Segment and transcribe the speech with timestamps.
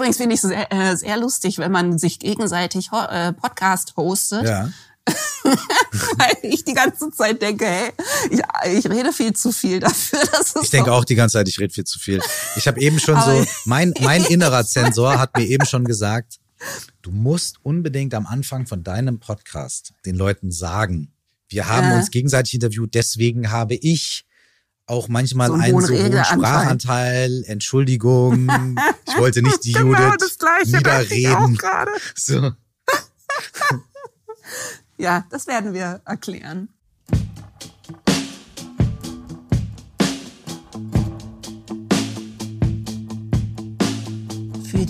[0.00, 3.98] Übrigens finde ich es sehr, äh, sehr lustig, wenn man sich gegenseitig ho äh, Podcast
[3.98, 4.44] hostet.
[4.48, 4.70] Ja.
[5.44, 7.92] Weil ich die ganze Zeit denke, hey,
[8.30, 8.40] ich,
[8.78, 10.20] ich rede viel zu viel dafür.
[10.32, 12.18] Dass es Ich denke auch die ganze Zeit, ich rede viel zu viel.
[12.56, 16.38] Ich habe eben schon so, mein, mein innerer Zensor hat mir eben schon gesagt,
[17.02, 21.12] du musst unbedingt am Anfang von deinem Podcast den Leuten sagen,
[21.50, 21.96] wir haben Ja.
[21.98, 24.24] uns gegenseitig interviewt, deswegen habe ich
[24.90, 26.24] auch manchmal So einen so hohen.
[26.24, 27.44] Sprachanteil.
[27.46, 28.48] Entschuldigung,
[29.08, 31.94] ich wollte nicht die Genau Judith das Gleiche dachte ich auch niederreden.
[32.14, 32.50] So.
[34.98, 36.68] Ja, das werden wir erklären.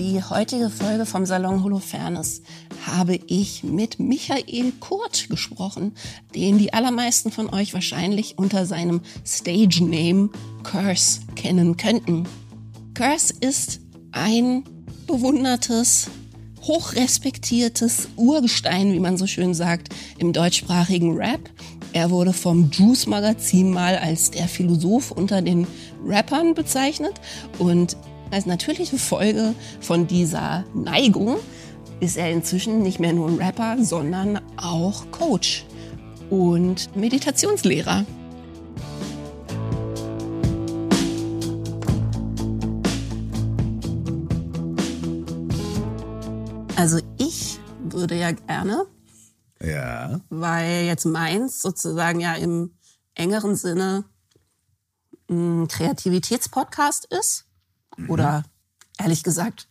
[0.00, 2.40] Die heutige Folge vom Salon Holofernes
[2.86, 5.94] habe ich mit Michael Kurt gesprochen,
[6.34, 10.30] den die allermeisten von euch wahrscheinlich unter seinem Stage Name
[10.62, 12.26] Curse kennen könnten.
[12.94, 13.82] Curse ist
[14.12, 14.64] ein
[15.06, 16.08] bewundertes,
[16.62, 21.50] hochrespektiertes Urgestein, wie man so schön sagt, im deutschsprachigen Rap.
[21.92, 25.66] Er wurde vom Juice Magazin mal als der Philosoph unter den
[26.06, 27.20] Rappern bezeichnet
[27.58, 27.98] und
[28.30, 31.36] als natürliche Folge von dieser Neigung
[32.00, 35.64] ist er inzwischen nicht mehr nur ein Rapper, sondern auch Coach
[36.30, 38.06] und Meditationslehrer.
[46.76, 48.86] Also ich würde ja gerne,
[49.60, 50.20] Ja.
[50.30, 52.72] weil jetzt meins sozusagen ja im
[53.14, 54.04] engeren Sinne
[55.28, 57.44] ein Kreativitätspodcast ist.
[58.08, 58.44] Oder
[58.98, 59.68] ehrlich gesagt,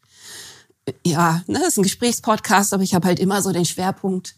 [1.05, 4.35] ja, ne, ist ein Gesprächspodcast, aber ich habe halt immer so den Schwerpunkt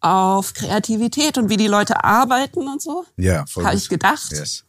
[0.00, 3.04] auf Kreativität und wie die Leute arbeiten und so.
[3.16, 4.64] Ja, voll Habe ich gedacht, Yes.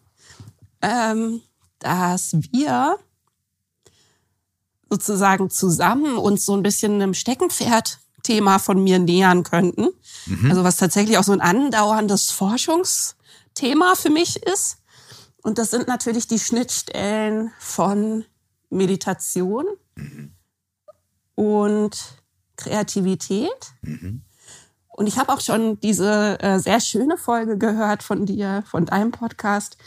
[0.82, 1.42] ähm,
[1.80, 2.98] dass wir
[4.90, 9.90] sozusagen zusammen uns so ein bisschen einem Steckenpferd-Thema von mir nähern könnten.
[10.50, 14.78] Also was tatsächlich auch so ein andauerndes Forschungsthema für mich ist.
[15.46, 18.26] Und das sind natürlich die Schnittstellen von
[18.72, 19.68] Meditation
[21.36, 21.96] und
[22.58, 23.74] Kreativität.
[24.88, 29.12] Und ich habe auch schon diese äh, sehr schöne Folge gehört von dir, von deinem
[29.12, 29.78] Podcast,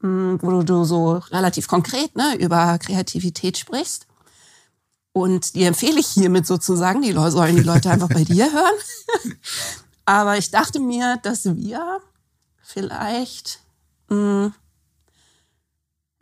[0.00, 4.08] mh, wo du so relativ konkret ne, über Kreativität sprichst.
[5.12, 7.02] Und die empfehle ich hiermit sozusagen.
[7.02, 9.36] Die Leute sollen die Leute einfach bei dir hören.
[10.04, 12.00] Aber ich dachte mir, dass wir
[12.60, 13.60] vielleicht
[14.08, 14.52] mh,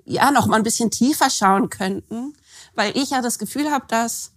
[0.05, 2.35] ja noch mal ein bisschen tiefer schauen könnten,
[2.75, 4.33] weil ich ja das Gefühl habe, dass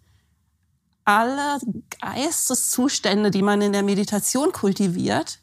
[1.04, 1.60] alle
[2.02, 5.40] Geisteszustände, die man in der Meditation kultiviert,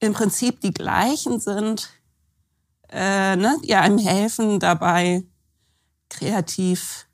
[0.00, 1.90] im Prinzip die gleichen sind,
[2.90, 5.24] äh, ne, die einem helfen, dabei
[6.08, 7.06] kreativ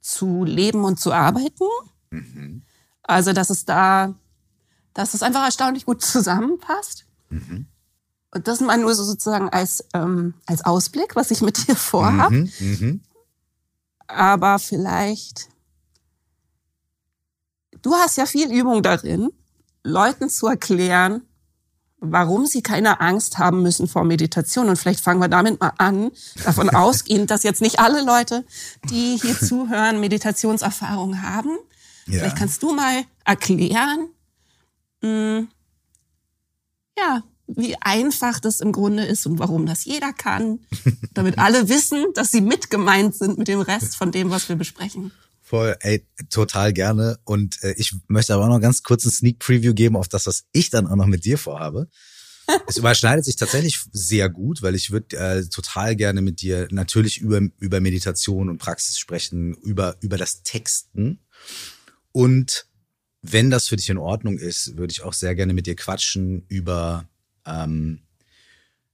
[0.00, 1.66] zu leben und zu arbeiten.
[3.02, 4.14] Also, dass es da,
[4.94, 7.06] dass es einfach erstaunlich gut zusammenpasst.
[8.34, 12.30] Und das mal nur so sozusagen als, ähm, als Ausblick, was ich mit dir vorhab.
[12.30, 13.00] Mhm, mhm.
[14.06, 15.48] Aber vielleicht,
[17.82, 19.30] du hast ja viel Übung darin,
[19.84, 21.22] Leuten zu erklären,
[21.98, 24.68] warum sie keine Angst haben müssen vor Meditation.
[24.68, 26.10] Und vielleicht fangen wir damit mal an,
[26.42, 28.44] davon ausgehend, dass jetzt nicht alle Leute,
[28.88, 31.50] die hier zuhören, Meditationserfahrung haben.
[32.06, 32.20] Ja.
[32.20, 34.08] Vielleicht kannst du mal erklären,
[35.02, 35.46] mh,
[36.98, 37.22] ja,
[37.56, 40.60] wie einfach das im Grunde ist und warum das jeder kann,
[41.14, 45.12] damit alle wissen, dass sie mitgemeint sind mit dem Rest von dem, was wir besprechen.
[45.40, 47.18] Voll, ey, total gerne.
[47.24, 50.26] Und äh, ich möchte aber auch noch ganz kurz einen Sneak Preview geben auf das,
[50.26, 51.88] was ich dann auch noch mit dir vorhabe.
[52.66, 57.18] Es überschneidet sich tatsächlich sehr gut, weil ich würde äh, total gerne mit dir natürlich
[57.18, 61.20] über, über Meditation und Praxis sprechen, über, über das Texten.
[62.10, 62.66] Und
[63.22, 66.44] wenn das für dich in Ordnung ist, würde ich auch sehr gerne mit dir quatschen
[66.48, 67.08] über,
[67.46, 68.00] ähm,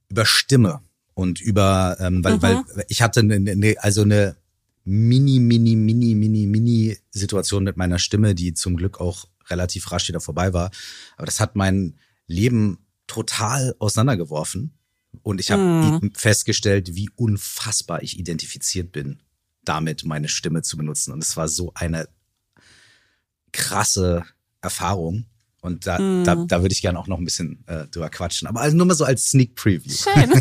[0.09, 0.81] über Stimme
[1.15, 2.43] und über, ähm, weil, Mhm.
[2.43, 4.37] weil ich hatte eine, eine, also eine
[4.85, 10.09] mini, mini, mini, mini, mini Situation mit meiner Stimme, die zum Glück auch relativ rasch
[10.09, 10.71] wieder vorbei war.
[11.17, 14.75] Aber das hat mein Leben total auseinandergeworfen.
[15.23, 16.13] Und ich habe Mhm.
[16.15, 19.23] festgestellt, wie unfassbar ich identifiziert bin,
[19.65, 21.13] damit meine Stimme zu benutzen.
[21.13, 22.09] Und es war so eine
[23.53, 24.25] krasse
[24.61, 25.27] Erfahrung.
[25.69, 28.49] Und da, da, da würde ich gerne auch noch ein bisschen äh, drüber quatschen.
[28.49, 29.93] Aber also nur mal so als Sneak Preview.
[29.93, 30.33] Schön.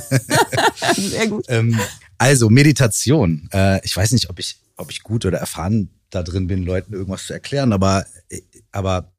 [1.09, 1.45] Sehr gut.
[1.49, 1.79] Ähm,
[2.17, 3.49] also Meditation.
[3.51, 6.93] Äh, ich weiß nicht, ob ich, ob ich gut oder erfahren da drin bin, Leuten
[6.93, 8.41] irgendwas zu erklären, aber, äh,
[8.71, 9.13] aber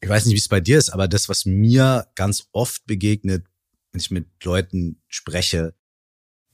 [0.00, 3.46] ich weiß nicht, wie es bei dir ist, aber das, was mir ganz oft begegnet,
[3.92, 5.74] wenn ich mit Leuten spreche,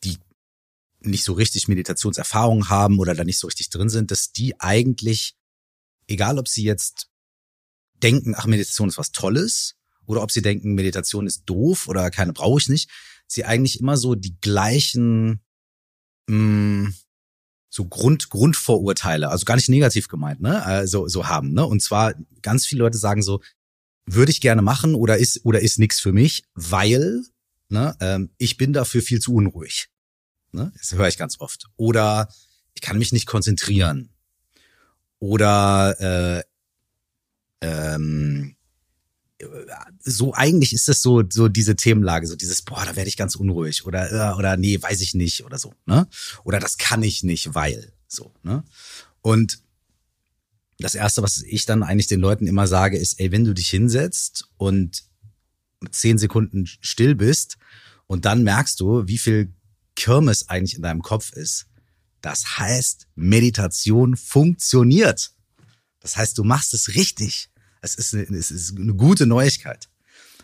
[0.04, 0.18] die
[1.00, 5.36] nicht so richtig Meditationserfahrung haben oder da nicht so richtig drin sind, dass die eigentlich,
[6.06, 7.09] egal ob sie jetzt
[8.02, 9.76] denken, ach, Meditation ist was Tolles,
[10.06, 12.90] oder ob sie denken, Meditation ist doof oder keine brauche ich nicht,
[13.26, 15.40] sie eigentlich immer so die gleichen
[16.26, 16.94] mh, mm,
[17.72, 21.64] so Grund, Grundvorurteile, also gar nicht negativ gemeint, ne, also so haben, ne?
[21.64, 23.40] Und zwar ganz viele Leute sagen so,
[24.06, 27.22] würde ich gerne machen oder ist oder ist nichts für mich, weil
[27.68, 29.88] ne, ähm, ich bin dafür viel zu unruhig.
[30.52, 30.72] Ne?
[30.76, 31.66] Das höre ich ganz oft.
[31.76, 32.28] Oder
[32.74, 34.10] ich kann mich nicht konzentrieren.
[35.18, 35.96] Oder
[36.38, 36.42] äh,
[37.60, 38.56] ähm,
[40.00, 43.36] so eigentlich ist das so so diese Themenlage, so dieses boah, da werde ich ganz
[43.36, 46.06] unruhig oder äh, oder nee, weiß ich nicht oder so, ne?
[46.44, 48.64] Oder das kann ich nicht, weil so, ne?
[49.22, 49.62] Und
[50.78, 53.68] das erste, was ich dann eigentlich den Leuten immer sage, ist, ey, wenn du dich
[53.68, 55.04] hinsetzt und
[55.90, 57.58] zehn Sekunden still bist
[58.06, 59.52] und dann merkst du, wie viel
[59.94, 61.66] Kirmes eigentlich in deinem Kopf ist.
[62.20, 65.32] Das heißt, Meditation funktioniert.
[66.00, 67.50] Das heißt, du machst es richtig.
[67.82, 69.88] Es ist eine, es ist eine gute Neuigkeit,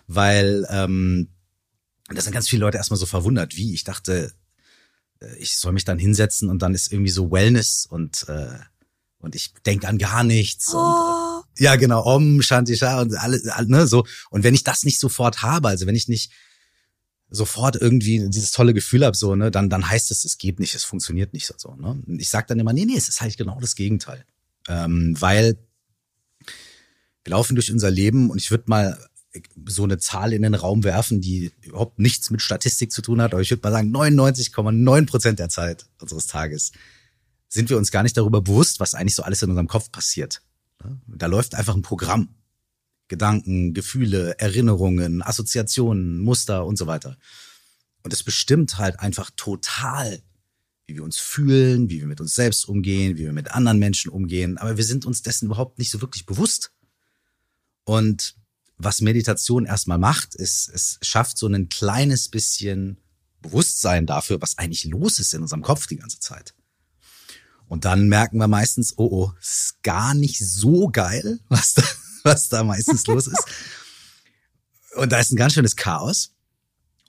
[0.06, 1.29] weil ähm,
[2.08, 4.32] da sind ganz viele Leute erstmal so verwundert, wie ich dachte,
[5.20, 8.58] äh, ich soll mich dann hinsetzen und dann ist irgendwie so Wellness und äh,
[9.19, 10.73] und ich denke an gar nichts.
[10.73, 10.79] Oh.
[10.79, 14.06] Und, ja, genau, Om, Shanti Sha und alles, ne, so.
[14.31, 16.31] Und wenn ich das nicht sofort habe, also wenn ich nicht
[17.29, 20.75] sofort irgendwie dieses tolle Gefühl habe, so, ne, dann, dann heißt es, es geht nicht,
[20.75, 22.00] es funktioniert nicht so, ne.
[22.19, 24.25] Ich sage dann immer, nee, nee, es ist halt genau das Gegenteil.
[24.68, 25.58] Ähm, weil
[27.24, 28.98] wir laufen durch unser Leben und ich würde mal
[29.66, 33.32] so eine Zahl in den Raum werfen, die überhaupt nichts mit Statistik zu tun hat,
[33.32, 36.72] aber ich würde mal sagen, 99,9 Prozent der Zeit unseres Tages
[37.48, 40.42] sind wir uns gar nicht darüber bewusst, was eigentlich so alles in unserem Kopf passiert.
[41.06, 42.34] Da läuft einfach ein Programm.
[43.08, 47.16] Gedanken, Gefühle, Erinnerungen, Assoziationen, Muster und so weiter.
[48.02, 50.20] Und es bestimmt halt einfach total,
[50.87, 54.11] wie wir uns fühlen, wie wir mit uns selbst umgehen, wie wir mit anderen Menschen
[54.11, 54.56] umgehen.
[54.56, 56.73] Aber wir sind uns dessen überhaupt nicht so wirklich bewusst.
[57.85, 58.37] Und
[58.79, 62.99] was Meditation erstmal macht, ist, es schafft so ein kleines bisschen
[63.41, 66.55] Bewusstsein dafür, was eigentlich los ist in unserem Kopf die ganze Zeit.
[67.69, 71.83] Und dann merken wir meistens, oh, oh, ist gar nicht so geil, was da,
[72.23, 73.44] was da meistens los ist.
[74.94, 76.36] Und da ist ein ganz schönes Chaos.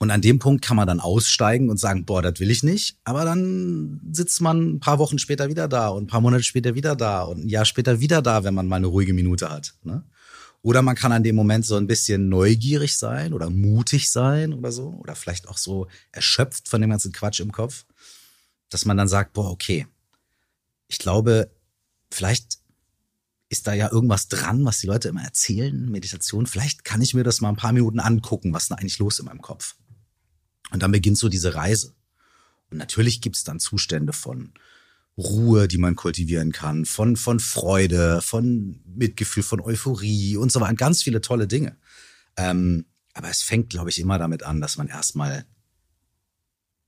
[0.00, 2.96] Und an dem Punkt kann man dann aussteigen und sagen, boah, das will ich nicht.
[3.02, 6.76] Aber dann sitzt man ein paar Wochen später wieder da und ein paar Monate später
[6.76, 9.74] wieder da und ein Jahr später wieder da, wenn man mal eine ruhige Minute hat.
[9.82, 10.04] Ne?
[10.62, 14.70] Oder man kann an dem Moment so ein bisschen neugierig sein oder mutig sein oder
[14.70, 14.90] so.
[14.90, 17.84] Oder vielleicht auch so erschöpft von dem ganzen Quatsch im Kopf.
[18.68, 19.86] Dass man dann sagt, boah, okay.
[20.86, 21.50] Ich glaube,
[22.12, 22.58] vielleicht
[23.48, 26.46] ist da ja irgendwas dran, was die Leute immer erzählen, Meditation.
[26.46, 29.26] Vielleicht kann ich mir das mal ein paar Minuten angucken, was da eigentlich los in
[29.26, 29.74] meinem Kopf.
[30.70, 31.94] Und dann beginnt so diese Reise.
[32.70, 34.52] Und natürlich gibt's dann Zustände von
[35.16, 40.74] Ruhe, die man kultivieren kann, von, von Freude, von Mitgefühl, von Euphorie und so weiter.
[40.74, 41.76] Ganz viele tolle Dinge.
[42.36, 45.44] Ähm, aber es fängt, glaube ich, immer damit an, dass man erstmal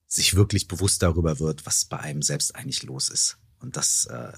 [0.07, 3.39] sich wirklich bewusst darüber wird, was bei einem selbst eigentlich los ist.
[3.59, 4.33] Und das, äh,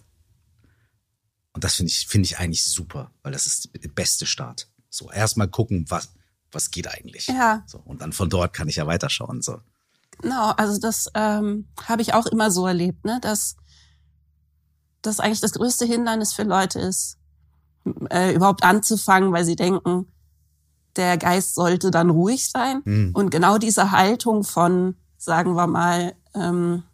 [1.53, 4.71] und das finde ich, finde ich eigentlich super, weil das ist der beste Start.
[4.89, 6.15] So, erstmal gucken, was,
[6.53, 7.27] was geht eigentlich.
[7.29, 7.63] Ja.
[7.67, 9.43] So, und dann von dort kann ich ja weiterschauen.
[9.43, 9.59] So.
[10.21, 13.19] Genau, also das ähm, habe ich auch immer so erlebt, ne?
[13.21, 13.57] dass
[15.03, 17.19] das eigentlich das größte Hindernis für Leute ist,
[18.11, 20.07] äh, überhaupt anzufangen, weil sie denken,
[20.97, 22.83] der Geist sollte dann ruhig sein.
[22.85, 23.11] Mhm.
[23.15, 26.85] Und genau diese Haltung von, sagen wir mal, ähm,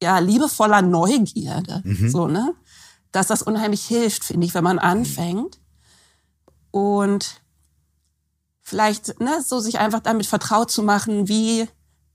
[0.00, 2.08] ja, liebevoller Neugierde, mhm.
[2.08, 2.54] so, ne?
[3.10, 5.58] Dass das unheimlich hilft, finde ich, wenn man anfängt.
[6.70, 7.40] Und
[8.68, 11.66] vielleicht, ne, so sich einfach damit vertraut zu machen, wie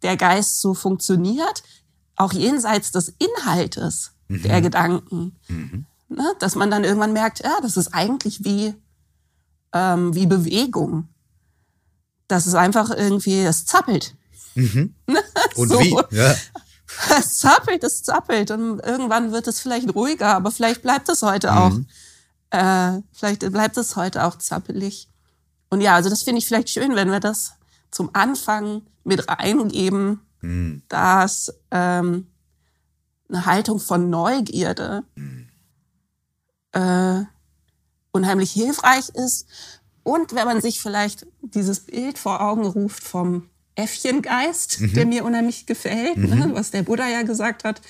[0.04, 1.64] der Geist so funktioniert,
[2.16, 4.44] auch jenseits des Inhaltes mhm.
[4.44, 5.36] der Gedanken.
[5.48, 5.86] Mhm.
[6.10, 6.34] Ne?
[6.40, 8.76] Dass man dann irgendwann merkt, ja, das ist eigentlich wie,
[9.74, 11.10] ähm, wie Bewegung.
[12.28, 14.16] Das ist einfach irgendwie, es zappelt.
[14.54, 14.94] Mhm.
[15.56, 15.80] Und so.
[15.80, 15.98] wie?
[16.16, 16.36] Ja.
[17.10, 18.52] Es zappelt, es zappelt.
[18.52, 21.58] Und irgendwann wird es vielleicht ruhiger, aber vielleicht bleibt es heute mhm.
[21.58, 21.80] auch.
[22.52, 25.10] Äh, vielleicht bleibt es heute auch zappelig.
[25.74, 27.54] Und ja, also das finde ich vielleicht schön, wenn wir das
[27.90, 30.84] zum Anfang mit reingeben, mhm.
[30.88, 32.28] dass ähm,
[33.28, 35.04] eine Haltung von Neugierde
[36.74, 37.24] äh,
[38.12, 39.48] unheimlich hilfreich ist.
[40.04, 44.94] Und wenn man sich vielleicht dieses Bild vor Augen ruft vom Äffchengeist, mhm.
[44.94, 46.54] der mir unheimlich gefällt, ne, mhm.
[46.54, 47.82] was der Buddha ja gesagt hat,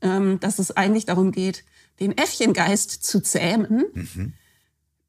[0.00, 1.64] ähm, dass es eigentlich darum geht,
[2.00, 4.32] den Äffchengeist zu zähmen, mhm.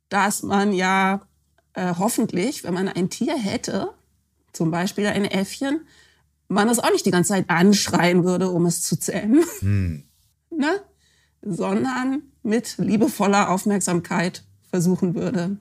[0.10, 1.22] dass man ja
[1.78, 3.90] äh, hoffentlich, wenn man ein Tier hätte,
[4.52, 5.82] zum Beispiel ein Äffchen,
[6.48, 10.04] man es auch nicht die ganze Zeit anschreien würde, um es zu zähmen, Hm.
[10.50, 10.82] ne?
[11.44, 15.58] sondern mit liebevoller Aufmerksamkeit versuchen würde,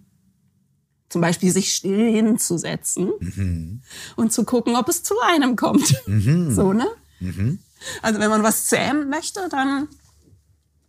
[1.10, 3.82] zum Beispiel sich still hinzusetzen Mhm.
[4.16, 6.02] und zu gucken, ob es zu einem kommt.
[6.06, 6.86] So, ne?
[7.20, 7.58] Mhm.
[8.02, 9.88] Also wenn man was zähmen möchte, dann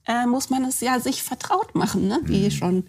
[0.08, 2.20] äh, muss man es ja sich vertraut machen, ne?
[2.24, 2.28] Mhm.
[2.30, 2.88] wie schon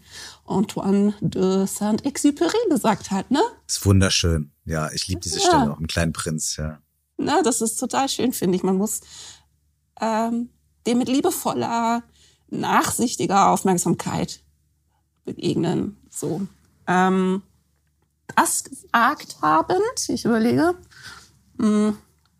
[0.49, 3.31] Antoine de Saint-Exupéry gesagt hat.
[3.31, 3.41] Ne?
[3.67, 4.51] Ist wunderschön.
[4.65, 5.47] Ja, ich liebe diese Ja.
[5.47, 6.79] Stelle auch im kleinen Prinz, ja.
[7.17, 8.63] Na, das ist total schön, finde ich.
[8.63, 9.01] Man muss
[10.01, 10.51] ähm,
[10.87, 12.03] dem mit liebevoller,
[12.49, 14.43] nachsichtiger Aufmerksamkeit
[15.25, 15.97] begegnen.
[16.11, 16.47] So.
[16.87, 17.43] Ähm,
[18.37, 20.75] das gesagt habend, ich überlege,
[21.57, 21.95] mh,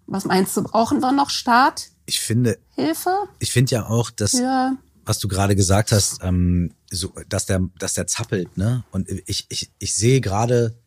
[0.07, 1.91] was meinst du, brauchen wir noch Starthilfe?
[2.07, 2.59] Ich finde,
[3.39, 4.77] ich finde ja auch, dass Ja.
[5.09, 8.85] Was du gerade gesagt hast, ähm, so, dass der, dass der zappelt, ne?
[8.91, 10.79] Und ich, ich, ich sehe gerade,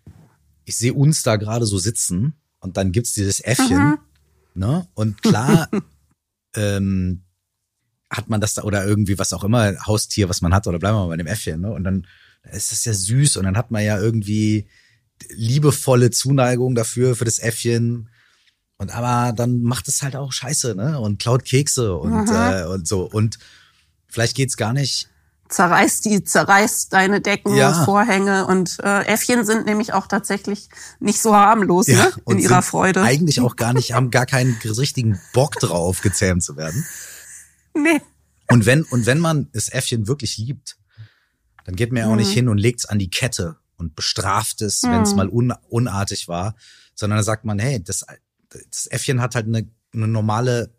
[0.63, 3.98] ich sehe uns da gerade so sitzen und dann gibt's dieses Äffchen,
[4.54, 4.88] ne?
[4.94, 5.70] Und klar,
[6.56, 7.24] ähm,
[8.10, 10.98] hat man das da oder irgendwie was auch immer Haustier, was man hat, oder bleiben
[10.98, 11.72] wir mal bei dem Äffchen, ne?
[11.72, 12.06] Und dann
[12.51, 14.68] ist das ja süß und dann hat man ja irgendwie
[15.30, 18.10] liebevolle Zuneigung dafür für das Äffchen.
[18.78, 21.00] Und aber dann macht es halt auch Scheiße, ne?
[21.00, 23.40] Und klaut Kekse und äh, und so und
[24.12, 25.10] vielleicht geht's gar nicht.
[25.50, 27.84] Zerreißt die, zerreißt deine Decken, Ja.
[27.84, 32.12] Vorhänge und äh, Äffchen sind nämlich auch tatsächlich nicht so harmlos ne?
[32.15, 33.01] in und ihrer Freude.
[33.01, 36.86] Eigentlich auch gar nicht, haben gar keinen richtigen Bock drauf, gezähmt zu werden.
[37.74, 38.01] Nee.
[38.48, 40.77] Und wenn, und wenn man das Äffchen wirklich liebt,
[41.65, 44.84] dann geht man ja auch nicht hin und legt's an die Kette und bestraft es,
[44.84, 46.56] wenn es mal un, unartig war,
[46.96, 48.06] sondern dann sagt man, hey, das,
[48.70, 50.74] das Äffchen hat halt eine, eine normale,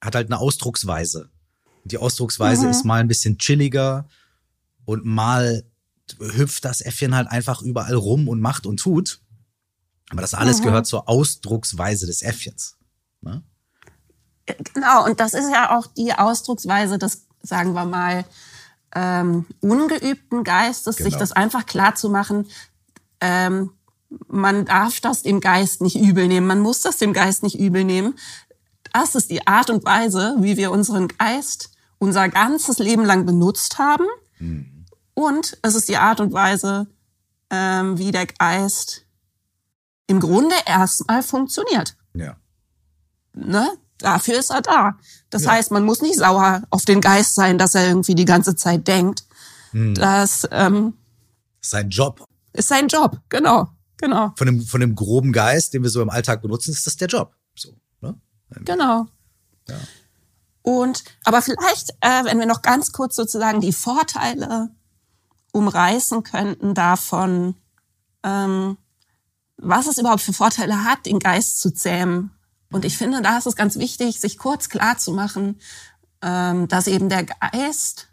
[0.00, 1.30] hat halt eine Ausdrucksweise.
[1.84, 4.06] Die Ausdrucksweise ist mal ein bisschen chilliger
[4.84, 5.64] und mal
[6.18, 9.20] hüpft das Äffchen halt einfach überall rum und macht und tut.
[10.10, 12.76] Aber das alles gehört zur Ausdrucksweise des Äffchens.
[13.22, 13.42] Ne?
[14.74, 18.24] Genau, und das ist ja auch die Ausdrucksweise des, sagen wir mal,
[18.94, 21.18] ähm, ungeübten Geistes, sich Genau.
[21.18, 22.46] das einfach klar zu machen,
[23.20, 23.70] ähm,
[24.28, 27.84] man darf das dem Geist nicht übel nehmen, man muss das dem Geist nicht übel
[27.84, 28.14] nehmen.
[28.92, 31.71] Das ist die Art und Weise, wie wir unseren Geist
[32.02, 34.06] unser ganzes Leben lang benutzt haben.
[35.14, 36.88] Und es ist die Art und Weise,
[37.48, 39.06] ähm, wie der Geist
[40.08, 41.96] im Grunde erstmal funktioniert.
[42.12, 42.36] Ja.
[43.34, 43.70] Ne?
[43.98, 44.98] Dafür ist er da.
[45.30, 48.56] Das heißt, man muss nicht sauer auf den Geist sein, dass er irgendwie die ganze
[48.56, 49.24] Zeit denkt.
[49.72, 50.94] Das ähm,
[51.60, 52.26] Sein Job.
[52.52, 53.20] ist sein Job.
[53.28, 56.84] Genau, genau, Von dem, von dem groben Geist, den wir so im Alltag benutzen, ist
[56.84, 57.34] das der Job.
[57.54, 58.20] So, ne?
[58.64, 59.06] genau.
[59.68, 59.76] Ja.
[60.62, 64.70] Und aber vielleicht, äh, wenn wir noch ganz kurz sozusagen die Vorteile
[65.52, 67.56] umreißen könnten davon,
[68.22, 68.78] ähm,
[69.56, 72.30] was es überhaupt für Vorteile hat, den Geist zu zähmen.
[72.70, 75.60] Und ich finde, da ist es ganz wichtig, sich kurz klar zu machen,
[76.22, 78.08] ähm, dass eben der Geist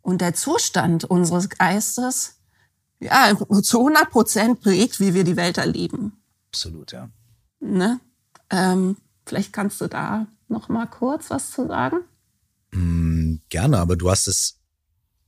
[0.00, 2.36] und der Zustand unseres Geistes
[3.00, 6.20] ja zu 100 Prozent prägt, wie wir die Welt erleben.
[6.48, 7.10] Absolut, ja.
[7.60, 8.00] Ne?
[8.50, 11.98] Ähm, vielleicht kannst du da noch mal kurz was zu sagen.
[13.48, 14.60] Gerne, aber du hast es,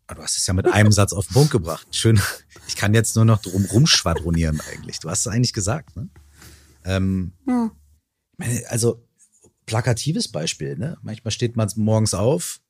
[0.09, 1.87] du hast es ja mit einem Satz auf den Punkt gebracht.
[1.91, 2.21] Schön.
[2.69, 4.99] Ich kann jetzt nur noch drum rumschwadronieren eigentlich.
[4.99, 6.09] Du hast es eigentlich gesagt, ne?
[6.85, 7.71] Ähm, Hm.
[8.33, 9.07] ich meine, also
[9.67, 10.99] plakatives Beispiel, ne?
[11.03, 12.61] Manchmal steht man morgens auf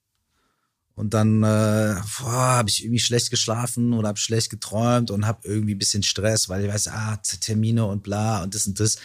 [0.95, 5.75] und dann äh, habe ich irgendwie schlecht geschlafen oder habe schlecht geträumt und habe irgendwie
[5.75, 8.99] ein bisschen Stress, weil ich weiß, ah, Termine und bla und das und das.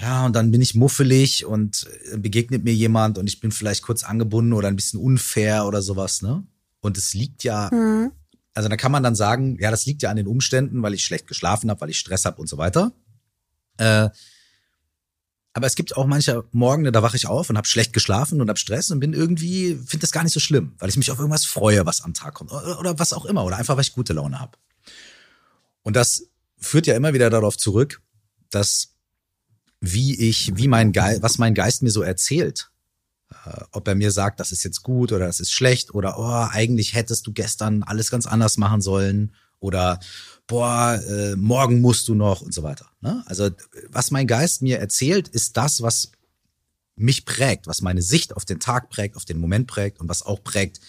[0.00, 3.82] Ja, und dann bin ich muffelig und äh, begegnet mir jemand und ich bin vielleicht
[3.82, 6.44] kurz angebunden oder ein bisschen unfair oder sowas, ne?
[6.80, 7.68] Und es liegt ja,
[8.54, 11.04] also da kann man dann sagen, ja, das liegt ja an den Umständen, weil ich
[11.04, 12.92] schlecht geschlafen habe, weil ich Stress habe und so weiter.
[13.76, 14.08] Äh,
[15.52, 18.48] aber es gibt auch manche Morgen, da wache ich auf und habe schlecht geschlafen und
[18.48, 21.18] habe Stress und bin irgendwie, finde das gar nicht so schlimm, weil ich mich auf
[21.18, 23.92] irgendwas freue, was am Tag kommt oder, oder was auch immer oder einfach, weil ich
[23.92, 24.56] gute Laune habe.
[25.82, 28.00] Und das führt ja immer wieder darauf zurück,
[28.50, 28.89] dass
[29.80, 32.70] wie ich, wie mein Geist, was mein Geist mir so erzählt,
[33.30, 36.48] äh, ob er mir sagt, das ist jetzt gut oder das ist schlecht oder oh,
[36.50, 40.00] eigentlich hättest du gestern alles ganz anders machen sollen oder
[40.46, 42.86] boah, äh, morgen musst du noch und so weiter.
[43.00, 43.22] Ne?
[43.26, 43.50] Also
[43.88, 46.12] was mein Geist mir erzählt, ist das, was
[46.96, 50.22] mich prägt, was meine Sicht auf den Tag prägt, auf den Moment prägt und was
[50.22, 50.80] auch prägt,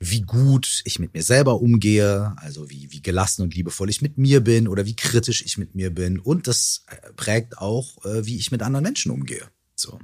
[0.00, 4.16] wie gut ich mit mir selber umgehe, also wie, wie gelassen und liebevoll ich mit
[4.16, 6.20] mir bin oder wie kritisch ich mit mir bin.
[6.20, 9.48] Und das äh, prägt auch, äh, wie ich mit anderen Menschen umgehe.
[9.74, 9.98] So.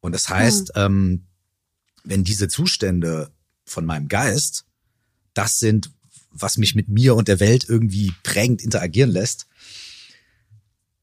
[0.00, 1.26] Und das heißt, ähm,
[2.04, 3.30] wenn diese Zustände
[3.64, 4.66] von meinem Geist
[5.32, 5.90] das sind,
[6.30, 9.46] was mich mit mir und der Welt irgendwie prägend interagieren lässt,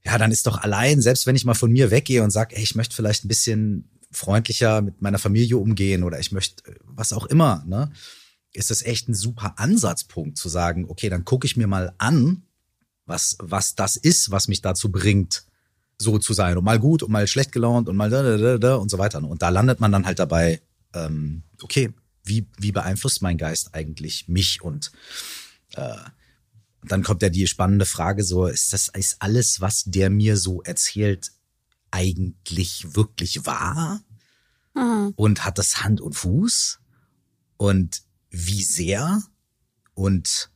[0.06, 2.64] ja, dann ist doch allein, selbst wenn ich mal von mir weggehe und sage, ey,
[2.64, 7.26] ich möchte vielleicht ein bisschen freundlicher mit meiner Familie umgehen oder ich möchte was auch
[7.26, 7.92] immer, ne?
[8.56, 12.44] Ist das echt ein super Ansatzpunkt zu sagen, okay, dann gucke ich mir mal an,
[13.06, 15.46] was, was das ist, was mich dazu bringt,
[15.98, 16.58] so zu sein.
[16.58, 18.98] Und mal gut und mal schlecht gelaunt und mal da, da, da, da und so
[18.98, 19.24] weiter.
[19.24, 20.62] Und da landet man dann halt dabei,
[20.94, 21.94] ähm, okay,
[22.24, 24.62] wie, wie beeinflusst mein Geist eigentlich mich?
[24.62, 24.92] Und
[25.76, 25.98] äh,
[26.84, 30.62] dann kommt ja die spannende Frage: so, ist das, ist alles, was der mir so
[30.62, 31.32] erzählt,
[31.94, 34.02] eigentlich wirklich wahr?
[34.76, 35.14] Mhm.
[35.16, 36.80] Und hat das Hand und Fuß?
[37.58, 39.22] Und wie sehr?
[39.94, 40.50] Und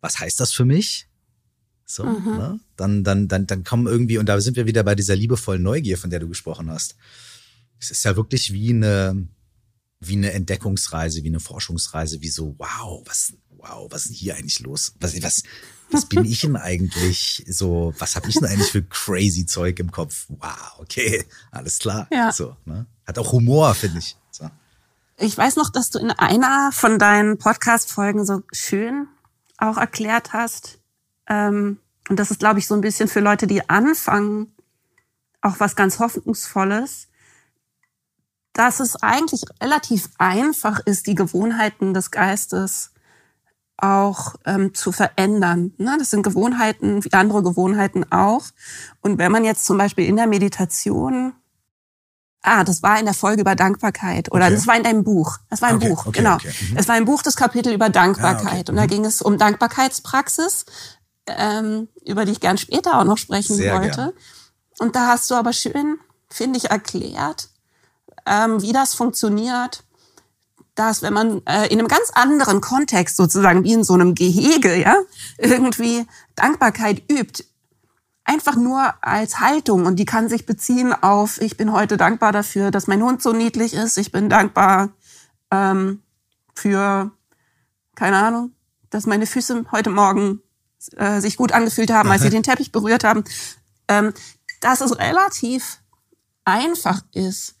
[0.00, 1.08] was heißt das für mich?
[1.84, 2.36] So, Mhm.
[2.36, 2.60] ne?
[2.76, 5.98] Dann, dann, dann, dann kommen irgendwie, und da sind wir wieder bei dieser liebevollen Neugier,
[5.98, 6.94] von der du gesprochen hast.
[7.80, 9.28] Es ist ja wirklich wie eine,
[10.00, 14.36] wie eine Entdeckungsreise, wie eine Forschungsreise, wie so, wow, was, wow, was ist denn hier
[14.36, 14.94] eigentlich los?
[15.00, 15.42] Was, was,
[15.90, 19.90] was bin ich denn eigentlich so, was habe ich denn eigentlich für crazy Zeug im
[19.90, 20.26] Kopf?
[20.28, 22.08] Wow, okay, alles klar.
[22.10, 22.32] Ja.
[22.32, 22.86] So, ne?
[23.06, 24.16] Hat auch Humor, finde ich.
[24.30, 24.48] So.
[25.18, 29.06] Ich weiß noch, dass du in einer von deinen Podcast-Folgen so schön
[29.58, 30.78] auch erklärt hast,
[31.28, 34.52] ähm, und das ist, glaube ich, so ein bisschen für Leute, die anfangen,
[35.40, 37.08] auch was ganz Hoffnungsvolles,
[38.52, 42.90] dass es eigentlich relativ einfach ist, die Gewohnheiten des Geistes
[43.76, 45.72] auch ähm, zu verändern.
[45.78, 45.96] Ne?
[45.98, 48.42] Das sind Gewohnheiten wie andere Gewohnheiten auch.
[49.00, 51.32] Und wenn man jetzt zum Beispiel in der Meditation
[52.46, 54.54] Ah, das war in der Folge über Dankbarkeit oder Okay.
[54.54, 55.38] das war in deinem Buch.
[55.48, 56.36] Das war ein Okay, Buch, okay, genau.
[56.36, 56.76] mhm.
[56.76, 58.88] Es war ein Buch, das Kapitel über Dankbarkeit Ah, und da mhm.
[58.88, 60.66] ging es um Dankbarkeitspraxis,
[61.26, 63.96] ähm, über die ich gern später auch noch sprechen Sehr wollte.
[63.96, 64.12] gern.
[64.78, 65.96] Und da hast du aber schön,
[66.28, 67.48] finde ich, erklärt,
[68.26, 69.82] ähm, wie das funktioniert,
[70.74, 74.74] dass wenn man äh, in einem ganz anderen Kontext sozusagen wie in so einem Gehege,
[74.76, 74.96] ja,
[75.38, 77.44] irgendwie Dankbarkeit übt,
[78.24, 79.86] einfach nur als Haltung.
[79.86, 83.32] Und die kann sich beziehen auf, ich bin heute dankbar dafür, dass mein Hund so
[83.32, 84.90] niedlich ist, ich bin dankbar
[85.50, 86.02] ähm,
[86.54, 87.10] für,
[87.94, 88.52] keine Ahnung,
[88.90, 90.40] dass meine Füße heute Morgen
[90.96, 93.24] äh, sich gut angefühlt haben, als sie den Teppich berührt haben,
[93.88, 94.12] ähm,
[94.60, 95.80] dass es relativ
[96.44, 97.56] einfach ist,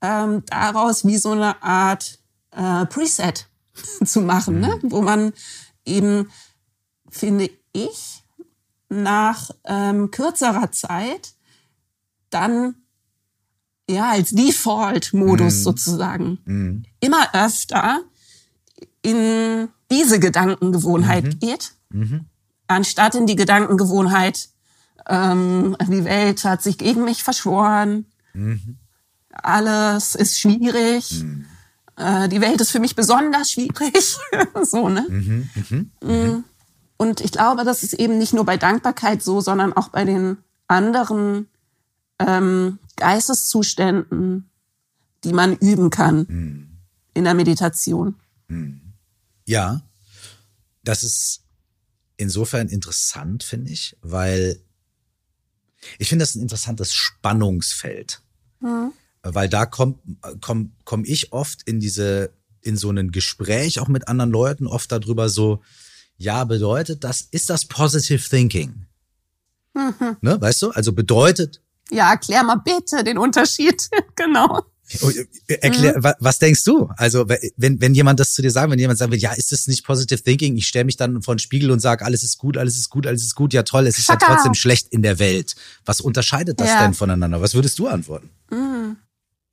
[0.00, 2.18] ähm, daraus wie so eine Art
[2.54, 3.48] äh, Preset
[4.04, 4.78] zu machen, ne?
[4.82, 5.32] wo man
[5.84, 6.30] eben,
[7.08, 8.22] finde ich,
[8.88, 11.34] nach ähm, kürzerer Zeit
[12.30, 12.76] dann
[13.88, 16.38] ja als Default-Modus sozusagen
[17.00, 18.00] immer öfter
[19.02, 21.72] in diese Gedankengewohnheit geht,
[22.66, 24.48] anstatt in die Gedankengewohnheit,
[25.06, 28.06] ähm, die Welt hat sich gegen mich verschworen,
[29.30, 31.24] alles ist schwierig,
[31.96, 34.16] äh, die Welt ist für mich besonders schwierig,
[34.62, 35.06] so ne.
[36.00, 36.44] Mm.
[36.96, 40.38] Und ich glaube, das ist eben nicht nur bei Dankbarkeit so, sondern auch bei den
[40.68, 41.48] anderen
[42.18, 44.48] ähm, Geisteszuständen,
[45.24, 46.78] die man üben kann
[47.14, 48.14] in der Meditation.
[49.44, 49.82] Ja,
[50.84, 51.42] das ist
[52.16, 54.60] insofern interessant, finde ich, weil
[55.98, 58.22] ich finde das ein interessantes Spannungsfeld.
[59.24, 59.98] Weil da kommt
[60.40, 64.92] komm, komm ich oft in diese, in so ein Gespräch auch mit anderen Leuten, oft
[64.92, 65.62] darüber so,
[66.18, 68.86] ja, bedeutet das, ist das Positive Thinking?
[70.20, 70.70] Ne, weißt du?
[70.70, 71.60] Also bedeutet,
[71.90, 73.88] Ja, erklär mal bitte den Unterschied.
[74.14, 74.62] genau.
[75.00, 75.24] Oh, äh,
[75.62, 76.88] Erklär, wa- was denkst du?
[76.98, 79.84] Also, wenn, wenn jemand das zu dir sagt, wenn jemand sagt, ja, ist das nicht
[79.84, 80.56] Positive Thinking?
[80.56, 83.06] Ich stelle mich dann vor den Spiegel und sage, alles ist gut, alles ist gut,
[83.06, 84.28] alles ist gut, ja toll, es ist ja Shut up.
[84.34, 85.56] trotzdem schlecht in der Welt.
[85.86, 86.82] Was unterscheidet das Ja.
[86.82, 87.40] denn voneinander?
[87.40, 88.28] Was würdest du antworten?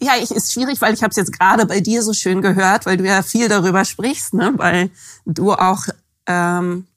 [0.01, 2.87] Ja, ich, ist schwierig, weil ich habe es jetzt gerade bei dir so schön gehört,
[2.87, 4.53] weil du ja viel darüber sprichst, ne?
[4.55, 4.89] weil
[5.25, 5.85] du auch,
[6.25, 6.87] ähm,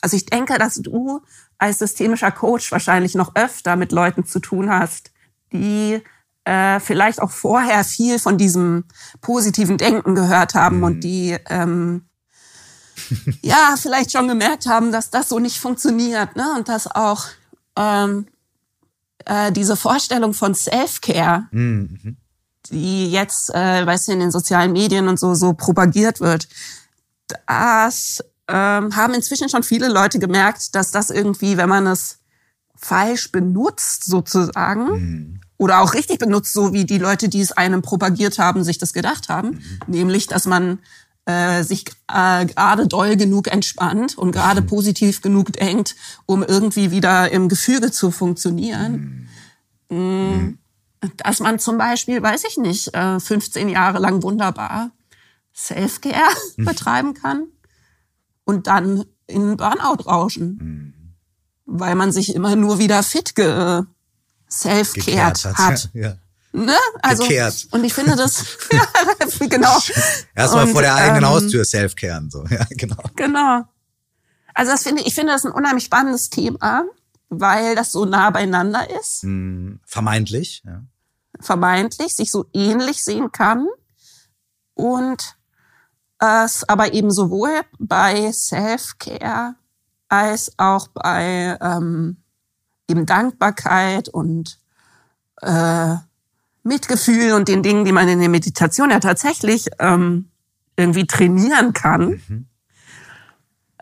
[0.00, 1.20] also ich denke, dass du
[1.58, 5.10] als systemischer Coach wahrscheinlich noch öfter mit Leuten zu tun hast,
[5.52, 6.00] die
[6.44, 8.84] äh, vielleicht auch vorher viel von diesem
[9.20, 12.06] positiven Denken gehört haben und die ähm,
[13.42, 16.54] ja vielleicht schon gemerkt haben, dass das so nicht funktioniert, ne?
[16.56, 17.24] Und dass auch
[17.76, 18.26] ähm,
[19.24, 22.16] äh, diese Vorstellung von Self-Care Mhm.
[22.70, 26.48] Die jetzt, äh, weißt du, in den sozialen Medien und so, so propagiert wird,
[27.46, 32.18] das ähm, haben inzwischen schon viele Leute gemerkt, dass das irgendwie, wenn man es
[32.76, 38.38] falsch benutzt sozusagen, oder auch richtig benutzt, so wie die Leute, die es einem propagiert
[38.38, 40.80] haben, sich das gedacht haben, nämlich, dass man
[41.26, 45.96] äh, sich äh, gerade doll genug entspannt und gerade positiv genug denkt,
[46.26, 49.28] um irgendwie wieder im Gefüge zu funktionieren
[51.18, 54.90] dass man zum Beispiel, weiß ich nicht, äh, 15 Jahre lang wunderbar
[55.54, 57.46] Self-Care betreiben kann
[58.44, 60.90] und dann in Burnout rauschen.
[61.66, 63.82] weil man sich immer nur wieder fit ge
[64.50, 65.56] self-cared hat.
[65.56, 65.90] hat.
[65.94, 66.16] Ja.
[66.52, 66.76] Ne?
[67.02, 67.66] Also, Gekehrt.
[67.72, 68.86] Und ich finde das, ja,
[69.48, 69.76] genau.
[70.36, 73.02] Erstmal vor der eigenen ähm, Haustür self-caren, so, ja, genau.
[73.16, 73.64] Genau.
[74.54, 76.84] Also das finde ich, ich finde das ein unheimlich spannendes Thema,
[77.28, 79.24] weil das so nah beieinander ist.
[79.24, 80.84] Hm, vermeintlich, ja.
[81.40, 83.66] Vermeintlich, sich so ähnlich sehen kann.
[84.74, 85.36] Und
[86.18, 89.54] es aber eben sowohl bei Self-Care
[90.08, 92.16] als auch bei ähm,
[92.88, 94.58] eben Dankbarkeit und
[95.42, 95.96] äh,
[96.62, 100.30] Mitgefühl und den Dingen, die man in der Meditation ja tatsächlich ähm,
[100.76, 102.46] irgendwie trainieren kann, mhm.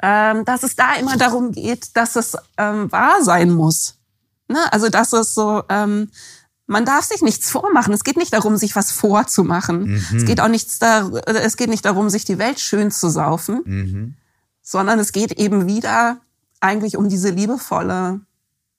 [0.02, 3.98] ähm, dass es da immer darum geht, dass es ähm, wahr sein muss.
[4.48, 4.58] Ne?
[4.72, 6.10] Also dass es so, ähm,
[6.66, 7.92] man darf sich nichts vormachen.
[7.92, 9.92] Es geht nicht darum, sich was vorzumachen.
[9.92, 10.16] Mhm.
[10.16, 13.60] Es geht auch nichts da, es geht nicht darum, sich die Welt schön zu saufen,
[13.64, 14.14] mhm.
[14.62, 16.20] sondern es geht eben wieder
[16.60, 18.20] eigentlich um diese liebevolle,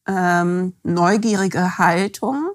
[0.08, 2.50] ähm, neugierige Haltung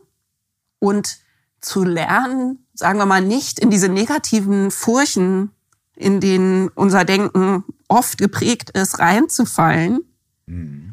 [0.79, 1.19] und
[1.61, 5.51] zu lernen, sagen wir mal, nicht in diese negativen Furchen,
[5.97, 10.01] in denen unser Denken oft geprägt ist, reinzufallen.
[10.47, 10.88] Mhm.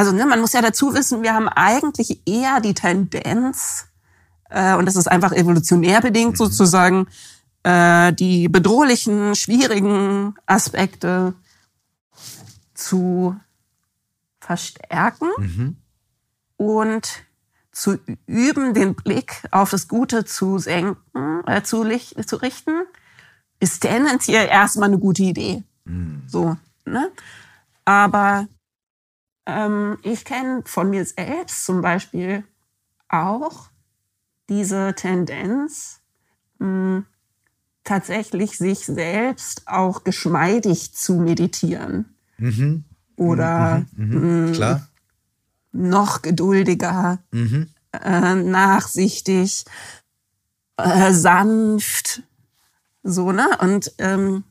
[0.00, 3.84] Also ne, man muss ja dazu wissen, wir haben eigentlich eher die Tendenz,
[4.48, 6.36] äh, und das ist einfach evolutionär bedingt mhm.
[6.36, 7.06] sozusagen,
[7.64, 11.34] äh, die bedrohlichen, schwierigen Aspekte
[12.72, 13.38] zu
[14.40, 15.76] verstärken mhm.
[16.56, 17.06] und
[17.70, 20.96] zu üben, den Blick auf das Gute zu senken,
[21.46, 21.84] äh, zu,
[22.24, 22.86] zu richten,
[23.58, 25.62] ist tendenziell erstmal eine gute Idee.
[25.84, 26.22] Mhm.
[26.26, 27.10] So, ne?
[27.84, 28.48] Aber
[29.50, 32.44] ähm, ich kenne von mir selbst zum Beispiel
[33.08, 33.70] auch
[34.48, 36.00] diese Tendenz,
[36.58, 37.04] mh,
[37.84, 42.16] tatsächlich sich selbst auch geschmeidig zu meditieren.
[42.38, 42.84] Mhm.
[43.16, 44.06] Oder mhm.
[44.06, 44.14] Mhm.
[44.14, 44.46] mhm.
[44.46, 44.90] Hm, Klar
[45.72, 47.68] noch geduldiger, mhm.
[47.92, 49.64] äh, nachsichtig,
[50.76, 52.22] äh, sanft,
[53.02, 53.46] so ne.
[53.60, 54.44] Und ähm,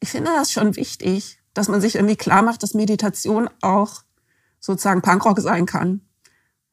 [0.00, 4.02] ich finde das schon wichtig, dass man sich irgendwie klar macht, dass Meditation auch
[4.60, 6.00] sozusagen Punkrock sein kann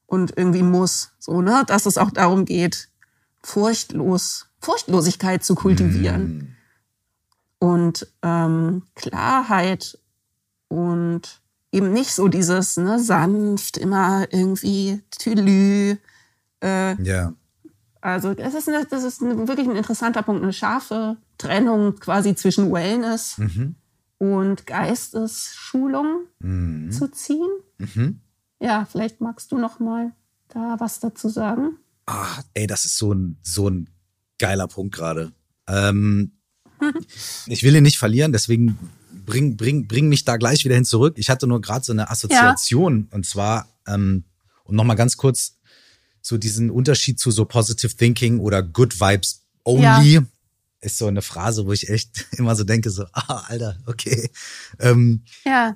[0.05, 2.89] und irgendwie muss, so ne, dass es auch darum geht,
[3.43, 6.23] furchtlos, Furchtlosigkeit zu kultivieren
[7.59, 7.67] mhm.
[7.67, 9.99] und ähm, Klarheit
[10.67, 15.97] und eben nicht so dieses ne, sanft, immer irgendwie Tülü.
[16.63, 17.33] Äh, ja.
[18.01, 22.35] Also das ist, eine, das ist eine, wirklich ein interessanter Punkt, eine scharfe Trennung quasi
[22.35, 23.75] zwischen Wellness mhm.
[24.17, 26.91] Und Geistesschulung mhm.
[26.91, 27.49] zu ziehen.
[27.77, 28.21] Mhm.
[28.59, 30.13] Ja, vielleicht magst du noch mal
[30.47, 31.77] da was dazu sagen.
[32.05, 33.89] Ah, ey, das ist so ein, so ein
[34.37, 35.33] geiler Punkt gerade.
[35.67, 36.33] Ähm,
[37.47, 38.77] ich will ihn nicht verlieren, deswegen
[39.25, 41.15] bring, bring, bring mich da gleich wieder hin zurück.
[41.17, 43.15] Ich hatte nur gerade so eine Assoziation ja.
[43.15, 44.23] und zwar, ähm,
[44.63, 45.57] und nochmal ganz kurz
[46.21, 50.13] so diesen Unterschied zu so Positive Thinking oder Good Vibes Only.
[50.13, 50.23] Ja.
[50.85, 54.29] Ist so eine Phrase, wo ich echt immer so denke, so, ah, Alter, okay.
[54.79, 55.75] Ähm, ja.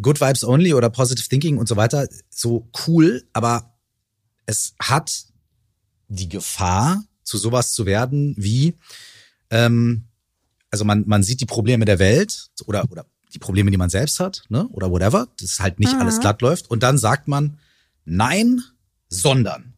[0.00, 3.74] Good Vibes Only oder Positive Thinking und so weiter, so cool, aber
[4.46, 5.26] es hat
[6.08, 8.74] die Gefahr, zu sowas zu werden wie,
[9.50, 10.08] ähm,
[10.70, 14.20] also man, man sieht die Probleme der Welt oder, oder die Probleme, die man selbst
[14.20, 14.68] hat, ne?
[14.68, 16.00] Oder whatever, dass halt nicht mhm.
[16.00, 16.70] alles glatt läuft.
[16.70, 17.58] Und dann sagt man,
[18.04, 18.62] nein,
[19.08, 19.74] sondern.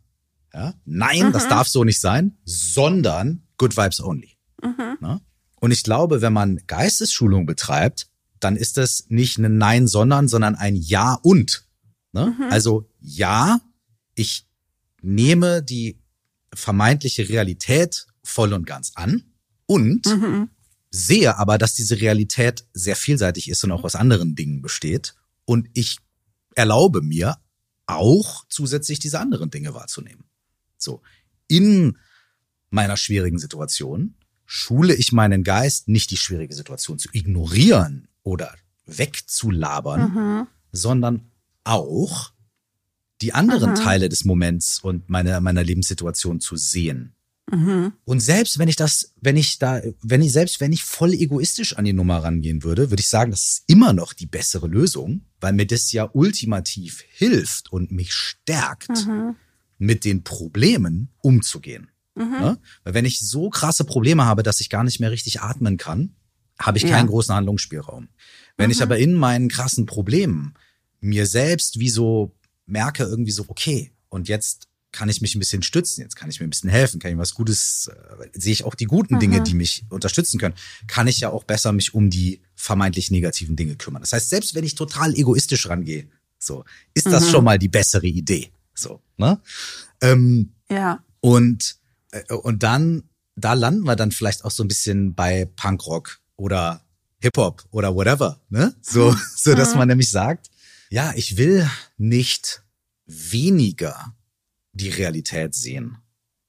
[0.53, 0.75] Ja?
[0.85, 1.33] Nein, mhm.
[1.33, 4.37] das darf so nicht sein, sondern good vibes only.
[4.62, 4.99] Mhm.
[5.01, 5.21] Ne?
[5.61, 8.09] Und ich glaube, wenn man Geistesschulung betreibt,
[8.40, 11.66] dann ist das nicht ein Nein, sondern, sondern ein Ja und.
[12.12, 12.35] Ne?
[12.38, 12.45] Mhm.
[12.51, 13.61] Also ja,
[14.14, 14.47] ich
[15.01, 16.01] nehme die
[16.55, 19.23] vermeintliche Realität voll und ganz an
[19.66, 20.51] und mhm
[20.97, 25.14] sehe aber, dass diese Realität sehr vielseitig ist und auch aus anderen Dingen besteht.
[25.45, 25.99] Und ich
[26.55, 27.37] erlaube mir
[27.87, 30.25] auch zusätzlich diese anderen Dinge wahrzunehmen.
[30.79, 31.03] So.
[31.49, 31.99] In
[32.77, 38.55] meiner schwierigen Situation schule ich meinen Geist, nicht die schwierige Situation zu ignorieren oder
[38.87, 40.47] wegzulabern, mhm.
[40.71, 41.33] sondern
[41.65, 42.33] auch
[43.21, 43.75] die anderen mhm.
[43.75, 47.17] Teile des Moments und meiner, meiner Lebenssituation zu sehen
[47.53, 47.93] Mhm.
[48.05, 51.77] Und selbst wenn ich das, wenn ich da, wenn ich, selbst wenn ich voll egoistisch
[51.77, 55.23] an die Nummer rangehen würde, würde ich sagen, das ist immer noch die bessere Lösung,
[55.41, 59.37] weil mir das ja ultimativ hilft und mich stärkt, mhm.
[59.79, 61.89] mit den Problemen umzugehen.
[62.16, 62.40] Mhm.
[62.40, 62.59] Ne?
[62.83, 66.16] Weil wenn ich so krasse Probleme habe, dass ich gar nicht mehr richtig atmen kann,
[66.59, 67.11] habe ich keinen ja.
[67.11, 68.09] großen Handlungsspielraum.
[68.57, 68.85] Wenn ich mhm.
[68.85, 70.55] aber in meinen krassen Problemen
[71.00, 75.62] mir selbst wie so merke, irgendwie so, okay, und jetzt kann ich mich ein bisschen
[75.62, 78.64] stützen, jetzt kann ich mir ein bisschen helfen, kann ich was Gutes, äh, sehe ich
[78.64, 79.44] auch die guten Dinge, mhm.
[79.44, 80.55] die mich unterstützen können,
[80.87, 84.00] kann ich ja auch besser mich um die vermeintlich negativen Dinge kümmern.
[84.00, 87.31] Das heißt, selbst wenn ich total egoistisch rangehe, So, ist das mhm.
[87.31, 88.50] schon mal die bessere Idee?
[88.74, 89.40] So, ne?
[90.00, 91.02] Ähm, ja.
[91.20, 91.76] Und,
[92.29, 96.83] und dann, da landen wir dann vielleicht auch so ein bisschen bei Punkrock oder
[97.21, 98.75] Hip-Hop oder whatever, ne?
[98.81, 99.79] So, so dass mhm.
[99.79, 100.51] man nämlich sagt,
[100.90, 102.62] ja, ich will nicht
[103.07, 104.14] weniger
[104.73, 105.99] die Realität sehen,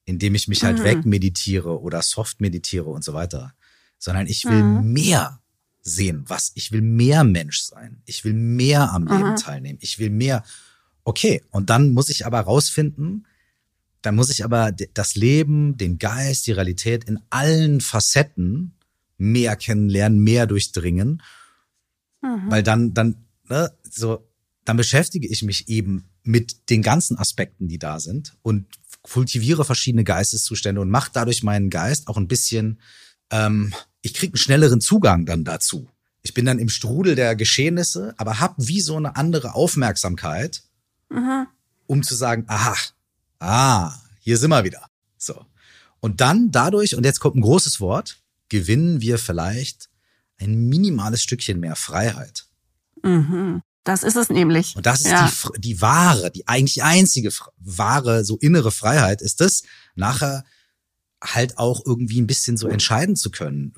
[0.05, 0.83] indem ich mich halt mhm.
[0.83, 3.53] wegmeditiere oder soft meditiere und so weiter,
[3.97, 4.93] sondern ich will mhm.
[4.93, 5.41] mehr
[5.81, 8.01] sehen, was ich will mehr Mensch sein.
[8.05, 9.35] Ich will mehr am Leben mhm.
[9.37, 9.79] teilnehmen.
[9.81, 10.43] Ich will mehr.
[11.03, 13.25] Okay, und dann muss ich aber rausfinden,
[14.07, 18.71] dann muss ich aber das Leben, den Geist, die Realität in allen Facetten
[19.17, 21.21] mehr kennenlernen, mehr durchdringen,
[22.21, 22.49] mhm.
[22.49, 24.25] weil dann dann ne, so
[24.63, 28.65] dann beschäftige ich mich eben mit den ganzen Aspekten, die da sind und
[29.01, 32.79] kultiviere verschiedene Geisteszustände und mache dadurch meinen Geist auch ein bisschen,
[33.29, 35.89] ähm, ich kriege einen schnelleren Zugang dann dazu.
[36.21, 40.63] Ich bin dann im Strudel der Geschehnisse, aber habe wie so eine andere Aufmerksamkeit,
[41.09, 41.47] mhm.
[41.87, 42.75] um zu sagen, aha,
[43.39, 44.85] ah, hier sind wir wieder.
[45.17, 45.45] So.
[45.99, 48.19] Und dann dadurch, und jetzt kommt ein großes Wort,
[48.49, 49.89] gewinnen wir vielleicht
[50.39, 52.45] ein minimales Stückchen mehr Freiheit.
[53.03, 53.61] Mhm.
[53.83, 54.75] Das ist es nämlich.
[54.75, 55.31] Und das ist ja.
[55.55, 59.63] die, die wahre, die eigentlich einzige wahre, so innere Freiheit ist es,
[59.95, 60.43] nachher
[61.23, 63.73] halt auch irgendwie ein bisschen so entscheiden zu können.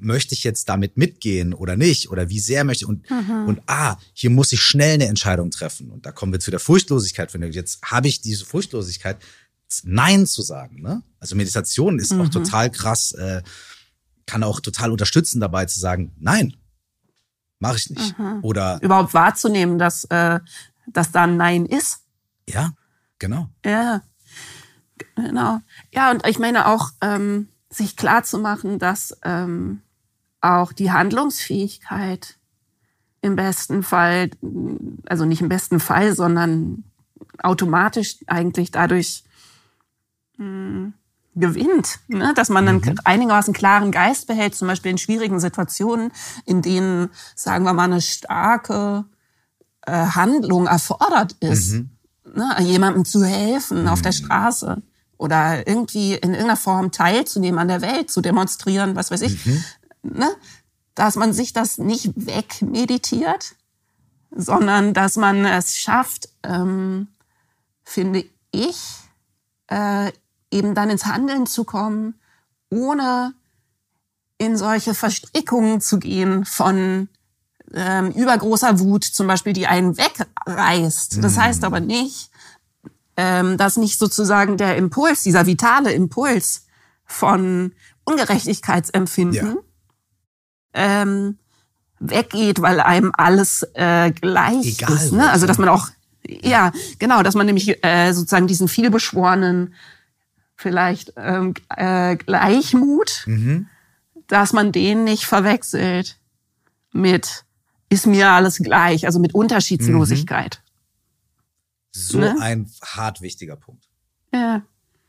[0.00, 2.10] Möchte ich jetzt damit mitgehen oder nicht?
[2.10, 2.88] Oder wie sehr möchte ich?
[2.88, 3.46] Und, mhm.
[3.46, 5.90] und ah, hier muss ich schnell eine Entscheidung treffen.
[5.90, 7.32] Und da kommen wir zu der Furchtlosigkeit.
[7.52, 9.18] Jetzt habe ich diese Furchtlosigkeit,
[9.84, 10.80] Nein zu sagen.
[10.80, 11.02] Ne?
[11.20, 12.22] Also Meditation ist mhm.
[12.22, 13.42] auch total krass, äh,
[14.26, 16.54] kann auch total unterstützen dabei zu sagen, nein,
[17.58, 18.18] mache ich nicht.
[18.18, 18.40] Mhm.
[18.42, 20.40] Oder überhaupt wahrzunehmen, dass, äh,
[20.86, 22.00] dass da ein Nein ist.
[22.48, 22.72] Ja,
[23.18, 23.48] genau.
[23.64, 24.02] Ja,
[25.16, 25.60] genau.
[25.92, 29.82] Ja, und ich meine auch, ähm, sich klar zu machen, dass ähm,
[30.40, 32.38] auch die Handlungsfähigkeit
[33.20, 34.30] im besten Fall,
[35.06, 36.84] also nicht im besten Fall, sondern
[37.42, 39.24] automatisch eigentlich dadurch
[40.36, 40.92] mh, hm,
[41.34, 42.32] gewinnt, ne?
[42.34, 42.94] dass man einen mhm.
[43.04, 46.12] einigermaßen klaren Geist behält, zum Beispiel in schwierigen Situationen,
[46.44, 49.04] in denen, sagen wir mal, eine starke
[49.82, 51.90] äh, Handlung erfordert ist, mhm.
[52.34, 52.56] ne?
[52.60, 53.88] jemandem zu helfen mhm.
[53.88, 54.16] auf der mhm.
[54.16, 54.82] Straße
[55.16, 59.64] oder irgendwie in irgendeiner Form teilzunehmen an der Welt, zu demonstrieren, was weiß ich, mhm.
[60.02, 60.28] Ne?
[60.94, 63.54] dass man sich das nicht wegmeditiert,
[64.30, 67.08] sondern dass man es schafft, ähm,
[67.84, 68.78] finde ich,
[69.68, 70.10] äh,
[70.50, 72.14] eben dann ins Handeln zu kommen,
[72.70, 73.34] ohne
[74.38, 77.08] in solche Verstrickungen zu gehen von
[77.74, 81.22] ähm, übergroßer Wut, zum Beispiel, die einen wegreißt.
[81.22, 81.40] Das mhm.
[81.40, 82.30] heißt aber nicht,
[83.16, 86.66] ähm, dass nicht sozusagen der Impuls, dieser vitale Impuls
[87.04, 87.72] von
[88.04, 89.62] Ungerechtigkeitsempfinden ja.
[90.78, 91.38] Ähm,
[91.98, 95.12] weggeht, weil einem alles äh, gleich Egal, ist.
[95.12, 95.30] Ne?
[95.30, 95.88] Also dass man auch,
[96.26, 99.74] ja, genau, dass man nämlich äh, sozusagen diesen vielbeschworenen
[100.54, 103.66] vielleicht ähm, äh, Gleichmut, mhm.
[104.28, 106.18] dass man den nicht verwechselt
[106.92, 107.44] mit
[107.90, 110.60] ist mir alles gleich, also mit Unterschiedslosigkeit.
[110.62, 110.68] Mhm.
[111.90, 112.36] So ne?
[112.40, 113.88] ein hart wichtiger Punkt.
[114.32, 114.62] Ja.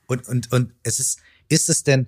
[0.07, 2.07] Und, und, und es ist, ist es denn,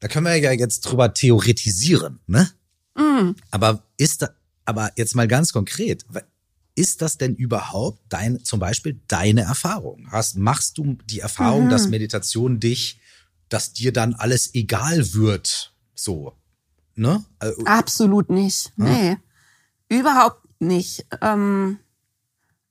[0.00, 2.50] da können wir ja jetzt drüber theoretisieren, ne?
[2.98, 3.36] Mhm.
[3.50, 4.30] Aber ist da,
[4.64, 6.04] aber jetzt mal ganz konkret,
[6.74, 10.08] ist das denn überhaupt dein, zum Beispiel deine Erfahrung?
[10.10, 11.70] Hast, machst du die Erfahrung, mhm.
[11.70, 13.00] dass Meditation dich,
[13.48, 15.74] dass dir dann alles egal wird?
[15.94, 16.34] So,
[16.94, 17.24] ne?
[17.38, 18.72] Also, Absolut nicht.
[18.78, 18.84] Ah.
[18.84, 19.16] Nee.
[19.88, 21.06] Überhaupt nicht.
[21.20, 21.78] Ähm,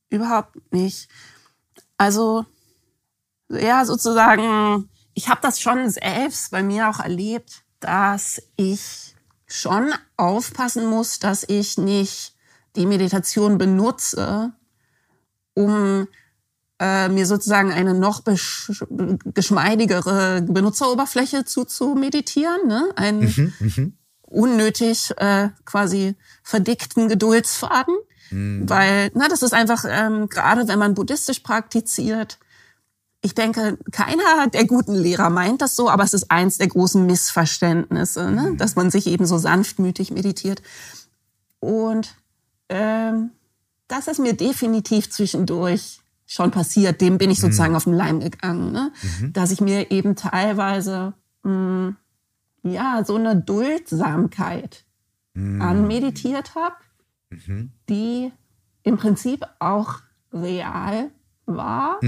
[0.08, 1.08] überhaupt nicht.
[1.96, 2.46] Also,
[3.50, 9.07] ja, sozusagen, ich habe das schon selbst bei mir auch erlebt, dass ich
[9.48, 12.34] schon aufpassen muss, dass ich nicht
[12.76, 14.52] die Meditation benutze,
[15.54, 16.06] um
[16.78, 18.22] äh, mir sozusagen eine noch
[19.34, 22.92] geschmeidigere Benutzeroberfläche zu, zu meditieren, ne?
[22.94, 27.94] einen mhm, mhm, unnötig äh, quasi verdickten Geduldsfaden,
[28.30, 28.68] mhm.
[28.68, 32.38] weil na das ist einfach ähm, gerade wenn man buddhistisch praktiziert,
[33.20, 37.04] ich denke, keiner der guten Lehrer meint das so, aber es ist eins der großen
[37.04, 38.50] Missverständnisse, ne?
[38.50, 38.56] Mhm.
[38.56, 40.62] dass man sich eben so sanftmütig meditiert.
[41.58, 42.14] Und
[42.68, 43.30] ähm,
[43.88, 47.00] das ist mir definitiv zwischendurch schon passiert.
[47.00, 47.76] Dem bin ich sozusagen mhm.
[47.76, 48.92] auf den Leim gegangen, ne?
[49.20, 49.32] Mhm.
[49.32, 51.96] dass ich mir eben teilweise mh, hm,
[52.62, 54.84] ja so eine Duldsamkeit
[55.34, 55.60] mhm.
[55.60, 56.76] anmeditiert habe,
[57.30, 57.72] mhm.
[57.88, 58.30] die
[58.84, 60.00] im Prinzip auch
[60.32, 61.10] real
[61.46, 61.98] war.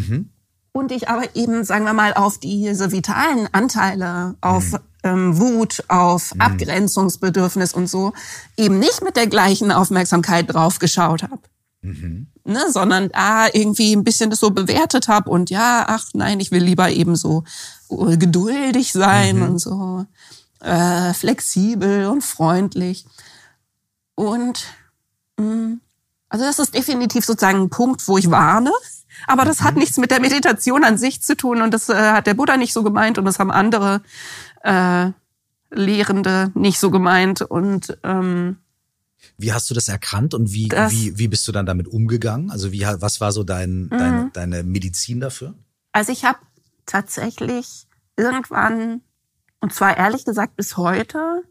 [0.73, 5.85] Und ich aber eben, sagen wir mal, auf diese vitalen Anteile, auf mhm ähm, Wut,
[5.89, 6.41] auf mhm.
[6.41, 8.13] Abgrenzungsbedürfnis und so
[8.57, 11.41] eben nicht mit der gleichen Aufmerksamkeit drauf geschaut habe.
[11.83, 12.27] Mhm.
[12.45, 16.51] ne, sondern da irgendwie ein bisschen das so bewertet habe und ja, ach nein, ich
[16.51, 17.45] will lieber eben so
[17.89, 19.43] äh, geduldig sein mhm.
[19.43, 20.05] und so
[20.61, 23.07] äh, flexibel und freundlich.
[24.15, 24.67] Und
[25.39, 25.81] mh, mm,
[26.29, 28.71] also das ist definitiv sozusagen ein Punkt, wo ich warne.
[29.27, 29.81] Aber das hat mhm.
[29.81, 32.73] nichts mit der Meditation an sich zu tun und das äh, hat der Buddha nicht
[32.73, 34.03] so gemeint und das haben andere
[34.63, 35.11] äh,
[35.71, 38.57] Lehrende nicht so gemeint und ähm,
[39.37, 42.51] wie hast du das erkannt und wie, das, wie, wie bist du dann damit umgegangen?
[42.51, 43.91] Also wie, was war so dein, mhm.
[43.91, 45.55] deine, deine Medizin dafür?
[45.93, 46.39] Also ich habe
[46.87, 49.03] tatsächlich irgendwann,
[49.61, 51.43] und zwar ehrlich gesagt bis heute,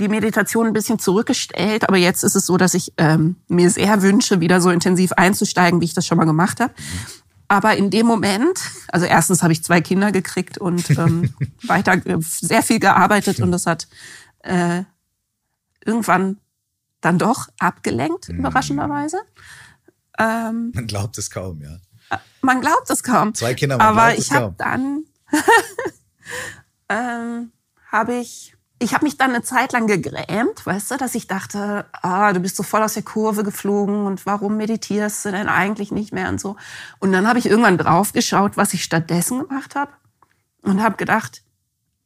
[0.00, 4.02] die Meditation ein bisschen zurückgestellt, aber jetzt ist es so, dass ich ähm, mir sehr
[4.02, 6.72] wünsche, wieder so intensiv einzusteigen, wie ich das schon mal gemacht habe.
[7.48, 12.16] Aber in dem Moment, also erstens habe ich zwei Kinder gekriegt und ähm, weiter äh,
[12.20, 13.88] sehr viel gearbeitet und das hat
[14.40, 14.84] äh,
[15.84, 16.38] irgendwann
[17.00, 18.40] dann doch abgelenkt, mhm.
[18.40, 19.18] überraschenderweise.
[20.18, 21.76] Ähm, man glaubt es kaum, ja.
[22.10, 23.34] Äh, man glaubt es kaum.
[23.34, 25.04] Zwei Kinder, man Aber glaubt ich habe dann
[26.88, 27.52] ähm,
[27.90, 31.84] habe ich ich habe mich dann eine Zeit lang gegrämt, weißt du, dass ich dachte,
[32.00, 35.92] ah, du bist so voll aus der Kurve geflogen und warum meditierst du denn eigentlich
[35.92, 36.56] nicht mehr und so.
[36.98, 39.92] Und dann habe ich irgendwann draufgeschaut, was ich stattdessen gemacht habe
[40.62, 41.42] und habe gedacht,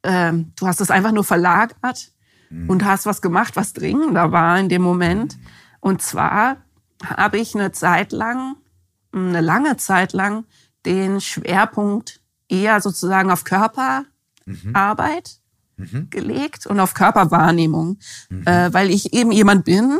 [0.03, 2.11] ähm, du hast es einfach nur verlagert
[2.49, 2.69] mhm.
[2.69, 5.37] und hast was gemacht, was dringender war in dem Moment.
[5.79, 6.57] Und zwar
[7.05, 8.57] habe ich eine Zeit lang,
[9.13, 10.43] eine lange Zeit lang,
[10.85, 14.05] den Schwerpunkt eher sozusagen auf Körperarbeit
[14.45, 14.75] mhm.
[16.09, 17.97] Gelegt und auf Körperwahrnehmung,
[18.29, 18.47] mhm.
[18.47, 19.99] äh, weil ich eben jemand bin,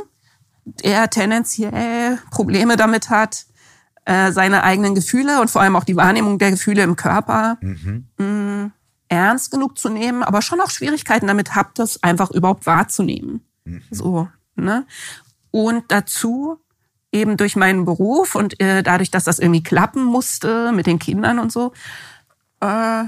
[0.84, 3.46] der tendenziell Probleme damit hat,
[4.06, 8.08] äh, seine eigenen Gefühle und vor allem auch die Wahrnehmung der Gefühle im Körper mhm.
[8.18, 8.72] mh,
[9.10, 13.42] ernst genug zu nehmen, aber schon auch Schwierigkeiten damit habt, das einfach überhaupt wahrzunehmen.
[13.66, 13.82] Mhm.
[13.92, 14.86] So, ne?
[15.52, 16.60] Und dazu
[17.12, 21.40] eben durch meinen Beruf und äh, dadurch, dass das irgendwie klappen musste mit den Kindern
[21.40, 21.72] und so,
[22.60, 23.06] äh,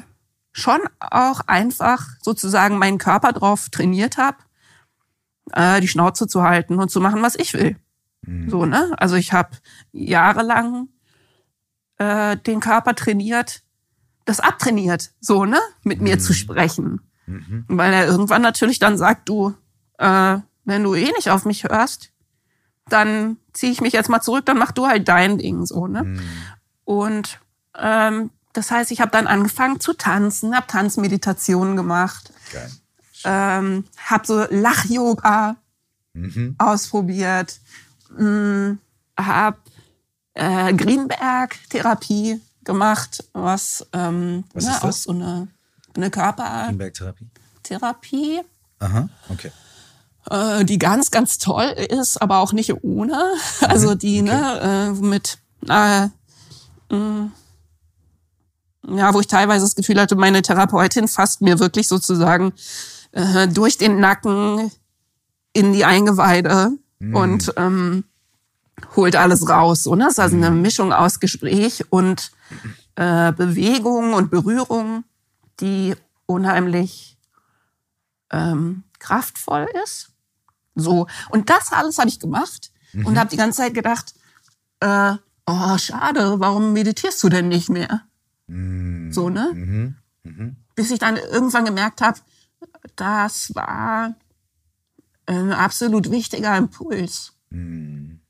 [0.57, 4.37] schon auch einfach sozusagen meinen Körper drauf trainiert habe,
[5.53, 7.77] äh, die Schnauze zu halten und zu machen, was ich will.
[8.21, 8.49] Mhm.
[8.49, 8.95] So, ne?
[8.97, 9.51] Also ich habe
[9.91, 10.89] jahrelang
[11.99, 13.61] äh, den Körper trainiert,
[14.25, 15.59] das abtrainiert, so, ne?
[15.83, 16.05] Mit mhm.
[16.05, 16.37] mir zu mhm.
[16.37, 17.01] sprechen.
[17.27, 17.65] Mhm.
[17.67, 19.53] Weil er irgendwann natürlich dann sagt, du,
[19.99, 22.11] äh, wenn du eh nicht auf mich hörst,
[22.89, 26.03] dann ziehe ich mich jetzt mal zurück, dann mach du halt dein Ding, so, ne?
[26.03, 26.21] Mhm.
[26.83, 27.39] Und
[27.77, 32.71] ähm, das heißt, ich habe dann angefangen zu tanzen, habe Tanzmeditationen gemacht, Geil.
[33.23, 35.57] ähm, habe so Lach-Yoga
[36.13, 36.55] mhm.
[36.57, 37.59] ausprobiert,
[38.17, 38.77] mh,
[39.15, 39.57] habe
[40.33, 44.83] äh, Greenberg-Therapie gemacht, was, ähm, was ne, ist das?
[44.83, 45.47] auch so eine,
[45.95, 46.65] eine Körper...
[46.65, 47.27] Greenberg-Therapie?
[47.61, 48.41] Therapie.
[48.79, 49.51] Aha, okay
[50.31, 53.33] äh, die ganz, ganz toll ist, aber auch nicht ohne.
[53.61, 54.67] Also mhm, die, ne, okay.
[54.67, 55.37] ne, mit,
[55.69, 56.07] äh,
[56.93, 57.31] mh,
[58.87, 62.53] ja, wo ich teilweise das Gefühl hatte, meine Therapeutin fasst mir wirklich sozusagen
[63.11, 64.71] äh, durch den Nacken
[65.53, 67.15] in die Eingeweide mm.
[67.15, 68.03] und ähm,
[68.95, 69.83] holt alles raus.
[69.83, 70.05] So, ne?
[70.05, 70.61] Das ist also eine mhm.
[70.61, 72.31] Mischung aus Gespräch und
[72.95, 75.03] äh, Bewegung und Berührung,
[75.59, 75.95] die
[76.25, 77.17] unheimlich
[78.31, 80.09] ähm, kraftvoll ist.
[80.75, 83.07] So und das alles habe ich gemacht mhm.
[83.07, 84.13] und habe die ganze Zeit gedacht,
[84.79, 85.13] äh,
[85.47, 88.01] oh schade, warum meditierst du denn nicht mehr?
[88.47, 89.11] Mhm.
[89.11, 89.51] So, ne?
[89.53, 89.95] Mhm.
[90.23, 90.55] Mhm.
[90.75, 92.19] Bis ich dann irgendwann gemerkt habe,
[92.95, 94.15] das war
[95.25, 97.33] ein absolut wichtiger Impuls.
[97.49, 98.21] Mhm.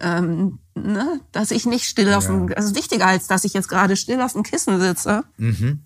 [0.00, 1.20] Ähm, ne?
[1.32, 4.32] Dass ich nicht still auf dem, also wichtiger als dass ich jetzt gerade still auf
[4.32, 5.84] dem Kissen sitze, mhm.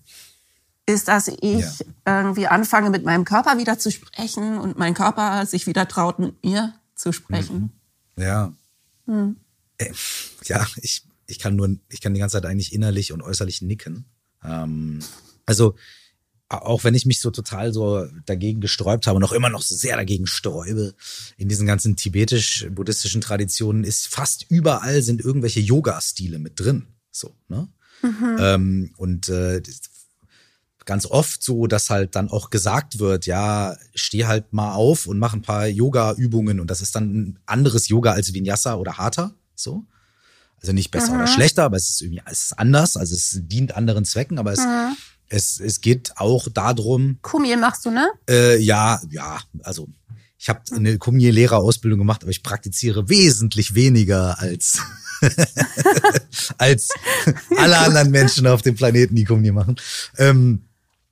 [0.85, 1.85] ist, dass ich ja.
[2.05, 6.43] irgendwie anfange, mit meinem Körper wieder zu sprechen und mein Körper sich wieder traut, mit
[6.43, 7.73] mir zu sprechen.
[8.15, 8.23] Mhm.
[8.23, 8.53] Ja.
[9.05, 9.37] Mhm.
[10.45, 14.05] Ja, ich, ich kann nur, ich kann die ganze Zeit eigentlich innerlich und äußerlich nicken.
[14.43, 14.99] Ähm,
[15.45, 15.75] also
[16.49, 19.73] auch wenn ich mich so total so dagegen gesträubt habe und auch immer noch so
[19.73, 20.93] sehr dagegen sträube,
[21.37, 26.87] in diesen ganzen tibetisch-buddhistischen Traditionen ist fast überall sind irgendwelche Yoga-Stile mit drin.
[27.09, 27.69] So, ne?
[28.01, 28.37] Mhm.
[28.39, 29.61] Ähm, und äh,
[30.85, 35.19] ganz oft so, dass halt dann auch gesagt wird, ja, steh halt mal auf und
[35.19, 39.33] mach ein paar Yoga-Übungen und das ist dann ein anderes Yoga als Vinyasa oder Hatha,
[39.55, 39.85] so.
[40.61, 41.21] Also nicht besser mhm.
[41.21, 42.95] oder schlechter, aber es ist irgendwie es ist anders.
[42.95, 44.95] Also es dient anderen Zwecken, aber es, mhm.
[45.27, 47.17] es, es geht auch darum.
[47.21, 48.07] Kumie machst du, ne?
[48.29, 49.39] Äh, ja, ja.
[49.63, 49.87] Also
[50.37, 54.79] ich habe eine Kumie-Lehrerausbildung gemacht, aber ich praktiziere wesentlich weniger als
[56.57, 56.89] als
[57.57, 59.75] alle anderen Menschen auf dem Planeten, die Kumie machen.
[60.17, 60.63] Ähm,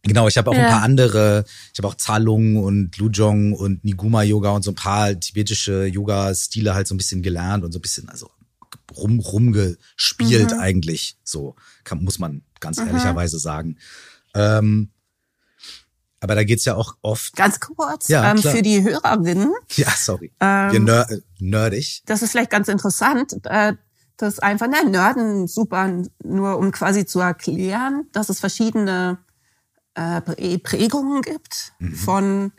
[0.03, 0.61] Genau, ich habe auch ja.
[0.61, 1.43] ein paar andere,
[1.73, 6.73] ich habe auch Zalung und Lujong und Niguma Yoga und so ein paar tibetische Yoga-Stile
[6.73, 8.31] halt so ein bisschen gelernt und so ein bisschen, also
[8.95, 10.59] rum rumgespielt mhm.
[10.59, 11.17] eigentlich.
[11.23, 12.87] So kann, muss man ganz mhm.
[12.87, 13.77] ehrlicherweise sagen.
[14.33, 14.91] Ähm,
[16.21, 17.35] aber da geht's ja auch oft.
[17.35, 19.53] Ganz kurz, ja, ähm, für die Hörerinnen.
[19.75, 20.33] Ja, sorry.
[20.39, 21.07] Ähm, Wir ner
[21.39, 22.03] nerdig.
[22.05, 23.37] Das ist vielleicht ganz interessant.
[23.45, 23.73] Äh,
[24.17, 29.19] das ist einfach, ne, Nerden super, nur um quasi zu erklären, dass es verschiedene
[29.93, 30.21] äh,
[30.59, 31.95] Prägungen gibt mhm.
[31.95, 32.51] von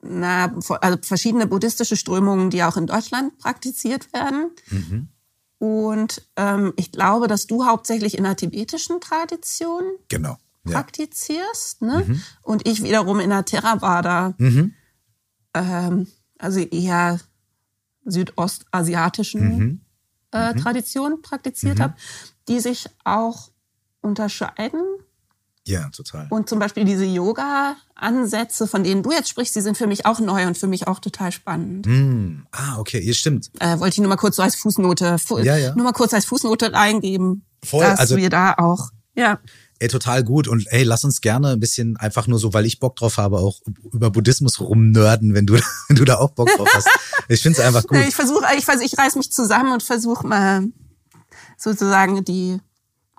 [0.00, 4.50] na, also verschiedene buddhistische Strömungen, die auch in Deutschland praktiziert werden.
[4.70, 5.08] Mhm.
[5.58, 10.72] Und ähm, ich glaube, dass du hauptsächlich in der tibetischen Tradition genau, ja.
[10.72, 11.82] praktizierst.
[11.82, 12.04] Ne?
[12.06, 12.22] Mhm.
[12.42, 14.74] Und ich wiederum in der Theravada, mhm.
[15.54, 16.06] ähm,
[16.38, 17.18] also eher
[18.04, 19.80] südostasiatischen mhm.
[20.32, 20.58] äh, mhm.
[20.58, 21.82] Tradition praktiziert mhm.
[21.82, 21.94] habe,
[22.48, 23.50] die sich auch
[24.00, 24.82] unterscheiden
[25.68, 26.26] ja, total.
[26.30, 30.20] Und zum Beispiel diese Yoga-Ansätze, von denen du jetzt sprichst, die sind für mich auch
[30.20, 31.86] neu und für mich auch total spannend.
[31.86, 32.46] Mm.
[32.52, 33.50] Ah, okay, ihr stimmt.
[33.60, 35.74] Äh, wollte ich nur mal kurz so als Fußnote, fu ja, ja.
[35.74, 39.40] nur mal kurz als Fußnote eingeben, Voll, dass also, wir da auch, ja.
[39.80, 40.48] Ey, total gut.
[40.48, 43.38] Und ey, lass uns gerne ein bisschen einfach nur so, weil ich Bock drauf habe,
[43.38, 43.60] auch
[43.92, 45.54] über Buddhismus rumnörden, wenn du,
[45.88, 46.88] wenn du da auch Bock drauf hast.
[47.30, 47.98] Ich find's einfach gut.
[48.08, 50.66] Ich versuche, ich, versuch, ich reiß mich zusammen und versuche mal
[51.58, 52.58] sozusagen die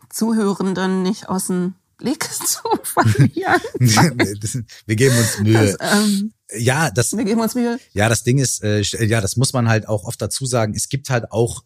[0.10, 3.62] Zuhörenden nicht aus dem Blick zu verlieren.
[4.86, 5.78] wir geben uns Mühe.
[5.78, 7.16] Das, ähm, ja, das.
[7.16, 7.80] Wir geben uns Mühe.
[7.94, 10.74] Ja, das Ding ist, äh, ja, das muss man halt auch oft dazu sagen.
[10.76, 11.64] Es gibt halt auch,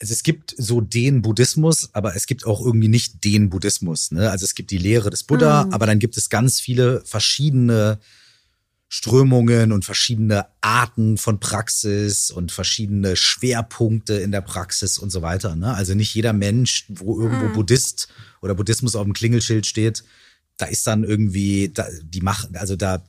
[0.00, 4.10] also es gibt so den Buddhismus, aber es gibt auch irgendwie nicht den Buddhismus.
[4.10, 4.30] Ne?
[4.30, 5.72] Also es gibt die Lehre des Buddha, mhm.
[5.72, 8.00] aber dann gibt es ganz viele verschiedene
[8.88, 15.56] Strömungen und verschiedene Arten von Praxis und verschiedene Schwerpunkte in der Praxis und so weiter.
[15.56, 15.74] Ne?
[15.74, 17.52] Also nicht jeder Mensch, wo irgendwo mhm.
[17.52, 18.08] Buddhist
[18.40, 20.04] oder Buddhismus auf dem Klingelschild steht,
[20.56, 23.04] da ist dann irgendwie, da, die machen, also da,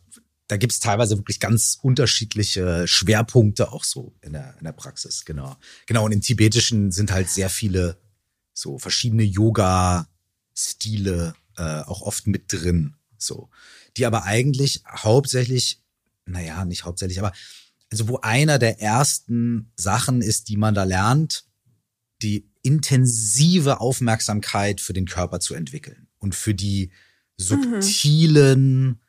[0.47, 5.55] da gibt's teilweise wirklich ganz unterschiedliche Schwerpunkte auch so in der, in der Praxis, genau.
[5.85, 7.97] Genau, und im Tibetischen sind halt sehr viele
[8.53, 10.05] so verschiedene Yoga-Stile
[11.55, 12.95] äh, auch oft mit drin.
[13.17, 13.49] So
[13.99, 15.81] die aber eigentlich hauptsächlich,
[16.25, 17.33] naja, nicht hauptsächlich, aber
[17.91, 21.45] also wo einer der ersten Sachen ist, die man da lernt,
[22.21, 26.91] die intensive Aufmerksamkeit für den Körper zu entwickeln und für die
[27.37, 28.99] subtilen mhm.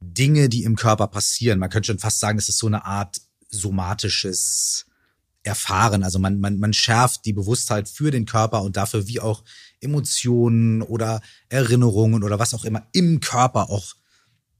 [0.00, 1.58] Dinge, die im Körper passieren.
[1.58, 4.86] Man könnte schon fast sagen, es ist so eine Art somatisches
[5.44, 6.02] Erfahren.
[6.02, 9.44] Also man, man, man schärft die Bewusstheit für den Körper und dafür, wie auch
[9.80, 13.94] Emotionen oder Erinnerungen oder was auch immer im Körper auch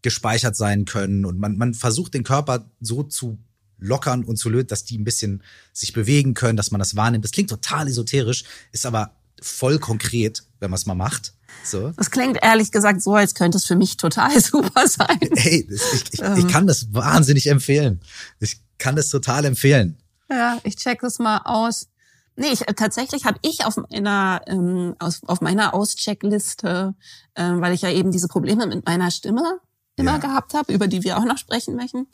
[0.02, 1.24] gespeichert sein können.
[1.24, 3.38] Und man, man versucht den Körper so zu
[3.78, 5.42] lockern und zu löten, dass die ein bisschen
[5.72, 7.24] sich bewegen können, dass man das wahrnimmt.
[7.24, 11.34] Das klingt total esoterisch, ist aber voll konkret, wenn man es mal macht.
[11.64, 11.90] So.
[11.96, 15.18] Das klingt ehrlich gesagt so, als könnte es für mich total super sein.
[15.34, 16.48] Hey, ich, ich, ich ähm.
[16.48, 18.00] kann das wahnsinnig empfehlen.
[18.40, 19.96] Ich kann das total empfehlen.
[20.30, 21.88] Ja, ich check das mal aus.
[22.34, 26.94] Nee, ich, tatsächlich habe ich auf meiner ähm, aus, auf meiner Auscheckliste,
[27.36, 29.60] ähm, weil ich ja eben diese Probleme mit meiner Stimme
[29.96, 30.18] immer ja.
[30.18, 32.06] gehabt habe, über die wir auch noch sprechen möchten,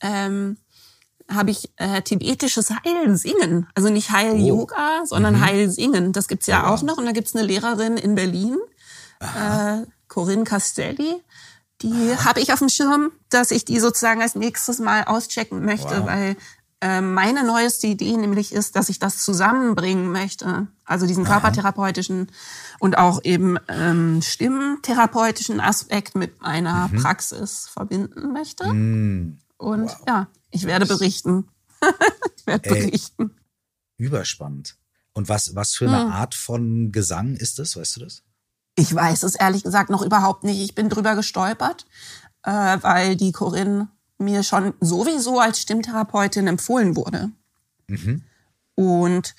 [0.00, 0.56] ähm,
[1.30, 3.68] habe ich äh, tibetisches Heilsingen.
[3.74, 5.06] Also nicht Heil-Yoga, oh.
[5.06, 5.44] sondern mhm.
[5.44, 6.12] Heilsingen.
[6.12, 6.98] Das gibt's ja, ja auch noch.
[6.98, 8.58] Und da gibt's eine Lehrerin in Berlin,
[9.20, 11.22] äh, Corinne Castelli.
[11.80, 16.00] Die habe ich auf dem Schirm, dass ich die sozusagen als nächstes Mal auschecken möchte,
[16.00, 16.06] wow.
[16.06, 16.36] weil
[16.82, 20.66] meine neueste Idee nämlich ist, dass ich das zusammenbringen möchte.
[20.84, 22.30] Also diesen körpertherapeutischen
[22.80, 27.00] und auch eben ähm, stimmtherapeutischen Aspekt mit meiner mhm.
[27.00, 28.72] Praxis verbinden möchte.
[28.72, 29.38] Mhm.
[29.58, 30.04] Und wow.
[30.08, 31.48] ja, ich werde berichten.
[32.36, 33.36] ich werde Ey, berichten.
[33.96, 34.76] Überspannend.
[35.12, 36.12] Und was, was für eine hm.
[36.12, 37.76] Art von Gesang ist das?
[37.76, 38.22] Weißt du das?
[38.76, 40.60] Ich weiß es ehrlich gesagt noch überhaupt nicht.
[40.60, 41.86] Ich bin drüber gestolpert,
[42.42, 43.88] äh, weil die Corinne
[44.22, 47.30] mir schon sowieso als Stimmtherapeutin empfohlen wurde.
[47.88, 48.22] Mhm.
[48.74, 49.34] Und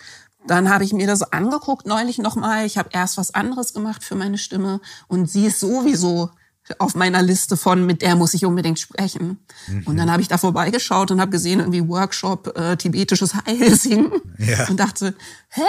[0.45, 2.65] dann habe ich mir das angeguckt neulich nochmal.
[2.65, 6.31] Ich habe erst was anderes gemacht für meine Stimme und sie ist sowieso
[6.79, 9.45] auf meiner Liste von, mit der muss ich unbedingt sprechen.
[9.67, 9.83] Mhm.
[9.85, 14.67] Und dann habe ich da vorbeigeschaut und habe gesehen, irgendwie Workshop äh, tibetisches Heilsingen ja.
[14.69, 15.13] und dachte,
[15.49, 15.61] hä?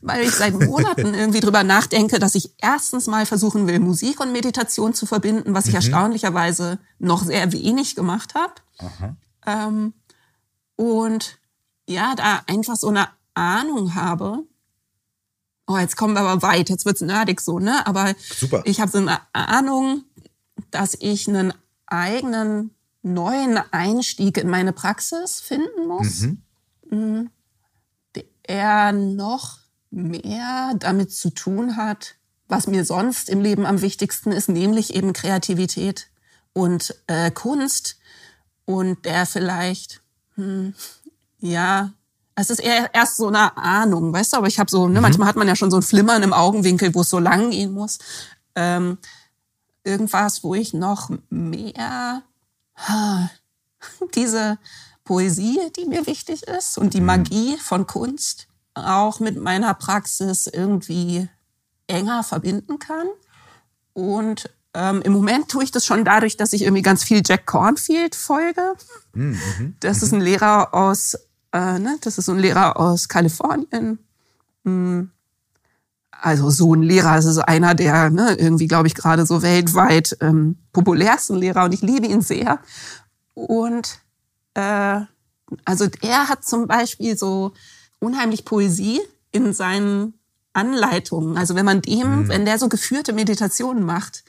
[0.00, 4.32] Weil ich seit Monaten irgendwie drüber nachdenke, dass ich erstens mal versuchen will, Musik und
[4.32, 5.76] Meditation zu verbinden, was ich mhm.
[5.76, 8.54] erstaunlicherweise noch sehr wenig gemacht habe.
[9.46, 9.94] Ähm,
[10.76, 11.38] und
[11.86, 14.44] ja, da einfach so eine Ahnung habe,
[15.70, 17.86] oh, jetzt kommen wir aber weit, jetzt wird's nerdig so, ne?
[17.86, 18.62] Aber Super.
[18.64, 20.04] ich habe so eine Ahnung,
[20.70, 21.52] dass ich einen
[21.86, 26.42] eigenen neuen Einstieg in meine Praxis finden muss, mhm.
[26.90, 27.30] mhm.
[28.48, 29.58] der noch
[29.90, 32.16] mehr damit zu tun hat,
[32.48, 36.08] was mir sonst im Leben am wichtigsten ist, nämlich eben Kreativität
[36.52, 37.98] und äh, Kunst
[38.64, 40.02] und der vielleicht,
[40.34, 40.74] hm,
[41.38, 41.92] ja,
[42.36, 45.02] Es ist eher erst so eine Ahnung, weißt du, aber ich habe so, ne, mhm.
[45.02, 47.72] manchmal hat man ja schon so ein Flimmern im Augenwinkel, wo es so lang gehen
[47.72, 47.98] muss.
[48.54, 48.98] Ähm,
[49.84, 52.22] irgendwas, wo ich noch mehr
[54.14, 54.58] diese
[55.04, 57.06] Poesie, die mir wichtig ist und die mhm.
[57.06, 61.28] Magie von Kunst auch mit meiner Praxis irgendwie
[61.86, 63.08] enger verbinden kann.
[63.92, 67.46] Und ähm, im Moment tue ich das schon dadurch, dass ich irgendwie ganz viel Jack
[67.46, 68.74] Cornfield folge.
[69.14, 69.38] Mhm.
[69.58, 71.14] mhm das ist ein Lehrer aus,
[71.52, 73.98] äh, ne, das ist ein Lehrer aus Kalifornien.
[74.62, 75.10] Mhm.
[76.22, 80.16] Also so ein Lehrer, es ist einer der ne, irgendwie, glaube ich, gerade so weltweit
[80.20, 82.60] ähm, populärsten Lehrer und ich liebe ihn sehr.
[83.34, 84.00] Und
[84.54, 85.00] äh,
[85.64, 87.52] also er hat zum Beispiel so
[88.00, 89.00] unheimlich Poesie
[89.32, 90.14] in seinen
[90.52, 91.38] Anleitungen.
[91.38, 92.28] Also wenn man dem, mhm.
[92.28, 94.24] wenn der so geführte Meditationen macht,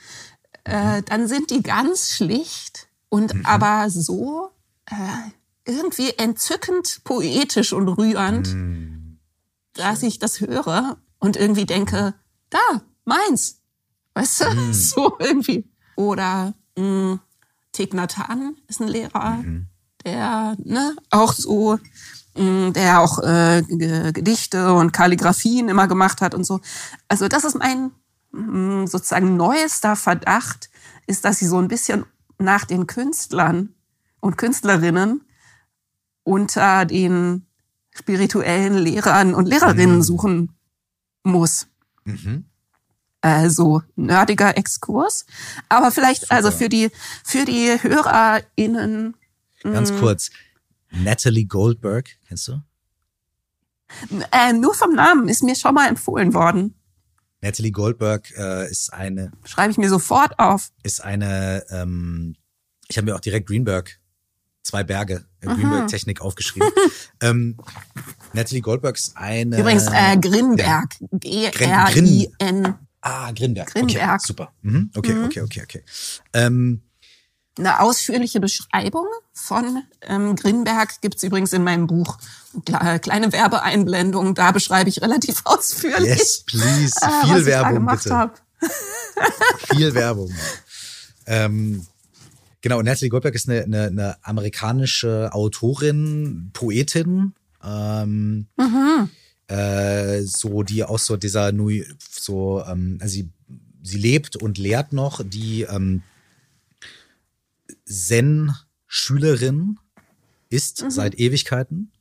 [0.64, 1.06] äh, mhm.
[1.06, 3.46] dann sind die ganz schlicht und mhm.
[3.46, 4.50] aber so
[4.86, 9.20] äh, irgendwie entzückend poetisch und rührend, mhm.
[9.74, 12.14] dass ich das höre und irgendwie denke,
[12.50, 13.62] da, meins.
[14.14, 14.50] Weißt du?
[14.54, 14.74] Mhm.
[14.74, 15.64] So irgendwie.
[15.96, 17.20] Oder mh, mm,
[17.72, 19.68] Thich Nhat Hanh ist ein Lehrer, mhm.
[20.04, 21.80] der ne, auch so
[22.36, 23.62] Mm, der auch äh,
[24.14, 26.62] Gedichte und Kalligraphien immer gemacht hat und so.
[27.10, 27.92] Also das ist mein
[28.32, 30.70] mm, sozusagen neuester Verdacht,
[31.08, 32.06] ist, dass sie so ein bisschen
[32.38, 33.76] nach den Künstlern
[34.22, 35.26] und Künstlerinnen
[36.24, 37.48] unter den
[37.94, 40.04] spirituellen Lehrern und Lehrerinnen mhm.
[40.04, 40.56] suchen
[41.24, 41.68] muss.
[42.04, 42.46] Mhm.
[43.22, 45.26] Also nerdiger Exkurs,
[45.70, 46.36] aber vielleicht Super.
[46.36, 46.90] also für die
[47.24, 49.16] für die HörerInnen.
[49.62, 50.32] Ganz mm, kurz,
[50.90, 52.64] Natalie Goldberg, kennst du?
[54.32, 56.74] Äh, nur vom Namen ist mir schon mal empfohlen worden.
[57.42, 59.32] Natalie Goldberg äh, ist eine.
[59.44, 60.72] Schreibe ich mir sofort auf.
[60.84, 61.64] Ist eine.
[61.70, 62.36] Ähm,
[62.88, 64.00] ich habe mir auch direkt Greenberg,
[64.64, 66.70] zwei Berge, Greenberg-Technik aufgeschrieben.
[67.22, 67.58] ähm,
[68.34, 69.60] Natalie Goldberg ist eine.
[69.60, 70.96] Übrigens äh, Grinberg.
[71.12, 72.76] G-R-I-N.
[73.02, 73.74] Ah, Grinberg.
[73.74, 74.04] Grinberg.
[74.04, 74.54] Okay, super.
[74.62, 74.92] Mhm.
[74.96, 75.26] Okay, mhm.
[75.26, 75.84] okay, okay, okay.
[76.34, 76.82] Ähm,
[77.58, 82.18] eine ausführliche Beschreibung von ähm, Grinberg gibt's übrigens in meinem Buch.
[83.02, 86.18] Kleine Werbeeinblendung, da beschreibe ich relativ ausführlich.
[86.18, 86.96] Yes, please.
[87.02, 88.32] Äh, Viel Werbung, bitte.
[89.74, 90.34] Viel Werbung.
[91.28, 91.86] Ähm,
[92.62, 97.34] genau, Natalie Goldberg ist eine, eine, eine amerikanische Autorin, Poetin.
[97.64, 99.10] Ähm, mhm.
[99.48, 103.30] äh, so die aus so dieser New so ähm, also sie
[103.84, 106.02] sie lebt und lehrt noch die ähm,
[107.86, 109.78] Zen-Schülerin
[110.50, 110.90] ist mhm.
[110.92, 111.92] seit Ewigkeiten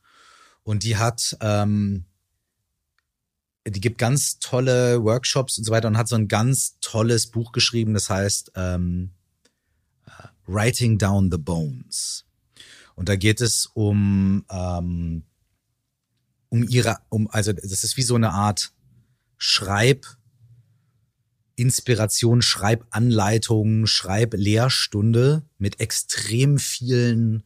[0.63, 2.05] und die hat, ähm,
[3.67, 7.53] die gibt ganz tolle Workshops und so weiter und hat so ein ganz tolles Buch
[7.53, 9.11] geschrieben, das heißt ähm,
[10.53, 12.25] Writing Down the Bones.
[12.95, 15.23] Und da geht es um ähm,
[16.51, 18.73] um ihre, um also das ist wie so eine Art
[19.39, 20.07] Schreib
[21.57, 27.45] Inspiration, Schreibanleitung, Schreiblehrstunde mit extrem vielen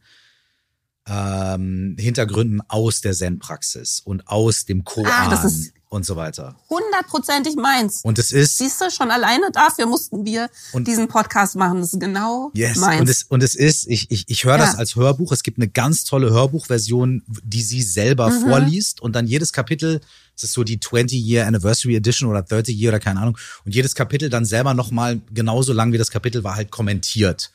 [1.05, 5.49] ähm, Hintergründen aus der Zen-Praxis und aus dem Koan ah,
[5.89, 6.55] und so weiter.
[6.69, 8.01] Hundertprozentig meins.
[8.03, 8.57] Und es ist.
[8.57, 11.81] Siehst du, schon alleine dafür mussten wir und, diesen Podcast machen.
[11.81, 13.01] Das ist genau yes, meins.
[13.01, 14.65] Und es, und es ist, ich, ich, ich höre ja.
[14.65, 15.31] das als Hörbuch.
[15.31, 18.41] Es gibt eine ganz tolle Hörbuchversion, die sie selber mhm.
[18.41, 20.01] vorliest und dann jedes Kapitel
[20.35, 23.37] es ist so die 20-Year Anniversary Edition oder 30 Year oder keine Ahnung.
[23.63, 27.51] Und jedes Kapitel dann selber nochmal genauso lang wie das Kapitel war halt kommentiert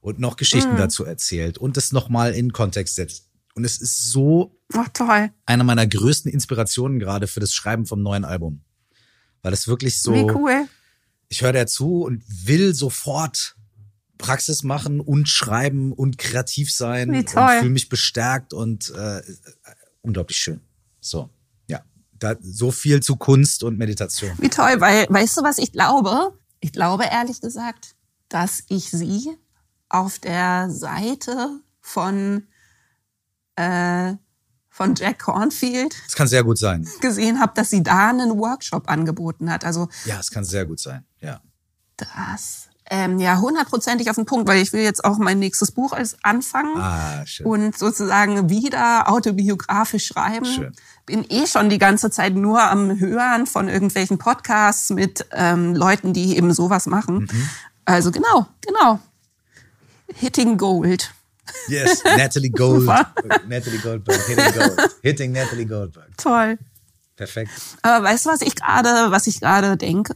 [0.00, 0.78] und noch Geschichten mhm.
[0.78, 3.24] dazu erzählt und das nochmal in Kontext setzt.
[3.54, 5.30] Und es ist so Ach, toll.
[5.46, 8.62] einer meiner größten Inspirationen gerade für das Schreiben vom neuen Album.
[9.42, 10.14] Weil es wirklich so.
[10.14, 10.68] Wie cool.
[11.28, 13.56] Ich höre dazu und will sofort
[14.18, 17.42] Praxis machen und schreiben und kreativ sein Wie toll.
[17.42, 19.22] und fühle mich bestärkt und äh,
[20.00, 20.60] unglaublich schön.
[21.00, 21.28] So,
[21.66, 21.82] ja,
[22.18, 24.32] da so viel zu Kunst und Meditation.
[24.38, 26.38] Wie toll, weil weißt du, was ich glaube?
[26.60, 27.96] Ich glaube ehrlich gesagt,
[28.28, 29.36] dass ich sie
[29.88, 32.46] auf der Seite von
[33.56, 34.14] äh,
[34.68, 35.94] von Jack Cornfield.
[36.06, 36.88] Das kann sehr gut sein.
[37.00, 39.64] Gesehen habe, dass sie da einen Workshop angeboten hat.
[39.64, 41.04] Also ja, es kann sehr gut sein.
[41.20, 41.40] Ja.
[41.96, 45.92] Das ähm, ja hundertprozentig auf den Punkt, weil ich will jetzt auch mein nächstes Buch
[45.92, 47.46] als anfangen ah, schön.
[47.46, 50.44] und sozusagen wieder autobiografisch schreiben.
[50.44, 50.72] Schön.
[51.06, 56.12] Bin eh schon die ganze Zeit nur am Hören von irgendwelchen Podcasts mit ähm, Leuten,
[56.12, 57.28] die eben sowas machen.
[57.32, 57.48] Mhm.
[57.86, 58.98] Also genau, genau.
[60.14, 61.14] Hitting Gold.
[61.68, 62.86] Yes, Natalie Gold.
[63.48, 64.96] Natalie Goldberg, Hitting Gold.
[65.02, 66.16] Hitting Natalie Goldberg.
[66.16, 66.58] Toll.
[67.16, 67.50] Perfekt.
[67.82, 70.14] Aber weißt du, was ich gerade, was ich gerade denke?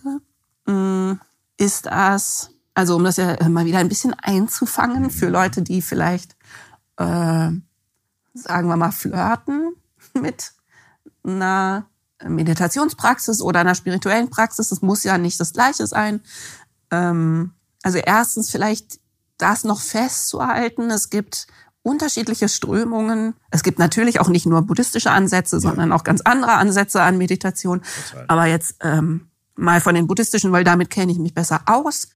[0.66, 1.14] Mm,
[1.56, 6.36] ist das, also um das ja mal wieder ein bisschen einzufangen für Leute, die vielleicht,
[6.96, 7.50] äh,
[8.34, 9.74] sagen wir mal, flirten
[10.14, 10.52] mit
[11.22, 11.86] einer
[12.24, 14.72] Meditationspraxis oder einer spirituellen Praxis.
[14.72, 16.20] Es muss ja nicht das Gleiche sein.
[16.90, 17.52] Ähm,
[17.82, 19.00] also erstens vielleicht
[19.38, 20.90] das noch festzuhalten.
[20.90, 21.46] Es gibt
[21.82, 23.34] unterschiedliche Strömungen.
[23.50, 27.82] Es gibt natürlich auch nicht nur buddhistische Ansätze, sondern auch ganz andere Ansätze an Meditation.
[28.10, 28.24] Total.
[28.28, 32.08] Aber jetzt ähm, mal von den buddhistischen, weil damit kenne ich mich besser aus,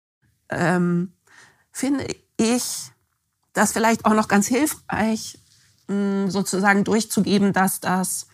[0.49, 1.13] ähm,
[1.71, 2.07] finde
[2.37, 2.91] ich
[3.53, 5.39] das vielleicht auch noch ganz hilfreich,
[5.87, 8.27] mh, sozusagen durchzugeben, dass das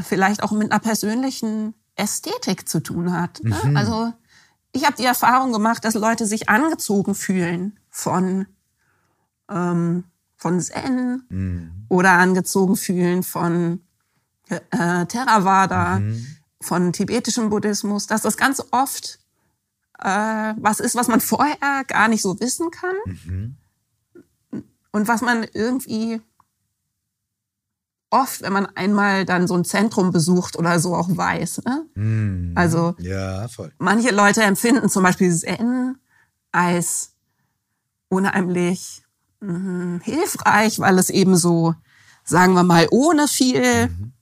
[0.00, 3.42] vielleicht auch mit einer persönlichen Ästhetik zu tun hat.
[3.42, 3.56] Ne?
[3.64, 3.76] Mhm.
[3.76, 4.12] Also
[4.72, 8.46] ich habe die Erfahrung gemacht, dass Leute sich angezogen fühlen von
[9.48, 10.04] ähm,
[10.36, 11.86] von Zen mhm.
[11.88, 13.80] oder angezogen fühlen von
[14.50, 16.26] äh, Theravada, mhm.
[16.60, 19.18] von tibetischem Buddhismus, dass das ganz oft
[19.98, 23.56] äh, was ist, was man vorher gar nicht so wissen kann mhm.
[24.92, 26.20] und was man irgendwie
[28.10, 31.62] oft, wenn man einmal dann so ein Zentrum besucht oder so auch weiß.
[31.64, 31.86] Ne?
[31.94, 33.46] Mm, also ja,
[33.78, 35.98] manche Leute empfinden zum Beispiel Zen
[36.52, 37.15] als
[38.08, 39.02] unheimlich
[39.40, 41.74] mh, hilfreich, weil es eben so,
[42.24, 44.12] sagen wir mal, ohne viel mhm.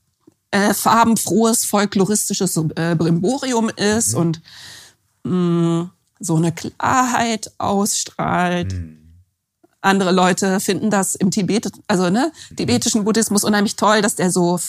[0.51, 4.19] äh, farbenfrohes folkloristisches äh, Brimborium ist mhm.
[4.19, 4.41] und
[5.23, 8.73] mh, so eine Klarheit ausstrahlt.
[8.73, 9.05] Mhm
[9.85, 14.59] andere Leute finden das im Tibet, also ne, tibetischen Buddhismus unheimlich toll, dass der so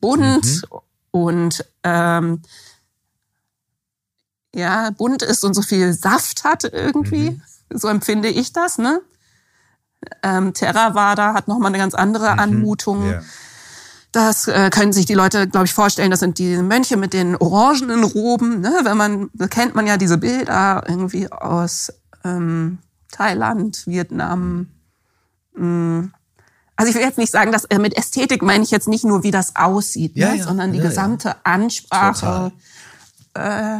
[0.00, 0.78] bunt mhm.
[1.10, 2.42] und ähm,
[4.54, 7.38] ja bunt ist und so viel Saft hat irgendwie.
[7.70, 7.78] Mhm.
[7.78, 8.78] So empfinde ich das.
[8.78, 9.00] Ne?
[10.22, 12.38] Ähm, Theravada hat nochmal eine ganz andere mhm.
[12.38, 13.10] Anmutung.
[13.10, 13.22] Ja.
[14.12, 16.10] Das äh, können sich die Leute, glaube ich, vorstellen.
[16.10, 18.60] Das sind die Mönche mit den orangenen Roben.
[18.60, 18.72] Ne?
[18.82, 21.92] Wenn man, da kennt man ja diese Bilder irgendwie aus
[22.24, 22.78] ähm,
[23.12, 24.68] Thailand, Vietnam.
[25.54, 26.04] Mm.
[26.76, 29.22] Also ich will jetzt nicht sagen, dass äh, mit Ästhetik meine ich jetzt nicht nur,
[29.22, 30.44] wie das aussieht, ja, ne, ja.
[30.44, 32.52] sondern die gesamte Ansprache.
[33.34, 33.78] Äh,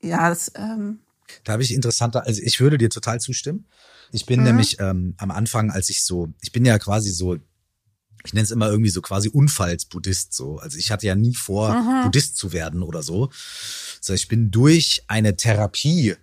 [0.00, 1.00] ja, das, ähm,
[1.44, 3.66] da habe ich interessanter, also ich würde dir total zustimmen.
[4.12, 4.46] Ich bin mhm.
[4.46, 7.36] nämlich ähm, am Anfang, als ich so, ich bin ja quasi so,
[8.24, 10.58] ich nenne es immer irgendwie so quasi Unfallsbuddhist so.
[10.58, 12.04] Also ich hatte ja nie vor, mhm.
[12.04, 13.30] Buddhist zu werden oder so.
[13.98, 16.16] Also ich bin durch eine Therapie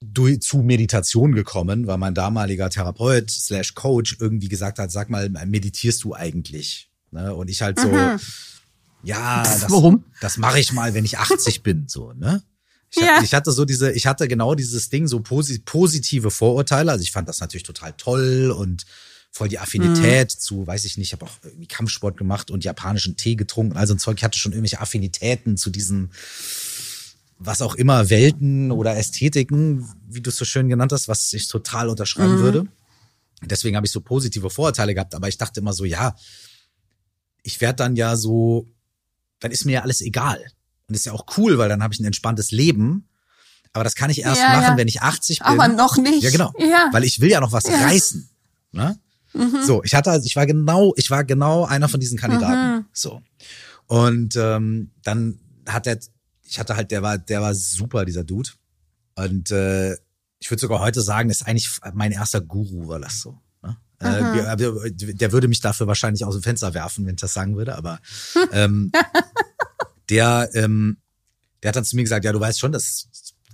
[0.00, 5.28] durch, zu Meditation gekommen, weil mein damaliger Therapeut slash Coach irgendwie gesagt hat, sag mal,
[5.28, 6.90] meditierst du eigentlich?
[7.10, 7.34] Ne?
[7.34, 8.18] Und ich halt so, mhm.
[9.02, 10.04] ja, das, Warum?
[10.20, 12.42] das mache ich mal, wenn ich 80 bin, so, ne?
[12.90, 13.14] Ich, ja.
[13.14, 16.92] hatte, ich hatte so diese, ich hatte genau dieses Ding, so positive Vorurteile.
[16.92, 18.84] Also ich fand das natürlich total toll und
[19.30, 20.40] voll die Affinität mhm.
[20.40, 23.94] zu, weiß ich nicht, ich habe auch irgendwie Kampfsport gemacht und japanischen Tee getrunken, also
[23.94, 24.18] ein Zeug.
[24.18, 26.10] Ich hatte schon irgendwelche Affinitäten zu diesen
[27.40, 31.48] was auch immer, Welten oder Ästhetiken, wie du es so schön genannt hast, was ich
[31.48, 32.42] total unterschreiben mhm.
[32.42, 32.66] würde.
[33.42, 36.14] Deswegen habe ich so positive Vorurteile gehabt, aber ich dachte immer so, ja,
[37.42, 38.68] ich werde dann ja so,
[39.40, 40.44] dann ist mir ja alles egal.
[40.90, 43.08] Und ist ja auch cool, weil dann habe ich ein entspanntes Leben.
[43.72, 44.76] Aber das kann ich erst ja, machen, ja.
[44.76, 45.46] wenn ich 80 bin.
[45.46, 46.22] Aber noch nicht.
[46.22, 46.52] Ja, genau.
[46.58, 46.88] Ja.
[46.92, 48.28] Weil ich will ja noch was reißen.
[48.72, 48.98] Ne?
[49.32, 49.62] Mhm.
[49.64, 52.78] So, ich hatte, also ich war genau, ich war genau einer von diesen Kandidaten.
[52.78, 52.84] Mhm.
[52.92, 53.22] So.
[53.86, 56.00] Und ähm, dann hat der
[56.50, 58.50] ich hatte halt, der war, der war super, dieser Dude.
[59.14, 59.92] Und äh,
[60.40, 63.38] ich würde sogar heute sagen, das ist eigentlich mein erster Guru, war das so.
[63.62, 63.76] Ne?
[64.00, 67.76] Äh, der würde mich dafür wahrscheinlich aus dem Fenster werfen, wenn ich das sagen würde,
[67.76, 68.00] aber
[68.50, 68.90] ähm,
[70.10, 70.98] der, ähm,
[71.62, 73.08] der hat dann zu mir gesagt, ja, du weißt schon, dass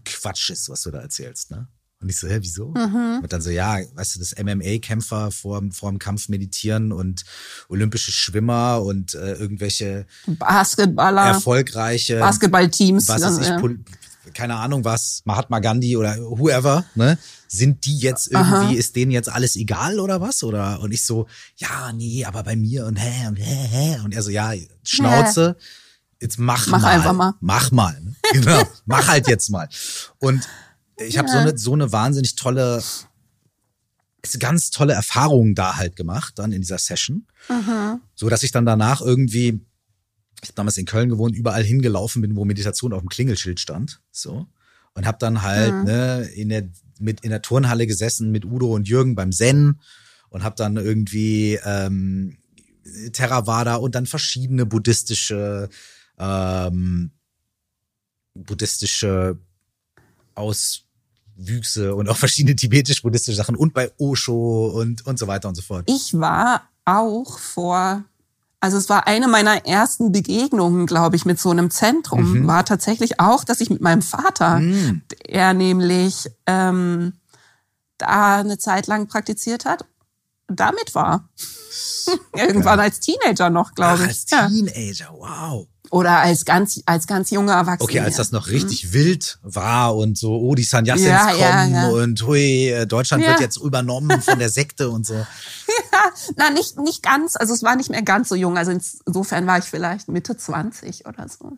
[0.04, 1.68] Quatsch ist, was du da erzählst, ne?
[2.00, 2.68] Und ich so, hä, wieso?
[2.68, 3.20] Mhm.
[3.22, 7.24] Und dann so, ja, weißt du, das MMA-Kämpfer vor, vor dem Kampf meditieren und
[7.68, 13.62] olympische Schwimmer und äh, irgendwelche Basketballer, erfolgreiche Basketballteams, was ist ich, ja.
[14.34, 17.18] keine Ahnung was, Mahatma Gandhi oder whoever, ne?
[17.48, 18.72] Sind die jetzt irgendwie, Aha.
[18.72, 20.42] ist denen jetzt alles egal oder was?
[20.42, 21.26] Oder und ich so,
[21.56, 24.00] ja, nee, aber bei mir und hä und hä, hä.
[24.04, 24.52] Und er so, ja,
[24.84, 25.56] Schnauze.
[25.58, 25.85] Hä
[26.20, 26.88] jetzt mach, mach mal.
[26.88, 27.34] einfach mal.
[27.40, 28.00] Mach mal.
[28.00, 28.14] Ne?
[28.32, 28.62] Genau.
[28.86, 29.68] mach halt jetzt mal.
[30.18, 30.48] Und
[30.96, 32.82] ich habe so eine so eine wahnsinnig tolle
[34.40, 38.00] ganz tolle Erfahrungen da halt gemacht dann in dieser Session, mhm.
[38.14, 39.60] so dass ich dann danach irgendwie
[40.42, 44.00] ich hab damals in Köln gewohnt, überall hingelaufen bin, wo Meditation auf dem Klingelschild stand,
[44.10, 44.46] so
[44.94, 45.84] und habe dann halt mhm.
[45.84, 49.80] ne in der mit in der Turnhalle gesessen mit Udo und Jürgen beim Zen
[50.30, 52.38] und habe dann irgendwie ähm,
[53.12, 55.68] Theravada und dann verschiedene buddhistische
[56.18, 57.10] ähm,
[58.34, 59.38] buddhistische
[60.34, 60.82] aus
[61.36, 65.62] Wüchse und auch verschiedene tibetisch-buddhistische Sachen und bei Osho und, und so weiter und so
[65.62, 65.84] fort.
[65.86, 68.04] Ich war auch vor,
[68.60, 72.46] also es war eine meiner ersten Begegnungen, glaube ich, mit so einem Zentrum, mhm.
[72.46, 75.02] war tatsächlich auch, dass ich mit meinem Vater, mhm.
[75.28, 77.14] der nämlich ähm,
[77.98, 79.84] da eine Zeit lang praktiziert hat
[80.48, 81.28] damit war.
[82.36, 84.08] Irgendwann als Teenager noch, glaube ich.
[84.08, 85.66] Als Teenager, wow.
[85.90, 87.84] Oder als ganz, als ganz junger Erwachsener.
[87.84, 88.92] Okay, als das noch richtig mhm.
[88.92, 91.88] wild war und so, oh, die Sanyassins ja, kommen ja, ja.
[91.88, 95.14] und hui, äh, Deutschland wird jetzt übernommen von der Sekte und so.
[95.92, 98.58] Ja, na, nicht, nicht ganz, also es war nicht mehr ganz so jung.
[98.58, 101.56] Also insofern war ich vielleicht Mitte 20 oder so.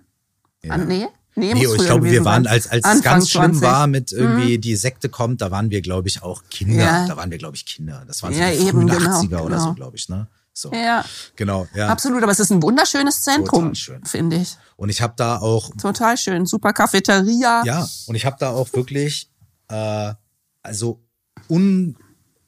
[0.62, 0.74] Ja.
[0.74, 1.08] Ah, nee?
[1.34, 3.62] Nee, nee ich glaube, wir waren, als, als es ganz schlimm 20.
[3.62, 4.60] war mit irgendwie mhm.
[4.60, 7.06] die Sekte kommt, da waren wir, glaube ich, auch Kinder.
[7.06, 8.04] Da waren wir, glaube ich, Kinder.
[8.06, 9.64] Das waren so ja, die eben, frühen genau, 80er oder genau.
[9.64, 10.26] so, glaube ich, ne?
[10.60, 10.72] So.
[10.72, 11.04] Ja.
[11.36, 11.88] Genau, ja.
[11.88, 14.56] Absolut, aber es ist ein wunderschönes Zentrum, finde ich.
[14.76, 17.62] Und ich habe da auch total schön, super Cafeteria.
[17.64, 19.30] Ja, und ich habe da auch wirklich
[19.68, 20.14] äh,
[20.62, 21.04] also
[21.48, 21.96] un,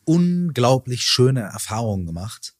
[0.05, 2.55] unglaublich schöne Erfahrungen gemacht,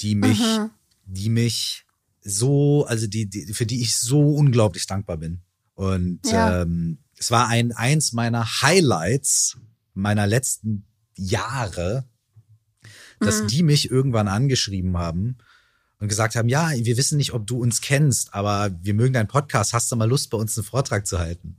[0.00, 0.70] die mich mhm.
[1.04, 1.84] die mich
[2.20, 5.42] so, also die, die für die ich so unglaublich dankbar bin.
[5.74, 6.62] Und ja.
[6.62, 9.56] ähm, es war ein eins meiner Highlights
[9.94, 10.86] meiner letzten
[11.16, 12.08] Jahre,
[13.24, 13.46] dass mhm.
[13.48, 15.36] die mich irgendwann angeschrieben haben
[15.98, 19.28] und gesagt haben, ja, wir wissen nicht, ob du uns kennst, aber wir mögen deinen
[19.28, 19.72] Podcast.
[19.72, 21.56] Hast du mal Lust, bei uns einen Vortrag zu halten?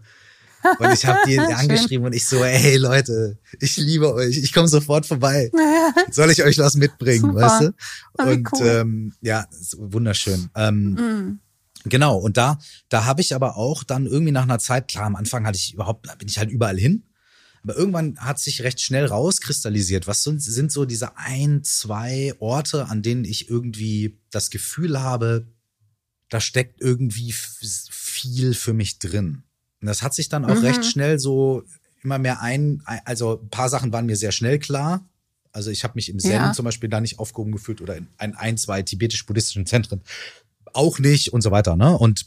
[0.80, 4.68] Und ich habe die angeschrieben und ich so, hey Leute, ich liebe euch, ich komme
[4.68, 5.52] sofort vorbei.
[6.12, 7.42] Soll ich euch was mitbringen, Super.
[7.42, 7.74] weißt du?
[8.20, 8.68] Oh, und cool.
[8.68, 9.46] ähm, ja,
[9.78, 10.50] wunderschön.
[10.56, 11.40] Ähm, mm.
[11.86, 15.16] Genau, und da, da habe ich aber auch dann irgendwie nach einer Zeit, klar, am
[15.16, 17.04] Anfang hatte ich überhaupt, bin ich halt überall hin.
[17.64, 22.90] Aber irgendwann hat sich recht schnell rauskristallisiert, was sind, sind so diese ein, zwei Orte,
[22.90, 25.48] an denen ich irgendwie das Gefühl habe,
[26.30, 29.44] da steckt irgendwie viel für mich drin.
[29.82, 30.66] Und das hat sich dann auch mhm.
[30.66, 31.64] recht schnell so
[32.04, 35.08] immer mehr ein, also ein paar Sachen waren mir sehr schnell klar.
[35.54, 36.54] Also ich habe mich im Zen ja.
[36.54, 40.02] zum Beispiel da nicht aufgehoben gefühlt oder in ein, ein zwei tibetisch-buddhistischen Zentren
[40.74, 41.76] auch nicht und so weiter.
[41.76, 41.98] Ne?
[41.98, 42.26] Und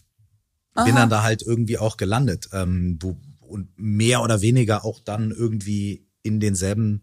[0.74, 0.84] Aha.
[0.84, 2.48] bin dann da halt irgendwie auch gelandet.
[2.52, 3.16] Ähm, wo,
[3.48, 7.02] und mehr oder weniger auch dann irgendwie in denselben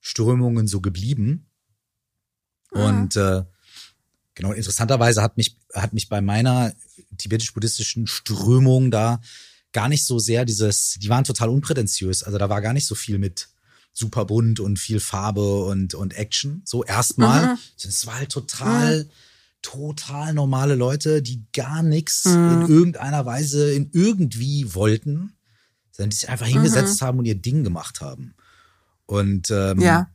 [0.00, 1.46] Strömungen so geblieben.
[2.72, 2.80] Mhm.
[2.80, 3.44] Und äh,
[4.34, 6.72] genau, interessanterweise hat mich, hat mich bei meiner
[7.18, 9.20] tibetisch-buddhistischen Strömung da
[9.72, 12.22] gar nicht so sehr dieses, die waren total unprätentiös.
[12.22, 13.48] Also da war gar nicht so viel mit
[13.92, 16.62] super bunt und viel Farbe und, und Action.
[16.64, 17.56] So erstmal.
[17.76, 19.08] Es war halt total, mhm.
[19.62, 22.32] total normale Leute, die gar nichts mhm.
[22.32, 25.34] in irgendeiner Weise, in irgendwie wollten
[25.92, 27.06] sondern die sich einfach hingesetzt mhm.
[27.06, 28.34] haben und ihr Ding gemacht haben.
[29.06, 30.08] Und ähm, ja.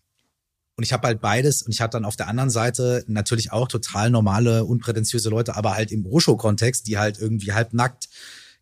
[0.75, 3.67] Und ich habe halt beides und ich hatte dann auf der anderen Seite natürlich auch
[3.67, 8.09] total normale, unprätentiöse Leute, aber halt im Rosho-Kontext, die halt irgendwie halbnackt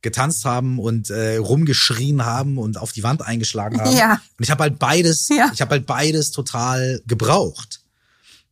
[0.01, 3.97] getanzt haben und äh, rumgeschrien haben und auf die Wand eingeschlagen haben.
[3.97, 4.13] Ja.
[4.37, 5.51] Und ich habe halt beides, ja.
[5.53, 7.81] ich habe halt beides total gebraucht.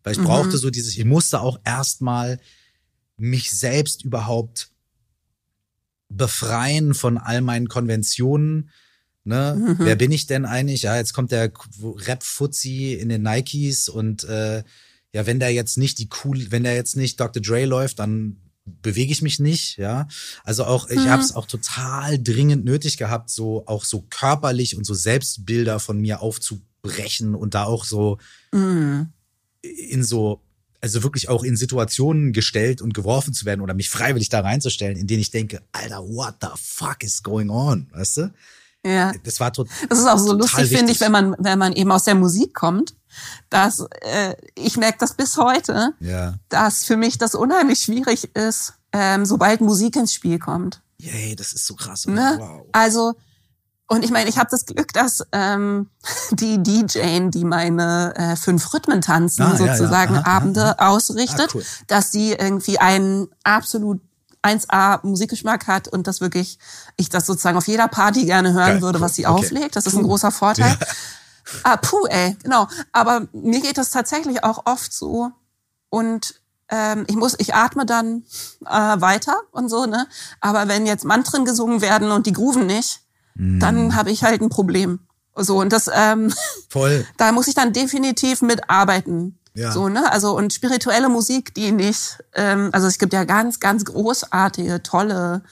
[0.03, 0.25] Weil ich mhm.
[0.25, 2.41] brauchte so dieses, ich musste auch erstmal
[3.15, 4.71] mich selbst überhaupt
[6.17, 8.69] befreien von all meinen Konventionen.
[9.23, 9.55] Ne?
[9.57, 9.85] Mhm.
[9.85, 10.83] Wer bin ich denn eigentlich?
[10.83, 11.51] Ja, jetzt kommt der
[11.81, 14.63] Rap-Fuzzi in den Nikes und äh,
[15.13, 17.41] ja, wenn der jetzt nicht die cool, wenn der jetzt nicht Dr.
[17.41, 20.07] Dre läuft, dann bewege ich mich nicht, ja.
[20.43, 21.09] Also auch, ich mhm.
[21.09, 25.99] habe es auch total dringend nötig gehabt, so auch so körperlich und so Selbstbilder von
[25.99, 28.17] mir aufzubrechen und da auch so
[28.51, 29.09] mhm.
[29.61, 30.41] in so
[30.83, 34.97] also wirklich auch in Situationen gestellt und geworfen zu werden oder mich freiwillig da reinzustellen,
[34.97, 38.33] in denen ich denke, Alter, what the fuck is going on, weißt du?
[38.85, 39.13] Ja.
[39.23, 41.89] Das war tot, Das ist auch so lustig, finde ich, wenn man, wenn man eben
[41.89, 42.95] aus der Musik kommt,
[43.49, 46.35] dass äh, ich merke das bis heute, ja.
[46.49, 50.81] dass für mich das unheimlich schwierig ist, ähm, sobald Musik ins Spiel kommt.
[50.97, 52.07] Yay, das ist so krass.
[52.07, 52.35] Ne?
[52.37, 52.65] Wow.
[52.73, 53.13] Also
[53.93, 55.89] und ich meine, ich habe das Glück, dass ähm,
[56.31, 60.25] die DJ, die meine äh, fünf Rhythmen tanzen ah, sozusagen ja, ja.
[60.25, 60.89] Aha, Abende aha.
[60.89, 61.63] ausrichtet, ah, cool.
[61.87, 64.01] dass die irgendwie einen absolut
[64.41, 66.57] 1A Musikgeschmack hat und das wirklich,
[66.97, 69.05] ich das sozusagen auf jeder Party gerne hören Geil, würde, cool.
[69.05, 69.45] was sie okay.
[69.45, 69.75] auflegt.
[69.75, 70.75] Das ist ein großer Vorteil.
[70.79, 70.87] Ja.
[71.63, 72.67] Ah, puh, ey, genau.
[72.93, 75.31] Aber mir geht das tatsächlich auch oft so.
[75.89, 78.23] Und ähm, ich muss, ich atme dann
[78.65, 80.07] äh, weiter und so, ne?
[80.39, 83.02] Aber wenn jetzt Mantren gesungen werden und die grooven nicht,
[83.35, 83.95] dann mm.
[83.95, 84.99] habe ich halt ein Problem.
[85.35, 86.33] So, und das, ähm,
[86.69, 87.05] Voll.
[87.17, 89.39] da muss ich dann definitiv mitarbeiten.
[89.55, 89.71] Ja.
[89.71, 90.11] So, ne?
[90.11, 95.43] Also, und spirituelle Musik, die nicht, ähm, also es gibt ja ganz, ganz großartige, tolle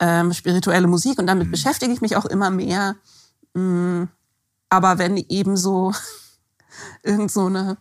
[0.00, 1.52] ähm, spirituelle Musik und damit mhm.
[1.52, 2.96] beschäftige ich mich auch immer mehr.
[3.54, 4.08] Mhm.
[4.68, 5.92] Aber wenn eben so
[7.02, 7.76] irgend so eine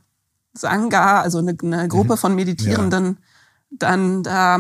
[0.54, 2.18] Sangha, also eine, eine Gruppe mhm.
[2.18, 3.18] von Meditierenden,
[3.72, 3.78] ja.
[3.80, 4.60] dann da,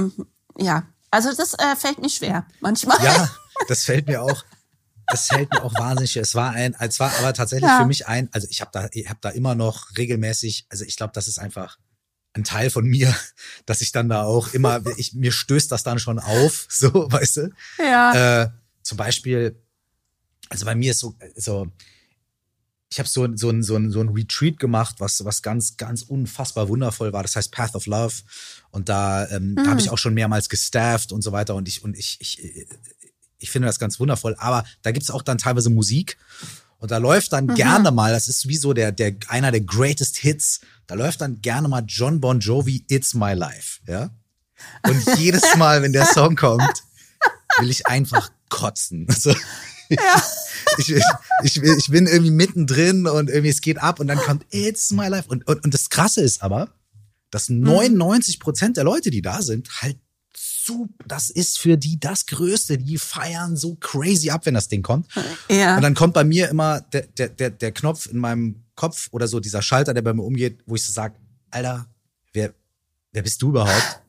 [0.58, 2.98] ja, also das äh, fällt mir schwer manchmal.
[3.04, 3.30] Ja,
[3.68, 4.44] das fällt mir auch
[5.12, 6.16] das fällt mir auch wahnsinnig.
[6.18, 7.80] Es war ein, es war aber tatsächlich ja.
[7.80, 10.96] für mich ein, also ich habe da, ich habe da immer noch regelmäßig, also ich
[10.96, 11.78] glaube, das ist einfach
[12.34, 13.14] ein Teil von mir,
[13.66, 17.38] dass ich dann da auch immer, ich, mir stößt das dann schon auf, so, weißt
[17.38, 17.50] du?
[17.78, 18.44] Ja.
[18.44, 18.50] Äh,
[18.84, 19.62] zum Beispiel,
[20.50, 21.72] also bei mir ist so, so
[22.92, 26.02] ich habe so, so, ein, so, ein, so ein Retreat gemacht, was, was ganz, ganz
[26.02, 27.24] unfassbar wundervoll war.
[27.24, 28.14] Das heißt Path of Love.
[28.70, 29.56] Und da, ähm, mhm.
[29.56, 31.56] da habe ich auch schon mehrmals gestafft und so weiter.
[31.56, 32.68] Und ich, und ich, ich,
[33.42, 34.36] ich finde das ganz wundervoll.
[34.38, 36.18] Aber da gibt's auch dann teilweise Musik.
[36.78, 37.56] Und da läuft dann mhm.
[37.56, 41.42] gerne mal, das ist wie so der, der, einer der greatest Hits, da läuft dann
[41.42, 44.10] gerne mal John Bon Jovi, It's My Life, ja.
[44.88, 46.84] Und jedes Mal, wenn der Song kommt,
[47.60, 49.08] will ich einfach kotzen.
[49.16, 49.32] Also,
[49.90, 50.24] ja.
[50.78, 50.96] ich,
[51.44, 55.08] ich, ich, bin irgendwie mittendrin und irgendwie es geht ab und dann kommt It's my
[55.08, 55.28] life.
[55.28, 56.70] Und, und, und das Krasse ist aber,
[57.30, 58.40] dass 99 mhm.
[58.42, 59.98] Prozent der Leute, die da sind, halt
[60.72, 62.78] super, das ist für die das Größte.
[62.78, 65.08] Die feiern so crazy ab, wenn das Ding kommt.
[65.50, 65.76] Ja.
[65.76, 69.28] Und dann kommt bei mir immer der, der, der, der Knopf in meinem Kopf oder
[69.28, 71.16] so, dieser Schalter, der bei mir umgeht, wo ich so sage,
[71.52, 71.86] Alter,
[72.34, 72.54] wer,
[73.12, 74.02] wer bist du überhaupt?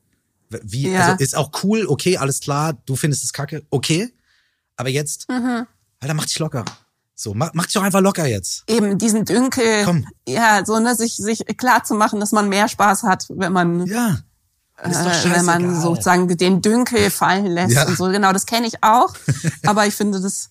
[0.63, 1.09] Wie, ja.
[1.09, 4.13] also ist auch cool, okay, alles klar, du findest es kacke, okay.
[4.77, 5.67] Aber jetzt, mhm.
[6.01, 6.65] Alter, mach dich locker.
[7.15, 8.65] So, mach, mach dich doch einfach locker jetzt.
[8.67, 9.85] Eben, diesen Dünkel.
[9.85, 10.07] Komm.
[10.27, 13.87] Ja, so, ne, sich, sich klar zu machen, dass man mehr Spaß hat, wenn man.
[13.87, 14.19] Ja.
[14.79, 17.87] Äh, wenn man sozusagen den Dünkel fallen lässt ja.
[17.87, 18.07] und so.
[18.07, 19.15] Genau, das kenne ich auch.
[19.67, 20.51] Aber ich finde das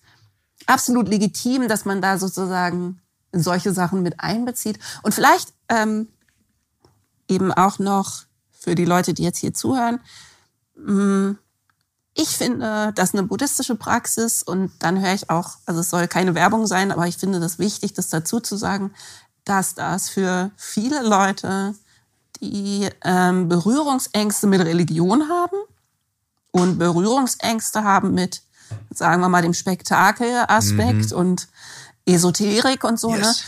[0.66, 3.00] absolut legitim, dass man da sozusagen
[3.32, 4.78] solche Sachen mit einbezieht.
[5.02, 6.08] Und vielleicht ähm,
[7.28, 10.00] eben auch noch für die Leute, die jetzt hier zuhören,
[10.76, 11.38] mh, mm,
[12.14, 16.08] ich finde, das ist eine buddhistische Praxis und dann höre ich auch, also es soll
[16.08, 18.92] keine Werbung sein, aber ich finde das wichtig, das dazu zu sagen,
[19.44, 21.74] dass das für viele Leute,
[22.42, 25.56] die ähm, Berührungsängste mit Religion haben
[26.50, 28.42] und Berührungsängste haben mit,
[28.90, 31.16] sagen wir mal, dem Spektakelaspekt mhm.
[31.16, 31.48] und
[32.04, 33.18] Esoterik und so, ne?
[33.18, 33.36] yes.
[33.36, 33.42] ne?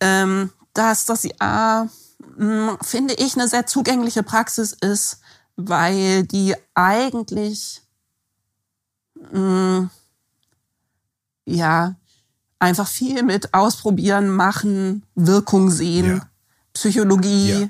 [0.00, 1.88] Ähm, dass das ja,
[2.36, 5.20] mh, finde ich, eine sehr zugängliche Praxis ist,
[5.56, 7.82] weil die eigentlich
[9.32, 9.90] mh, mm,
[11.44, 11.94] ja,
[12.58, 16.28] einfach viel mit Ausprobieren, Machen, Wirkung sehen, ja.
[16.72, 17.68] Psychologie, ja.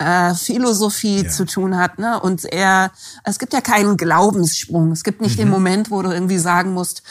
[0.00, 1.28] Äh, Philosophie ja.
[1.28, 1.98] zu tun hat.
[1.98, 2.18] Ne?
[2.18, 2.90] Und er,
[3.22, 4.92] es gibt ja keinen Glaubenssprung.
[4.92, 5.42] Es gibt nicht mhm.
[5.42, 7.02] den Moment, wo du irgendwie sagen musst,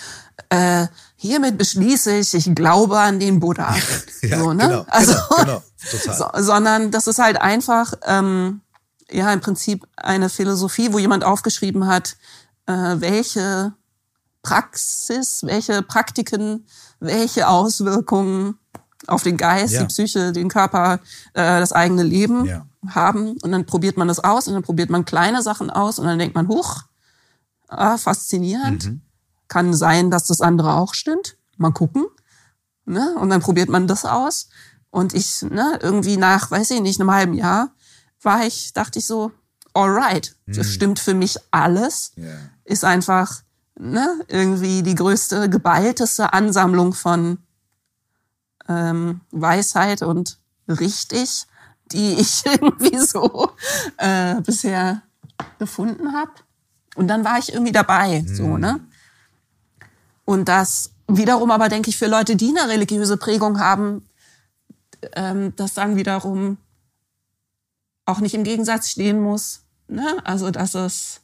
[0.50, 3.76] äh, hiermit beschließe ich, ich glaube an den Buddha.
[4.22, 4.68] Ja, so, ne?
[4.68, 6.18] genau, also, genau, genau.
[6.18, 8.62] So, sondern das ist halt einfach, ähm,
[9.10, 12.18] ja, im Prinzip eine Philosophie, wo jemand aufgeschrieben hat,
[12.66, 13.74] äh, welche
[14.42, 16.66] Praxis, welche Praktiken,
[17.00, 18.58] welche Auswirkungen
[19.08, 19.82] auf den Geist, ja.
[19.82, 21.00] die Psyche, den Körper,
[21.34, 22.66] äh, das eigene Leben ja.
[22.88, 23.38] Haben.
[23.42, 26.20] Und dann probiert man das aus und dann probiert man kleine Sachen aus und dann
[26.20, 26.84] denkt man, huch,
[27.68, 28.86] ah, faszinierend.
[28.86, 29.02] Mhm.
[29.48, 31.38] Kann sein, dass das andere auch stimmt.
[31.58, 32.06] Mal gucken.
[32.86, 33.16] Ne?
[33.20, 34.50] Und dann probiert man das aus.
[34.92, 37.72] Und ich, ne, irgendwie nach, weiß ich nicht, einem halben Jahr
[38.22, 39.32] war ich, dachte ich so,
[39.74, 40.54] alright, mhm.
[40.54, 42.12] das stimmt für mich alles.
[42.18, 42.50] Yeah.
[42.64, 43.42] Ist einfach
[43.80, 47.40] ne, irgendwie die größte, geballteste Ansammlung von
[48.68, 51.48] ähm, Weisheit und richtig,
[51.92, 53.52] die ich irgendwie so
[53.98, 55.02] äh, bisher
[55.58, 56.32] gefunden habe.
[56.96, 58.36] Und dann war ich irgendwie dabei, mhm.
[58.36, 58.80] so, ne?
[60.26, 64.08] Und das wiederum aber, denke ich, für Leute, die eine religiöse Prägung haben,
[65.14, 66.58] ähm, das dann wiederum
[68.06, 69.62] auch nicht im Gegensatz stehen muss.
[69.88, 70.18] Ne?
[70.24, 71.22] Also, dass es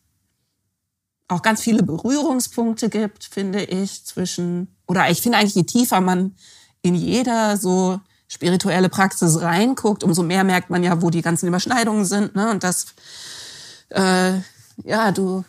[1.27, 6.35] auch ganz viele Berührungspunkte gibt, finde ich, zwischen, oder ich finde eigentlich, je tiefer man
[6.81, 12.05] in jeder so spirituelle Praxis reinguckt, umso mehr merkt man ja, wo die ganzen Überschneidungen
[12.05, 12.35] sind.
[12.35, 12.49] Ne?
[12.49, 12.87] Und dass
[13.89, 14.33] äh,
[14.83, 15.45] ja, du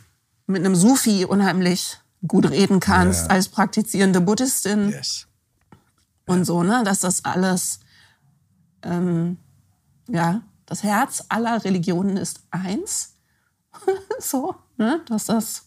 [0.46, 3.30] mit einem Sufi unheimlich gut reden kannst yeah.
[3.30, 4.90] als praktizierende Buddhistin.
[4.90, 5.26] Yes.
[6.26, 6.82] Und so, ne?
[6.84, 7.80] Dass das alles
[8.82, 9.38] ähm,
[10.08, 13.14] ja, das Herz aller Religionen ist eins.
[14.18, 15.02] so, ne?
[15.08, 15.66] dass das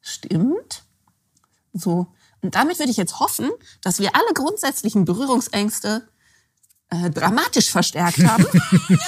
[0.00, 0.84] stimmt.
[1.72, 2.12] So.
[2.40, 3.50] Und damit würde ich jetzt hoffen,
[3.82, 6.08] dass wir alle grundsätzlichen Berührungsängste
[6.92, 8.46] äh, dramatisch verstärkt haben.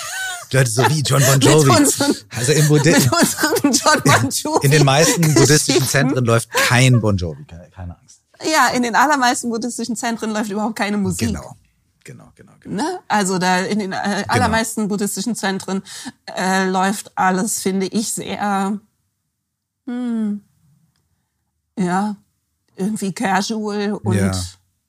[0.53, 1.71] Leute, so wie John Bon Jovi.
[1.71, 4.67] Unseren, also im Budi John Bon Jovi.
[4.67, 8.21] In den meisten buddhistischen Zentren läuft kein Bon Jovi, keine Angst.
[8.45, 11.29] Ja, in den allermeisten buddhistischen Zentren läuft überhaupt keine Musik.
[11.29, 11.57] Genau
[12.05, 12.83] genau, genau, genau.
[12.83, 13.01] Ne?
[13.09, 14.25] Also da in den äh, genau.
[14.29, 15.83] allermeisten buddhistischen Zentren
[16.37, 18.79] äh, läuft alles, finde ich, sehr,
[19.87, 20.43] hm,
[21.79, 22.17] ja,
[22.77, 24.33] irgendwie casual und ja.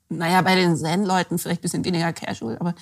[0.10, 2.76] Naja, bei den Zen-Leuten vielleicht bisschen weniger casual, aber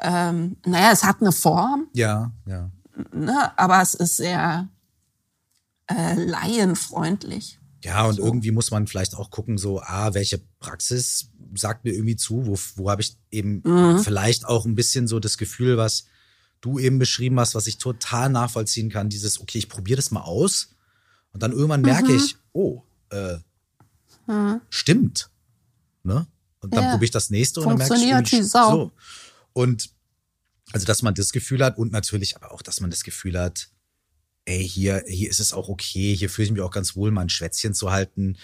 [0.00, 1.88] ähm, naja, es hat eine Form.
[1.92, 2.70] Ja, ja.
[3.12, 3.58] Ne?
[3.58, 4.68] Aber es ist sehr
[5.86, 7.58] äh, laienfreundlich.
[7.84, 8.22] Ja, und so.
[8.24, 12.56] irgendwie muss man vielleicht auch gucken, so, ah, welche Praxis sagt mir irgendwie zu, wo,
[12.76, 13.98] wo habe ich eben mhm.
[13.98, 16.06] vielleicht auch ein bisschen so das Gefühl, was
[16.60, 20.20] du eben beschrieben hast, was ich total nachvollziehen kann, dieses, okay, ich probiere das mal
[20.20, 20.70] aus
[21.32, 22.16] und dann irgendwann merke mhm.
[22.16, 23.38] ich, oh, äh,
[24.26, 24.60] mhm.
[24.70, 25.30] stimmt.
[26.04, 26.26] Ne?
[26.62, 26.90] Und dann Ja.
[26.90, 28.70] probiere ich das nächste und dann merke ich irgendwie, Sau.
[28.70, 28.92] so.
[29.52, 29.90] Und
[30.72, 33.68] also, dass man das Gefühl hat und natürlich aber auch, dass man das Gefühl hat,
[34.46, 37.20] ey, hier, hier ist es auch okay, hier fühle ich mich auch ganz wohl, mal
[37.22, 38.38] ein Schwätzchen zu halten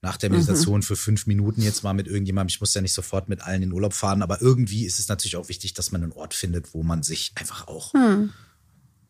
[0.00, 2.52] nach der Meditation für fünf Minuten jetzt mal mit irgendjemandem.
[2.52, 5.36] Ich muss ja nicht sofort mit allen in Urlaub fahren, aber irgendwie ist es natürlich
[5.36, 7.92] auch wichtig, dass man einen Ort findet, wo man sich einfach auch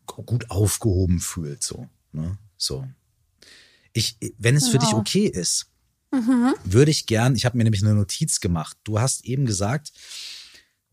[0.05, 2.37] gut aufgehoben fühlt, so, ne?
[2.57, 2.87] So.
[3.91, 5.01] Ich, wenn es für dich Genau.
[5.01, 5.67] okay ist,
[6.11, 8.77] würde ich gern, ich habe mir nämlich eine Notiz gemacht.
[8.83, 9.91] Du hast eben gesagt,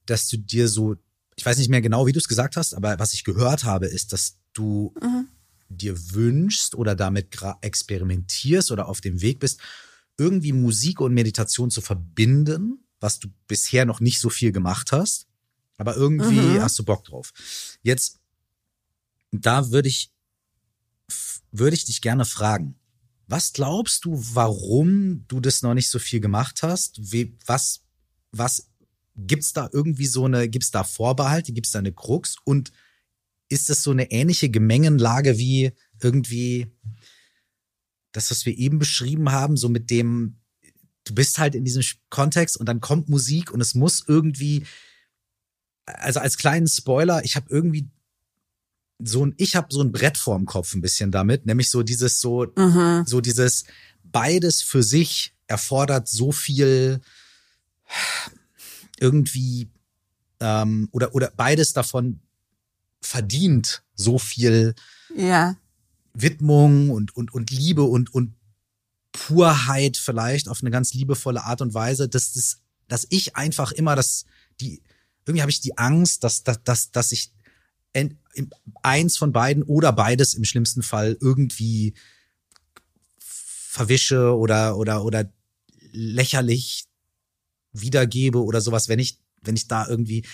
[0.06, 0.96] dass du dir so,
[1.36, 3.86] ich weiß nicht mehr genau, wie du es gesagt hast, aber was ich gehört habe,
[3.86, 4.94] ist, dass du
[5.68, 9.60] dir wünschst oder damit experimentierst oder auf dem Weg bist,
[10.18, 15.26] irgendwie Musik und Meditation zu verbinden, was du bisher noch nicht so viel gemacht hast,
[15.78, 17.32] aber irgendwie hast du Bock drauf.
[17.82, 18.20] Jetzt,
[19.30, 20.12] da würde ich,
[21.50, 22.78] würde ich dich gerne fragen.
[23.26, 27.12] Was glaubst du, warum du das noch nicht so viel gemacht hast?
[27.12, 27.84] Wie, was,
[28.30, 28.68] was
[29.16, 32.72] gibt's da irgendwie so eine, gibt's da Vorbehalte, gibt's da eine Krux und
[33.48, 36.72] ist das so eine ähnliche Gemengenlage wie irgendwie
[38.12, 40.38] das, was wir eben beschrieben haben, so mit dem,
[41.04, 44.64] du bist halt in diesem Kontext und dann kommt Musik und es muss irgendwie,
[45.84, 47.90] also als kleinen Spoiler, ich habe irgendwie
[49.04, 52.20] so ein, ich habe so ein Brett vorm Kopf ein bisschen damit, nämlich so dieses
[52.20, 52.46] so,
[53.06, 53.64] so dieses
[54.04, 57.00] beides für sich erfordert so viel
[59.00, 59.70] irgendwie
[60.40, 62.20] ähm, oder oder beides davon
[63.00, 64.74] verdient so viel
[65.14, 65.56] Ja.
[66.14, 68.34] Widmung und, und, und Liebe und, und
[69.12, 73.96] Purheit vielleicht auf eine ganz liebevolle Art und Weise, dass, das, dass ich einfach immer
[73.96, 74.24] das,
[74.60, 74.82] die,
[75.26, 77.32] irgendwie habe ich die Angst, dass, dass, dass, dass ich
[78.82, 81.94] eins von beiden oder beides im schlimmsten Fall irgendwie
[83.18, 85.32] verwische oder, oder, oder
[85.92, 86.84] lächerlich
[87.72, 90.24] wiedergebe oder sowas, wenn ich, wenn ich da irgendwie,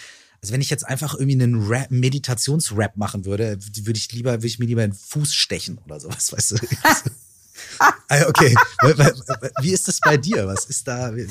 [0.43, 4.47] also wenn ich jetzt einfach irgendwie einen Rap, Meditationsrap machen würde, würde ich lieber, würde
[4.47, 6.57] ich mir lieber den Fuß stechen oder sowas, weißt du?
[7.79, 7.93] Ah,
[8.29, 8.55] okay.
[9.61, 10.47] Wie ist das bei dir?
[10.47, 11.15] Was ist da?
[11.15, 11.29] Wie,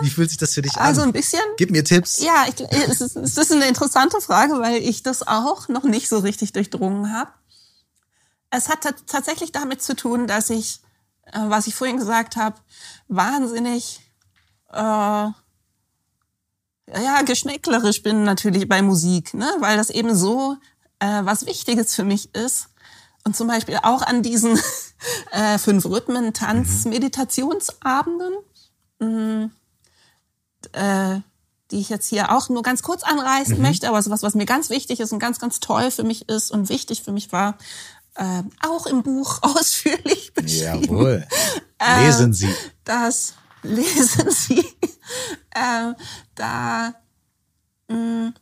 [0.00, 1.08] wie fühlt sich das für dich Also an?
[1.08, 1.40] ein bisschen.
[1.56, 2.22] Gib mir Tipps.
[2.22, 6.08] Ja, ich, es, ist, es ist eine interessante Frage, weil ich das auch noch nicht
[6.08, 7.30] so richtig durchdrungen habe.
[8.50, 10.80] Es hat tat- tatsächlich damit zu tun, dass ich,
[11.26, 12.56] äh, was ich vorhin gesagt habe,
[13.08, 14.00] wahnsinnig
[14.72, 15.34] äh, ja,
[17.24, 19.50] geschmäcklerisch bin natürlich bei Musik, ne?
[19.60, 20.56] weil das eben so
[20.98, 22.68] äh, was Wichtiges für mich ist.
[23.24, 24.58] Und zum Beispiel auch an diesen
[25.30, 28.34] äh, fünf Rhythmen Tanz Meditationsabenden,
[28.98, 29.50] mh,
[30.72, 31.20] äh,
[31.70, 34.68] die ich jetzt hier auch nur ganz kurz anreißen möchte, aber was, was mir ganz
[34.70, 37.56] wichtig ist und ganz, ganz toll für mich ist und wichtig für mich war,
[38.16, 41.26] äh, auch im Buch ausführlich beschrieben Jawohl.
[41.84, 42.54] Äh, Lesen Sie.
[42.84, 44.60] das lesen Sie.
[45.50, 45.94] äh,
[46.36, 46.94] da
[47.88, 48.34] mh,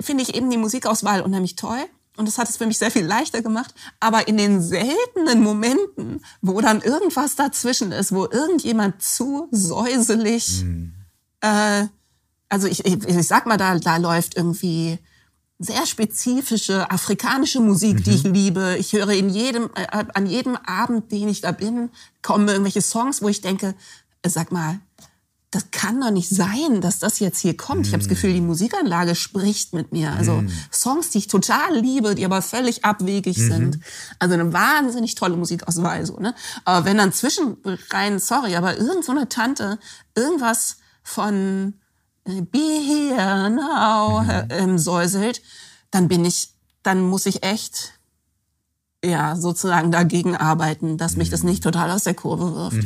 [0.00, 1.84] finde ich eben die Musikauswahl unheimlich toll.
[2.16, 3.74] Und das hat es für mich sehr viel leichter gemacht.
[4.00, 10.64] Aber in den seltenen Momenten, wo dann irgendwas dazwischen ist, wo irgendjemand zu säuselig,
[11.40, 11.86] äh,
[12.48, 14.98] also ich, ich, ich sag mal, da, da läuft irgendwie
[15.58, 18.76] sehr spezifische afrikanische Musik, die ich liebe.
[18.78, 21.90] Ich höre in jedem, äh, an jedem Abend, den ich da bin,
[22.22, 23.74] kommen irgendwelche Songs, wo ich denke,
[24.22, 24.80] äh, sag mal,
[25.50, 27.86] das kann doch nicht sein, dass das jetzt hier kommt.
[27.86, 30.12] Ich habe das Gefühl, die Musikanlage spricht mit mir.
[30.12, 30.42] Also
[30.72, 33.78] Songs, die ich total liebe, die aber völlig abwegig sind.
[34.18, 36.04] Also eine wahnsinnig tolle Musikauswahl.
[36.04, 36.34] So, ne?
[36.64, 37.56] Aber wenn dann zwischen
[37.90, 39.78] rein, sorry, aber irgend so eine Tante
[40.16, 41.74] irgendwas von
[42.24, 45.40] äh, Be Here Now ähm, säuselt,
[45.92, 46.50] dann bin ich,
[46.82, 47.92] dann muss ich echt
[49.04, 52.78] ja, sozusagen dagegen arbeiten, dass mich das nicht total aus der Kurve wirft.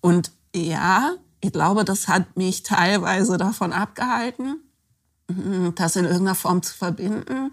[0.00, 1.14] Und ja,
[1.46, 4.56] ich glaube, das hat mich teilweise davon abgehalten,
[5.28, 7.52] mm, das in irgendeiner Form zu verbinden.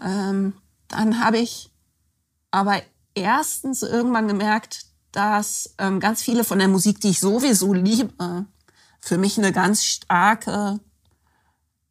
[0.00, 0.52] Ähm,
[0.88, 1.70] dann habe ich
[2.52, 2.80] aber
[3.14, 8.46] erstens irgendwann gemerkt, dass ähm, ganz viele von der Musik, die ich sowieso liebe,
[9.00, 10.78] für mich eine ganz starke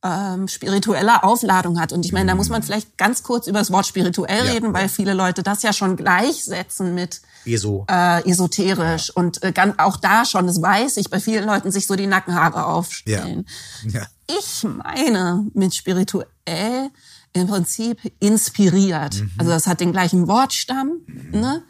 [0.03, 1.91] ähm, spirituelle Aufladung hat.
[1.91, 4.73] Und ich meine, da muss man vielleicht ganz kurz über das Wort spirituell Ja, reden,
[4.73, 4.87] weil ja.
[4.87, 7.85] viele Leute das ja schon gleichsetzen mit ESO.
[7.89, 11.85] äh, esoterisch und äh, ganz, auch da schon, das weiß ich, bei vielen Leuten sich
[11.87, 13.45] so die Nackenhaare aufstellen.
[13.85, 14.05] Ja.
[14.27, 16.89] Ich meine mit spirituell
[17.33, 19.21] im Prinzip inspiriert.
[19.37, 21.61] Also das hat den gleichen Wortstamm, ne?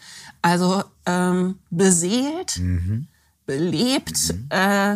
[0.41, 2.61] Also ähm, beseelt,
[3.45, 4.95] belebt äh,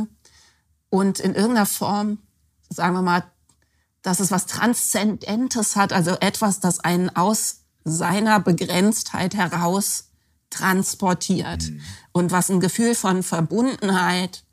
[0.90, 2.20] und in irgendeiner Form,
[2.74, 3.24] sagen wir mal,
[4.02, 10.10] dass es was Transzendentes hat, also etwas, das einen aus seiner Begrenztheit heraus
[10.50, 11.72] transportiert
[12.12, 14.44] und was ein Gefühl von Verbundenheit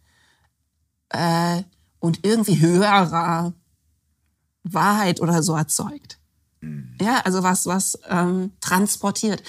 [1.11, 1.63] äh,
[1.99, 3.53] und irgendwie höherer
[4.63, 6.19] Wahrheit oder so erzeugt.
[6.61, 6.97] Mhm.
[7.01, 9.43] Ja, also was, was ähm, transportiert.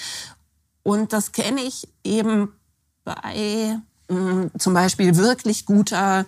[0.82, 2.52] Und das kenne ich eben
[3.04, 6.26] bei mh, mm, zum Beispiel wirklich guter,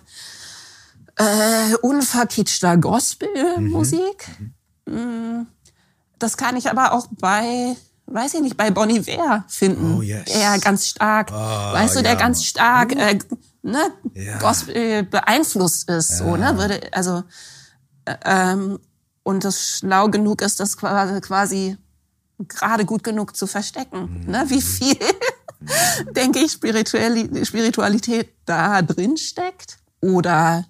[1.17, 4.29] äh, unverkitschter Gospelmusik.
[4.87, 4.95] Mhm.
[4.95, 5.47] Mhm.
[6.19, 9.97] Das kann ich aber auch bei weiß ich nicht, bei Bonnie Iver finden.
[9.97, 10.25] Oh, yes.
[10.27, 12.19] Der ganz stark, oh, weißt du, der ja.
[12.19, 13.19] ganz stark äh,
[13.63, 14.39] ne, ja.
[14.39, 16.17] Gospel beeinflusst ist, ja.
[16.17, 17.23] so, ne, würde, also,
[18.05, 18.79] äh, ähm,
[19.23, 21.77] und das schlau genug ist, das quasi, quasi
[22.47, 24.31] gerade gut genug zu verstecken, mhm.
[24.31, 24.99] ne, wie viel,
[26.15, 30.67] denke ich, Spiritualität da drin steckt oder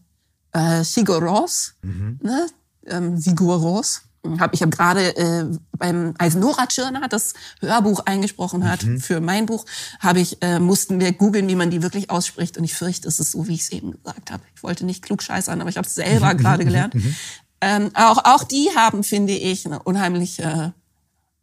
[0.55, 2.19] äh, Sigur Ros, mhm.
[2.23, 2.47] ne,
[2.87, 4.03] ähm, Sigur Ros,
[4.39, 8.99] hab, ich habe gerade äh, beim als Nora Tschirner das Hörbuch eingesprochen hat mhm.
[8.99, 9.67] für mein Buch,
[10.01, 13.21] habe ich äh, mussten wir googeln, wie man die wirklich ausspricht und ich fürchte, es
[13.21, 14.43] ist so, wie ich es eben gesagt habe.
[14.57, 16.95] Ich wollte nicht klug scheißern, aber ich habe es selber gerade gelernt.
[16.95, 17.15] Mhm.
[17.61, 20.71] Ähm, auch auch die haben, finde ich, eine unheimlich äh,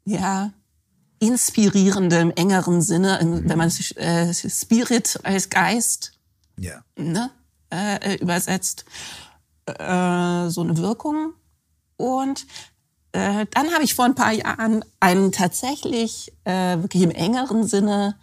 [0.05, 0.51] ja
[1.19, 6.13] inspirierende im engeren Sinne, in, wenn man äh, Spirit als Geist
[6.57, 6.83] ja.
[6.97, 7.29] ne,
[7.71, 8.85] äh, übersetzt,
[9.65, 11.33] äh, so eine Wirkung.
[11.97, 12.45] Und
[13.13, 18.15] äh, dann habe ich vor ein paar Jahren einen tatsächlich äh, wirklich im engeren Sinne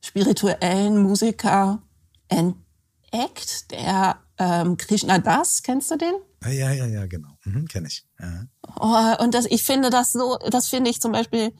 [0.00, 1.82] spirituellen Musiker
[2.28, 6.14] entdeckt, der ähm, Krishna Das, kennst du den?
[6.44, 8.04] Ja, ja, ja, genau, mhm, kenne ich.
[8.20, 8.44] Ja.
[8.78, 11.54] Oh, und das, ich finde das so, das finde ich zum Beispiel,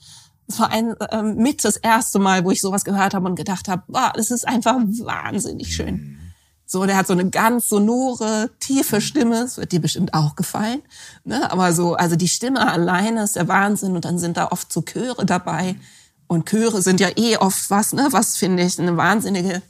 [0.46, 3.68] das war ein ähm, mit das erste Mal, wo ich sowas gehört habe und gedacht
[3.68, 6.18] habe, wow, das ist einfach wahnsinnig schön.
[6.64, 6.70] Mhm.
[6.70, 9.40] So, der hat so eine ganz sonore, tiefe Stimme.
[9.40, 10.82] Das wird dir bestimmt auch gefallen.
[11.24, 11.50] Ne?
[11.50, 13.94] Aber so, also die Stimme alleine ist der Wahnsinn.
[13.94, 15.76] Und dann sind da oft so Chöre dabei.
[16.26, 18.08] Und Chöre sind ja eh oft was, ne?
[18.10, 19.62] Was finde ich eine wahnsinnige,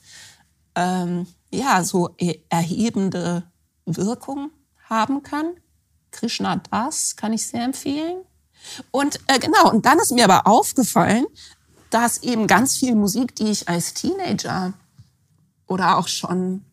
[0.77, 2.15] ähm, ja, so
[2.49, 3.43] erhebende
[3.87, 4.51] Wirkung
[4.89, 5.55] haben kann.
[6.11, 8.19] Krishna Das kann ich sehr empfehlen.
[8.91, 11.27] Und äh, genau, und dann ist mir aber aufgefallen,
[11.91, 14.73] dass eben ganz viel Musik, die ich als Teenager
[15.67, 16.65] oder auch schon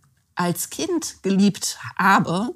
[0.41, 2.53] als Kind geliebt habe,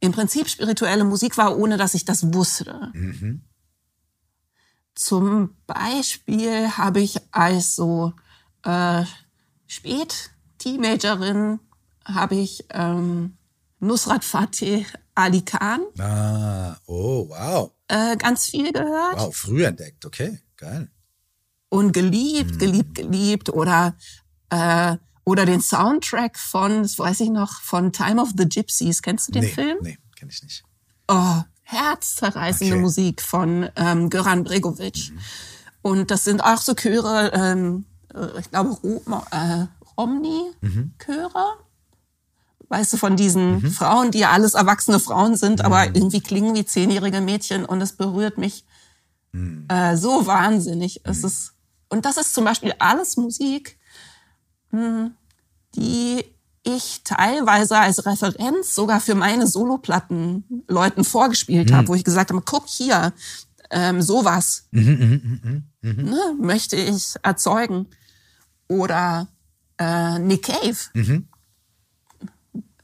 [0.00, 2.90] im Prinzip spirituelle Musik war, ohne dass ich das wusste.
[2.92, 3.42] Mhm.
[4.94, 8.12] Zum Beispiel habe ich als so
[8.62, 9.04] äh,
[9.66, 11.58] Spät-Teenagerin
[12.04, 13.36] habe ich ähm,
[13.80, 15.80] Nusrat Fateh Ali Khan.
[15.98, 17.72] Ah, oh, wow.
[17.88, 19.16] Äh, ganz viel gehört.
[19.16, 20.90] Wow, früh entdeckt, okay, geil.
[21.68, 22.58] Und geliebt, mhm.
[22.58, 23.50] geliebt, geliebt.
[23.50, 23.96] Oder
[24.50, 29.02] äh, oder den Soundtrack von, das weiß ich noch, von Time of the Gypsies.
[29.02, 29.78] Kennst du den nee, Film?
[29.80, 30.62] Nee, kenn ich nicht.
[31.08, 32.82] Oh, herzzerreißende okay.
[32.82, 35.10] Musik von ähm, Göran Bregovic.
[35.10, 35.18] Mhm.
[35.82, 38.78] Und das sind auch so Chöre, ähm, äh, ich glaube,
[39.30, 39.66] äh,
[39.98, 41.28] Romney-Chöre.
[41.28, 41.64] Mhm.
[42.68, 43.70] Weißt du, von diesen mhm.
[43.70, 45.66] Frauen, die ja alles erwachsene Frauen sind, mhm.
[45.66, 48.64] aber irgendwie klingen wie zehnjährige Mädchen und es berührt mich
[49.32, 49.66] mhm.
[49.68, 51.02] äh, so wahnsinnig.
[51.04, 51.26] Es mhm.
[51.26, 51.52] ist,
[51.88, 53.78] und das ist zum Beispiel alles Musik,
[55.74, 56.24] die
[56.64, 61.74] ich teilweise als Referenz sogar für meine Soloplatten Leuten vorgespielt mhm.
[61.74, 63.12] habe, wo ich gesagt habe, guck hier,
[63.70, 66.04] ähm, sowas mhm, mhm, mhm, mhm.
[66.04, 67.86] ne, möchte ich erzeugen.
[68.68, 69.28] Oder
[69.78, 71.28] äh, Nick Cave, mhm.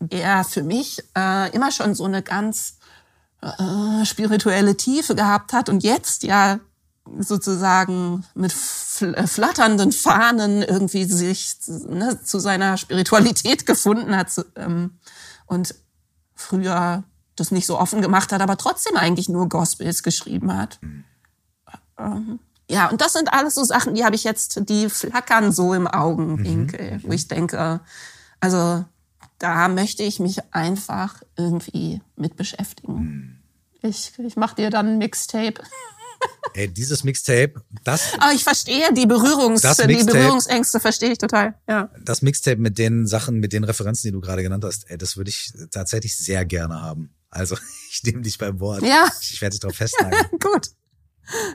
[0.00, 2.76] der für mich äh, immer schon so eine ganz
[3.40, 6.60] äh, spirituelle Tiefe gehabt hat und jetzt ja
[7.18, 8.54] sozusagen mit
[9.00, 14.98] äh, flatternden Fahnen irgendwie sich ne, zu seiner Spiritualität gefunden hat ähm,
[15.46, 15.74] und
[16.34, 17.04] früher
[17.36, 20.78] das nicht so offen gemacht hat, aber trotzdem eigentlich nur Gospels geschrieben hat.
[21.98, 22.38] Ähm,
[22.70, 25.88] ja, und das sind alles so Sachen, die habe ich jetzt, die flackern so im
[25.88, 27.02] Augenwinkel, mhm.
[27.02, 27.80] wo ich denke,
[28.38, 28.84] also
[29.38, 32.94] da möchte ich mich einfach irgendwie mit beschäftigen.
[32.94, 33.36] Mhm.
[33.82, 35.62] Ich, ich mache dir dann ein Mixtape.
[36.54, 38.14] Ey, dieses Mixtape, das.
[38.18, 41.54] Aber ich verstehe die Berührungs, die Berührungsängste verstehe ich total.
[41.68, 41.90] Ja.
[42.04, 45.16] Das Mixtape mit den Sachen, mit den Referenzen, die du gerade genannt hast, ey, das
[45.16, 47.14] würde ich tatsächlich sehr gerne haben.
[47.30, 47.56] Also
[47.90, 48.82] ich nehme dich beim Wort.
[48.82, 49.08] Ja.
[49.20, 50.38] Ich werde dich darauf festhalten.
[50.40, 50.70] Gut.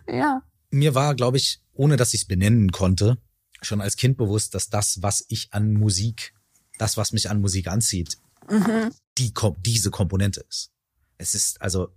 [0.07, 0.41] Ja.
[0.69, 3.17] Mir war, glaube ich, ohne dass ich es benennen konnte,
[3.61, 6.33] schon als Kind bewusst, dass das, was ich an Musik,
[6.77, 8.17] das, was mich an Musik anzieht,
[8.49, 8.91] mhm.
[9.17, 9.33] die
[9.65, 10.71] diese Komponente ist.
[11.17, 11.89] Es ist also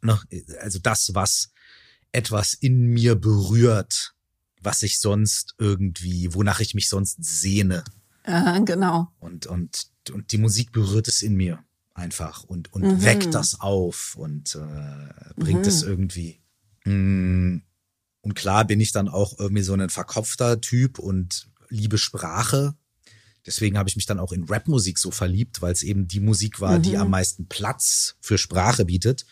[0.00, 0.24] noch,
[0.60, 1.50] also das, was
[2.14, 4.14] etwas in mir berührt,
[4.60, 7.84] was ich sonst irgendwie, wonach ich mich sonst sehne.
[8.26, 9.08] Ja, genau.
[9.18, 11.62] Und, und, und die Musik berührt es in mir
[11.94, 13.04] einfach und, und mhm.
[13.04, 15.68] weckt das auf und äh, bringt mhm.
[15.68, 16.40] es irgendwie.
[16.84, 17.58] Mm,
[18.20, 22.74] und klar bin ich dann auch irgendwie so ein verkopfter Typ und liebe Sprache.
[23.46, 26.60] deswegen habe ich mich dann auch in Rapmusik so verliebt, weil es eben die Musik
[26.60, 26.82] war, mhm.
[26.82, 29.26] die am meisten Platz für Sprache bietet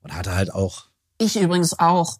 [0.00, 0.87] und hatte halt auch.
[1.18, 2.18] Ich übrigens auch.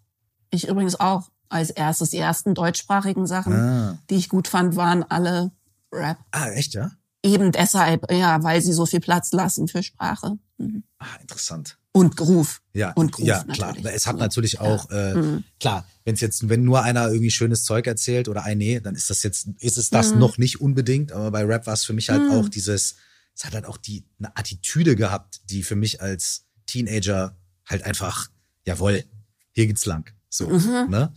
[0.51, 1.31] Ich übrigens auch.
[1.51, 3.99] Als erstes, die ersten deutschsprachigen Sachen, ah.
[4.11, 5.51] die ich gut fand, waren alle
[5.91, 6.19] Rap.
[6.31, 6.91] Ah, echt, ja?
[7.23, 10.39] Eben deshalb, ja, weil sie so viel Platz lassen für Sprache.
[10.59, 10.83] Mhm.
[10.99, 11.79] Ah, interessant.
[11.93, 12.61] Und Groove.
[12.75, 13.75] Ja, und Groove ja, klar.
[13.85, 15.13] Es hat natürlich auch, ja.
[15.13, 15.45] äh, mhm.
[15.59, 18.95] klar, wenn es jetzt, wenn nur einer irgendwie schönes Zeug erzählt oder ein nee, dann
[18.95, 20.19] ist das jetzt, ist es das mhm.
[20.21, 21.13] noch nicht unbedingt.
[21.13, 22.33] Aber bei Rap war es für mich halt mhm.
[22.33, 22.97] auch dieses,
[23.35, 28.29] es hat halt auch die eine Attitüde gehabt, die für mich als Teenager halt einfach,
[28.69, 29.05] jawohl,
[29.53, 30.13] hier geht's lang.
[30.29, 30.91] So, mhm.
[30.91, 31.13] ne?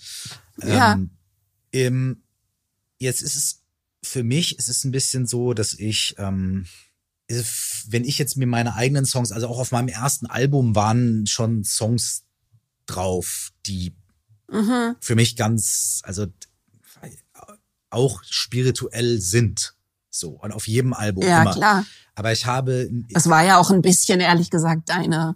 [0.64, 1.00] Ja.
[1.74, 2.24] Ähm,
[2.98, 3.62] jetzt ist es
[4.04, 6.66] für mich ist es ein bisschen so, dass ich, ähm,
[7.28, 11.64] wenn ich jetzt mir meine eigenen Songs, also auch auf meinem ersten Album waren schon
[11.64, 12.24] Songs
[12.88, 13.96] drauf, die
[14.52, 14.96] mhm.
[15.00, 16.28] für mich ganz, also
[17.90, 19.76] auch spirituell sind.
[20.10, 21.54] So, und auf jedem Album ja, immer.
[21.54, 21.86] klar.
[22.16, 22.90] Aber ich habe.
[23.12, 25.36] Das war ja auch ein bisschen, ehrlich gesagt, deine,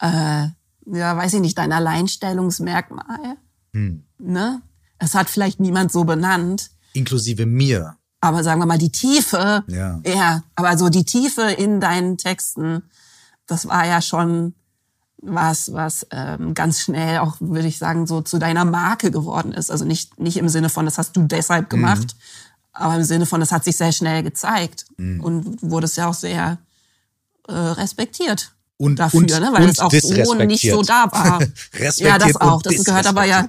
[0.00, 0.48] äh,
[0.86, 3.36] ja, weiß ich nicht, dein Alleinstellungsmerkmal.
[3.72, 4.04] Hm.
[4.18, 4.62] Ne?
[4.98, 6.70] Es hat vielleicht niemand so benannt.
[6.92, 7.96] Inklusive mir.
[8.20, 12.82] Aber sagen wir mal, die Tiefe, ja, ja aber so die Tiefe in deinen Texten,
[13.46, 14.54] das war ja schon
[15.18, 19.70] was, was ähm, ganz schnell auch, würde ich sagen, so zu deiner Marke geworden ist.
[19.70, 22.70] Also nicht, nicht im Sinne von, das hast du deshalb gemacht, mhm.
[22.72, 25.20] aber im Sinne von, das hat sich sehr schnell gezeigt mhm.
[25.20, 26.58] und wurdest ja auch sehr
[27.48, 29.48] äh, respektiert und dafür, und, ne?
[29.52, 31.42] weil und es auch so nicht so da war.
[31.96, 32.60] ja, das auch.
[32.62, 33.48] Das gehört aber ja,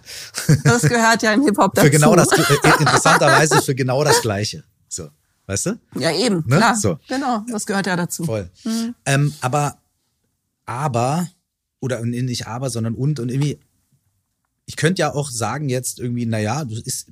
[0.63, 1.85] das gehört ja im Hip Hop dazu.
[1.85, 4.63] Für genau das, äh, interessanterweise für genau das Gleiche.
[4.87, 5.09] So,
[5.47, 5.79] weißt du?
[5.95, 6.57] Ja eben, ne?
[6.57, 6.75] klar.
[6.75, 6.97] So.
[7.09, 8.23] Genau, das gehört ja dazu.
[8.23, 8.49] Voll.
[8.63, 8.95] Mhm.
[9.05, 9.77] Ähm, aber,
[10.65, 11.27] aber
[11.81, 13.59] oder nicht aber, sondern und und irgendwie.
[14.69, 17.07] Ich könnte ja auch sagen jetzt irgendwie, na ja, du ist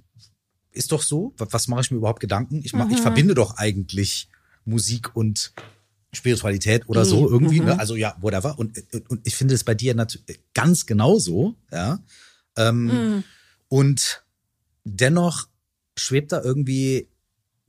[0.72, 1.34] ist doch so.
[1.38, 2.62] Was mache ich mir überhaupt Gedanken?
[2.64, 2.94] Ich mach, mhm.
[2.94, 4.30] ich verbinde doch eigentlich
[4.66, 5.54] Musik und
[6.16, 7.34] Spiritualität oder so mhm.
[7.34, 7.60] irgendwie.
[7.60, 7.74] Ne?
[7.74, 7.80] Mhm.
[7.80, 8.58] Also ja, whatever.
[8.58, 12.00] Und, und ich finde es bei dir natürlich ganz genauso, ja.
[12.58, 13.24] Ähm, mhm.
[13.68, 14.24] Und
[14.84, 15.48] dennoch
[15.98, 17.10] schwebt da irgendwie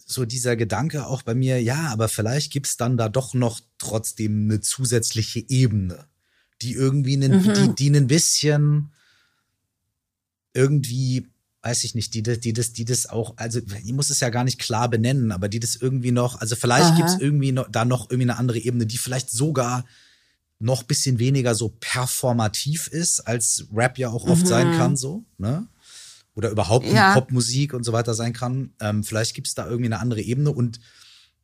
[0.06, 4.44] so dieser Gedanke auch bei mir, ja, aber vielleicht gibt's dann da doch noch trotzdem
[4.44, 6.06] eine zusätzliche Ebene,
[6.62, 7.54] die irgendwie einen, mhm.
[7.54, 8.92] die, die ein bisschen
[10.54, 11.28] irgendwie
[11.66, 14.44] weiß ich nicht, die, die das, die das auch, also ich muss es ja gar
[14.44, 16.96] nicht klar benennen, aber die das irgendwie noch, also vielleicht Aha.
[16.96, 19.84] gibt's irgendwie noch, da noch irgendwie eine andere Ebene, die vielleicht sogar
[20.60, 24.46] noch bisschen weniger so performativ ist, als Rap ja auch oft mhm.
[24.46, 25.66] sein kann, so, ne?
[26.36, 27.14] Oder überhaupt ja.
[27.14, 28.72] Popmusik und so weiter sein kann.
[28.78, 30.78] Ähm, vielleicht gibt's da irgendwie eine andere Ebene und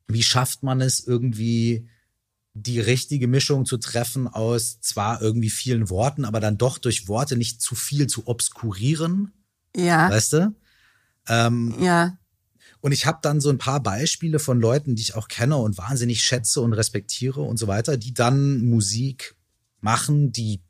[0.07, 1.89] wie schafft man es irgendwie,
[2.53, 7.35] die richtige Mischung zu treffen aus zwar irgendwie vielen Worten, aber dann doch durch Worte
[7.35, 9.33] nicht zu viel zu obskurieren,
[9.75, 10.09] ja.
[10.09, 10.55] Weißt du?
[11.27, 12.17] Ähm, ja.
[12.81, 15.77] Und ich habe dann so ein paar Beispiele von Leuten, die ich auch kenne und
[15.77, 19.35] wahnsinnig schätze und respektiere und so weiter, die dann Musik
[19.79, 20.61] machen, die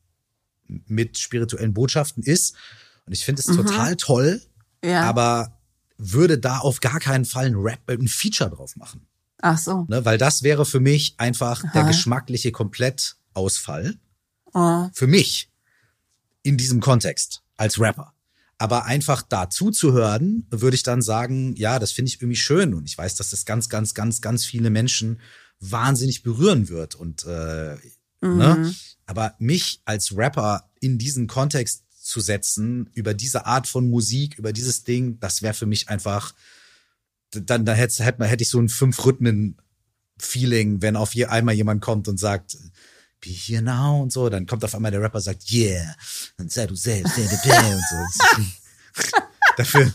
[0.68, 2.56] mit spirituellen Botschaften ist.
[3.06, 3.58] Und ich finde es mhm.
[3.58, 4.42] total toll,
[4.84, 5.02] ja.
[5.04, 5.60] aber
[5.98, 9.08] würde da auf gar keinen Fall ein Rap, ein Feature drauf machen.
[9.42, 9.86] Ach so.
[9.90, 11.72] Ne, weil das wäre für mich einfach Aha.
[11.74, 13.96] der geschmackliche Komplettausfall.
[14.54, 14.88] Oh.
[14.94, 15.52] Für mich
[16.44, 18.13] in diesem Kontext als Rapper.
[18.64, 22.74] Aber einfach da zuzuhören, würde ich dann sagen, ja, das finde ich irgendwie schön.
[22.74, 25.20] Und ich weiß, dass das ganz, ganz, ganz, ganz viele Menschen
[25.60, 26.96] wahnsinnig berühren wird.
[26.96, 27.76] Und äh,
[28.22, 28.38] mhm.
[28.38, 28.74] ne?
[29.06, 34.54] Aber mich als Rapper in diesen Kontext zu setzen, über diese Art von Musik, über
[34.54, 36.34] dieses Ding, das wäre für mich einfach,
[37.32, 42.08] dann da hätte, hätte, hätte ich so ein Fünf-Rhythmen-Feeling, wenn auf je, einmal jemand kommt
[42.08, 42.56] und sagt,
[43.24, 45.96] be here now und so, dann kommt auf einmal der Rapper sagt, yeah,
[46.38, 49.02] und sei du selbst, und so.
[49.58, 49.92] Dafür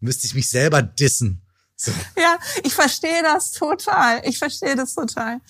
[0.00, 1.42] müsste ich mich selber dissen.
[1.76, 1.92] So.
[2.16, 4.22] Ja, ich verstehe das total.
[4.24, 5.40] Ich verstehe das total.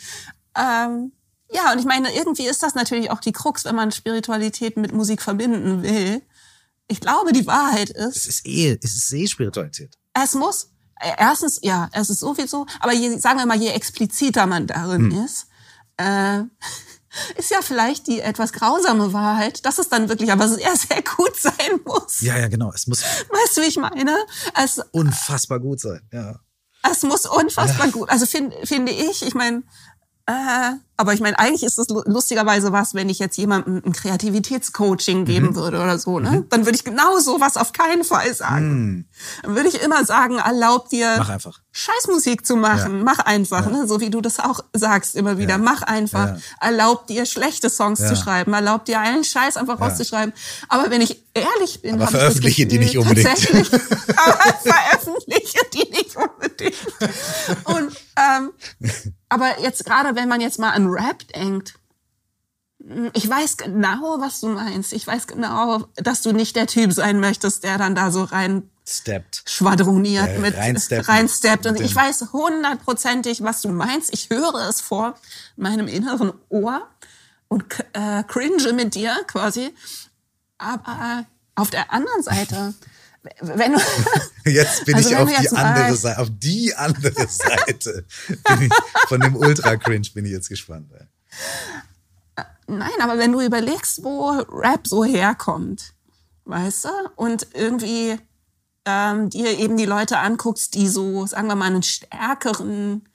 [0.57, 1.13] Ähm,
[1.53, 4.93] ja, und ich meine, irgendwie ist das natürlich auch die Krux, wenn man Spiritualität mit
[4.93, 6.23] Musik verbinden will.
[6.87, 8.17] Ich glaube, die Wahrheit ist.
[8.17, 9.97] Es ist eh, es ist eh Spiritualität.
[10.15, 10.71] Es muss,
[11.19, 15.25] erstens, ja, es ist sowieso, aber je, sagen wir mal, je expliziter man darin hm.
[15.25, 15.47] ist,
[15.97, 16.45] äh,
[17.37, 21.37] ist ja vielleicht die etwas grausame Wahrheit, dass es dann wirklich aber sehr, sehr gut
[21.37, 22.20] sein muss.
[22.20, 22.73] Ja, ja, genau.
[22.73, 23.03] Es muss.
[23.03, 24.16] Weißt du, wie ich meine?
[24.55, 26.41] Es, unfassbar gut sein, ja.
[26.91, 27.93] Es muss unfassbar ja.
[27.93, 28.09] gut.
[28.09, 29.62] Also finde finde ich, ich meine,
[30.27, 35.25] äh, aber ich meine, eigentlich ist es lustigerweise was, wenn ich jetzt jemandem ein Kreativitätscoaching
[35.25, 35.55] geben mhm.
[35.57, 36.31] würde oder so, ne?
[36.31, 36.49] Mhm.
[36.51, 38.69] Dann würde ich genau sowas auf keinen Fall sagen.
[38.69, 39.05] Mhm.
[39.43, 41.61] Dann würde ich immer sagen, erlaub dir Mach einfach.
[41.73, 42.99] Scheißmusik zu machen.
[42.99, 43.05] Ja.
[43.05, 43.73] Mach einfach, ja.
[43.73, 43.89] ne?
[43.89, 45.53] So wie du das auch sagst immer wieder.
[45.53, 45.59] Ja.
[45.59, 46.37] Mach einfach.
[46.61, 48.53] Erlaub dir schlechte Songs zu schreiben.
[48.53, 50.35] Erlaub dir allen Scheiß einfach rauszuschreiben.
[50.69, 53.27] Aber wenn ich ehrlich bin, aber veröffentliche die nicht unbedingt.
[53.47, 56.75] aber veröffentliche die nicht unbedingt.
[57.65, 58.51] Und ähm,
[59.29, 61.75] aber jetzt gerade, wenn man jetzt mal an Rap denkt,
[63.12, 64.93] ich weiß genau, was du meinst.
[64.93, 68.71] Ich weiß genau, dass du nicht der Typ sein möchtest, der dann da so rein
[68.87, 69.43] Steppt.
[69.45, 71.67] schwadroniert Der mit reinsteppt reinsteppt.
[71.67, 74.12] Und ich weiß hundertprozentig, was du meinst.
[74.15, 75.15] Ich höre es vor
[75.57, 76.89] meinem inneren Ohr
[77.49, 79.75] und äh, cringe mit dir quasi.
[80.57, 82.75] Aber auf der anderen Seite,
[83.41, 83.79] wenn du,
[84.51, 88.05] Jetzt bin Also ich auf die mal- andere Seite, auf die andere Seite.
[88.29, 88.73] Ich,
[89.09, 90.91] von dem Ultra Cringe bin ich jetzt gespannt.
[92.67, 95.93] Nein, aber wenn du überlegst, wo Rap so herkommt,
[96.45, 98.17] weißt du, und irgendwie
[98.87, 103.07] ähm, dir eben die Leute anguckst, die so, sagen wir mal, einen stärkeren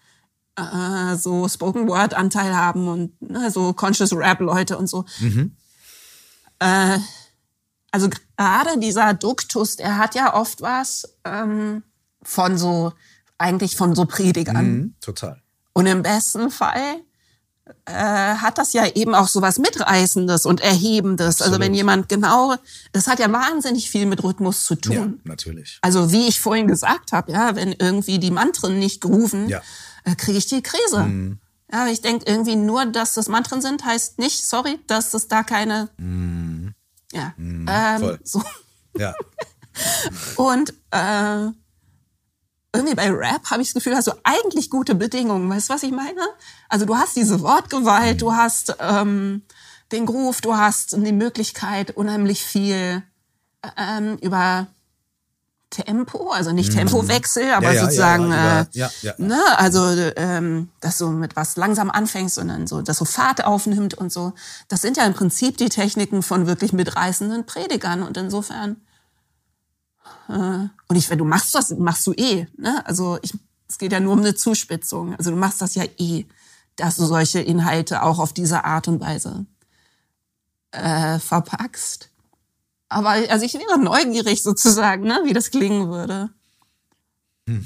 [0.58, 5.06] äh, so Spoken Word Anteil haben und ne, so Conscious Rap Leute und so.
[6.60, 7.00] Äh,
[7.96, 11.82] also gerade dieser Duktus, der hat ja oft was ähm,
[12.22, 12.92] von so
[13.38, 14.68] eigentlich von so Predigern.
[14.72, 15.42] Mhm, total.
[15.72, 17.02] Und im besten Fall
[17.86, 21.42] äh, hat das ja eben auch so was Mitreißendes und Erhebendes.
[21.42, 21.78] Also wenn Absolut.
[21.78, 22.56] jemand genau,
[22.92, 24.94] das hat ja wahnsinnig viel mit Rhythmus zu tun.
[24.94, 25.80] Ja, natürlich.
[25.82, 29.62] Also wie ich vorhin gesagt habe, ja, wenn irgendwie die Mantren nicht grooven, Ja.
[30.04, 31.38] äh, kriege ich die Krise.
[31.72, 35.28] Ja, aber ich denke irgendwie nur, dass das Mantren sind, heißt nicht, sorry, dass es
[35.28, 35.90] da keine.
[37.16, 37.34] Ja.
[37.38, 38.20] ähm, voll.
[38.24, 38.44] so.
[38.98, 39.14] Ja.
[40.38, 41.50] Und äh,
[42.74, 45.50] irgendwie bei Rap habe ich das Gefühl, hast du eigentlich gute Bedingungen.
[45.50, 46.22] Weißt du, was ich meine?
[46.70, 49.44] Also du hast diese Wortgewalt, du hast ähm,
[49.92, 53.04] den Groove, du hast die Möglichkeit, unheimlich viel
[53.78, 54.68] ähm, über
[55.70, 57.74] Tempo, also nicht Tempowechsel, aber Mhm.
[57.74, 59.86] ja, ja, sozusagen, ja, äh, ne, also
[60.16, 64.12] ähm, dass du mit was langsam anfängst und dann so, dass so Fahrt aufnimmt und
[64.12, 64.34] so.
[64.68, 68.78] Das sind ja im Prinzip die Techniken von wirklich mitreißenden Predigern und insofern
[70.28, 72.48] und ich, wenn du machst das, machst du eh.
[72.58, 72.84] Ne?
[72.86, 73.34] Also ich,
[73.70, 75.16] es geht ja nur um eine Zuspitzung.
[75.16, 76.26] Also du machst das ja eh,
[76.78, 79.46] dass du solche Inhalte auch auf diese Art und Weise
[80.72, 82.10] äh, verpackst.
[82.90, 86.30] Aber also ich wäre neugierig sozusagen, ne, wie das klingen würde.
[87.48, 87.60] Wer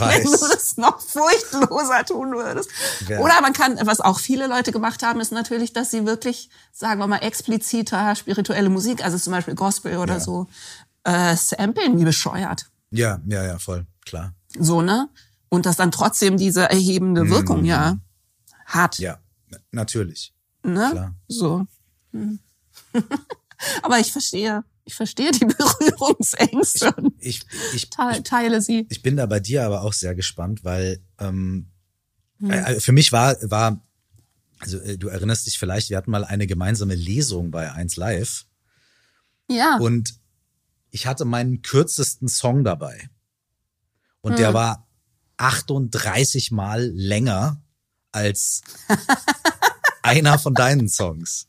[0.00, 0.40] Wenn du weiß.
[0.40, 2.70] das noch furchtloser tun würdest.
[3.06, 6.48] Wer- Oder man kann, was auch viele Leute gemacht haben, ist natürlich, dass sie wirklich,
[6.72, 10.20] sagen wir mal, expliziter spirituelle Musik, also zum Beispiel Gospel oder Ja.
[10.20, 10.46] so,
[11.04, 12.66] äh, samplen wie bescheuert.
[12.90, 13.86] Ja, ja, ja, voll.
[14.06, 14.32] Klar.
[14.58, 15.10] So, ne?
[15.50, 17.98] Und das dann trotzdem diese erhebende Wirkung ja
[18.64, 18.98] hat.
[18.98, 19.04] Mhm.
[19.04, 19.18] Ja,
[19.70, 20.32] natürlich.
[20.62, 20.88] ne?
[20.92, 21.14] klar.
[21.28, 21.66] So.
[22.12, 22.38] Hm.
[23.82, 27.44] Aber ich verstehe, ich verstehe die Berührungsängste Ich,
[27.74, 28.86] ich, te- teile sie.
[28.90, 31.70] ich bin da bei dir aber auch sehr gespannt, weil ähm,
[32.42, 33.84] äh, für mich war, war,
[34.60, 38.46] also äh, du erinnerst dich vielleicht, wir hatten mal eine gemeinsame Lesung bei 1 Live
[39.48, 39.76] Ja.
[39.78, 40.14] und
[40.90, 43.10] ich hatte meinen kürzesten Song dabei.
[44.20, 44.88] Und der war
[45.36, 47.62] 38 Mal länger
[48.10, 48.62] als
[50.02, 51.46] einer von deinen Songs.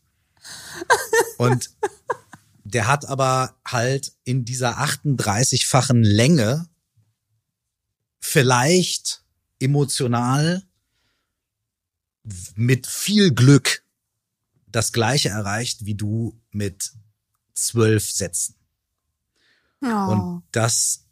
[1.37, 1.71] Und
[2.63, 6.67] der hat aber halt in dieser 38-fachen Länge
[8.19, 9.23] vielleicht
[9.59, 10.63] emotional
[12.55, 13.83] mit viel Glück
[14.67, 16.91] das gleiche erreicht wie du mit
[17.53, 18.55] zwölf Sätzen.
[19.81, 20.05] ja.
[20.07, 21.05] Und das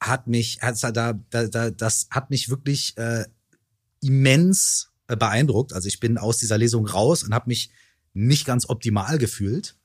[0.00, 3.24] hat mich, da, da, das hat mich wirklich äh,
[4.00, 5.72] immens beeindruckt.
[5.72, 7.70] Also ich bin aus dieser Lesung raus und habe mich
[8.16, 9.76] nicht ganz optimal gefühlt.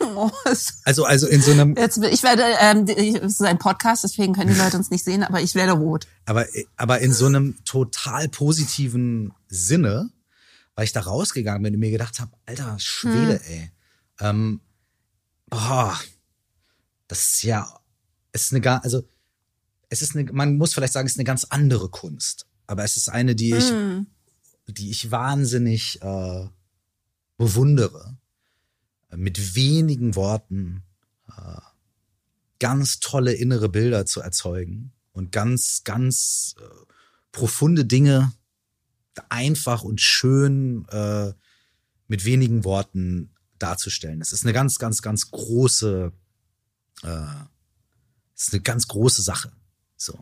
[0.00, 0.30] Oh,
[0.84, 4.52] Also also in so einem, Jetzt, ich werde, ähm, es ist ein Podcast, deswegen können
[4.52, 6.06] die Leute uns nicht sehen, aber ich werde rot.
[6.26, 6.46] aber
[6.76, 10.10] aber in so einem total positiven Sinne,
[10.74, 13.70] weil ich da rausgegangen bin und mir gedacht habe, Alter Schwede, ey,
[14.20, 14.60] ähm,
[15.48, 15.98] boah,
[17.08, 17.66] das ist ja,
[18.32, 19.02] es ist eine gar, also
[19.88, 22.98] es ist eine, man muss vielleicht sagen, es ist eine ganz andere Kunst, aber es
[22.98, 24.06] ist eine, die ich Hm.
[24.66, 26.46] die ich wahnsinnig äh,
[27.42, 28.16] bewundere,
[29.10, 30.84] äh, mit wenigen Worten
[31.28, 31.60] äh,
[32.60, 36.62] ganz tolle innere Bilder zu erzeugen und ganz, ganz äh,
[37.32, 38.32] profunde Dinge
[39.28, 41.32] einfach und schön äh,
[42.06, 44.20] mit wenigen Worten darzustellen.
[44.20, 46.12] Das ist eine ganz, ganz, ganz große,
[47.02, 47.26] äh,
[48.36, 49.52] ist eine ganz große Sache.
[49.96, 50.16] So.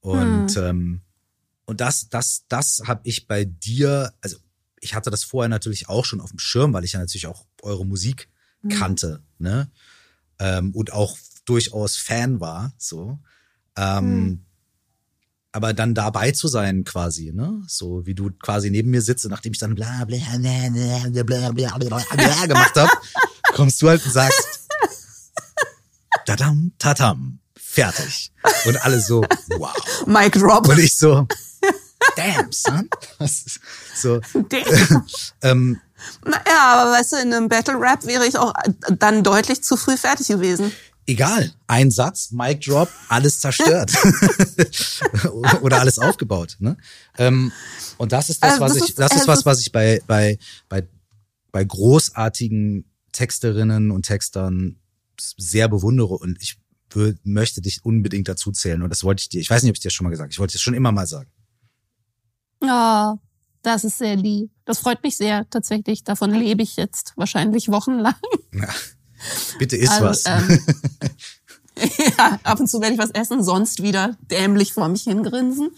[0.00, 1.02] Und ähm,
[1.64, 4.36] und das, das, das habe ich bei dir, also
[4.80, 7.46] ich hatte das vorher natürlich auch schon auf dem Schirm, weil ich ja natürlich auch
[7.62, 8.28] eure Musik
[8.62, 8.68] mhm.
[8.70, 9.70] kannte, ne?
[10.38, 13.18] Ähm, und auch durchaus Fan war, so.
[13.76, 14.46] Ähm, mhm.
[15.52, 17.62] Aber dann dabei zu sein, quasi, ne?
[17.66, 21.78] So wie du quasi neben mir sitzt, nachdem ich dann bla bla bla bla bla
[21.78, 21.78] bla
[22.14, 22.92] bla gemacht habe,
[23.54, 24.68] kommst du halt und sagst,
[26.26, 28.32] tadam, tadam, fertig.
[28.66, 29.22] Und alle so,
[29.56, 29.74] wow.
[30.06, 30.68] Mike Rob.
[30.68, 31.26] Und ich so,
[32.16, 32.88] damn, son.
[33.18, 33.60] Das ist
[33.94, 34.20] so.
[34.34, 35.06] Damn.
[35.42, 35.80] ähm,
[36.24, 38.52] Naja, aber weißt du, in einem Battle Rap wäre ich auch
[38.98, 40.72] dann deutlich zu früh fertig gewesen.
[41.06, 43.92] egal, ein Satz, Mic Drop, alles zerstört.
[45.62, 46.56] Oder alles aufgebaut.
[46.58, 46.76] Ne?
[47.18, 47.52] Ähm,
[47.98, 49.72] und das ist das, Also was das ich, das ist also was, es- was ich
[49.72, 50.38] bei, bei,
[50.68, 50.86] bei,
[51.52, 54.76] bei großartigen Texterinnen und Textern
[55.38, 56.58] sehr bewundere und ich
[57.24, 58.82] möchte dich unbedingt dazu zählen.
[58.82, 60.26] Und das wollte ich dir, ich weiß nicht, ob ich dir das schon mal gesagt
[60.28, 61.30] habe, ich wollte es schon immer mal sagen.
[62.62, 63.18] Ja,
[63.62, 64.50] das ist sehr lieb.
[64.64, 66.04] Das freut mich sehr, tatsächlich.
[66.04, 68.14] Davon lebe ich jetzt wahrscheinlich wochenlang.
[68.52, 68.68] Ja.
[69.58, 70.24] Bitte isst Also, was.
[70.26, 70.60] ähm,
[72.18, 75.70] ja, ab und zu werde ich was essen, sonst wieder dämlich vor mich hingrinsen.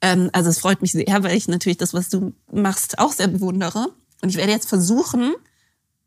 [0.00, 3.28] Ähm, also es freut mich sehr, weil ich natürlich das, was du machst, auch sehr
[3.28, 3.88] bewundere.
[4.22, 5.34] Und ich werde jetzt versuchen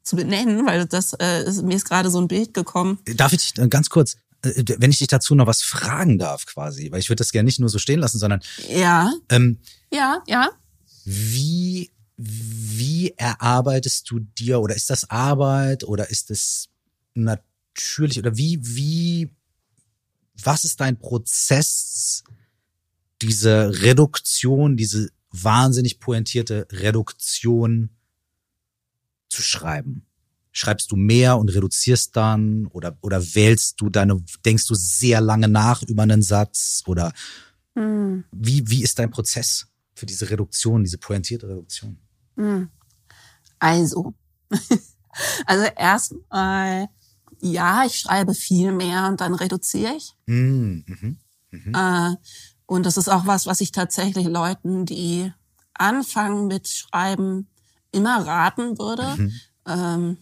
[0.03, 2.99] zu benennen, weil das äh, ist, mir ist gerade so ein Bild gekommen.
[3.05, 6.45] Darf ich dich äh, ganz kurz, äh, wenn ich dich dazu noch was fragen darf
[6.45, 9.59] quasi, weil ich würde das gerne nicht nur so stehen lassen, sondern Ja, ähm,
[9.93, 10.49] ja, ja.
[11.05, 16.69] wie, wie erarbeitest du dir oder ist das Arbeit oder ist es
[17.13, 19.29] natürlich oder wie, wie,
[20.43, 22.23] was ist dein Prozess,
[23.21, 27.89] diese Reduktion, diese wahnsinnig pointierte Reduktion
[29.29, 30.05] zu schreiben?
[30.51, 35.47] Schreibst du mehr und reduzierst dann oder, oder wählst du deine, denkst du sehr lange
[35.47, 37.13] nach über einen Satz oder
[37.75, 38.23] Hm.
[38.31, 39.65] wie, wie ist dein Prozess
[40.03, 41.97] für diese Reduktion, diese pointierte Reduktion?
[42.35, 42.69] Hm.
[43.57, 44.13] Also,
[45.45, 46.89] also erstmal,
[47.39, 50.13] ja, ich schreibe viel mehr und dann reduziere ich.
[50.25, 50.83] Mhm.
[51.51, 51.73] Mhm.
[51.73, 52.15] Äh,
[52.65, 55.31] und das ist auch was, was ich tatsächlich Leuten, die
[55.73, 57.47] anfangen mit Schreiben,
[57.93, 59.31] immer raten würde.
[59.65, 60.17] Ähm,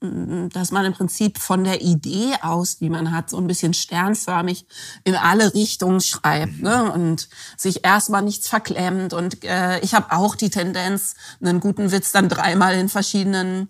[0.00, 4.64] dass man im Prinzip von der Idee aus, die man hat, so ein bisschen sternförmig
[5.02, 6.92] in alle Richtungen schreibt ne?
[6.92, 9.12] und sich erstmal nichts verklemmt.
[9.12, 13.66] Und äh, ich habe auch die Tendenz, einen guten Witz dann dreimal in verschiedenen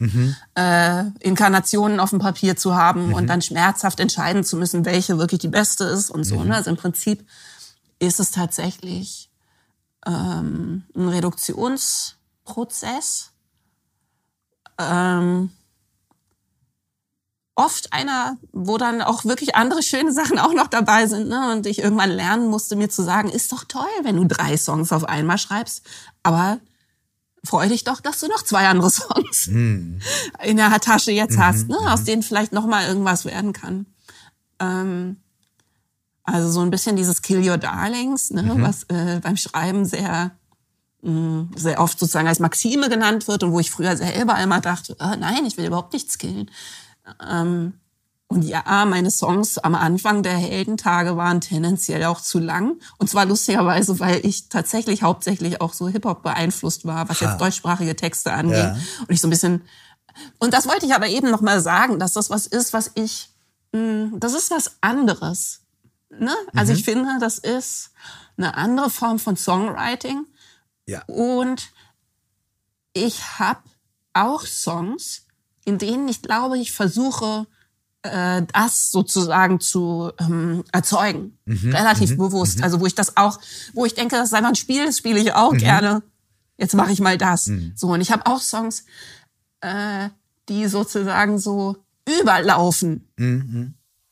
[0.55, 5.41] äh, Inkarnationen auf dem Papier zu haben und dann schmerzhaft entscheiden zu müssen, welche wirklich
[5.41, 6.45] die beste ist und so.
[6.45, 6.57] Ne?
[6.57, 7.27] Also im Prinzip
[8.01, 9.31] ist es tatsächlich
[10.07, 13.31] ähm, ein Reduktionsprozess.
[14.79, 15.53] Ähm,
[17.59, 21.29] oft einer, wo dann auch wirklich andere schöne Sachen auch noch dabei sind.
[21.29, 21.53] Ne?
[21.53, 24.93] Und ich irgendwann lernen musste, mir zu sagen, ist doch toll, wenn du drei Songs
[24.93, 25.83] auf einmal schreibst,
[26.23, 26.61] aber
[27.45, 30.01] freu dich doch, dass du noch zwei andere Songs in
[30.43, 31.77] der Tasche jetzt hast, ne?
[31.89, 33.87] aus denen vielleicht noch mal irgendwas werden kann.
[34.61, 35.17] Ähm,
[36.23, 38.55] also so ein bisschen dieses Kill Your Darlings, ne?
[38.59, 40.31] was äh, beim Schreiben sehr
[41.03, 44.97] mh, sehr oft sozusagen als Maxime genannt wird und wo ich früher selber immer dachte,
[45.01, 46.51] äh, nein, ich will überhaupt nichts killen.
[47.27, 47.75] Ähm,
[48.31, 52.79] und ja, meine Songs am Anfang der Heldentage waren tendenziell auch zu lang.
[52.99, 57.27] Und zwar lustigerweise, weil ich tatsächlich hauptsächlich auch so Hip-Hop beeinflusst war, was Ha.
[57.31, 58.59] jetzt deutschsprachige Texte angeht.
[58.59, 58.77] Ja.
[59.01, 59.63] Und ich so ein bisschen,
[60.39, 63.31] und das wollte ich aber eben noch mal sagen, dass das was ist, was ich,
[63.73, 65.63] mh, das ist was anderes.
[66.11, 66.35] Ne?
[66.55, 67.93] Also ich finde, das ist
[68.37, 70.27] eine andere Form von Songwriting.
[70.87, 71.03] Ja.
[71.07, 71.71] Und
[72.93, 73.61] ich habe
[74.13, 75.27] auch Songs,
[75.69, 77.47] in denen ich glaube, ich versuche,
[78.03, 81.37] äh, das sozusagen zu ähm, erzeugen.
[81.75, 82.63] Relativ bewusst.
[82.63, 83.39] Also wo ich das auch,
[83.75, 86.03] wo ich denke, das sei mal ein Spiel, das spiele ich auch gerne.
[86.57, 87.51] Jetzt mache ich mal das.
[87.75, 88.85] So, und ich habe auch Songs,
[89.61, 90.09] äh,
[90.49, 91.77] die sozusagen so
[92.21, 93.07] überlaufen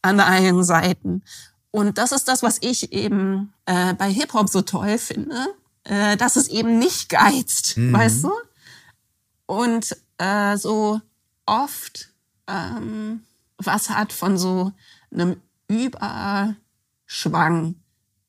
[0.02, 1.22] an allen Seiten.
[1.70, 5.36] Und das ist das, was ich eben äh, bei Hip-Hop so toll finde,
[5.84, 8.32] äh, dass es eben nicht geizt, weißt du?
[9.46, 11.00] Und äh, so
[11.46, 12.10] oft
[12.46, 13.22] ähm,
[13.58, 14.72] was hat von so
[15.12, 16.56] einem Überschwang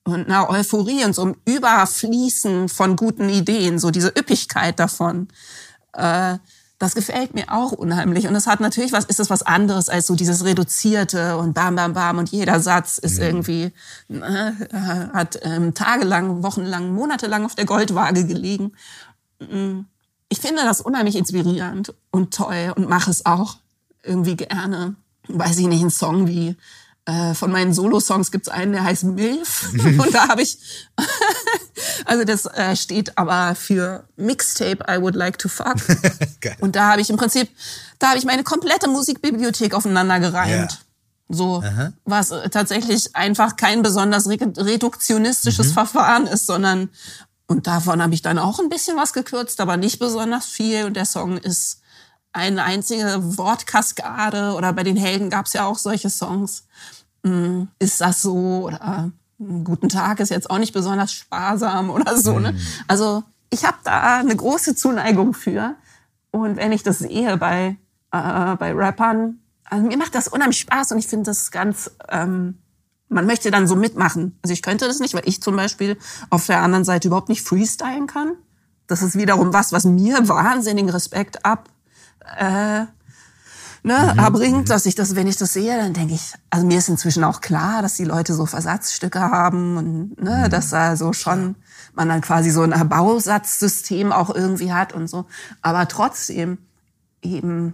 [0.03, 5.27] und einer Euphorie und so einem Überfließen von guten Ideen, so diese Üppigkeit davon.
[5.93, 6.37] Äh,
[6.79, 8.27] das gefällt mir auch unheimlich.
[8.27, 11.75] Und es hat natürlich was, ist es was anderes als so dieses Reduzierte und bam,
[11.75, 13.73] bam, bam und jeder Satz ist irgendwie,
[14.07, 18.73] ne, äh, hat ähm, tagelang, wochenlang, monatelang auf der Goldwaage gelegen.
[19.39, 19.81] Mm.
[20.29, 23.57] Ich finde das unheimlich inspirierend und toll und mache es auch
[24.03, 24.95] irgendwie gerne.
[25.27, 26.55] Weiß ich nicht, ein Song wie
[27.07, 29.71] äh, von meinen Solo-Songs gibt's einen, der heißt Milf.
[29.73, 30.59] und da habe ich,
[32.05, 35.77] also das äh, steht aber für Mixtape I Would Like to Fuck.
[36.59, 37.49] Und da habe ich im Prinzip,
[37.99, 40.71] da habe ich meine komplette Musikbibliothek aufeinander gereimt.
[40.71, 40.77] Ja.
[41.29, 41.61] So,
[42.05, 46.89] was äh, tatsächlich einfach kein besonders re reduktionistisches Verfahren ist, sondern,
[47.47, 50.85] und davon habe ich dann auch ein bisschen was gekürzt, aber nicht besonders viel.
[50.85, 51.81] Und der Song ist
[52.33, 56.67] eine einzige Wortkaskade oder bei den Helden gab's ja auch solche Songs.
[57.23, 62.17] hm, ist das so oder einen guten Tag ist jetzt auch nicht besonders sparsam oder
[62.17, 62.39] so.
[62.39, 62.57] Ne?
[62.87, 65.75] Also ich habe da eine große Zuneigung für.
[66.31, 67.77] Und wenn ich das sehe bei,
[68.11, 72.57] äh, bei Rappern, also mir macht das unheimlich Spaß und ich finde das ganz, ähm,
[73.09, 74.37] man möchte dann so mitmachen.
[74.41, 75.97] Also ich könnte das nicht, weil ich zum Beispiel
[76.29, 78.33] auf der anderen Seite überhaupt nicht freestylen kann.
[78.87, 81.69] Das ist wiederum was, was mir wahnsinnigen Respekt ab,
[82.37, 82.85] äh,
[83.83, 84.19] ne, mhm.
[84.19, 84.65] erbringt, mhm.
[84.65, 87.41] dass ich das, wenn ich das sehe, dann denke ich, also mir ist inzwischen auch
[87.41, 90.49] klar, dass die Leute so Versatzstücke haben und ne, mhm.
[90.49, 91.55] dass da so schon
[91.93, 95.25] man dann quasi so ein Bausatzsystem auch irgendwie hat und so.
[95.61, 96.59] Aber trotzdem
[97.21, 97.73] eben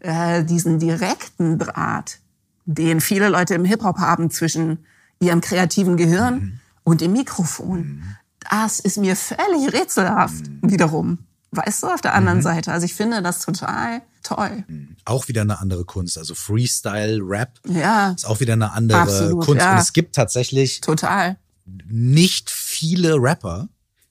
[0.00, 2.18] äh, diesen direkten Draht,
[2.64, 4.86] den viele Leute im Hip-Hop haben zwischen
[5.20, 6.60] ihrem kreativen Gehirn mhm.
[6.84, 7.78] und dem Mikrofon.
[7.78, 8.16] Mhm.
[8.50, 10.70] Das ist mir völlig rätselhaft mhm.
[10.70, 11.18] wiederum.
[11.52, 12.42] Weißt du, auf der anderen mhm.
[12.42, 12.72] Seite.
[12.72, 14.64] Also ich finde das total toll.
[14.66, 14.96] Mhm.
[15.04, 16.16] Auch wieder eine andere Kunst.
[16.16, 19.62] Also Freestyle, Rap ja, ist auch wieder eine andere absolut, Kunst.
[19.62, 19.72] Ja.
[19.72, 23.68] Und es gibt tatsächlich total nicht viele Rapper,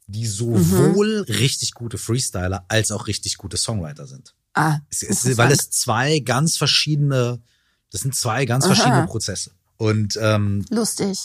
[0.07, 1.33] die sowohl mhm.
[1.33, 4.35] richtig gute Freestyler als auch richtig gute Songwriter sind.
[4.53, 7.41] Ah, es, es, weil es zwei ganz verschiedene,
[7.91, 8.73] das sind zwei ganz Aha.
[8.73, 9.51] verschiedene Prozesse.
[9.77, 11.19] Und ähm, lustig.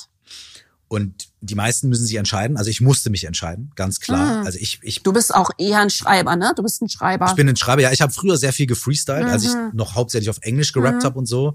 [0.89, 2.57] Und die meisten müssen sich entscheiden.
[2.57, 4.41] Also ich musste mich entscheiden, ganz klar.
[4.41, 4.47] Mhm.
[4.47, 5.03] Also ich, ich.
[5.03, 6.53] Du bist auch eher ein Schreiber, ne?
[6.57, 7.27] Du bist ein Schreiber.
[7.29, 7.83] Ich bin ein Schreiber.
[7.83, 9.31] Ja, ich habe früher sehr viel gefreestylt, mhm.
[9.31, 9.71] als ich mhm.
[9.73, 11.07] noch hauptsächlich auf Englisch gerappt mhm.
[11.07, 11.55] habe und so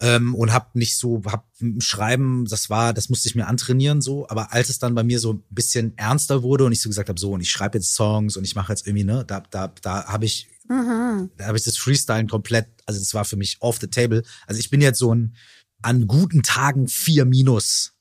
[0.00, 1.46] ähm, und habe nicht so, hab
[1.80, 5.18] Schreiben, das war, das musste ich mir antrainieren so, aber als es dann bei mir
[5.18, 7.94] so ein bisschen ernster wurde und ich so gesagt habe, so und ich schreibe jetzt
[7.94, 11.30] Songs und ich mache jetzt irgendwie, ne, da, da, da habe ich, mhm.
[11.36, 14.22] da habe ich das Freestylen komplett, also das war für mich off the table.
[14.46, 15.36] Also ich bin jetzt so ein
[15.82, 17.92] an guten Tagen vier minus,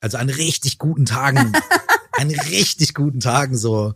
[0.00, 1.52] also an richtig guten Tagen,
[2.12, 3.94] an richtig guten Tagen so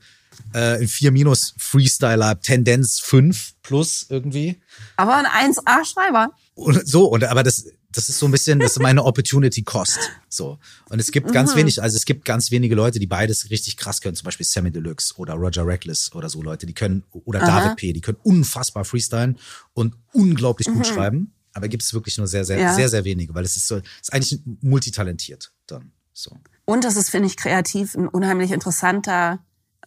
[0.52, 4.60] äh, in 4 minus Freestyler, Tendenz 5 plus irgendwie.
[4.96, 6.30] Aber ein 1A-Schreiber.
[6.54, 9.98] Und so, und aber das, das ist so ein bisschen, das ist meine Opportunity Cost.
[10.28, 10.58] So.
[10.90, 11.60] Und es gibt ganz mhm.
[11.60, 14.70] wenig, also es gibt ganz wenige Leute, die beides richtig krass können, zum Beispiel Sammy
[14.70, 17.60] Deluxe oder Roger Reckless oder so Leute, die können, oder Aha.
[17.60, 19.38] David P., die können unfassbar freestylen
[19.74, 20.84] und unglaublich gut mhm.
[20.84, 21.32] schreiben.
[21.52, 22.74] Aber gibt es wirklich nur sehr, sehr, ja.
[22.74, 25.92] sehr, sehr wenige, weil es ist so, es ist eigentlich multitalentiert dann.
[26.12, 26.36] So.
[26.64, 29.38] Und das ist, finde ich, kreativ ein unheimlich interessanter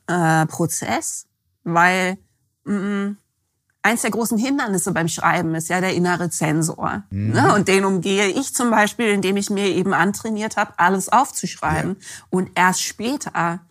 [0.08, 1.26] äh, Prozess,
[1.64, 2.18] weil
[2.64, 3.18] mh, mm,
[3.82, 7.04] eins der großen Hindernisse beim Schreiben ist ja der innere Zensor.
[7.10, 7.32] Mhm.
[7.32, 7.56] Ne?
[7.56, 12.06] Und den umgehe ich zum Beispiel, indem ich mir eben antrainiert habe, alles aufzuschreiben ja.
[12.30, 13.62] und erst später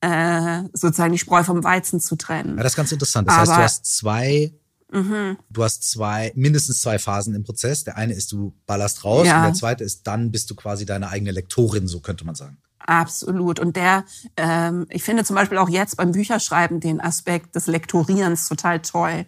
[0.00, 2.56] äh, sozusagen die Spreu vom Weizen zu trennen.
[2.56, 3.28] Ja, das ist ganz interessant.
[3.28, 4.52] Das Aber, heißt, du hast zwei
[4.90, 5.36] Mhm.
[5.50, 7.84] Du hast zwei, mindestens zwei Phasen im Prozess.
[7.84, 9.38] Der eine ist, du ballerst raus ja.
[9.38, 12.58] und der zweite ist, dann bist du quasi deine eigene Lektorin, so könnte man sagen.
[12.88, 13.60] Absolut.
[13.60, 14.04] Und der,
[14.38, 19.26] ähm, ich finde zum Beispiel auch jetzt beim Bücherschreiben den Aspekt des Lektorierens total toll.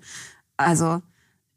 [0.57, 1.03] Also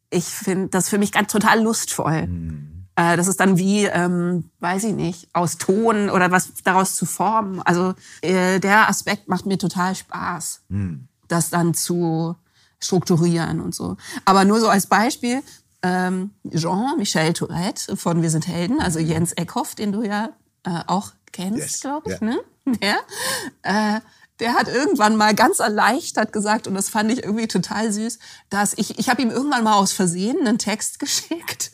[0.09, 2.27] ich finde das für mich ganz total lustvoll.
[2.27, 2.87] Mhm.
[2.97, 7.05] Äh, das ist dann wie, ähm, weiß ich nicht, aus Ton oder was daraus zu
[7.05, 7.61] formen.
[7.61, 11.07] Also äh, der Aspekt macht mir total Spaß, mhm.
[11.29, 12.35] das dann zu
[12.81, 13.95] strukturieren und so.
[14.25, 15.41] Aber nur so als Beispiel,
[15.83, 20.31] ähm, Jean-Michel Tourette von Wir sind Helden, also Jens Eckhoff, den du ja
[20.65, 21.79] äh, auch kennst, yes.
[21.81, 22.25] glaube ich, ja.
[22.25, 22.39] ne?
[22.81, 22.97] Ja.
[23.63, 23.99] Äh,
[24.39, 28.19] der hat irgendwann mal ganz erleichtert gesagt, und das fand ich irgendwie total süß,
[28.49, 31.71] dass ich, ich habe ihm irgendwann mal aus Versehen einen Text geschickt,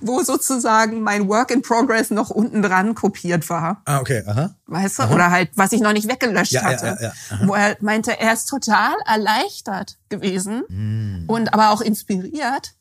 [0.00, 3.82] wo sozusagen mein Work in Progress noch unten dran kopiert war.
[3.84, 4.54] Ah, okay, aha.
[4.66, 5.02] Weißt du?
[5.02, 5.14] Aha.
[5.14, 6.86] Oder halt, was ich noch nicht weggelöscht ja, hatte.
[6.86, 7.48] Ja, ja, ja.
[7.48, 11.28] Wo er meinte, er ist total erleichtert gewesen mm.
[11.28, 12.74] und aber auch inspiriert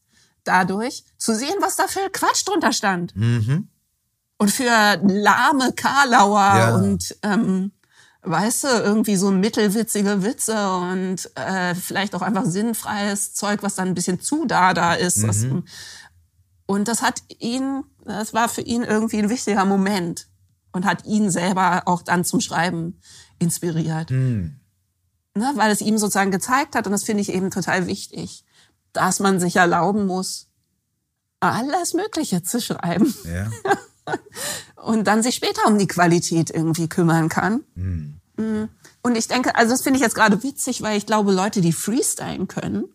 [0.44, 3.16] dadurch zu sehen, was da für Quatsch drunter stand.
[3.16, 3.70] Mhm
[4.44, 6.76] und für lahme Karlauer ja.
[6.76, 7.72] und ähm,
[8.24, 13.90] weißt du, irgendwie so mittelwitzige Witze und äh, vielleicht auch einfach sinnfreies Zeug, was dann
[13.90, 15.20] ein bisschen zu da da ist.
[15.20, 15.28] Mhm.
[15.28, 15.46] Was,
[16.66, 20.28] und das hat ihn, das war für ihn irgendwie ein wichtiger Moment
[20.74, 23.00] und hat ihn selber auch dann zum Schreiben
[23.40, 24.12] inspiriert.
[24.12, 24.60] Mhm.
[25.36, 28.44] Ne, weil es ihm sozusagen gezeigt hat, und das finde ich eben total wichtig,
[28.92, 30.48] dass man sich erlauben muss,
[31.40, 33.14] alles Mögliche zu schreiben.
[33.26, 33.50] Ja.
[34.76, 37.64] und dann sich später um die Qualität irgendwie kümmern kann.
[37.76, 38.70] Mhm.
[39.02, 41.74] Und ich denke, also das finde ich jetzt gerade witzig, weil ich glaube, Leute, die
[41.74, 42.86] freestylen können,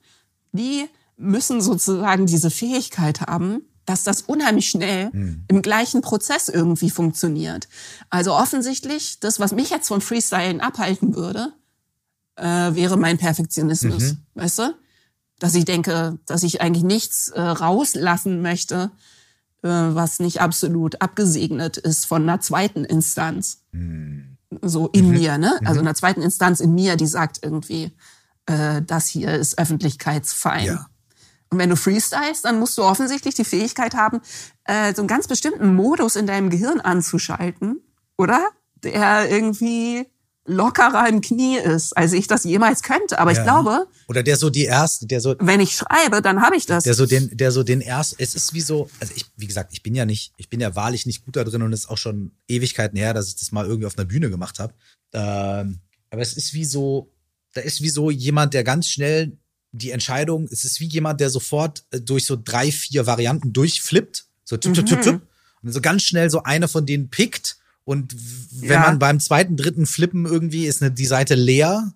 [0.53, 0.87] die
[1.17, 5.45] müssen sozusagen diese Fähigkeit haben, dass das unheimlich schnell mhm.
[5.49, 7.69] im gleichen Prozess irgendwie funktioniert.
[8.11, 11.53] Also offensichtlich, das, was mich jetzt von Freestylen abhalten würde,
[12.37, 14.03] äh, wäre mein Perfektionismus.
[14.03, 14.19] Mhm.
[14.35, 14.75] Weißt du?
[15.39, 18.91] Dass ich denke, dass ich eigentlich nichts äh, rauslassen möchte,
[19.63, 23.63] was nicht absolut abgesegnet ist von einer zweiten Instanz.
[23.73, 24.37] Mhm.
[24.63, 25.11] So in mhm.
[25.13, 25.59] mir, ne?
[25.65, 25.87] Also mhm.
[25.87, 27.93] einer zweiten Instanz in mir, die sagt irgendwie,
[28.47, 30.65] äh, das hier ist öffentlichkeitsfein.
[30.65, 30.87] Ja.
[31.51, 34.21] Und wenn du freestylst, dann musst du offensichtlich die Fähigkeit haben,
[34.65, 37.81] äh, so einen ganz bestimmten Modus in deinem Gehirn anzuschalten,
[38.17, 38.49] oder?
[38.83, 40.07] Der irgendwie
[40.49, 43.19] lockerer im Knie ist, als ich das jemals könnte.
[43.19, 43.39] Aber Ja.
[43.39, 46.67] ich glaube, Oder der so die erste, der so, wenn ich schreibe, dann habe ich
[46.67, 46.85] das.
[46.85, 49.71] der so den, der so den erst, es ist wie so, also ich, wie gesagt,
[49.73, 51.91] ich bin ja nicht, ich bin ja wahrlich nicht gut da drin und es ist
[51.91, 54.73] auch schon Ewigkeiten her, dass ich das mal irgendwie auf einer Bühne gemacht habe.
[55.13, 55.81] Ähm,
[56.11, 57.13] aber es ist wie so,
[57.53, 59.37] da ist wie so jemand, der ganz schnell
[59.73, 64.25] die Entscheidung, es ist wie jemand, der sofort äh, durch so drei, vier Varianten durchflippt,
[64.45, 65.21] so tipp, tipp, tipp, tipp,
[65.63, 67.58] und so ganz schnell so eine von denen pickt
[67.89, 68.15] und
[68.61, 68.81] wenn Ja.
[68.81, 71.93] man beim zweiten, dritten Flippen irgendwie ist eine, die Seite leer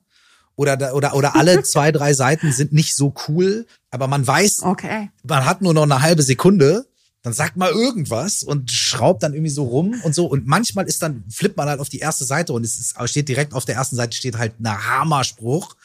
[0.57, 5.11] oder, oder, oder alle zwei, drei Seiten sind nicht so cool, aber man weiß, okay.
[5.25, 6.87] man hat nur noch eine halbe Sekunde,
[7.23, 10.27] dann sagt mal irgendwas und schraubt dann irgendwie so rum und so.
[10.27, 13.29] Und manchmal ist dann, flippt man halt auf die erste Seite und es ist, steht
[13.29, 15.77] direkt auf der ersten Seite steht halt ein Hammerspruch.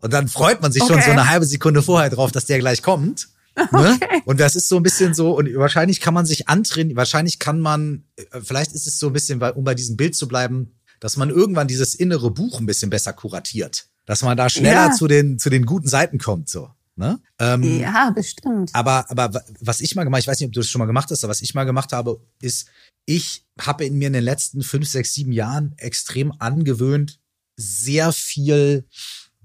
[0.00, 1.04] Und dann freut man sich schon Okay.
[1.04, 3.28] so eine halbe Sekunde vorher drauf, dass der gleich kommt.
[3.72, 3.98] Ne?
[4.24, 7.60] Und das ist so ein bisschen so, und wahrscheinlich kann man sich antrainieren, wahrscheinlich kann
[7.60, 11.16] man, äh, vielleicht ist es so ein bisschen, um bei diesem Bild zu bleiben, dass
[11.16, 13.86] man irgendwann dieses innere Buch ein bisschen besser kuratiert.
[14.04, 14.90] Dass man da schneller Ja.
[14.92, 16.70] zu den, zu den guten Seiten kommt, so.
[16.96, 17.20] Ne?
[17.38, 18.70] Ähm, Ja, bestimmt.
[18.74, 20.86] aber, aber wa- was ich mal gemacht, ich weiß nicht, ob du das schon mal
[20.86, 22.68] gemacht hast, aber was ich mal gemacht habe, ist,
[23.06, 27.18] ich habe in mir in den letzten fünf, sechs, sieben Jahren extrem angewöhnt,
[27.56, 28.86] sehr viel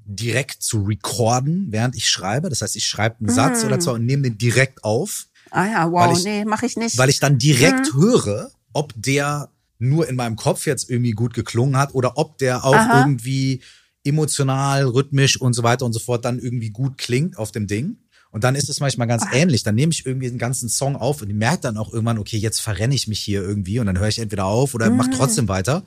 [0.07, 2.49] direkt zu recorden, während ich schreibe.
[2.49, 5.91] Das heißt, ich schreibe einen Satz oder zwei und nehme den direkt auf, Ah ja,
[5.91, 6.97] wow, weil ich- nee, mache ich nicht.
[6.97, 11.77] weil ich dann direkt höre, ob der nur in meinem Kopf jetzt irgendwie gut geklungen
[11.77, 12.97] hat oder ob der auch Aha.
[12.97, 13.61] irgendwie
[14.03, 17.97] emotional, rhythmisch und so weiter und so fort dann irgendwie gut klingt auf dem Ding.
[18.31, 19.63] Und dann ist es manchmal ganz ähnlich.
[19.63, 22.59] Dann nehme ich irgendwie den ganzen Song auf und merke dann auch irgendwann, okay, jetzt
[22.59, 25.77] verrenne ich mich hier irgendwie und dann höre ich entweder auf oder mach trotzdem weiter.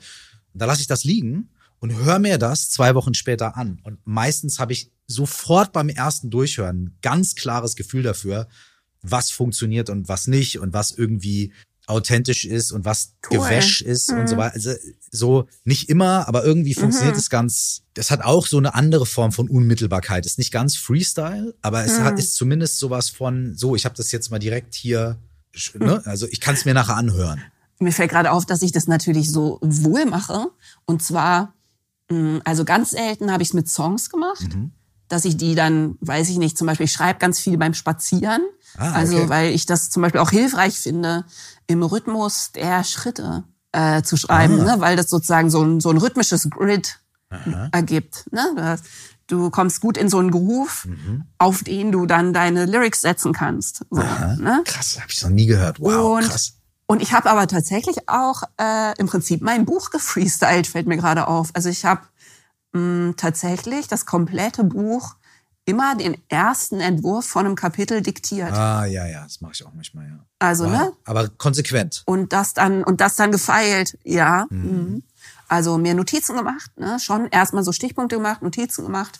[0.53, 1.49] Und dann lasse ich das liegen
[1.81, 3.79] und höre mir das zwei Wochen später an.
[3.83, 8.47] Und meistens habe ich sofort beim ersten Durchhören ein ganz klares Gefühl dafür,
[9.01, 11.51] was funktioniert und was nicht und was irgendwie
[11.87, 13.39] authentisch ist und was Cool.
[13.39, 14.53] Gewäsch ist und so weiter.
[14.53, 14.73] Also
[15.09, 17.81] so nicht immer, aber irgendwie funktioniert es ganz.
[17.95, 20.25] Das hat auch so eine andere Form von Unmittelbarkeit.
[20.25, 23.75] Ist nicht ganz Freestyle, aber es hat, ist zumindest sowas von so.
[23.75, 25.17] Ich habe das jetzt mal direkt hier.
[25.73, 26.01] Ne?
[26.05, 27.41] Also ich kann es mir nachher anhören.
[27.79, 30.47] Mir fällt gerade auf, dass ich das natürlich so wohl mache.
[30.85, 31.55] Und zwar,
[32.45, 34.71] also ganz selten habe ich es mit Songs gemacht, Mhm.
[35.07, 38.41] dass ich die dann, weiß ich nicht, zum Beispiel, ich schreibe ganz viel beim Spazieren.
[38.77, 39.29] Ah, also okay.
[39.29, 41.25] weil ich das zum Beispiel auch hilfreich finde,
[41.67, 43.43] im Rhythmus der Schritte
[43.73, 44.75] äh, zu schreiben, Ah.
[44.75, 44.81] ne?
[44.81, 46.99] weil das sozusagen so ein, so ein rhythmisches Grid
[47.71, 48.25] ergibt.
[48.31, 48.77] Ne?
[49.27, 51.23] Du kommst gut in so einen Groove, Mhm.
[51.37, 53.85] auf den du dann deine Lyrics setzen kannst.
[53.89, 54.61] So, ne?
[54.65, 55.79] Krass, habe ich noch nie gehört.
[55.79, 56.53] Wow, und, krass.
[56.91, 61.27] Und ich habe aber tatsächlich auch äh, im Prinzip mein Buch gefreestylt, fällt mir gerade
[61.27, 61.49] auf.
[61.53, 62.01] Also ich habe
[63.17, 65.15] tatsächlich das komplette Buch
[65.65, 68.51] immer den ersten Entwurf von einem Kapitel diktiert.
[68.51, 70.19] Ah, ja, ja, das mache ich auch manchmal, ja.
[70.39, 70.71] Also, Wow.
[70.71, 70.93] ne?
[71.05, 72.03] Aber konsequent.
[72.05, 74.47] Und das dann und das dann gefeilt, ja.
[74.49, 75.03] Mhm.
[75.47, 76.99] Also mir Notizen gemacht, ne?
[76.99, 79.19] Schon erstmal so Stichpunkte gemacht, Notizen gemacht,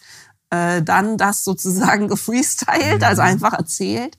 [0.49, 4.17] äh, dann das sozusagen gefreestylt, also einfach erzählt,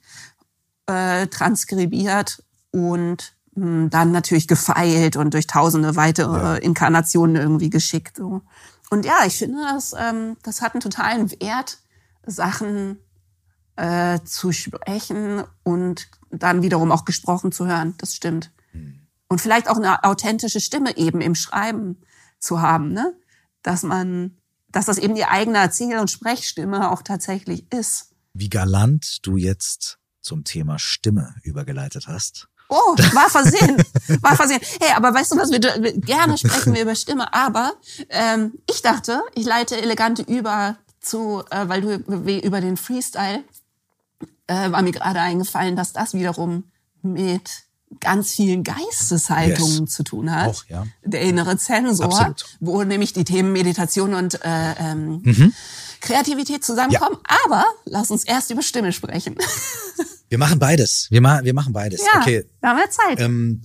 [0.87, 8.17] äh, transkribiert und dann natürlich gefeilt und durch tausende weitere Inkarnationen irgendwie geschickt.
[8.17, 8.41] So.
[8.91, 11.79] Und ja, ich finde, das, ähm, das hat einen totalen Wert,
[12.25, 12.99] Sachen
[13.77, 17.95] äh, zu sprechen und dann wiederum auch gesprochen zu hören.
[17.99, 18.51] Das stimmt.
[19.29, 22.03] Und vielleicht auch eine authentische Stimme eben im Schreiben
[22.39, 23.15] zu haben, ne?
[23.63, 24.37] Dass man,
[24.69, 28.15] dass das eben die eigene Erzähl- und Sprechstimme auch tatsächlich ist.
[28.35, 32.49] Wie galant du jetzt zum Thema Stimme übergeleitet hast.
[32.75, 33.77] Oh, war versehen.
[34.23, 34.61] War versehen.
[34.81, 37.75] Hey, aber weißt du was, wir, wir gerne sprechen wir über Stimme, aber
[38.09, 41.95] ähm, ich dachte, ich leite elegante über zu, äh, weil du
[42.41, 43.43] über den Freestyle
[44.47, 46.65] äh, war mir gerade eingefallen, dass das wiederum
[47.03, 47.51] mit
[48.01, 49.95] ganz vielen Geisteshaltungen Yes.
[49.95, 50.49] zu tun hat.
[50.49, 50.87] Auch, ja.
[51.05, 52.45] Der innere Zensor, Absolut.
[52.61, 55.53] wo nämlich die Themen Meditation und äh, ähm, Mhm.
[56.01, 57.19] Kreativität zusammenkommen.
[57.45, 59.37] Aber lass uns erst über Stimme sprechen.
[60.33, 61.09] Wir machen beides.
[61.11, 62.01] Wir, ma wir machen beides.
[62.01, 62.47] Ja, Okay.
[62.63, 63.21] wir haben ja Zeit.
[63.21, 63.61] Ähm,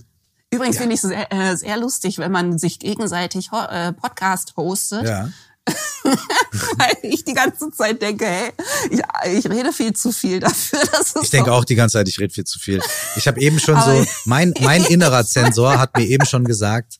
[0.50, 4.52] Übrigens finde ich es sehr, äh, sehr lustig, wenn man sich gegenseitig ho äh, Podcast
[4.54, 5.30] hostet, ja.
[6.02, 8.52] weil ich die ganze Zeit denke, hey,
[8.90, 9.00] ich,
[9.38, 10.80] ich rede viel zu viel dafür.
[10.92, 12.82] Dass es Ich denke auch die ganze Zeit, ich rede viel zu viel.
[13.16, 16.98] Ich habe eben schon so, mein, mein innerer Zensor hat mir eben schon gesagt,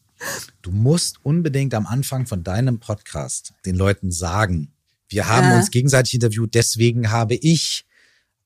[0.62, 4.72] du musst unbedingt am Anfang von deinem Podcast den Leuten sagen,
[5.10, 5.56] wir haben Ja.
[5.58, 7.84] uns gegenseitig interviewt, deswegen habe ich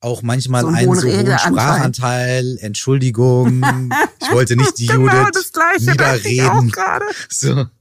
[0.02, 1.38] auch manchmal So einen einen so hohen.
[1.38, 2.58] Sprachanteil.
[2.60, 3.62] Entschuldigung,
[4.20, 6.70] ich wollte nicht die Genau Judith das Gleiche ich niederreden.
[6.70, 7.04] gerade.
[7.28, 7.66] So.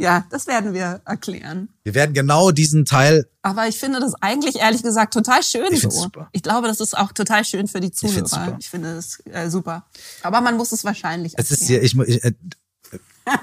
[0.00, 1.70] Ja, das werden wir erklären.
[1.82, 3.26] Wir werden genau diesen Teil.
[3.42, 5.90] Aber ich finde das eigentlich ehrlich gesagt total schön Ich so.
[5.90, 6.28] super.
[6.30, 8.24] Ich glaube, das ist auch total schön für die Zuhörer.
[8.28, 8.56] super.
[8.60, 9.86] Ich, finde es äh, super.
[10.22, 12.32] Aber man muss es wahrscheinlich Es ist ja, ich, ich äh,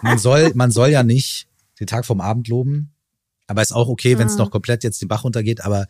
[0.01, 1.47] man soll, man soll ja nicht
[1.81, 2.93] den Tag vom Abend loben,
[3.47, 4.39] aber ist auch okay, wenn es Mhm.
[4.39, 5.59] noch komplett jetzt den Bach runtergeht.
[5.65, 5.87] Aber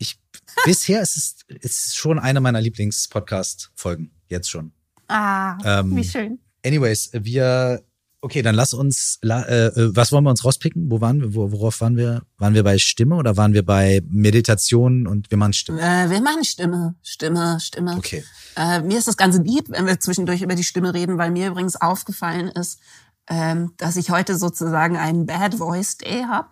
[0.00, 0.18] ich
[0.64, 4.72] bisher ist es ist schon eine meiner Lieblings-Podcast-Folgen jetzt schon.
[5.08, 6.38] Ah, Ähm, wie schön.
[6.64, 7.82] Anyways, wir
[8.20, 9.18] okay, dann lass uns.
[9.22, 10.90] La, äh, äh, was wollen wir uns rauspicken?
[10.90, 11.34] Wo waren wir?
[11.34, 12.22] Wo, worauf waren wir?
[12.38, 15.80] Waren wir bei Stimme oder waren wir bei Meditation und wir machen Stimme?
[15.80, 17.96] Äh, wir machen Stimme, Stimme, Stimme.
[17.96, 18.24] Okay.
[18.56, 21.48] Äh, mir ist das ganz lieb, wenn wir zwischendurch über die Stimme reden, weil mir
[21.48, 22.80] übrigens aufgefallen ist,
[23.28, 26.48] ähm, dass ich heute sozusagen einen Bad Voice Day habe.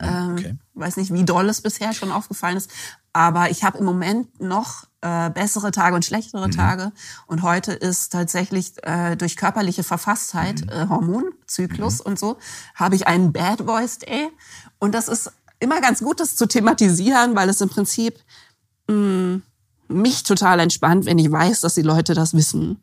[0.00, 0.56] Ähm, Okay.
[0.74, 2.70] Weiß nicht, wie doll es bisher schon aufgefallen ist,
[3.12, 6.92] aber ich habe im Moment noch äh, bessere Tage und schlechtere Tage.
[7.26, 12.36] Und heute ist tatsächlich äh, durch körperliche Verfasstheit, äh, Hormonzyklus und so,
[12.76, 14.28] habe ich einen Bad Voice Day.
[14.78, 18.20] Und das ist immer ganz gut, das zu thematisieren, weil es im Prinzip
[18.86, 19.40] mh,
[19.88, 22.78] mich total entspannt, wenn ich weiß, dass die Leute das wissen.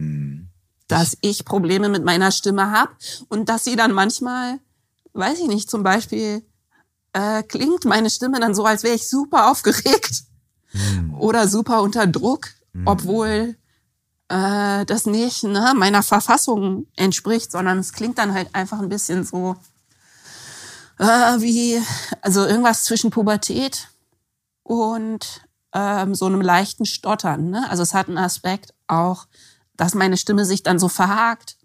[0.89, 2.91] Dass ich Probleme mit meiner Stimme habe
[3.29, 4.59] und dass sie dann manchmal,
[5.13, 6.43] weiß ich nicht, zum Beispiel
[7.15, 10.23] äh, klingt meine Stimme dann so, als wäre ich super aufgeregt
[11.17, 12.49] oder super unter Druck,
[12.83, 13.55] obwohl
[14.27, 19.23] äh, das nicht ne, meiner Verfassung entspricht, sondern es klingt dann halt einfach ein bisschen
[19.23, 19.55] so
[20.99, 21.05] äh,
[21.39, 21.81] wie,
[22.21, 23.87] also irgendwas zwischen Pubertät
[24.63, 25.41] und
[25.73, 27.49] ähm, so einem leichten Stottern.
[27.49, 27.69] Ne?
[27.69, 29.25] Also es hat einen Aspekt auch,
[29.77, 31.55] dass meine Stimme sich dann so verhakt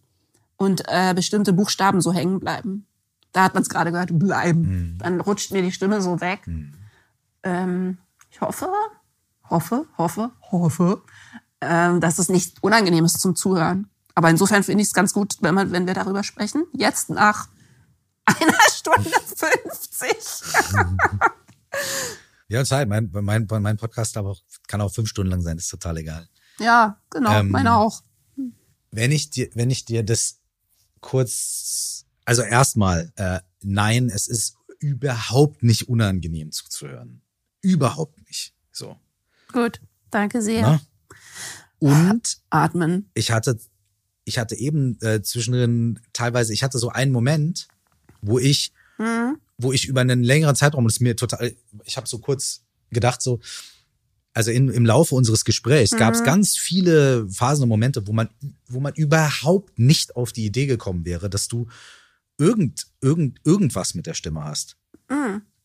[0.57, 2.87] und äh, bestimmte Buchstaben so hängen bleiben.
[3.33, 4.99] Da hat man es gerade gehört, bleiben.
[4.99, 6.41] Dann rutscht mir die Stimme so weg.
[7.43, 7.99] Ähm,
[8.31, 8.69] ich hoffe,
[9.49, 11.03] hoffe, hoffe, hoffe,
[11.61, 13.89] ähm, dass es nicht unangenehm ist zum Zuhören.
[14.15, 16.65] Aber insofern finde ich es ganz gut, wenn, man, wenn wir darüber sprechen.
[16.73, 17.49] Jetzt nach
[18.27, 20.11] einer Stunde 50.
[22.51, 22.89] Ja, Zeit.
[22.89, 26.29] Mein, mein, mein Podcast aber auch, kann auch fünf Stunden lang sein, ist total egal.
[26.59, 28.03] Ja, genau, Ähm, meine auch.
[28.91, 30.41] Wenn ich dir, wenn ich dir das
[31.01, 37.23] kurz, also erstmal, äh, nein, es ist überhaupt nicht unangenehm zuzuhören.
[37.61, 38.55] Überhaupt nicht.
[38.73, 38.97] So.
[39.53, 39.81] Gut,
[40.11, 40.63] danke sehr.
[40.63, 40.81] Ne?
[41.79, 43.11] Und Atmen.
[43.15, 43.59] ich hatte,
[44.25, 47.69] ich hatte eben äh, zwischendrin teilweise, ich hatte so einen Moment,
[48.23, 48.73] wo ich,
[49.57, 53.23] wo ich über einen längeren Zeitraum, und es mir total, ich habe so kurz gedacht,
[53.23, 53.41] so,
[54.33, 58.29] also in, im Laufe unseres Gesprächs gab es ganz viele Phasen und Momente, wo man,
[58.69, 61.67] wo man überhaupt nicht auf die Idee gekommen wäre, dass du
[62.41, 64.77] irgend, irgend, irgendwas mit der Stimme hast.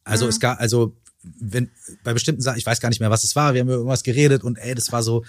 [0.03, 1.71] Also es gab, also wenn
[2.03, 4.03] bei bestimmten Sachen, ich weiß gar nicht mehr, was es war, wir haben über irgendwas
[4.03, 5.25] geredet und ey, das war so,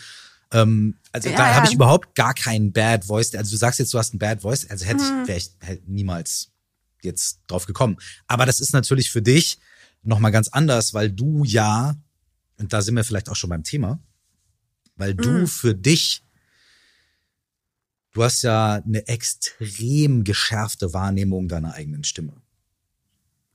[0.52, 3.35] ähm, also Ja, da habe ich überhaupt gar keinen Bad Voice.
[3.35, 5.89] Also du sagst jetzt, du hast einen Bad Voice, also hätte ich, wäre ich halt
[5.89, 6.51] niemals
[7.02, 7.97] jetzt drauf gekommen.
[8.27, 9.59] Aber das ist natürlich für dich
[10.02, 11.97] nochmal ganz anders, weil du ja,
[12.59, 13.98] und da sind wir vielleicht auch schon beim Thema,
[14.97, 16.23] weil du für dich,
[18.16, 22.32] du hast ja eine extrem geschärfte Wahrnehmung deiner eigenen Stimme.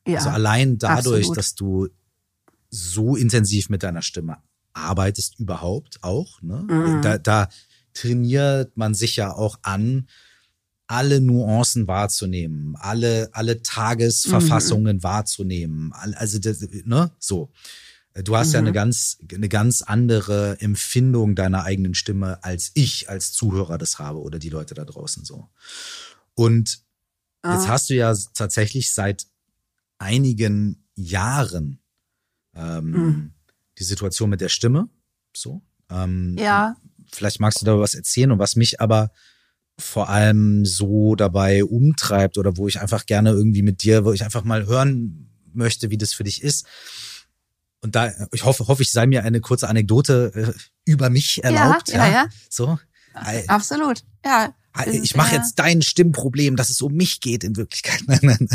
[0.08, 0.18] Ja.
[0.20, 1.38] Also allein dadurch, absolut.
[1.38, 1.88] dass du
[2.70, 4.38] so intensiv mit deiner Stimme
[4.74, 6.66] arbeitest überhaupt auch, ne?
[6.70, 7.02] Mhm.
[7.02, 7.50] Da, da
[7.94, 10.08] trainiert man sich ja auch an,
[10.86, 15.04] alle Nuancen wahrzunehmen, alle, alle Tagesverfassungen Mhm.
[15.04, 17.52] wahrzunehmen, also das, ne, so.
[18.14, 18.68] Du hast ja Mhm.
[18.68, 24.20] eine ganz, eine ganz andere Empfindung deiner eigenen Stimme, als ich als Zuhörer das habe
[24.20, 25.50] oder die Leute da draußen so.
[26.36, 26.82] Und
[27.44, 27.70] Jetzt Ah.
[27.70, 29.26] hast du ja tatsächlich seit
[29.98, 31.80] einigen Jahren
[32.56, 33.32] ähm, Mhm.
[33.80, 34.90] die Situation mit der Stimme.
[35.36, 35.62] So.
[35.90, 36.76] Ähm, ja,
[37.12, 39.12] Vielleicht magst du da was erzählen und was mich aber
[39.80, 44.24] vor allem so dabei umtreibt oder wo ich einfach gerne irgendwie mit dir, wo ich
[44.24, 46.68] einfach mal hören möchte, wie das für dich ist.
[47.82, 50.54] Und da, ich hoffe, hoffe, ich sei mir eine kurze Anekdote äh,
[50.86, 51.90] über mich erlaubt.
[51.90, 52.26] ja, ja.
[52.50, 52.78] So.
[53.26, 54.04] Äh, absolut.
[54.24, 54.54] Ja.
[54.86, 58.02] ich mache Äh, jetzt dein Stimmproblem, dass es um mich geht in Wirklichkeit.
[58.08, 58.48] Nein, nein,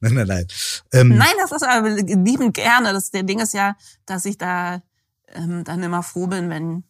[0.00, 0.46] nein, nein, nein.
[0.92, 2.92] Ähm, Nein, das ist aber liebend gerne.
[2.92, 4.82] Das der Ding ist ja, dass ich da
[5.28, 6.84] ähm, dann immer froh bin, wenn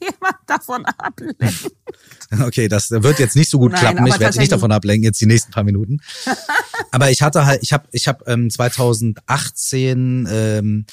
[0.00, 1.72] jemand davon ablenkt.
[2.40, 4.06] Okay, das wird jetzt nicht so gut Nein, klappen.
[4.06, 6.00] Ich werde dich nicht davon ablenken jetzt die nächsten paar Minuten.
[6.90, 10.86] aber ich hatte halt, ich habe, ich habe ähm, 2018 ähm,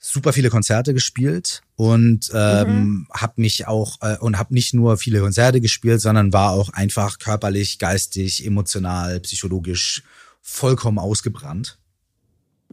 [0.00, 3.08] super viele Konzerte gespielt und ähm, Mhm.
[3.12, 7.18] habe mich auch äh, und habe nicht nur viele Konzerte gespielt, sondern war auch einfach
[7.18, 10.02] körperlich, geistig, emotional, psychologisch
[10.40, 11.78] vollkommen ausgebrannt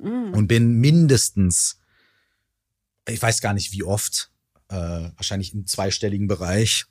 [0.02, 0.34] Mhm.
[0.34, 1.78] und bin mindestens,
[3.07, 4.30] ich weiß gar nicht wie oft,
[4.70, 6.86] äh, wahrscheinlich im zweistelligen Bereich,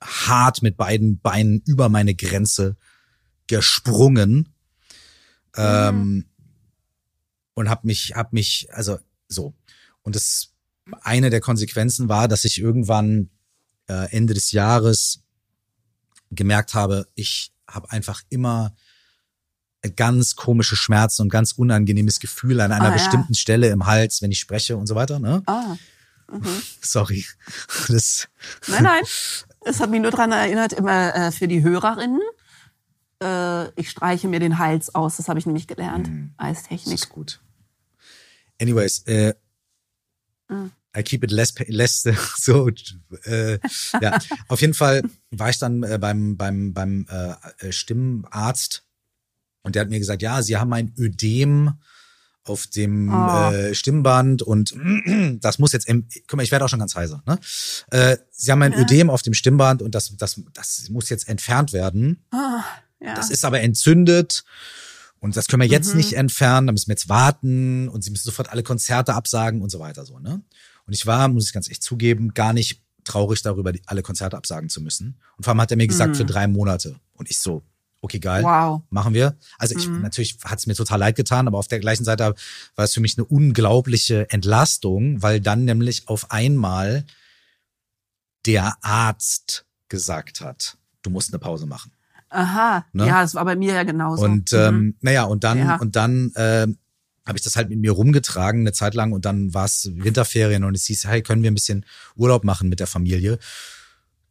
[0.00, 2.76] hart mit beiden Beinen über meine Grenze
[3.46, 4.54] gesprungen
[5.56, 6.26] ähm,
[7.54, 8.98] und habe mich, hab mich, also
[9.28, 9.54] so.
[10.02, 10.52] Und das
[11.02, 13.30] eine der Konsequenzen war, dass ich irgendwann
[13.88, 15.22] äh, Ende des Jahres
[16.30, 18.74] gemerkt habe, ich habe einfach immer
[19.90, 22.92] ganz komische Schmerzen und ganz unangenehmes Gefühl an einer ja.
[22.92, 25.18] bestimmten Stelle im Hals, wenn ich spreche und so weiter.
[25.18, 25.42] Ne?
[25.46, 25.76] Ah.
[26.30, 26.62] Mhm.
[26.80, 27.24] Sorry.
[27.88, 28.28] Das,
[28.68, 29.02] Nein, nein.
[29.66, 32.20] Es hat mich nur daran erinnert, immer äh, für die Hörerinnen.
[33.22, 35.16] Äh, ich streiche mir den Hals aus.
[35.16, 36.94] Das habe ich nämlich gelernt als das Technik.
[36.94, 37.40] ist gut.
[38.60, 39.34] Anyways, äh,
[40.48, 40.72] Mhm.
[40.96, 42.02] I keep it less, less
[42.36, 42.68] so.
[43.24, 43.58] Äh,
[44.00, 47.34] ja, auf jeden Fall war ich dann äh, beim beim beim äh,
[47.68, 48.83] äh, Stimmarzt
[49.64, 51.72] und der hat mir gesagt, ja, Sie haben ein Ödem
[52.44, 53.50] auf dem Oh.
[53.52, 54.74] äh, Stimmband und
[55.40, 55.86] das muss jetzt,
[56.28, 57.22] guck mal, ich werde auch schon ganz heiser.
[57.26, 57.38] Ne?
[57.90, 58.78] Äh, Sie haben ein Ja.
[58.80, 62.22] Ödem auf dem Stimmband und das das das muss jetzt entfernt werden.
[62.30, 62.62] Ah,
[63.00, 63.14] ja.
[63.14, 64.44] Das ist aber entzündet
[65.20, 65.96] und das können wir jetzt Mhm.
[65.96, 69.70] nicht entfernen, da müssen wir jetzt warten und sie müssen sofort alle Konzerte absagen und
[69.70, 70.42] so weiter so, ne?
[70.86, 74.68] Und ich war, muss ich ganz echt zugeben, gar nicht traurig darüber, alle Konzerte absagen
[74.68, 75.18] zu müssen.
[75.38, 76.14] Und vor allem hat er mir gesagt, Mhm.
[76.16, 76.96] für drei Monate.
[77.14, 77.62] Und ich so,
[78.04, 78.82] okay, geil, wow.
[78.90, 79.36] machen wir.
[79.58, 80.02] Also ich, Mhm.
[80.02, 82.34] natürlich hat es mir total leid getan, aber auf der gleichen Seite
[82.76, 87.04] war es für mich eine unglaubliche Entlastung, weil dann nämlich auf einmal
[88.46, 91.92] der Arzt gesagt hat, du musst eine Pause machen.
[92.28, 92.84] Aha.
[92.92, 93.06] Ne?
[93.06, 94.24] Ja, das war bei mir ja genauso.
[94.24, 94.58] Und Mhm.
[94.58, 95.76] ähm, naja, und dann Ja.
[95.76, 96.78] und dann ähm,
[97.26, 100.64] habe ich das halt mit mir rumgetragen eine Zeit lang und dann war es Winterferien
[100.64, 101.86] und es hieß, hey, können wir ein bisschen
[102.16, 103.38] Urlaub machen mit der Familie?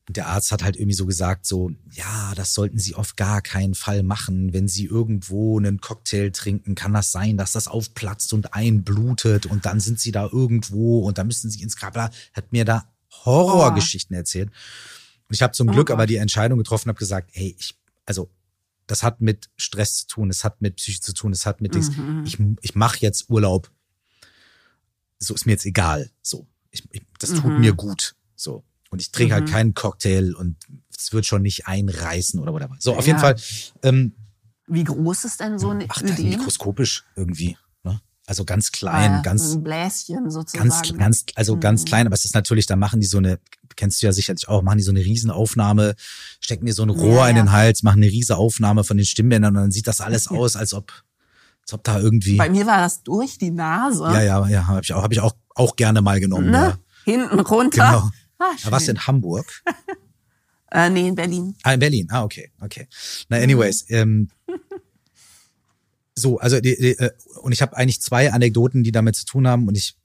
[0.08, 3.42] Und der Arzt hat halt irgendwie so gesagt, so, ja, das sollten Sie auf gar
[3.42, 4.52] keinen Fall machen.
[4.52, 9.66] Wenn Sie irgendwo einen Cocktail trinken, kann das sein, dass das aufplatzt und einblutet und
[9.66, 11.96] dann sind Sie da irgendwo und dann müssen Sie ins Grab.
[11.96, 12.92] Hat mir da
[13.26, 14.50] Horrorgeschichten erzählt.
[14.50, 15.94] Und ich habe zum Oh Glück Gott.
[15.94, 17.76] aber die Entscheidung getroffen, habe gesagt, hey, ich,
[18.06, 18.30] also
[18.88, 21.76] das hat mit Stress zu tun, es hat mit Psyche zu tun, es hat mit
[21.76, 21.96] Dings.
[21.96, 22.24] Mhm.
[22.26, 23.72] Ich, ich mache jetzt Urlaub.
[25.20, 26.10] So ist mir jetzt egal.
[26.22, 27.60] So, ich, ich, das tut Mhm.
[27.62, 28.16] mir gut.
[28.36, 29.52] So und ich trinke halt Mhm.
[29.52, 30.56] keinen Cocktail und
[30.98, 32.76] es wird schon nicht einreißen oder whatever.
[32.80, 33.22] So auf jeden Ja.
[33.22, 33.36] Fall.
[33.82, 34.14] Ähm,
[34.68, 36.30] Wie groß ist denn so ein ach, Ödem?
[36.30, 37.58] mikroskopisch irgendwie.
[37.84, 38.00] Ne?
[38.28, 40.70] Also ganz klein, Ah, ganz so ein Bläschen sozusagen.
[40.70, 41.86] ganz, ganz, also ganz Mhm.
[41.86, 43.40] klein, aber es ist natürlich, da machen die so eine,
[43.76, 45.96] kennst du ja sicherlich auch, machen die so eine Riesenaufnahme,
[46.40, 47.52] stecken dir so ein Rohr Ja, in den ja.
[47.52, 50.94] Hals, machen eine Riesenaufnahme von den Stimmbändern und dann sieht das alles aus, als ob,
[51.64, 54.04] als ob da irgendwie, Bei mir war das durch die Nase.
[54.04, 56.58] ja, ja, ja, habe ich auch, habe ich auch, auch gerne mal genommen, Ne?
[56.58, 56.78] ja.
[57.06, 57.86] Hinten runter.
[57.86, 58.12] Genau.
[58.44, 59.46] Ah, Da warst du in Hamburg?
[60.76, 61.56] Äh, nee, in Berlin.
[61.62, 62.08] Ah, in Berlin.
[62.10, 62.88] Ah, okay, okay.
[63.30, 64.30] Na, anyways, ähm,
[66.16, 67.12] so, also die, die, äh,
[67.44, 69.96] und ich habe eigentlich zwei Anekdoten, die damit zu tun haben und ich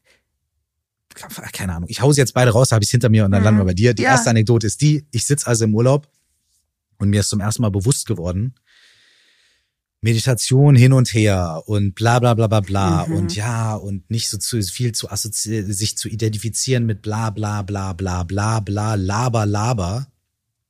[1.52, 3.44] keine Ahnung, ich hause jetzt beide raus, da habe ich hinter mir und dann Mhm.
[3.44, 3.94] landen wir bei dir.
[3.94, 4.10] Die Ja.
[4.10, 6.06] erste Anekdote ist die, ich sitze also im Urlaub
[6.98, 8.55] und mir ist zum ersten Mal bewusst geworden,
[10.01, 13.15] Meditation hin und her und bla bla bla bla bla Mhm.
[13.15, 17.62] und ja und nicht so zu viel zu assozi sich zu identifizieren mit bla bla
[17.62, 20.07] bla bla bla bla laber laber.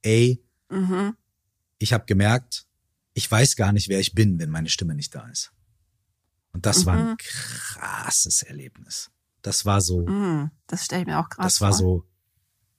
[0.03, 1.15] Ey, Mhm.
[1.79, 2.67] ich habe gemerkt,
[3.15, 5.53] ich weiß gar nicht, wer ich bin, wenn meine Stimme nicht da ist.
[6.53, 7.17] Und das war ein Mhm.
[7.19, 9.11] krasses Erlebnis.
[9.43, 10.51] Das war so, Mhm.
[10.67, 11.79] Das stelle ich mir auch krass das war vor.
[11.79, 12.05] so,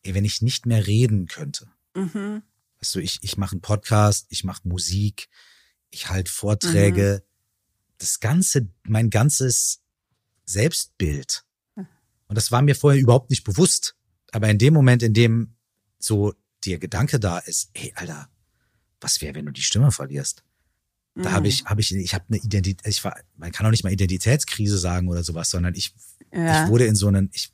[0.01, 1.67] ey, wenn ich nicht mehr reden könnte.
[1.95, 2.41] Mhm.
[2.81, 5.29] Weißt du, ich, ich mache einen Podcast, ich mache Musik,
[5.91, 7.23] ich halte Vorträge.
[7.97, 9.81] Das ganze, mein ganzes
[10.45, 11.43] Selbstbild.
[11.75, 13.95] Und das war mir vorher überhaupt nicht bewusst.
[14.31, 15.55] Aber in dem Moment, in dem
[15.99, 16.33] so
[16.65, 18.29] der Gedanke da ist, ey, Alter,
[19.01, 20.43] was wäre, wenn du die Stimme verlierst?
[21.15, 21.33] Da Mhm.
[21.33, 23.91] habe ich, habe ich, ich habe eine Identität, ich war, man kann auch nicht mal
[23.91, 25.93] Identitätskrise sagen oder sowas, sondern ich,
[26.33, 26.63] ja.
[26.65, 27.51] ich wurde in so einen, ich,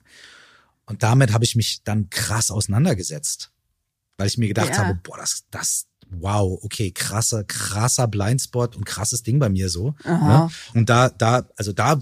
[0.85, 3.51] und damit habe ich mich dann krass auseinandergesetzt.
[4.17, 4.77] Weil ich mir gedacht Ja.
[4.77, 9.95] habe, boah, das, das, wow, okay, krasser, krasser Blindspot und krasses Ding bei mir so.
[10.03, 10.49] Ne?
[10.73, 11.99] Und da, da, also da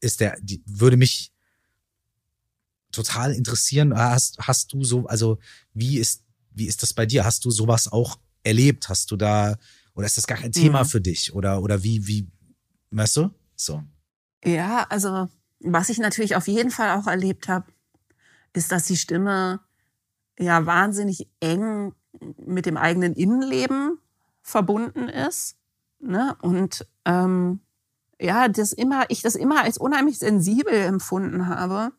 [0.00, 1.32] ist der, die, würde mich
[2.92, 5.38] total interessieren, hast, hast du so, also
[5.74, 6.22] wie ist,
[6.52, 7.24] wie ist das bei dir?
[7.24, 8.88] Hast du sowas auch erlebt?
[8.88, 9.56] Hast du da,
[9.94, 10.88] oder ist das gar kein Thema Mhm.
[10.88, 11.34] für dich?
[11.34, 12.26] Oder, oder wie, wie,
[12.90, 13.30] weißt du?
[13.54, 13.82] So.
[14.44, 15.28] Ja, also
[15.60, 17.66] was ich natürlich auf jeden Fall auch erlebt habe,
[18.52, 19.60] ist, dass die Stimme
[20.38, 21.92] ja wahnsinnig eng
[22.44, 23.98] mit dem eigenen Innenleben
[24.42, 25.56] verbunden ist.
[26.00, 26.36] Ne?
[26.40, 27.60] Und ähm,
[28.20, 31.92] ja, das immer, ich das immer als unheimlich sensibel empfunden habe.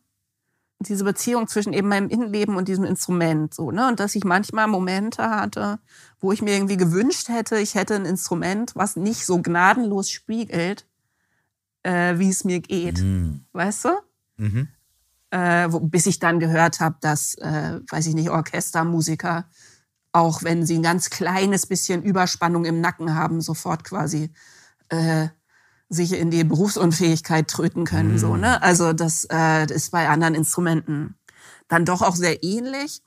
[0.80, 3.88] Diese Beziehung zwischen eben meinem Innenleben und diesem Instrument, so, ne?
[3.88, 5.80] Und dass ich manchmal Momente hatte,
[6.20, 10.86] wo ich mir irgendwie gewünscht hätte, ich hätte ein Instrument, was nicht so gnadenlos spiegelt,
[11.82, 13.00] äh, wie es mir geht.
[13.02, 13.44] Mhm.
[13.52, 13.88] Weißt du?
[14.36, 14.68] Mhm.
[15.30, 19.46] Äh, wo, bis ich dann gehört habe, dass, äh, weiß ich nicht, Orchestermusiker
[20.12, 24.30] auch wenn sie ein ganz kleines bisschen Überspannung im Nacken haben, sofort quasi
[24.88, 25.28] äh,
[25.88, 28.14] sich in die Berufsunfähigkeit tröten können.
[28.14, 28.18] Mm.
[28.18, 28.62] So, ne?
[28.62, 31.16] Also das, äh, ist bei anderen Instrumenten
[31.68, 33.02] dann doch auch sehr ähnlich,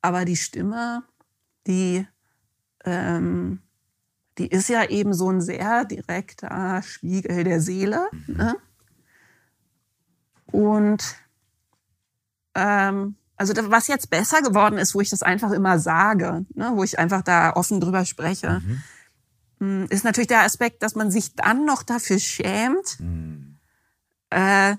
[0.00, 1.02] aber die Stimme,
[1.66, 2.06] die
[2.84, 3.60] ähm,
[4.38, 8.08] die ist ja eben so ein sehr direkter Spiegel der Seele.
[8.26, 8.36] Mhm.
[8.36, 8.56] Ne?
[10.46, 11.16] Und
[12.54, 16.84] ähm, also was jetzt besser geworden ist, wo ich das einfach immer sage, ne, wo
[16.84, 18.82] ich einfach da offen drüber spreche, mhm.
[19.60, 23.56] Hm, ist natürlich der Aspekt, dass man sich dann noch dafür schämt, mhm.
[24.30, 24.76] äh,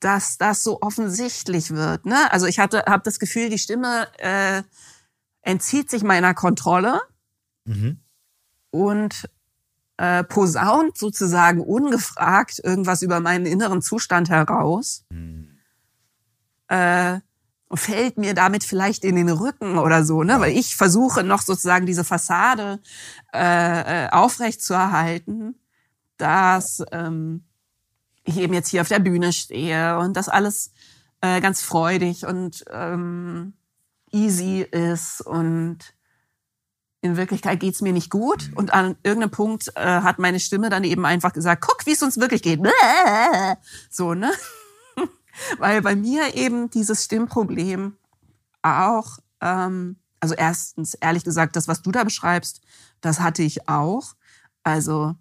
[0.00, 2.04] dass das so offensichtlich wird.
[2.04, 2.30] Ne?
[2.32, 4.62] Also ich hatte, habe das Gefühl, die Stimme äh,
[5.42, 7.00] entzieht sich meiner Kontrolle
[7.64, 8.00] mhm.
[8.70, 9.30] und
[9.96, 15.04] äh, posaunt sozusagen ungefragt irgendwas über meinen inneren Zustand heraus.
[15.10, 15.58] Mhm.
[16.68, 17.20] Äh,
[17.72, 20.40] fällt mir damit vielleicht in den Rücken oder so, ne?
[20.40, 22.80] Weil ich versuche noch sozusagen diese Fassade
[23.32, 25.54] äh, äh, aufrecht zu erhalten,
[26.16, 27.44] dass ähm,
[28.24, 30.72] ich eben jetzt hier auf der Bühne stehe und das alles
[31.20, 33.54] äh, ganz freudig und ähm,
[34.10, 35.78] easy ist und
[37.02, 38.56] in Wirklichkeit geht's mir nicht gut mhm.
[38.56, 42.02] und an irgendeinem Punkt äh, hat meine Stimme dann eben einfach gesagt, guck, wie es
[42.02, 42.60] uns wirklich geht.
[43.90, 44.30] So, ne?
[45.58, 47.96] Weil bei mir eben dieses Stimmproblem
[48.62, 52.60] auch, ähm, also erstens, ehrlich gesagt, das, was du da beschreibst,
[53.00, 54.14] das hatte ich auch.
[54.62, 55.14] Also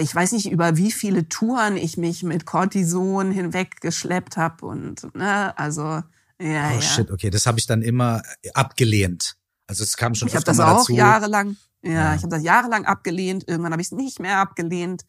[0.00, 5.56] ich weiß nicht, über wie viele Touren ich mich mit Cortison hinweggeschleppt habe und ne,
[5.58, 6.02] also
[6.40, 6.80] ja, oh ja.
[6.80, 8.22] shit, okay, das habe ich dann immer
[8.54, 9.36] abgelehnt.
[9.66, 10.94] Also es kam schon ich öfter das mal auch dazu.
[10.94, 11.56] jahrelang.
[11.82, 12.14] Ja, ja.
[12.14, 13.46] ich habe das jahrelang abgelehnt.
[13.46, 15.04] Irgendwann habe ich es nicht mehr abgelehnt.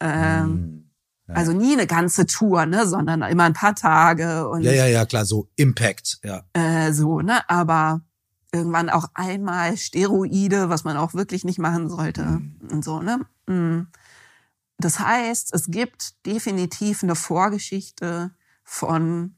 [0.00, 0.90] Ähm, hm.
[1.28, 5.06] Also nie eine ganze Tour, ne, sondern immer ein paar Tage und ja, ja, ja,
[5.06, 6.42] klar, so Impact, ja.
[6.52, 8.02] Äh, so, ne, aber
[8.52, 12.58] irgendwann auch einmal Steroide, was man auch wirklich nicht machen sollte mhm.
[12.70, 13.20] und so, ne.
[13.46, 13.88] Mhm.
[14.78, 18.32] Das heißt, es gibt definitiv eine Vorgeschichte
[18.64, 19.36] von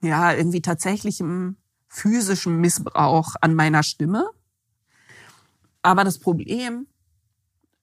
[0.00, 1.56] ja irgendwie tatsächlichem
[1.88, 4.30] physischen Missbrauch an meiner Stimme.
[5.82, 6.86] Aber das Problem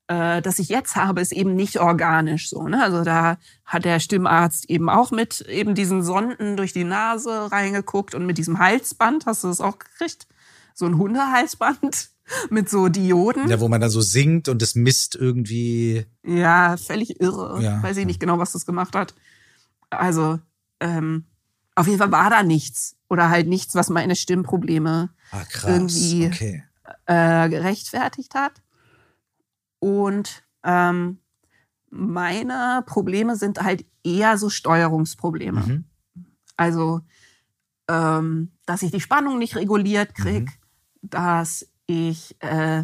[0.10, 2.68] äh, das ich jetzt habe, ist eben nicht organisch so.
[2.68, 2.84] Ne?
[2.84, 8.16] Also da hat der Stimmarzt eben auch mit eben diesen Sonden durch die Nase reingeguckt
[8.16, 10.28] und mit diesem Halsband, hast du das auch gekriegt?
[10.74, 12.10] So ein Hundehalsband
[12.50, 13.50] mit so Dioden.
[13.50, 16.08] Ja, wo man dann so singt und es misst irgendwie.
[16.26, 17.62] Ja, völlig irre.
[17.62, 17.84] Ja.
[17.84, 19.14] Weiß ich nicht genau, was das gemacht hat.
[19.92, 20.40] Also,
[20.80, 21.26] ähm,
[21.76, 22.96] auf jeden Fall war da nichts.
[23.10, 26.64] Oder halt nichts, was meine Stimmprobleme ah, irgendwie okay.
[27.06, 28.54] äh, gerechtfertigt hat.
[29.80, 31.20] Und ähm,
[31.90, 35.62] meine Probleme sind halt eher so Steuerungsprobleme.
[35.62, 35.86] Mhm.
[36.58, 37.02] Also,
[37.88, 41.10] ähm, dass ich die Spannung nicht reguliert krieg, mhm.
[41.10, 42.84] dass ich äh,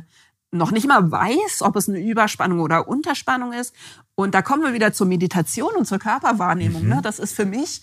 [0.52, 3.76] noch nicht mal weiß, ob es eine Überspannung oder Unterspannung ist.
[4.16, 6.84] Und da kommen wir wieder zur Meditation und zur Körperwahrnehmung.
[6.84, 6.90] Mhm.
[6.90, 7.00] Ne?
[7.04, 7.82] Das ist für mich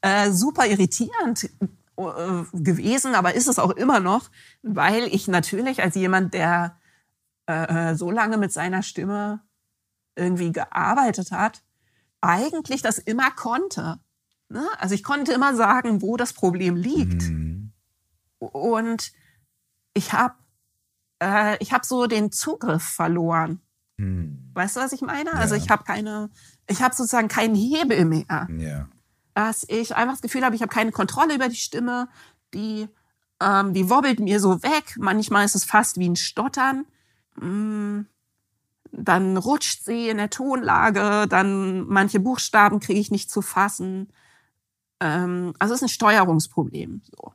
[0.00, 1.50] äh, super irritierend
[1.96, 4.30] äh, gewesen, aber ist es auch immer noch,
[4.62, 6.76] weil ich natürlich als jemand, der
[7.46, 9.40] äh, äh, so lange mit seiner Stimme
[10.16, 11.62] irgendwie gearbeitet hat,
[12.20, 13.98] eigentlich das immer konnte.
[14.48, 14.66] Ne?
[14.78, 17.22] Also ich konnte immer sagen, wo das Problem liegt.
[17.22, 17.72] Mhm.
[18.38, 19.12] Und
[19.94, 20.34] ich habe
[21.24, 23.60] äh, ich habe so den Zugriff verloren.
[23.96, 24.50] Mhm.
[24.54, 25.30] Weißt du, was ich meine?
[25.30, 25.36] Ja.
[25.36, 26.30] Also ich habe keine,
[26.68, 28.48] ich habe sozusagen keinen Hebel mehr.
[28.56, 28.88] Ja.
[29.34, 32.08] Dass ich einfach das Gefühl habe, ich habe keine Kontrolle über die Stimme,
[32.52, 32.88] die,
[33.40, 34.96] ähm, die wobbelt mir so weg.
[34.98, 36.86] Manchmal ist es fast wie ein Stottern.
[37.36, 38.02] Mm,
[38.92, 44.12] dann rutscht sie in der Tonlage, dann manche Buchstaben kriege ich nicht zu fassen.
[45.00, 47.02] Ähm, also es ist ein Steuerungsproblem.
[47.04, 47.32] So.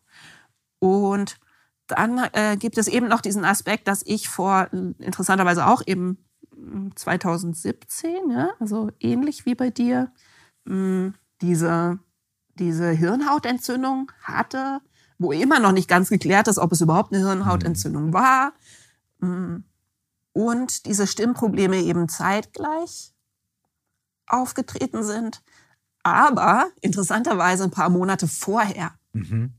[0.80, 1.38] Und
[1.88, 4.69] dann äh, gibt es eben noch diesen Aspekt, dass ich vor,
[4.99, 6.17] interessanterweise auch eben
[6.95, 10.11] 2017, ja, also ähnlich wie bei dir,
[10.65, 11.99] mh, diese,
[12.55, 14.81] diese Hirnhautentzündung hatte,
[15.17, 18.53] wo immer noch nicht ganz geklärt ist, ob es überhaupt eine Hirnhautentzündung war.
[19.19, 19.61] Mh,
[20.39, 23.13] und diese Stimmprobleme eben zeitgleich
[24.25, 25.41] aufgetreten sind,
[26.01, 28.93] aber interessanterweise ein paar Monate vorher.
[29.11, 29.51] Mhm.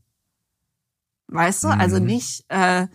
[1.27, 1.81] Weißt du, also mhm.
[1.81, 2.87] also nicht, äh,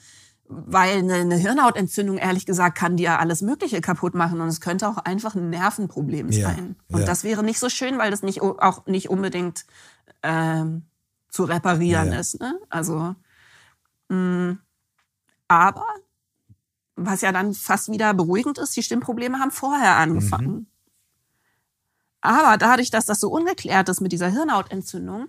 [0.49, 4.89] weil eine, eine, Hirnhautentzündung, ehrlich gesagt, kann dir alles Mögliche kaputt machen und es könnte
[4.89, 6.75] auch einfach ein Nervenproblem ja, sein.
[6.89, 7.07] Und ja.
[7.07, 9.65] das wäre nicht so schön, weil das nicht auch nicht unbedingt
[10.25, 10.87] ähm,
[11.29, 12.19] zu reparieren ja.
[12.19, 12.41] ist.
[12.41, 12.59] Ne?
[12.69, 13.15] Also,
[14.09, 14.59] mh, mm,
[15.47, 15.85] aber
[16.97, 20.53] was ja dann fast wieder beruhigend ist, die Stimmprobleme haben vorher angefangen.
[20.53, 20.67] Mhm.
[22.23, 25.29] Aber dadurch, dass das so ungeklärt ist mit dieser Hirnhautentzündung,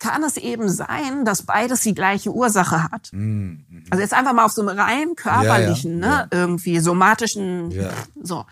[0.00, 3.10] kann es eben sein, dass beides die gleiche Ursache hat.
[3.12, 3.64] Mhm.
[3.68, 3.84] Mhm.
[3.90, 7.90] Also jetzt einfach mal auf so einem rein körperlichen, Ja, ja, ne, irgendwie somatischen, Ja.
[8.20, 8.44] so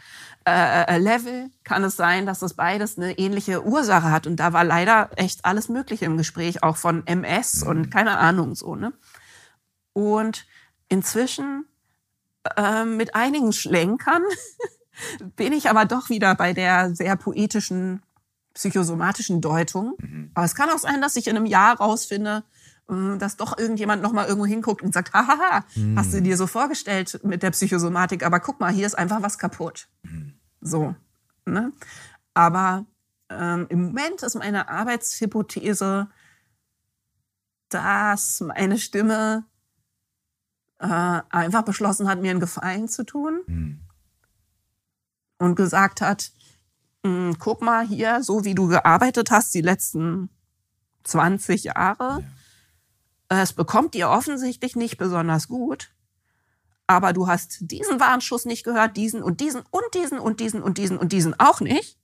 [0.45, 4.27] äh, äh, Level kann es sein, dass das beides eine ähnliche Ursache hat.
[4.27, 8.55] Und da war leider echt alles Mögliche im Gespräch, auch von MS und keine Ahnung
[8.55, 8.93] so, ne.
[9.93, 10.47] Und
[10.89, 11.67] inzwischen
[12.57, 14.23] äh, mit einigen Schlenkern
[15.37, 18.03] bin ich aber doch wieder bei der sehr poetischen
[18.55, 19.97] psychosomatischen Deutung.
[20.35, 22.45] Aber es kann auch sein, dass ich in einem Jahr rausfinde,
[22.91, 25.65] ähm, dass doch irgendjemand noch mal irgendwo hinguckt und sagt, hahaha,
[25.97, 29.39] hast du dir so vorgestellt mit der Psychosomatik, aber guck mal, hier ist einfach was
[29.39, 29.89] kaputt.
[30.61, 30.95] So.
[31.47, 31.73] Ne?
[32.35, 32.87] Aber
[33.31, 36.09] ähm, im Moment ist meine Arbeitshypothese,
[37.69, 39.45] dass meine Stimme
[40.83, 43.81] äh, einfach beschlossen hat, mir einen Gefallen zu tun Mhm.
[45.39, 46.33] und gesagt hat,
[47.05, 50.29] "Mm, guck mal hier, so wie du gearbeitet hast die letzten
[51.05, 52.25] 20 Jahre,
[53.29, 55.91] es bekommt dir offensichtlich nicht besonders gut,
[56.87, 60.79] aber du hast diesen Warnschuss nicht gehört, diesen und diesen und diesen und diesen und
[60.79, 61.99] diesen und diesen auch nicht,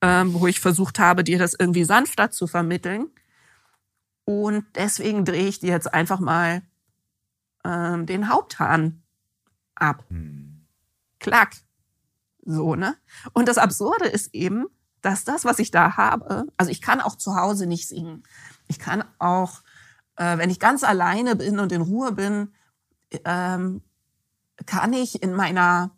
[0.00, 3.08] ähm, wo ich versucht habe, dir das irgendwie sanfter zu vermitteln.
[4.26, 6.62] Und deswegen drehe ich dir jetzt einfach mal
[7.64, 9.02] ähm, den Haupthahn
[9.74, 10.04] ab.
[10.10, 10.66] Mhm.
[11.18, 11.56] Klack.
[12.44, 12.96] So, ne?
[13.32, 14.66] Und das Absurde ist eben,
[15.00, 18.22] dass das, was ich da habe, also ich kann auch zu Hause nicht singen.
[18.68, 19.62] Ich kann auch,
[20.16, 22.52] äh, wenn ich ganz alleine bin und in Ruhe bin,
[23.24, 23.82] ähm,
[24.66, 25.90] kann ich in meiner,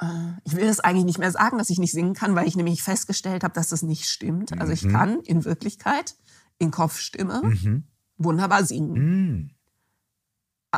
[0.00, 0.06] äh,
[0.44, 2.82] ich will es eigentlich nicht mehr sagen, dass ich nicht singen kann, weil ich nämlich
[2.82, 4.58] festgestellt habe, dass das nicht stimmt.
[4.60, 4.92] Also ich Mhm.
[4.92, 6.14] kann in Wirklichkeit
[6.58, 7.84] in Kopfstimme Mhm.
[8.18, 8.92] wunderbar singen.
[8.92, 9.50] Mhm.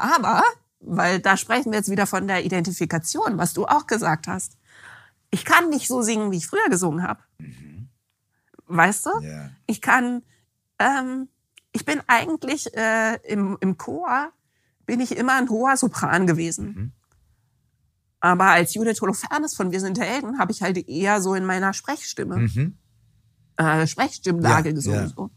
[0.02, 0.42] Aber,
[0.80, 4.56] weil da sprechen wir jetzt wieder von der Identifikation, was du auch gesagt hast.
[5.30, 7.20] Ich kann nicht so singen, wie ich früher gesungen habe.
[8.66, 9.10] Weißt du?
[9.20, 9.50] Ja.
[9.66, 10.22] Ich kann,
[10.78, 11.28] ähm,
[11.72, 14.32] ich bin eigentlich äh, im, im Chor,
[14.86, 16.66] bin ich immer ein hoher Sopran gewesen.
[16.66, 16.92] Mhm.
[18.20, 21.72] Aber als Judith Holofernes von Wir sind Helden habe ich halt eher so in meiner
[21.72, 22.78] Sprechstimme Mhm.
[23.56, 25.00] äh, Sprechstimmlage Ja, gesungen.
[25.00, 25.08] ja.
[25.08, 25.30] So.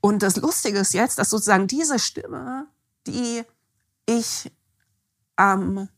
[0.00, 2.66] Und das Lustige ist jetzt, dass sozusagen diese Stimme,
[3.06, 3.42] die
[4.06, 4.50] ich
[5.36, 5.88] am,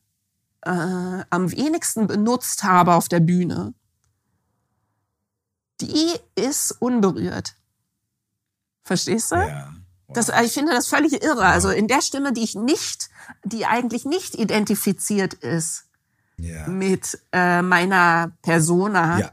[0.62, 3.74] äh, am wenigsten benutzt habe auf der Bühne,
[5.80, 7.56] die ist unberührt.
[8.84, 9.36] Verstehst du?
[9.36, 9.74] Ja.
[10.06, 10.14] Wow.
[10.14, 11.46] Das, ich finde das völlig irre.
[11.46, 13.08] Also in der Stimme, die ich nicht,
[13.42, 15.86] die eigentlich nicht identifiziert ist
[16.36, 16.68] ja.
[16.68, 19.32] mit äh, meiner Persona, Ja.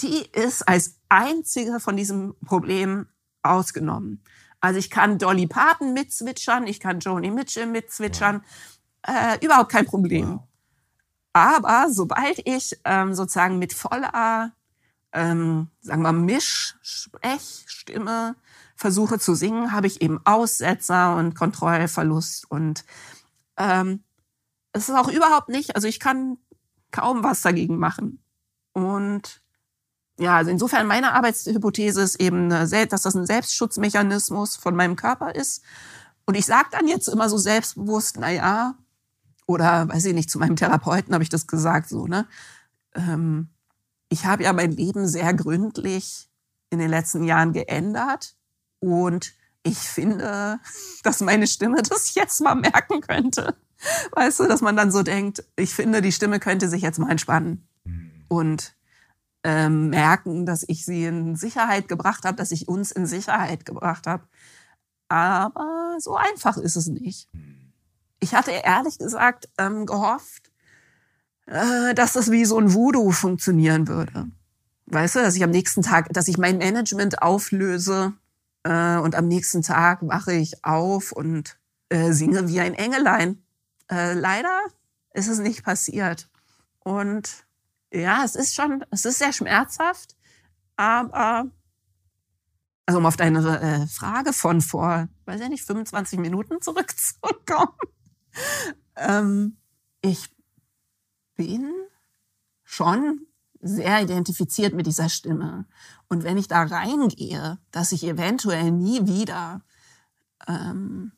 [0.00, 3.06] die ist als einzige von diesem Problem
[3.42, 4.22] ausgenommen.
[4.60, 8.42] Also ich kann Dolly Parton mitzwitschern, ich kann Joni Mitchell mitzwitschern,
[9.02, 10.40] äh, überhaupt kein Problem.
[11.32, 14.52] Aber sobald ich ähm, sozusagen mit voller,
[15.12, 18.36] ähm, sagen wir, Mischsprechstimme
[18.74, 22.84] versuche zu singen, habe ich eben Aussetzer und Kontrollverlust und
[23.58, 24.02] ähm,
[24.72, 26.38] es ist auch überhaupt nicht, also ich kann
[26.90, 28.22] kaum was dagegen machen.
[28.72, 29.42] Und
[30.18, 35.62] ja, also insofern meine Arbeitshypothese ist eben, dass das ein Selbstschutzmechanismus von meinem Körper ist.
[36.24, 38.74] Und ich sage dann jetzt immer so selbstbewusst, na ja,
[39.46, 42.26] oder weiß ich nicht, zu meinem Therapeuten habe ich das gesagt, so, ne?
[42.94, 43.48] Ähm,
[44.08, 46.30] ich habe ja mein Leben sehr gründlich
[46.70, 48.36] in den letzten Jahren geändert
[48.80, 50.58] und ich finde,
[51.02, 53.54] dass meine Stimme das jetzt mal merken könnte.
[54.12, 57.10] Weißt du, dass man dann so denkt, ich finde, die Stimme könnte sich jetzt mal
[57.10, 57.68] entspannen
[58.28, 58.74] und
[59.46, 64.08] ähm, merken, dass ich sie in Sicherheit gebracht habe, dass ich uns in Sicherheit gebracht
[64.08, 64.24] habe.
[65.08, 67.28] Aber so einfach ist es nicht.
[68.18, 70.50] Ich hatte ehrlich gesagt ähm, gehofft,
[71.46, 74.26] äh, dass das wie so ein Voodoo funktionieren würde.
[74.86, 78.14] Weißt du, dass ich am nächsten Tag, dass ich mein Management auflöse
[78.64, 81.56] äh, und am nächsten Tag wache ich auf und
[81.88, 83.44] äh, singe wie ein Engelein.
[83.88, 84.58] Äh, leider
[85.14, 86.28] ist es nicht passiert.
[86.80, 87.45] Und
[87.92, 90.16] ja, es ist schon, es ist sehr schmerzhaft,
[90.76, 91.50] aber
[92.86, 97.74] also um auf deine äh, Frage von vor, weiß ich nicht, 25 Minuten zurückzukommen.
[98.96, 99.56] ähm,
[100.02, 100.28] ich
[101.34, 101.72] bin
[102.62, 103.26] schon
[103.60, 105.66] sehr identifiziert mit dieser Stimme.
[106.08, 109.62] Und wenn ich da reingehe, dass ich eventuell nie wieder
[110.46, 111.10] ähm,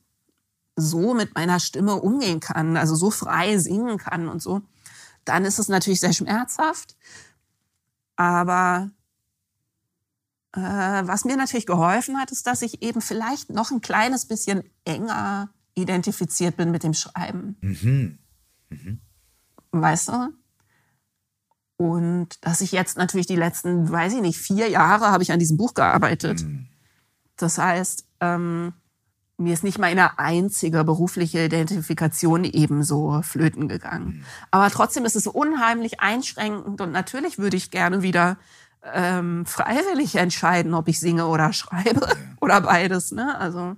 [0.74, 4.62] so mit meiner Stimme umgehen kann, also so frei singen kann und so,
[5.28, 6.96] dann ist es natürlich sehr schmerzhaft.
[8.16, 8.90] Aber
[10.52, 14.64] äh, was mir natürlich geholfen hat, ist, dass ich eben vielleicht noch ein kleines bisschen
[14.84, 17.56] enger identifiziert bin mit dem Schreiben.
[17.60, 18.18] Mhm.
[19.70, 20.32] Weißt du?
[21.76, 25.38] Und dass ich jetzt natürlich die letzten, weiß ich nicht, vier Jahre habe ich an
[25.38, 26.42] diesem Buch gearbeitet.
[26.42, 26.66] Mhm.
[27.36, 28.72] Das heißt, ähm,
[29.38, 34.24] mir ist nicht meine einzige berufliche Identifikation ebenso flöten gegangen.
[34.50, 38.38] Aber trotzdem ist es unheimlich einschränkend und natürlich würde ich gerne wieder
[38.92, 42.06] ähm, freiwillig entscheiden, ob ich singe oder schreibe
[42.40, 43.12] oder beides.
[43.12, 43.38] Ne?
[43.38, 43.76] Also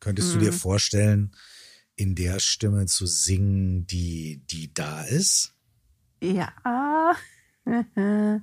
[0.00, 1.32] Könntest du dir vorstellen,
[1.94, 5.54] in der Stimme zu singen, die, die da ist?
[6.20, 6.52] ja.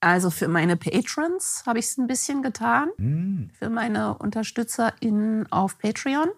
[0.00, 2.90] Also für meine Patrons habe ich es ein bisschen getan.
[2.96, 3.50] Hm.
[3.58, 6.28] Für meine UnterstützerInnen auf Patreon.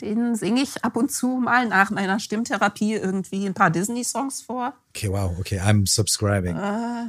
[0.00, 4.74] Den singe ich ab und zu mal nach meiner Stimmtherapie irgendwie ein paar Disney-Songs vor.
[4.90, 6.56] Okay, wow, okay, I'm subscribing.
[6.56, 7.06] Äh,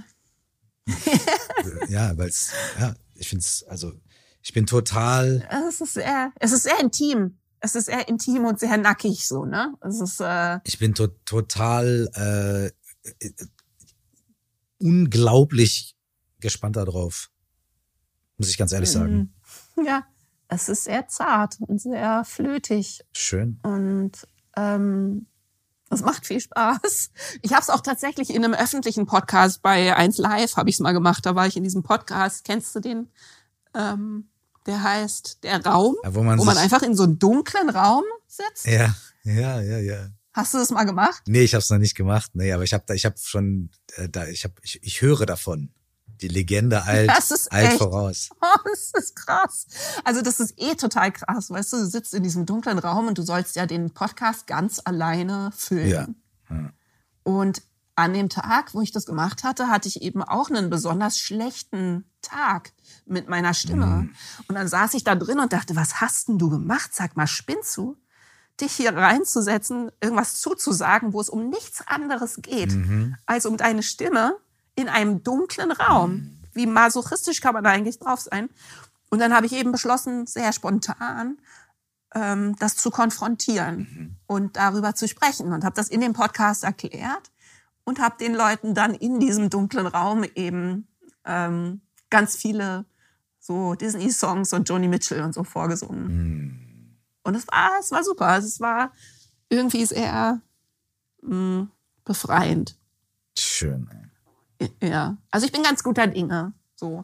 [1.89, 3.93] Ja, weil es, ja, ich finde es, also,
[4.41, 7.37] ich bin total, es ist sehr, es ist sehr intim.
[7.59, 9.73] Es ist sehr intim und sehr nackig so, ne?
[9.81, 12.67] Es ist, äh, ich bin to total äh,
[13.25, 13.31] äh,
[14.79, 15.95] unglaublich
[16.39, 17.29] gespannt darauf.
[18.37, 19.33] Muss ich ganz ehrlich sagen.
[19.85, 20.05] ja,
[20.47, 23.59] es ist sehr zart und sehr flötig Schön.
[23.63, 24.11] und
[24.57, 25.27] ähm,
[25.89, 27.11] es macht viel Spaß.
[27.41, 30.79] Ich habe es auch tatsächlich in einem öffentlichen Podcast bei 1 Live habe ich es
[30.79, 31.25] mal gemacht.
[31.25, 32.43] Da war ich in diesem Podcast.
[32.43, 33.09] Kennst du den?
[33.73, 34.29] Ähm,
[34.65, 38.03] der heißt Der Raum, Ja, wo man wo man einfach in so einem dunklen Raum
[38.27, 38.65] sitzt.
[38.65, 40.07] Ja, ja, ja, ja.
[40.35, 41.23] Hast du das mal gemacht?
[41.27, 42.31] Nee, ich habe es noch nicht gemacht.
[42.33, 45.25] Nee, aber ich habe da, ich habe schon, äh, da, ich habe, ich, ich höre
[45.25, 45.71] davon.
[46.21, 48.29] Die Legende eilt, Das ist eilt echt- voraus.
[48.41, 49.67] Oh, das ist krass.
[50.03, 53.17] Also das ist eh total krass, weißt du, du sitzt in diesem dunklen Raum und
[53.17, 55.87] du sollst ja den Podcast ganz alleine füllen.
[55.89, 56.07] Ja.
[56.49, 56.71] Ja.
[57.23, 57.61] Und
[57.95, 62.03] an dem Tag, wo ich das gemacht hatte, hatte ich eben auch einen besonders schlechten
[62.21, 62.73] Tag
[63.05, 64.09] mit meiner Stimme.
[64.49, 66.91] Und dann saß ich da drin und dachte, was hast denn du gemacht?
[66.93, 67.95] Sag mal, spinnst du?
[68.61, 72.71] Dich hier reinzusetzen, irgendwas zuzusagen, wo es um nichts anderes geht,
[73.25, 74.37] als um deine Stimme
[74.75, 76.39] in einem dunklen Raum.
[76.53, 78.49] Wie masochistisch kann man da eigentlich drauf sein?
[79.09, 81.37] Und dann habe ich eben beschlossen, sehr spontan,
[82.13, 87.31] ähm, das zu konfrontieren und darüber zu sprechen und habe das in dem Podcast erklärt
[87.83, 90.87] und habe den Leuten dann in diesem dunklen Raum eben
[91.25, 92.85] ähm, ganz viele
[93.39, 96.64] so Disney-Songs und Joni Mitchell und so vorgesungen.
[97.25, 98.27] Und es war, es war super.
[98.27, 98.91] Also es war
[99.49, 100.41] irgendwie sehr
[101.21, 101.67] mh,
[102.05, 102.77] befreiend.
[103.37, 103.89] Schön.
[104.59, 104.71] Ey.
[104.89, 105.17] Ja.
[105.31, 106.53] Also ich bin ganz guter Dinge.
[106.75, 107.03] So.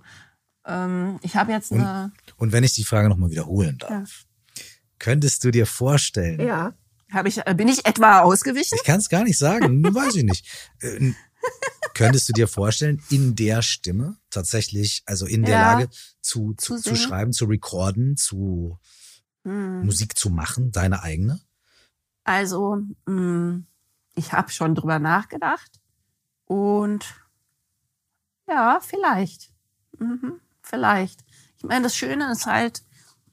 [0.66, 2.12] Ähm, ich habe jetzt eine.
[2.38, 4.26] Und wenn ich die Frage nochmal wiederholen darf,
[4.56, 4.64] Ja.
[5.00, 6.74] könntest du dir vorstellen, ja.
[7.12, 8.78] Hab ich, äh, bin ich etwa ausgewichen?
[8.80, 10.46] ich kann es gar nicht sagen, weiß ich nicht.
[10.80, 11.12] Äh,
[11.94, 15.74] könntest du dir vorstellen, in der Stimme tatsächlich, also in der Ja.
[15.74, 15.90] Lage
[16.22, 18.78] zu, zu, Zu zu schreiben, zu recorden, zu
[19.44, 19.86] Hm.
[19.86, 21.42] Musik zu machen, deine eigene?
[22.24, 23.62] Also, mh,
[24.16, 25.80] ich habe schon drüber nachgedacht.
[26.46, 27.06] Und
[28.48, 29.52] ja, vielleicht.
[29.98, 31.24] Mhm, vielleicht.
[31.58, 32.84] Ich meine, das Schöne ist halt,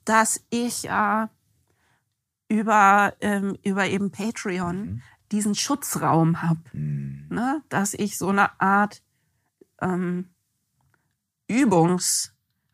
[0.04, 1.30] dass ich ja
[2.48, 5.02] über, ähm, über eben Patreon
[5.32, 6.60] diesen Schutzraum habe.
[6.72, 7.62] Ne?
[7.68, 9.02] Dass ich so eine Art
[9.80, 10.30] ähm,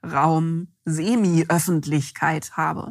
[0.04, 2.90] Übungsraum, Semi-Öffentlichkeit habe.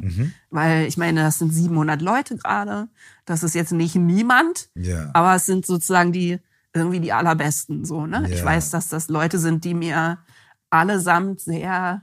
[0.50, 2.88] Weil ich meine, das sind 700 Leute gerade.
[3.24, 5.10] Das ist jetzt nicht niemand, Ja.
[5.12, 6.38] aber es sind sozusagen die
[6.72, 8.28] irgendwie die allerbesten so, ne?
[8.30, 8.44] Ich Ja.
[8.46, 10.18] weiß, dass das Leute sind, die mir
[10.70, 12.02] allesamt sehr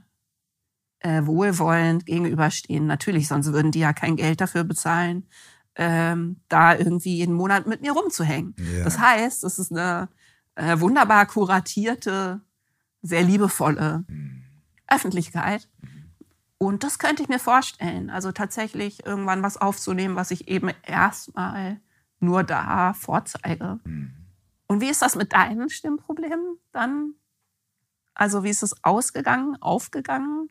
[1.00, 2.86] äh, wohlwollend gegenüberstehen.
[2.86, 5.26] Natürlich, sonst würden die ja kein Geld dafür bezahlen,
[5.74, 8.54] ähm, da irgendwie jeden Monat mit mir rumzuhängen.
[8.58, 8.84] Ja.
[8.84, 10.08] Das heißt, es ist eine
[10.54, 12.40] äh, wunderbar kuratierte,
[13.02, 14.04] sehr liebevolle
[14.94, 15.68] Öffentlichkeit.
[16.58, 18.08] Und das könnte ich mir vorstellen.
[18.10, 21.80] Also tatsächlich irgendwann was aufzunehmen, was ich eben erstmal
[22.20, 23.80] nur da vorzeige.
[24.68, 27.14] Und wie ist das mit deinen Stimmproblemen dann?
[28.14, 30.48] Also wie ist es ausgegangen, aufgegangen?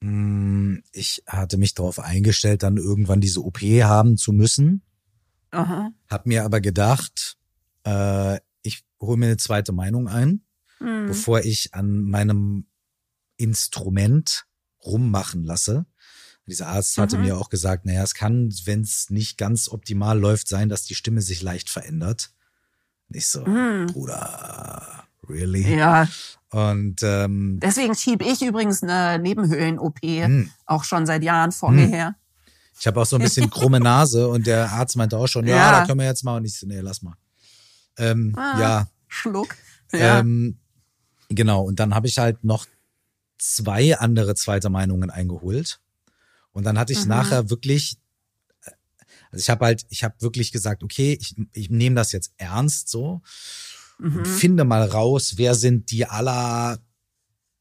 [0.00, 4.82] Mm, Ich hatte mich darauf eingestellt, dann irgendwann diese OP haben zu müssen.
[5.50, 5.90] Aha.
[6.08, 7.36] Hab mir aber gedacht,
[7.84, 10.44] äh, ich hole mir eine zweite Meinung ein,
[10.78, 11.06] Hm.
[11.08, 12.67] bevor ich an meinem
[13.38, 14.44] Instrument
[14.84, 15.86] rummachen lasse.
[16.46, 17.24] Dieser Arzt hatte Mhm.
[17.24, 20.94] mir auch gesagt, naja, es kann, wenn es nicht ganz optimal läuft, sein, dass die
[20.94, 22.30] Stimme sich leicht verändert.
[23.08, 25.64] Und Ich so, Bruder, really?
[25.64, 25.78] Mhm.
[25.78, 26.08] Ja,
[26.50, 30.50] Und ähm, deswegen schiebe ich übrigens eine Nebenhöhlen-OP Hm.
[30.64, 32.14] auch schon seit Jahren vor mir her.
[32.80, 35.56] ich habe auch so ein bisschen krumme Nase und der Arzt meinte auch schon, ja,
[35.56, 35.70] Ja.
[35.80, 36.36] da können wir jetzt mal.
[36.38, 37.14] Und ich so, nee, lass mal.
[37.98, 38.58] Ähm, Ah.
[38.60, 39.54] Ja, Schluck.
[39.92, 40.20] Ja.
[40.20, 40.58] Ähm,
[41.28, 42.64] genau, und dann habe ich halt noch
[43.38, 45.80] zwei andere zweite Meinungen eingeholt.
[46.52, 47.08] Und dann hatte ich Mhm.
[47.08, 47.98] nachher wirklich,
[48.64, 48.70] äh,
[49.30, 52.88] also ich habe halt, ich habe wirklich gesagt, okay, ich, ich nehme das jetzt ernst
[52.88, 53.22] so
[53.98, 54.16] Mhm.
[54.18, 56.78] und finde mal raus, wer sind die aller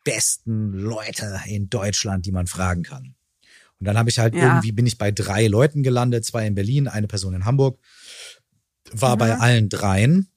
[0.04, 3.16] besten Leute in Deutschland, die man fragen kann.
[3.80, 4.42] Und dann habe ich halt Ja.
[4.42, 7.80] irgendwie, bin ich bei drei Leuten gelandet, zwei in Berlin, eine Person in Hamburg,
[8.92, 10.30] war bei allen dreien.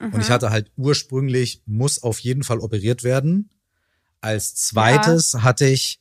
[0.00, 3.50] Und ich hatte halt ursprünglich, muss auf jeden Fall operiert werden.
[4.22, 6.00] Als zweites hatte ich,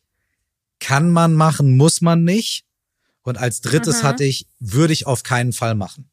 [0.80, 2.65] kann man machen, muss man nicht.
[3.23, 6.10] Und als drittes hatte ich, würde ich auf keinen Fall machen.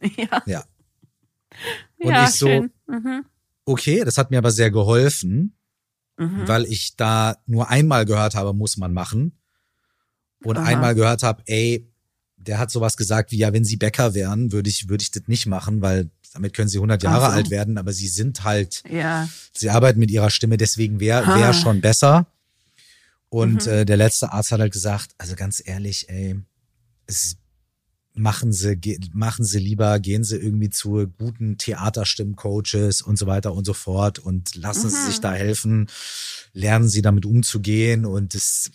[0.16, 0.64] Ja, Ja.
[1.98, 2.66] Und ja ich so.
[2.86, 3.24] Mhm.
[3.64, 5.54] okay, das hat mir aber sehr geholfen,
[6.16, 6.48] Mhm.
[6.48, 9.38] weil ich da nur einmal gehört habe, muss man machen.
[10.44, 10.64] Und Aha.
[10.66, 11.88] einmal gehört habe, ey,
[12.36, 15.24] der hat sowas gesagt wie, ja, wenn sie Bäcker wären, würde ich, würde ich das
[15.26, 17.32] nicht machen, weil damit können sie 100 Jahre so.
[17.32, 19.28] alt werden, aber sie sind halt, Ja.
[19.56, 22.26] sie arbeiten mit ihrer Stimme, deswegen wäre wär schon besser.
[23.30, 23.72] Und Mhm.
[23.72, 26.36] äh, der letzte Arzt hat halt gesagt, also ganz ehrlich, ey,
[27.06, 27.36] es,
[28.14, 33.52] machen Sie, ge- machen Sie lieber, gehen Sie irgendwie zu guten Theaterstimmcoaches und so weiter
[33.54, 35.06] und so fort und lassen Sie Mhm.
[35.06, 35.88] sich da helfen,
[36.52, 38.70] lernen Sie damit umzugehen und das,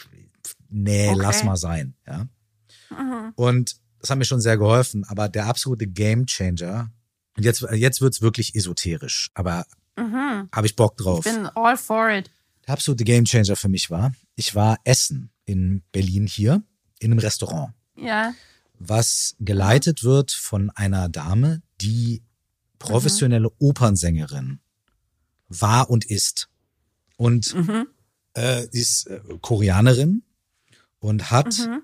[0.69, 1.19] nee, Okay.
[1.21, 2.27] lass mal sein, ja.
[2.89, 3.33] Mhm.
[3.35, 6.91] Und das hat mir schon sehr geholfen, aber der absolute Gamechanger,
[7.37, 9.65] und jetzt, jetzt wird's wirklich esoterisch, aber
[9.97, 10.49] Mhm.
[10.51, 11.23] habe ich Bock Ich drauf.
[11.23, 12.29] bin all for it.
[12.67, 16.63] Der absolute Gamechanger für mich war, ich war essen in Berlin hier,
[16.99, 18.33] in einem Restaurant, Ja.
[18.79, 22.23] was geleitet wird von einer Dame, die
[22.79, 24.59] professionelle Opernsängerin
[25.49, 26.49] war und ist.
[27.17, 27.87] Und Mhm.
[28.35, 30.23] äh, ist äh, Koreanerin
[30.99, 31.83] und hat Mhm.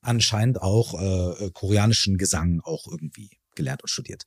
[0.00, 4.24] anscheinend auch äh, äh, koreanischen Gesang auch irgendwie gelernt und studiert.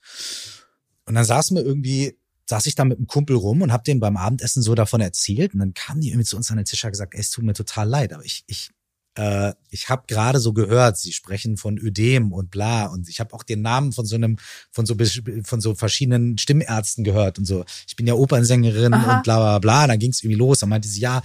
[1.06, 4.00] Und dann saßen wir irgendwie, saß ich da mit einem Kumpel rum und hab dem
[4.00, 6.84] beim Abendessen so davon erzählt und dann kam die irgendwie zu uns an den Tisch
[6.84, 8.70] und hat gesagt, ey, es tut mir total leid, aber ich ich
[9.16, 13.34] äh, ich habe gerade so gehört, sie sprechen von Ödem und bla und ich habe
[13.34, 14.38] auch den Namen von so einem
[14.72, 14.96] von so
[15.44, 17.66] von so verschiedenen Stimmärzten gehört und so.
[17.88, 19.18] Ich bin ja Opernsängerin Aha.
[19.18, 19.88] und bla bla bla.
[19.88, 20.60] Dann ging es irgendwie los.
[20.60, 21.22] Dann meinte sie, ja,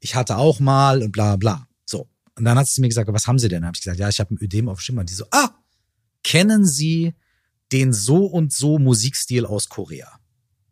[0.00, 1.68] ich hatte auch mal und bla bla.
[1.84, 2.08] So.
[2.36, 3.60] Und dann hat sie mir gesagt, was haben Sie denn?
[3.60, 5.00] Dann habe ich gesagt, ja, ich habe ein Ödem auf Stimme.
[5.00, 5.50] Und die so, ah,
[6.24, 7.14] kennen Sie
[7.72, 10.18] den so und so Musikstil aus Korea?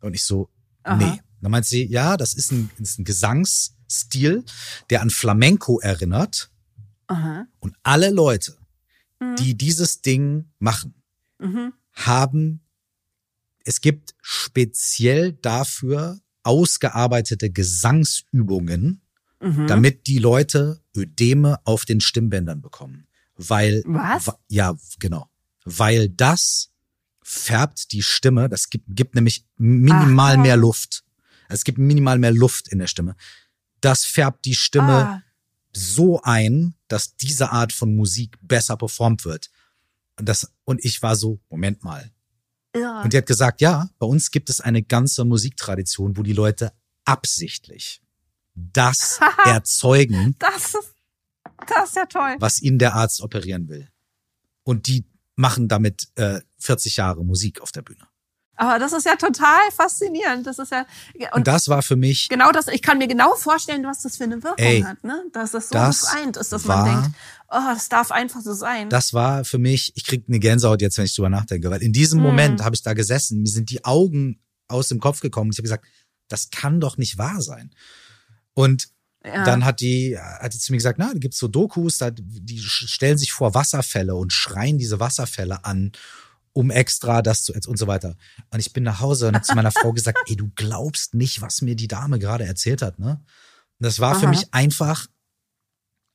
[0.01, 0.49] Und ich so,
[0.83, 0.95] Aha.
[0.97, 1.21] nee.
[1.41, 4.45] Dann meint sie, ja, das ist ein, ist ein Gesangsstil,
[4.89, 6.49] der an Flamenco erinnert.
[7.07, 7.45] Aha.
[7.59, 8.57] Und alle Leute,
[9.19, 9.35] Mhm.
[9.37, 10.93] die dieses Ding machen,
[11.39, 11.73] Mhm.
[11.93, 12.61] haben,
[13.65, 19.01] es gibt speziell dafür ausgearbeitete Gesangsübungen,
[19.41, 19.67] Mhm.
[19.67, 23.07] damit die Leute Ödeme auf den Stimmbändern bekommen.
[23.35, 24.27] Weil, Was?
[24.27, 25.27] wa- ja, genau.
[25.65, 26.69] Weil das
[27.23, 30.41] färbt die Stimme, das gibt, gibt nämlich minimal Aha.
[30.41, 31.03] mehr Luft.
[31.49, 33.15] Es gibt minimal mehr Luft in der Stimme.
[33.81, 35.23] Das färbt die Stimme Ah.
[35.71, 39.49] so ein, dass diese Art von Musik besser performt wird.
[40.19, 42.11] Und das, und ich war so, Moment mal.
[42.75, 43.01] Ja.
[43.01, 46.71] Und die hat gesagt, ja, bei uns gibt es eine ganze Musiktradition, wo die Leute
[47.05, 48.01] absichtlich
[48.55, 50.93] das erzeugen, Das ist,
[51.67, 52.35] das ist ja toll.
[52.39, 53.89] was ihnen der Arzt operieren will.
[54.63, 55.05] Und die
[55.35, 58.07] machen damit äh, 40 Jahre Musik auf der Bühne.
[58.55, 60.45] Aber das ist ja total faszinierend.
[60.45, 60.85] Das ist ja,
[61.31, 64.17] Und, und das war für mich, genau das, ich kann mir genau vorstellen, was das
[64.17, 65.23] für eine Wirkung Ey, hat, ne?
[65.33, 67.17] Dass das so das befreiend ist, dass war- man denkt,
[67.49, 68.89] oh, das darf einfach so sein.
[68.91, 71.93] das war für mich, ich krieg eine Gänsehaut jetzt, wenn ich drüber nachdenke, weil in
[71.93, 72.27] diesem Hm.
[72.27, 75.49] Moment habe ich da gesessen, mir sind die Augen aus dem Kopf gekommen.
[75.51, 75.85] Ich habe gesagt,
[76.27, 77.71] das kann doch nicht wahr sein.
[78.53, 78.87] Und
[79.25, 79.43] ja.
[79.45, 82.59] Dann hat die, hat die zu mir gesagt, na, da gibt's so Dokus, da, die
[82.59, 85.91] stellen sich vor Wasserfälle und schreien diese Wasserfälle an,
[86.51, 88.15] um extra das zu und so weiter.
[88.51, 91.41] Und ich bin nach Hause und hab zu meiner Frau gesagt, ey, du glaubst nicht,
[91.41, 93.21] was mir die Dame gerade erzählt hat, ne?
[93.79, 94.29] Und das war für Aha.
[94.29, 95.07] mich einfach,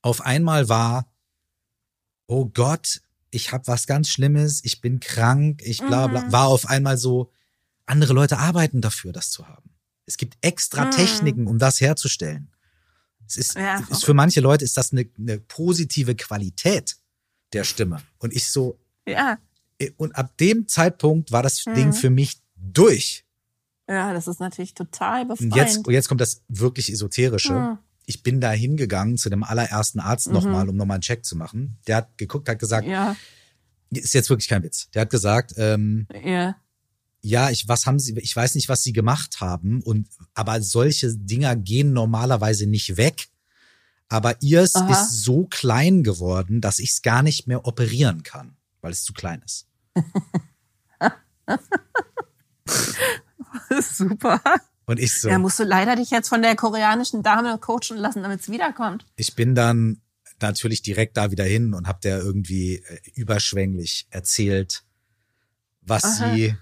[0.03, 1.11] auf einmal war,
[2.27, 6.33] oh Gott, ich habe was ganz Schlimmes, ich bin krank, ich bla bla, Mhm.
[6.33, 7.33] war auf einmal so,
[7.87, 9.71] andere Leute arbeiten dafür, das zu haben.
[10.07, 10.91] Es gibt extra Mhm.
[10.91, 12.51] Techniken, um das herzustellen.
[13.29, 16.97] Es ist, Ja, ist für manche Leute ist das eine, eine positive Qualität
[17.53, 18.01] der Stimme.
[18.19, 19.39] Und ich so, ja.
[19.97, 21.75] und ab dem Zeitpunkt war das Mhm.
[21.75, 23.25] Ding für mich durch.
[23.89, 25.55] Ja, das ist natürlich total Und befreiend.
[25.57, 27.53] jetzt, und jetzt kommt das wirklich Esoterische.
[27.55, 27.79] Mhm.
[28.05, 30.33] Ich bin da hingegangen zu dem allerersten Arzt Mhm.
[30.35, 31.79] nochmal, um nochmal einen Check zu machen.
[31.87, 33.17] Der hat geguckt, hat gesagt, Ja,
[33.91, 34.91] ist jetzt wirklich kein Witz.
[34.91, 36.57] Der hat gesagt, ähm, ja.
[37.21, 41.15] Ja, ich, was haben Sie, ich weiß nicht, was Sie gemacht haben und, aber solche
[41.17, 43.29] Dinger gehen normalerweise nicht weg.
[44.09, 44.91] Aber ihrs Aha.
[44.91, 49.13] ist so klein geworden, dass ich es gar nicht mehr operieren kann, weil es zu
[49.13, 49.67] klein ist.
[53.81, 54.41] Super.
[54.87, 58.23] Und ich so, Ja, musst du leider dich jetzt von der koreanischen Dame coachen lassen,
[58.23, 59.05] damit es wiederkommt.
[59.17, 60.01] ich bin dann
[60.41, 64.85] natürlich direkt da wieder hin und hab der irgendwie äh, überschwänglich erzählt,
[65.83, 66.13] was Aha.
[66.13, 66.57] sie,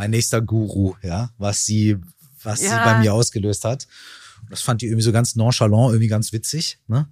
[0.00, 1.98] mein nächster Guru, ja, was sie,
[2.42, 2.84] was sie Ja.
[2.84, 3.86] bei mir ausgelöst hat.
[4.48, 6.78] Das fand die irgendwie so ganz nonchalant, irgendwie ganz witzig.
[6.86, 7.06] Ne?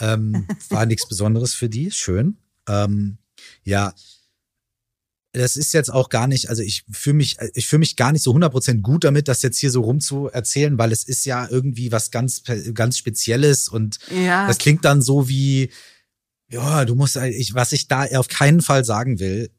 [0.00, 2.38] Ähm, war nichts Besonderes für die, schön.
[2.66, 3.18] Ähm,
[3.62, 3.92] ja,
[5.32, 8.22] das ist jetzt auch gar nicht, also ich fühle mich, ich fühle mich gar nicht
[8.22, 12.10] so 100% gut damit, das jetzt hier so rumzuerzählen, weil es ist ja irgendwie was
[12.10, 12.42] ganz,
[12.72, 14.46] ganz Spezielles und ja.
[14.46, 15.68] das klingt dann so wie,
[16.48, 19.50] ja, du musst, ich, was ich da auf keinen Fall sagen will,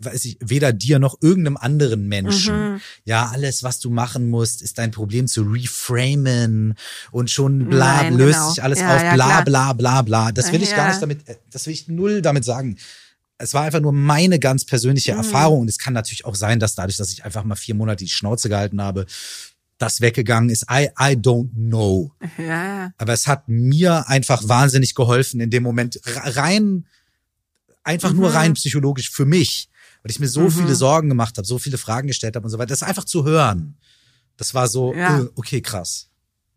[0.00, 2.72] weiß ich, weder dir noch irgendeinem anderen Menschen.
[2.72, 2.80] Mhm.
[3.04, 6.74] Ja, alles, was du machen musst, ist dein Problem zu reframen
[7.12, 8.50] und schon bla, Nein, löst genau.
[8.50, 10.32] sich alles ja, auf, ja, bla, bla, bla, bla.
[10.32, 10.76] Das will ich ja.
[10.76, 12.76] gar nicht damit, das will ich null damit sagen
[13.38, 15.18] es war einfach nur meine ganz persönliche mhm.
[15.18, 15.60] Erfahrung.
[15.60, 18.10] Und es kann natürlich auch sein, dass dadurch, dass ich einfach mal vier Monate die
[18.10, 19.06] Schnauze gehalten habe,
[19.78, 20.64] das weggegangen ist.
[20.70, 22.12] I, I don't know.
[22.38, 22.92] Ja.
[22.98, 26.86] Aber es hat mir einfach wahnsinnig geholfen in dem Moment rein,
[27.82, 28.20] einfach mhm.
[28.20, 29.68] nur rein psychologisch für mich,
[30.06, 30.50] weil ich mir so mhm.
[30.52, 32.68] viele Sorgen gemacht habe, so viele Fragen gestellt habe und so weiter.
[32.68, 33.76] Das einfach zu hören.
[34.36, 35.18] Das war so, ja.
[35.18, 36.10] Äh, okay, krass.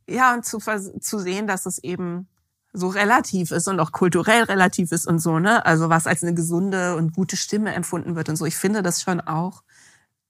[0.08, 2.28] Ja, und zu, zu sehen, dass es eben
[2.74, 5.66] so relativ ist und auch kulturell relativ ist und so, ne?
[5.66, 8.46] Also was als eine gesunde und gute Stimme empfunden wird und so.
[8.46, 9.64] Ich finde das schon auch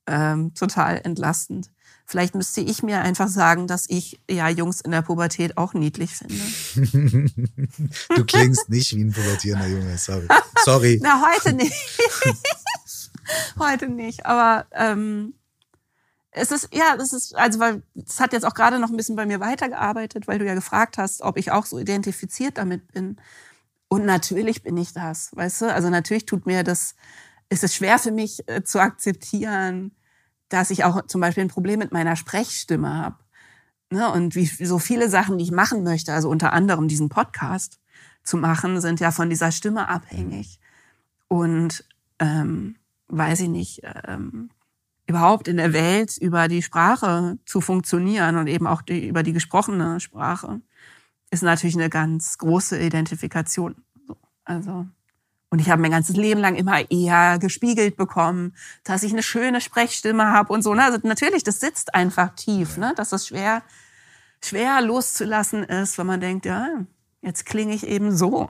[0.08, 1.72] ähm, total entlastend.
[2.06, 6.12] Vielleicht müsste ich mir einfach sagen, dass ich ja Jungs in der Pubertät auch niedlich
[6.16, 6.42] finde.
[8.16, 10.28] du klingst nicht wie ein pubertierender Junge, sorry.
[10.64, 11.00] Sorry.
[11.04, 11.74] Na, heute nicht.
[13.60, 14.26] heute nicht.
[14.26, 15.34] Aber ähm,
[16.32, 19.16] es ist, ja, das ist, also weil es hat jetzt auch gerade noch ein bisschen
[19.16, 23.18] bei mir weitergearbeitet, weil du ja gefragt hast, ob ich auch so identifiziert damit bin.
[23.88, 25.74] Und natürlich bin ich das, weißt du?
[25.74, 26.96] Also natürlich tut mir das,
[27.50, 29.92] ist es schwer für mich äh, zu akzeptieren,
[30.50, 33.18] dass ich auch zum Beispiel ein Problem mit meiner Sprechstimme habe.
[33.92, 34.12] Ne?
[34.12, 37.80] Und wie so viele Sachen, die ich machen möchte, also unter anderem diesen Podcast
[38.24, 40.60] zu machen, sind ja von dieser Stimme abhängig.
[41.28, 41.84] Und
[42.20, 42.76] ähm,
[43.10, 44.50] weiß ich nicht, ähm,
[45.08, 49.34] überhaupt in der Welt über die Sprache zu funktionieren und eben auch die, über die
[49.34, 50.62] gesprochene Sprache,
[51.32, 53.76] ist natürlich eine ganz große Identifikation.
[54.44, 54.86] Also,
[55.50, 58.54] und ich habe mein ganzes Leben lang immer eher gespiegelt bekommen,
[58.84, 60.76] dass ich eine schöne Sprechstimme habe und so.
[60.76, 60.84] Ne?
[60.84, 62.94] Also natürlich, das sitzt einfach tief, ne?
[62.96, 63.64] dass das schwer,
[64.44, 66.86] schwer loszulassen ist, wenn man denkt, ja,
[67.22, 68.48] jetzt klinge ich eben so.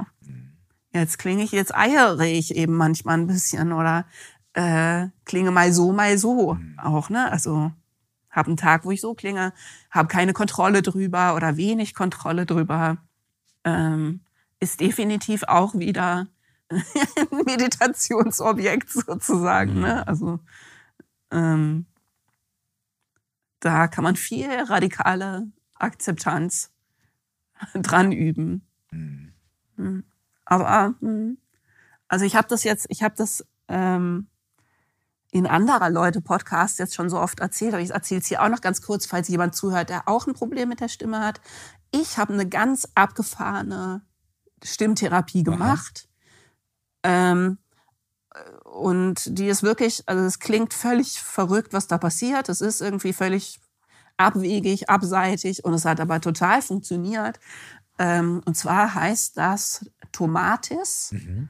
[0.91, 4.05] Jetzt klinge ich, jetzt eiere ich eben manchmal ein bisschen oder
[4.59, 6.77] äh, klinge mal so, mal so mhm.
[6.79, 7.31] auch, ne?
[7.31, 7.71] Also
[8.29, 9.53] habe einen Tag, wo ich so klinge,
[9.89, 12.97] habe keine Kontrolle drüber oder wenig Kontrolle drüber.
[13.63, 14.19] Ähm,
[14.59, 16.27] ist definitiv auch wieder
[16.69, 19.79] ein Meditationsobjekt sozusagen.
[19.79, 19.95] Ne?
[19.95, 20.03] Mhm.
[20.05, 20.39] Also
[21.31, 21.85] ähm,
[23.61, 26.71] da kann man viel radikale Akzeptanz
[27.73, 28.67] dran üben.
[28.91, 29.31] Mhm.
[29.77, 30.03] Hm.
[30.43, 31.37] Aber hm,
[32.09, 34.27] also ich habe das jetzt, ich habe das ähm,
[35.31, 38.49] in anderer Leute Podcasts jetzt schon so oft erzählt, aber ich erzähle es hier auch
[38.49, 41.39] noch ganz kurz, falls jemand zuhört, der auch ein Problem mit der Stimme hat.
[41.91, 44.01] Ich habe eine ganz abgefahrene
[44.63, 46.07] Stimmtherapie gemacht.
[47.03, 47.57] Ähm,
[48.63, 52.49] und die ist wirklich, also es klingt völlig verrückt, was da passiert.
[52.49, 53.59] Es ist irgendwie völlig
[54.17, 57.39] abwegig, abseitig und es hat aber total funktioniert.
[57.97, 61.11] Ähm, und zwar heißt das Tomatis.
[61.11, 61.49] Mhm.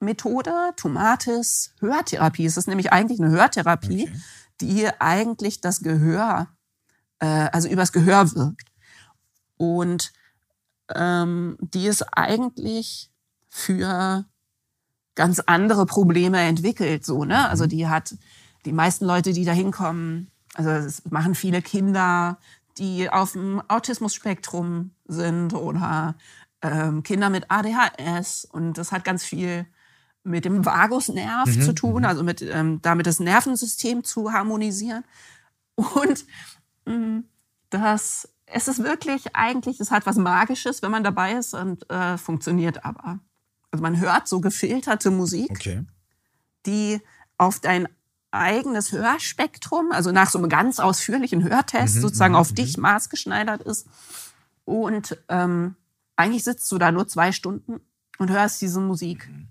[0.00, 2.46] Methode, Tomatis, Hörtherapie.
[2.46, 4.20] Es ist nämlich eigentlich eine Hörtherapie, okay.
[4.60, 6.48] die eigentlich das Gehör,
[7.18, 8.70] äh, also übers Gehör wirkt.
[9.56, 10.12] Und
[10.94, 13.10] ähm, die ist eigentlich
[13.48, 14.24] für
[15.14, 17.48] ganz andere Probleme entwickelt, so, ne?
[17.48, 17.68] Also mhm.
[17.70, 18.14] die hat
[18.64, 22.38] die meisten Leute, die da hinkommen, also es machen viele Kinder,
[22.78, 26.14] die auf dem Autismus-Spektrum sind oder
[26.62, 29.66] ähm, Kinder mit ADHS und das hat ganz viel
[30.28, 31.62] mit dem Vagusnerv mhm.
[31.62, 32.04] zu tun, mhm.
[32.04, 35.04] also mit ähm, damit das Nervensystem zu harmonisieren.
[35.74, 36.24] Und
[36.86, 37.24] ähm,
[37.70, 42.16] das es ist wirklich eigentlich, es hat was Magisches, wenn man dabei ist und äh,
[42.16, 43.20] funktioniert aber.
[43.70, 45.84] Also man hört so gefilterte Musik, okay.
[46.66, 47.00] die
[47.36, 47.88] auf dein
[48.30, 52.82] eigenes Hörspektrum, also nach so einem ganz ausführlichen Hörtest mhm, sozusagen mhm, auf dich mhm.
[52.82, 53.86] maßgeschneidert ist.
[54.64, 55.76] Und ähm,
[56.16, 57.80] eigentlich sitzt du da nur zwei Stunden
[58.18, 59.28] und hörst diese Musik.
[59.28, 59.48] Mhm.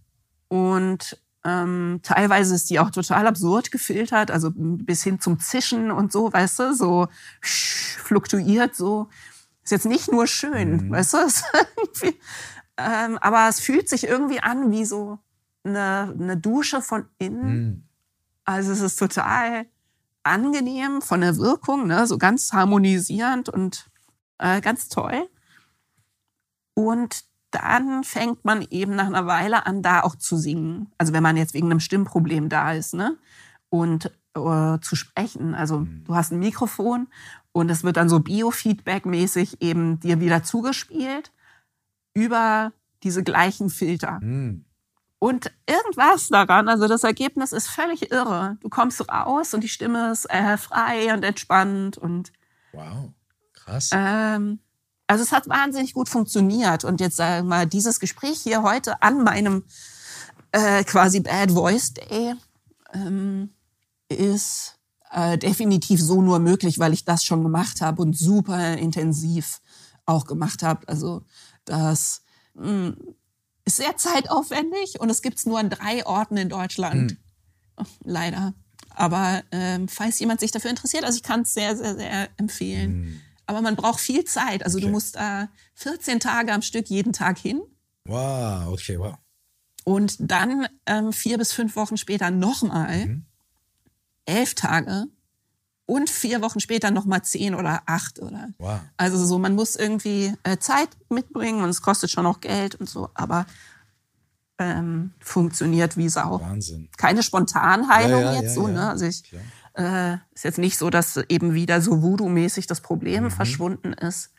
[0.48, 6.12] Und ähm, teilweise ist die auch total absurd gefiltert, also bis hin zum Zischen und
[6.12, 7.08] so, weißt du, so
[7.42, 9.10] fluktuiert so.
[9.64, 10.92] Ist jetzt nicht nur schön, mhm.
[10.92, 11.18] weißt du?
[12.78, 15.20] ähm, aber es fühlt sich irgendwie an wie so
[15.64, 17.66] eine, eine Dusche von innen.
[17.66, 17.84] Mhm.
[18.46, 19.66] Also es ist total
[20.24, 22.06] angenehm von der Wirkung, ne?
[22.08, 23.90] so ganz harmonisierend und
[24.38, 25.30] äh, ganz toll.
[26.74, 27.24] Und
[27.58, 30.92] dann fängt man eben nach einer Weile an, da auch zu singen.
[30.98, 33.18] Also wenn man jetzt wegen einem Stimmproblem da ist, ne?
[33.70, 35.56] Und äh, zu sprechen.
[35.56, 36.04] Also mhm.
[36.06, 37.08] du hast ein Mikrofon
[37.52, 41.32] und es wird dann so Biofeedback-mäßig eben dir wieder zugespielt
[42.14, 42.72] über
[43.04, 44.20] diese gleichen Filter.
[44.22, 44.66] Mhm.
[45.20, 48.58] Und irgendwas daran, also das Ergebnis ist völlig irre.
[48.62, 52.32] Du kommst raus und die Stimme ist äh, frei und entspannt und.
[52.72, 53.12] Wow,
[53.54, 53.90] krass.
[53.94, 54.60] Ähm,
[55.08, 56.84] also es hat wahnsinnig gut funktioniert.
[56.84, 59.64] Und jetzt sagen wir mal, dieses Gespräch hier heute an meinem
[60.52, 62.36] äh, quasi Bad Voice Day
[62.94, 63.52] ähm,
[64.10, 64.78] ist
[65.12, 69.62] äh, definitiv so nur möglich, weil ich das schon gemacht habe und super intensiv
[70.06, 70.88] auch gemacht habe.
[70.88, 71.24] Also
[71.66, 72.22] das
[72.56, 72.98] mh, hm,
[73.66, 77.12] ist sehr zeitaufwendig und es gibt es nur an drei Orten in Deutschland.
[77.12, 77.18] Hm.
[77.78, 78.54] Oh, leider.
[78.90, 82.92] Aber ähm, falls jemand sich dafür interessiert, also ich kann es sehr, sehr, sehr empfehlen.
[82.92, 83.22] Hm.
[83.48, 84.64] Aber man braucht viel Zeit.
[84.64, 84.86] Also okay.
[84.86, 87.62] du musst äh, 14 Tage am Stück jeden Tag hin.
[88.06, 89.16] Wow, okay, wow.
[89.84, 93.06] Und dann ähm, vier bis fünf Wochen später nochmal.
[93.06, 93.26] Mhm
[94.28, 95.08] elf Tage
[95.86, 98.50] und vier Wochen später nochmal zehn oder acht oder.
[98.60, 98.82] Wow.
[98.98, 102.90] Also so, man muss irgendwie äh, Zeit mitbringen und es kostet schon auch Geld und
[102.90, 103.46] so, aber
[104.60, 106.42] ähm, funktioniert wie Sau.
[106.42, 106.90] Wahnsinn.
[106.98, 108.90] Keine Spontanheilung ja, ja, jetzt ja, so, ne?
[108.90, 109.24] Also ich
[109.78, 113.32] äh, ist jetzt nicht so, dass eben wieder so Voodoo-mäßig das Problem mhm.
[113.32, 114.32] verschwunden ist.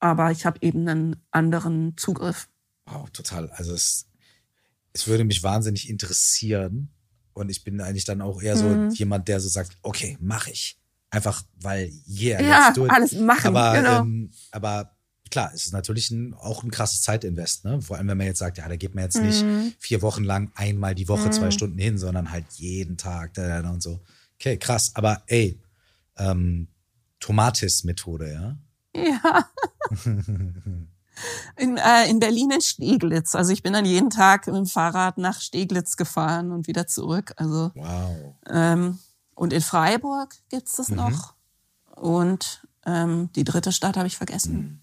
[0.00, 2.48] Aber ich habe eben einen anderen Zugriff.
[2.86, 3.50] Wow, total.
[3.50, 4.06] Also es,
[4.92, 6.90] es würde mich wahnsinnig interessieren,
[7.38, 8.90] und ich bin eigentlich dann auch eher so mhm.
[8.90, 10.76] jemand, der so sagt, okay, mach ich.
[11.10, 12.90] Einfach weil, yeah, ja, let's do it.
[12.92, 14.00] alles machen, aber, genau.
[14.00, 14.96] Ähm, aber
[15.30, 17.80] klar, es ist natürlich ein, auch ein krasses Zeitinvest, ne?
[17.80, 19.72] Vor allem, wenn man jetzt sagt, ja, da geht man jetzt nicht mhm.
[19.78, 21.32] vier Wochen lang einmal die Woche mhm.
[21.32, 24.00] zwei Stunden hin, sondern halt jeden Tag da, da, und so.
[24.38, 24.92] Okay, krass.
[24.94, 25.60] Aber ey,
[26.16, 26.68] ähm,
[27.20, 28.56] Tomatis-Methode, ja?
[28.94, 29.48] Ja.
[31.56, 33.34] in, äh, in Berlin in Steglitz.
[33.34, 37.32] Also ich bin dann jeden Tag mit dem Fahrrad nach Steglitz gefahren und wieder zurück.
[37.36, 38.34] Also wow.
[38.48, 38.98] Ähm,
[39.34, 40.96] und in Freiburg gibt's das mhm.
[40.96, 41.34] noch.
[41.94, 44.54] Und ähm, die dritte Stadt habe ich vergessen.
[44.54, 44.80] Mhm.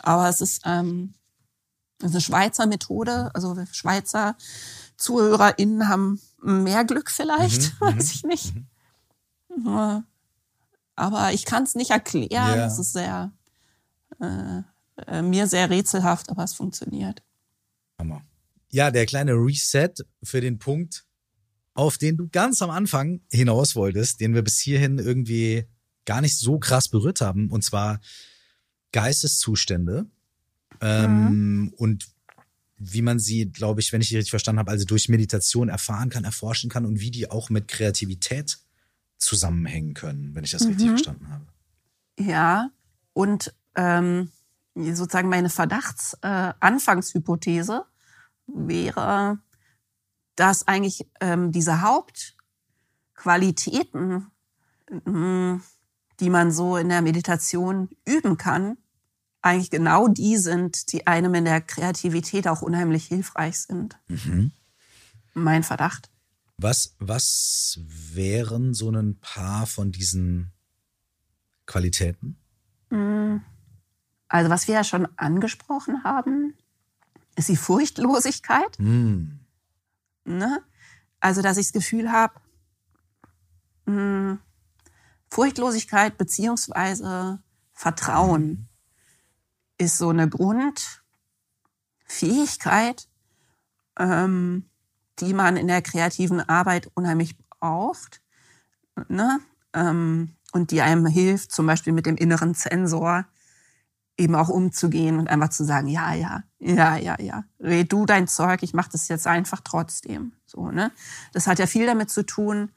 [0.00, 1.14] Aber es ist, ähm,
[1.98, 3.30] es ist eine Schweizer Methode.
[3.34, 4.36] Also Schweizer
[4.96, 7.86] ZuhörerInnen haben mehr Glück vielleicht, mhm.
[7.98, 8.54] weiß ich nicht.
[9.64, 12.30] Aber ich kann es nicht erklären.
[12.30, 12.66] Yeah.
[12.66, 13.32] Es ist sehr
[14.20, 14.62] äh,
[15.06, 17.22] äh, mir sehr rätselhaft, aber es funktioniert.
[17.98, 18.22] Hammer.
[18.70, 19.92] Ja, der kleine Reset
[20.22, 21.04] für den Punkt,
[21.74, 25.66] auf den du ganz am Anfang hinaus wolltest, den wir bis hierhin irgendwie
[26.04, 28.00] gar nicht so krass berührt haben, und zwar
[28.92, 30.06] Geisteszustände
[30.80, 31.74] ähm, mhm.
[31.76, 32.06] und
[32.78, 36.10] wie man sie, glaube ich, wenn ich die richtig verstanden habe, also durch Meditation erfahren
[36.10, 38.58] kann, erforschen kann und wie die auch mit Kreativität
[39.18, 40.68] zusammenhängen können, wenn ich das mhm.
[40.68, 41.46] richtig verstanden habe.
[42.18, 42.70] Ja,
[43.12, 44.30] und ähm,
[44.74, 47.86] sozusagen meine Verdachtsanfangshypothese äh,
[48.46, 49.38] wäre,
[50.34, 54.26] dass eigentlich ähm, diese Hauptqualitäten,
[54.90, 55.58] äh,
[56.20, 58.78] die man so in der Meditation üben kann,
[59.42, 63.96] eigentlich genau die sind, die einem in der Kreativität auch unheimlich hilfreich sind.
[64.08, 64.50] Mhm.
[65.34, 66.10] Mein Verdacht.
[66.58, 70.52] Was, was wären so ein paar von diesen
[71.66, 72.38] Qualitäten?
[72.90, 73.42] Mhm.
[74.28, 76.54] Also was wir ja schon angesprochen haben,
[77.36, 78.78] ist die Furchtlosigkeit.
[78.78, 79.38] Mm.
[80.24, 80.62] Ne?
[81.20, 82.34] Also dass ich das Gefühl habe,
[83.86, 84.40] hm,
[85.28, 87.38] Furchtlosigkeit beziehungsweise
[87.72, 88.68] Vertrauen mm.
[89.78, 93.08] ist so eine Grundfähigkeit,
[93.98, 94.68] ähm,
[95.20, 98.20] die man in der kreativen Arbeit unheimlich braucht.
[99.08, 99.40] Ne?
[99.72, 103.26] Ähm, und die einem hilft, zum Beispiel mit dem inneren Zensor,
[104.18, 108.28] eben auch umzugehen und einfach zu sagen, ja, ja, ja, ja, ja, red du dein
[108.28, 110.32] Zeug, ich mache das jetzt einfach trotzdem.
[110.46, 110.90] So, ne?
[111.32, 112.70] Das hat ja viel damit zu tun,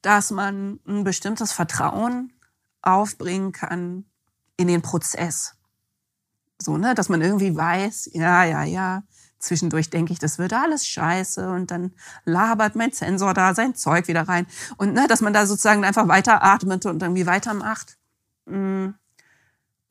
[0.00, 2.32] dass man ein bestimmtes Vertrauen
[2.80, 4.04] aufbringen kann
[4.56, 5.54] in den Prozess.
[6.60, 9.02] So, ne, dass man irgendwie weiß, ja, ja, ja,
[9.42, 11.92] zwischendurch denke ich, das wird alles scheiße und dann
[12.24, 14.46] labert mein Sensor da sein Zeug wieder rein
[14.76, 17.98] und ne, dass man da sozusagen einfach weiter atmet und irgendwie weitermacht.
[18.46, 18.94] Mhm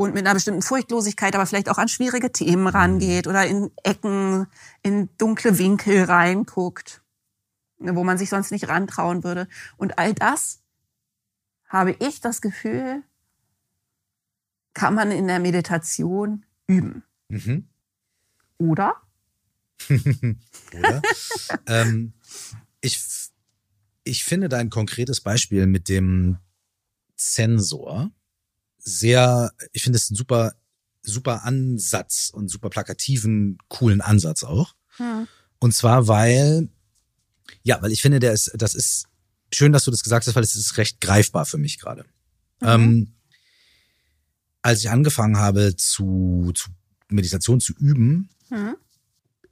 [0.01, 4.47] und mit einer bestimmten Furchtlosigkeit aber vielleicht auch an schwierige Themen rangeht oder in Ecken,
[4.81, 7.03] in dunkle Winkel reinguckt,
[7.77, 9.47] wo man sich sonst nicht rantrauen würde.
[9.77, 10.63] Und all das
[11.67, 13.03] habe ich das Gefühl,
[14.73, 17.03] kann man in der Meditation üben.
[17.29, 17.67] Mhm.
[18.57, 18.95] Oder?
[19.89, 21.01] Oder?
[21.67, 22.13] ähm,
[22.81, 22.99] ich,
[24.03, 26.37] ich finde dein konkretes Beispiel mit dem
[27.15, 28.11] Zensor
[28.77, 30.53] sehr, ich finde es ein super,
[31.03, 34.73] super Ansatz und super plakativen, coolen Ansatz auch.
[34.97, 35.27] Hm.
[35.59, 36.69] Und zwar, weil,
[37.63, 39.05] ja, weil ich finde, der ist, das ist
[39.53, 42.03] schön, dass du das gesagt hast, weil es ist recht greifbar für mich gerade.
[42.61, 42.67] Mhm.
[42.67, 43.13] Ähm,
[44.61, 46.69] als ich angefangen habe zu, zu
[47.09, 48.75] Meditation zu üben, mhm.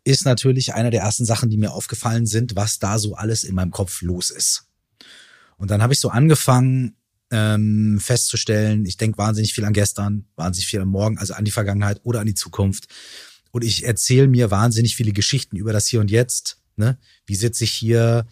[0.10, 3.56] Ist natürlich eine der ersten Sachen, die mir aufgefallen sind, was da so alles in
[3.56, 4.66] meinem Kopf los ist.
[5.58, 6.96] Und dann habe ich so angefangen
[7.32, 11.52] ähm, festzustellen, ich denke wahnsinnig viel an gestern, wahnsinnig viel an morgen, also an die
[11.52, 12.88] Vergangenheit oder an die Zukunft.
[13.52, 16.58] Und ich erzähle mir wahnsinnig viele Geschichten über das Hier und Jetzt.
[16.76, 16.98] Ne?
[17.26, 18.26] Wie sitze ich hier?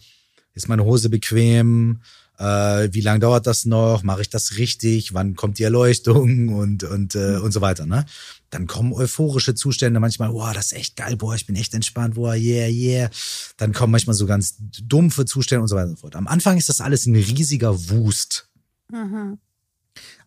[0.54, 2.02] Ist meine Hose bequem?
[2.38, 4.04] Äh, wie lange dauert das noch?
[4.04, 5.12] Mache ich das richtig?
[5.12, 7.84] Wann kommt die Erleuchtung und und äh, und so weiter.
[7.84, 8.06] Ne?
[8.50, 10.30] Dann kommen euphorische Zustände manchmal.
[10.30, 11.16] Boah, das ist echt geil.
[11.16, 12.14] Boah, ich bin echt entspannt.
[12.14, 13.10] Boah, yeah, yeah.
[13.56, 14.54] Dann kommen manchmal so ganz
[14.84, 16.14] dumpfe Zustände und so weiter und so fort.
[16.14, 18.48] Am Anfang ist das alles ein riesiger Wust.
[18.90, 19.38] Mhm.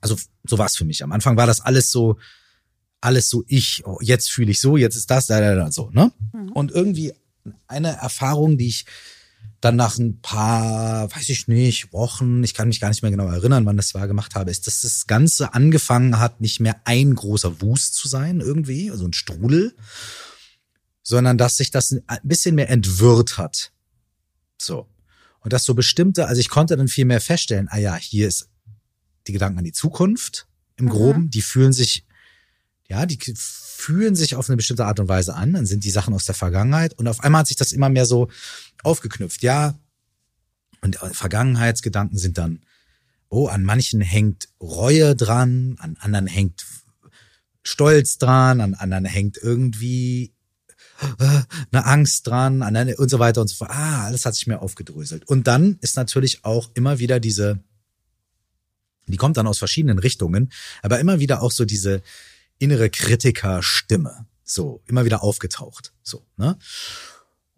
[0.01, 1.03] Also so war es für mich.
[1.03, 2.17] Am Anfang war das alles so
[2.99, 3.83] alles so ich.
[3.85, 5.89] Oh, jetzt fühle ich so, jetzt ist das, da, da, da, so.
[5.91, 6.11] Ne?
[6.33, 6.51] Mhm.
[6.51, 7.13] Und irgendwie
[7.67, 8.85] eine Erfahrung, die ich
[9.61, 13.27] dann nach ein paar, weiß ich nicht, Wochen, ich kann mich gar nicht mehr genau
[13.27, 17.13] erinnern, wann das war, gemacht habe, ist, dass das Ganze angefangen hat, nicht mehr ein
[17.13, 19.75] großer Wust zu sein irgendwie, also ein Strudel,
[21.03, 23.71] sondern dass sich das ein bisschen mehr entwirrt hat.
[24.59, 24.87] So.
[25.41, 28.49] Und dass so bestimmte, also ich konnte dann viel mehr feststellen, ah ja, hier ist
[29.27, 31.29] die Gedanken an die Zukunft im Groben, mhm.
[31.29, 32.05] die fühlen sich,
[32.87, 33.17] ja, die
[33.81, 36.35] fühlen sich auf eine bestimmte Art und Weise an, dann sind die Sachen aus der
[36.35, 38.29] Vergangenheit und auf einmal hat sich das immer mehr so
[38.83, 39.41] aufgeknüpft.
[39.41, 39.75] Ja,
[40.81, 42.61] und Vergangenheitsgedanken sind dann,
[43.29, 46.65] oh, an manchen hängt Reue dran, an anderen hängt
[47.63, 50.33] Stolz dran, an anderen hängt irgendwie
[51.19, 51.41] äh,
[51.71, 53.71] eine Angst dran, an und so weiter und so fort.
[53.71, 55.27] Ah, alles hat sich mehr aufgedröselt.
[55.27, 57.59] Und dann ist natürlich auch immer wieder diese,
[59.07, 60.51] die kommt dann aus verschiedenen Richtungen,
[60.81, 62.01] aber immer wieder auch so diese
[62.61, 66.57] innere Kritikerstimme, so immer wieder aufgetaucht, so ne.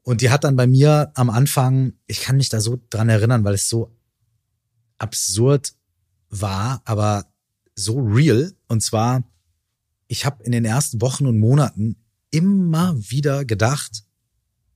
[0.01, 3.43] Und die hat dann bei mir am Anfang, ich kann mich da so dran erinnern,
[3.43, 3.95] weil es so
[4.97, 5.73] absurd
[6.29, 7.25] war, aber
[7.75, 8.53] so real.
[8.67, 9.23] Und zwar,
[10.07, 11.95] ich habe in den ersten Wochen und Monaten
[12.31, 14.03] immer wieder gedacht,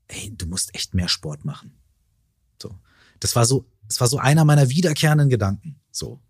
[0.08, 1.78] ey, du musst echt mehr Sport machen.
[2.62, 2.80] So,
[3.20, 5.82] das war so, das war so einer meiner wiederkehrenden Gedanken.
[5.92, 6.22] So,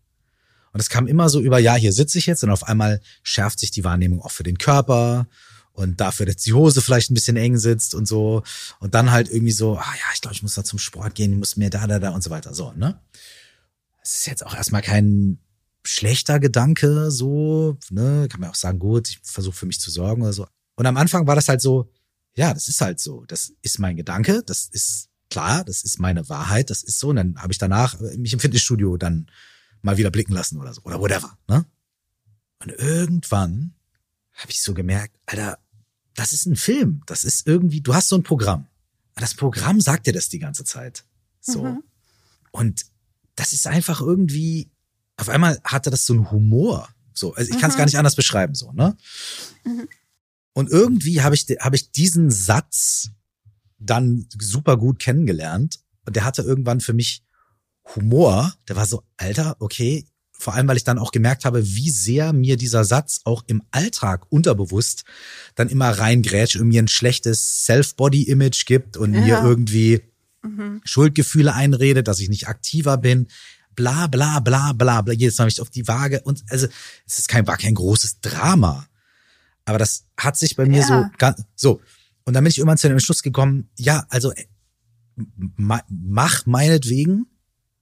[0.77, 3.59] und es kam immer so über, ja, hier sitze ich jetzt und auf einmal schärft
[3.59, 5.27] sich die Wahrnehmung auch für den Körper
[5.73, 8.43] und dafür, dass die Hose vielleicht ein bisschen eng sitzt und so.
[8.79, 11.31] Und dann halt irgendwie so, ah ja, ich glaube, ich muss da zum Sport gehen,
[11.31, 12.53] ich muss mehr da, da, da und so weiter.
[12.53, 13.01] So, ne?
[14.03, 15.39] Es ist jetzt auch erstmal kein
[15.83, 18.27] schlechter Gedanke, so, ne?
[18.29, 20.45] Kann man auch sagen, gut, ich versuche für mich zu sorgen oder so.
[20.75, 21.91] Und am Anfang war das halt so,
[22.35, 23.25] ja, das ist halt so.
[23.25, 27.09] Das ist mein Gedanke, das ist klar, das ist meine Wahrheit, das ist so.
[27.09, 29.31] Und dann habe ich danach mich im Fitnessstudio dann
[29.81, 31.37] mal wieder blicken lassen oder so oder whatever.
[31.47, 31.65] Ne?
[32.59, 33.73] Und irgendwann
[34.33, 35.59] habe ich so gemerkt, Alter,
[36.15, 37.03] das ist ein Film.
[37.05, 38.67] Das ist irgendwie, du hast so ein Programm.
[39.15, 41.05] Das Programm sagt dir das die ganze Zeit.
[41.41, 41.63] So.
[41.63, 41.83] Mhm.
[42.51, 42.85] Und
[43.35, 44.69] das ist einfach irgendwie,
[45.15, 46.89] auf einmal hatte das so einen Humor.
[47.13, 47.79] So, also ich kann es mhm.
[47.79, 48.95] gar nicht anders beschreiben, so, ne?
[49.63, 49.87] Mhm.
[50.53, 53.09] Und irgendwie habe ich, hab ich diesen Satz
[53.77, 55.79] dann super gut kennengelernt.
[56.05, 57.23] Und der hatte irgendwann für mich
[57.95, 60.05] Humor, der war so, Alter, okay,
[60.39, 63.63] vor allem, weil ich dann auch gemerkt habe, wie sehr mir dieser Satz auch im
[63.71, 65.03] Alltag unterbewusst
[65.55, 69.21] dann immer reingrätscht und mir ein schlechtes Self-Body-Image gibt und ja.
[69.21, 70.01] mir irgendwie
[70.43, 70.81] mhm.
[70.83, 73.27] Schuldgefühle einredet, dass ich nicht aktiver bin.
[73.75, 75.13] Bla bla bla bla bla.
[75.13, 76.67] Jedes Mal ich auf die Waage und also
[77.07, 78.85] es ist kein, war kein großes Drama.
[79.65, 81.11] Aber das hat sich bei mir ja.
[81.19, 81.81] so so.
[82.25, 84.33] Und dann bin ich irgendwann zu dem Schluss gekommen, ja, also
[85.55, 87.25] mach meinetwegen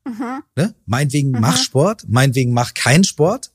[0.06, 0.43] Mhm.
[0.56, 0.75] Ne?
[0.85, 1.42] Meinetwegen mhm.
[1.42, 3.51] mach Sport, meinetwegen mach keinen Sport.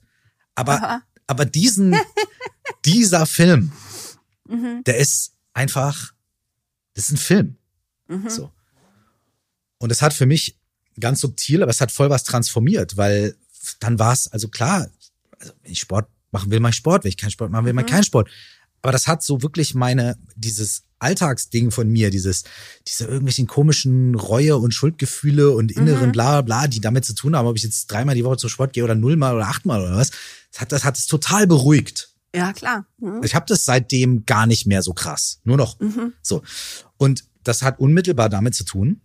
[0.55, 1.97] Aber, aber diesen,
[2.85, 3.73] dieser Film,
[4.49, 4.83] mhm.
[4.85, 6.13] der ist einfach,
[6.95, 7.57] das ist ein Film.
[8.09, 8.29] Mhm.
[8.29, 8.51] So.
[9.79, 10.59] Und es hat für mich
[10.99, 13.37] ganz subtil, aber es hat voll was transformiert, weil
[13.79, 14.91] dann war es, also klar,
[15.39, 17.83] also wenn ich Sport machen will, ich Sport, wenn ich keinen Sport machen will, ich
[17.83, 17.87] mhm.
[17.87, 18.29] keinen Sport.
[18.83, 22.45] Aber das hat so wirklich meine, dieses Alltagsding von mir, dieses,
[22.87, 26.13] diese irgendwelchen komischen Reue und Schuldgefühle und inneren mhm.
[26.13, 28.73] bla bla, die damit zu tun haben, ob ich jetzt dreimal die Woche zum Sport
[28.75, 30.11] gehe oder nullmal oder achtmal oder was,
[30.53, 32.11] das hat, das hat es total beruhigt.
[32.35, 32.87] Ja, klar.
[32.99, 33.23] Mhm.
[33.25, 35.41] Ich habe das seitdem gar nicht mehr so krass.
[35.45, 35.81] Nur noch.
[35.81, 36.13] Mhm.
[36.23, 36.43] So.
[36.97, 39.01] Und das hat unmittelbar damit zu tun,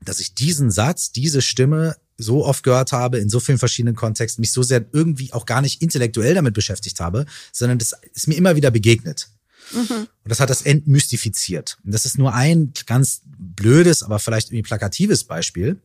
[0.00, 4.40] dass ich diesen Satz, diese Stimme so oft gehört habe, in so vielen verschiedenen Kontexten,
[4.40, 8.34] mich so sehr irgendwie auch gar nicht intellektuell damit beschäftigt habe, sondern das ist mir
[8.34, 9.28] immer wieder begegnet.
[9.72, 10.06] Mhm.
[10.24, 11.78] Und das hat das entmystifiziert.
[11.84, 15.80] Und das ist nur ein ganz blödes, aber vielleicht irgendwie plakatives Beispiel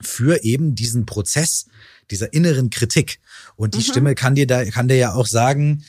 [0.00, 1.66] für eben diesen Prozess
[2.10, 3.20] dieser inneren Kritik.
[3.56, 3.82] Und die mhm.
[3.82, 5.84] Stimme kann dir da, kann dir ja auch sagen,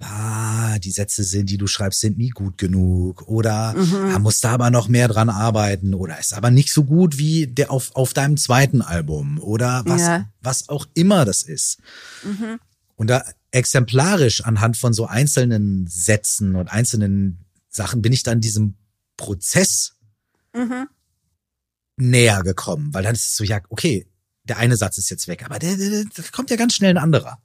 [0.00, 4.14] ah, die Sätze sind, die du schreibst, sind nie gut genug oder mhm.
[4.14, 7.46] ah, musst da aber noch mehr dran arbeiten oder ist aber nicht so gut wie
[7.46, 10.26] der auf, auf deinem zweiten Album oder was, ja.
[10.40, 11.78] was auch immer das ist.
[12.24, 12.58] Mhm.
[12.96, 18.74] Und da exemplarisch anhand von so einzelnen Sätzen und einzelnen Sachen bin ich dann diesem
[19.16, 19.96] Prozess
[20.54, 20.88] mhm.
[21.96, 24.06] näher gekommen, weil dann ist es so, ja, okay,
[24.44, 27.02] der eine Satz ist jetzt weg, aber der, der, der kommt ja ganz schnell ein
[27.02, 27.40] anderer.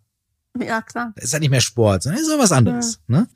[0.59, 1.14] Ja, klar.
[1.16, 3.00] Das ist ja nicht mehr Sport, sondern ist ja was anderes.
[3.08, 3.19] Ja.
[3.19, 3.27] Ne?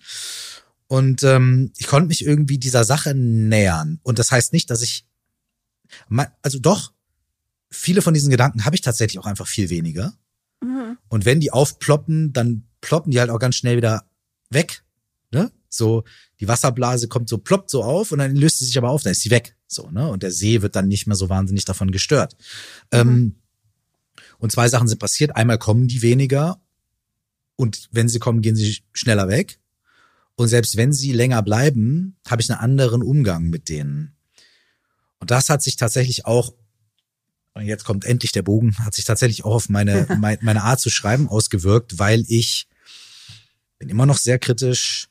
[0.87, 3.99] Und ähm, ich konnte mich irgendwie dieser Sache nähern.
[4.03, 5.05] Und das heißt nicht, dass ich,
[6.41, 6.93] also doch,
[7.69, 10.13] viele von diesen Gedanken habe ich tatsächlich auch einfach viel weniger.
[10.61, 10.97] Mhm.
[11.07, 14.05] Und wenn die aufploppen, dann ploppen die halt auch ganz schnell wieder
[14.49, 14.83] weg.
[15.31, 15.51] Ne?
[15.69, 16.03] So,
[16.41, 19.13] die Wasserblase kommt so, ploppt so auf und dann löst sie sich aber auf, dann
[19.13, 19.55] ist sie weg.
[19.67, 20.09] So, ne?
[20.09, 22.35] Und der See wird dann nicht mehr so wahnsinnig davon gestört.
[22.91, 22.99] Mhm.
[22.99, 23.35] Ähm,
[24.37, 25.35] und zwei Sachen sind passiert.
[25.35, 26.60] Einmal kommen die weniger
[27.61, 29.59] und wenn sie kommen, gehen sie schneller weg.
[30.35, 34.15] Und selbst wenn sie länger bleiben, habe ich einen anderen Umgang mit denen.
[35.19, 36.53] Und das hat sich tatsächlich auch,
[37.53, 40.07] und jetzt kommt endlich der Bogen, hat sich tatsächlich auch auf meine,
[40.41, 42.67] meine Art zu schreiben ausgewirkt, weil ich
[43.77, 45.09] bin immer noch sehr kritisch,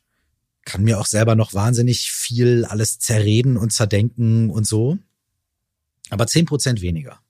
[0.65, 4.99] kann mir auch selber noch wahnsinnig viel alles zerreden und zerdenken und so.
[6.11, 7.20] Aber zehn Prozent weniger.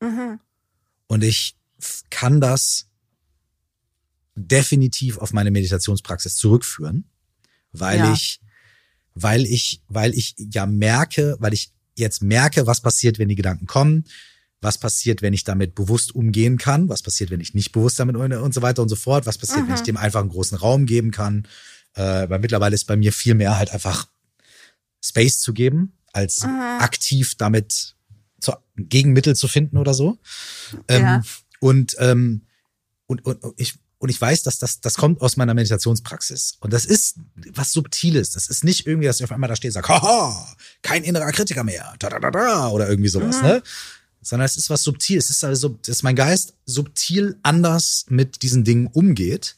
[0.00, 0.40] Mhm.
[1.06, 1.56] Und ich
[2.08, 2.88] kann das
[4.34, 7.04] definitiv auf meine Meditationspraxis zurückführen,
[7.72, 8.12] weil ja.
[8.12, 8.40] ich,
[9.14, 13.66] weil ich, weil ich ja merke, weil ich jetzt merke, was passiert, wenn die Gedanken
[13.66, 14.04] kommen,
[14.60, 18.16] was passiert, wenn ich damit bewusst umgehen kann, was passiert, wenn ich nicht bewusst damit
[18.16, 19.68] und so weiter und so fort, was passiert, mhm.
[19.68, 21.46] wenn ich dem einfach einen großen Raum geben kann,
[21.94, 24.08] äh, weil mittlerweile ist bei mir viel mehr halt einfach
[25.02, 26.78] Space zu geben, als mhm.
[26.80, 27.94] aktiv damit
[28.40, 30.18] zu, Gegenmittel zu finden oder so.
[30.88, 31.22] Ähm, ja.
[31.60, 32.46] Und, ähm,
[33.06, 36.58] und, und ich und ich weiß, dass das, das kommt aus meiner Meditationspraxis.
[36.60, 37.16] Und das ist
[37.54, 38.32] was Subtiles.
[38.32, 41.32] Das ist nicht irgendwie, dass ich auf einmal da stehe und sage, haha, kein innerer
[41.32, 43.42] Kritiker mehr, da, da, da, da, oder irgendwie sowas, mhm.
[43.44, 43.62] ne?
[44.20, 45.16] Sondern es ist was subtil.
[45.16, 49.56] Es ist also, dass mein Geist subtil anders mit diesen Dingen umgeht.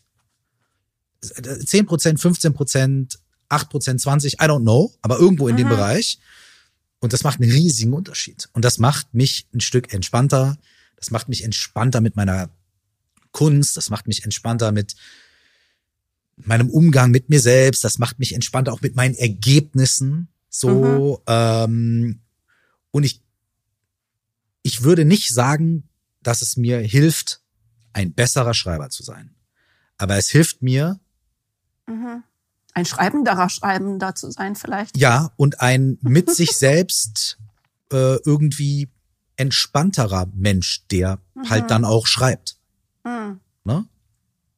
[1.23, 3.19] 10 Prozent, 15 Prozent,
[3.49, 5.59] 8 Prozent, 20, I don't know, aber irgendwo in mhm.
[5.59, 6.21] dem Bereich.
[7.01, 8.49] Und das macht einen riesigen Unterschied.
[8.53, 10.57] Und das macht mich ein Stück entspannter.
[10.95, 12.49] Das macht mich entspannter mit meiner
[13.37, 14.97] Kunst, das macht mich entspannter mit
[16.37, 20.29] meinem Umgang mit mir selbst, das macht mich entspannter auch mit meinen Ergebnissen.
[20.49, 21.33] So, mhm.
[21.35, 22.21] ähm,
[22.93, 23.23] und ich,
[24.63, 25.87] ich würde nicht sagen,
[26.23, 27.43] dass es mir hilft,
[27.93, 29.35] ein besserer Schreiber zu sein.
[29.99, 30.99] Aber es hilft mir,
[31.87, 32.23] mhm.
[32.73, 34.97] ein schreibenderer Schreibender zu sein, vielleicht.
[34.97, 37.39] Ja, und ein mit sich selbst
[37.93, 38.89] äh, irgendwie
[39.37, 41.51] entspannterer Mensch, der mhm.
[41.51, 42.56] halt dann auch schreibt.
[43.07, 43.41] Mhm.
[43.65, 43.87] Ne?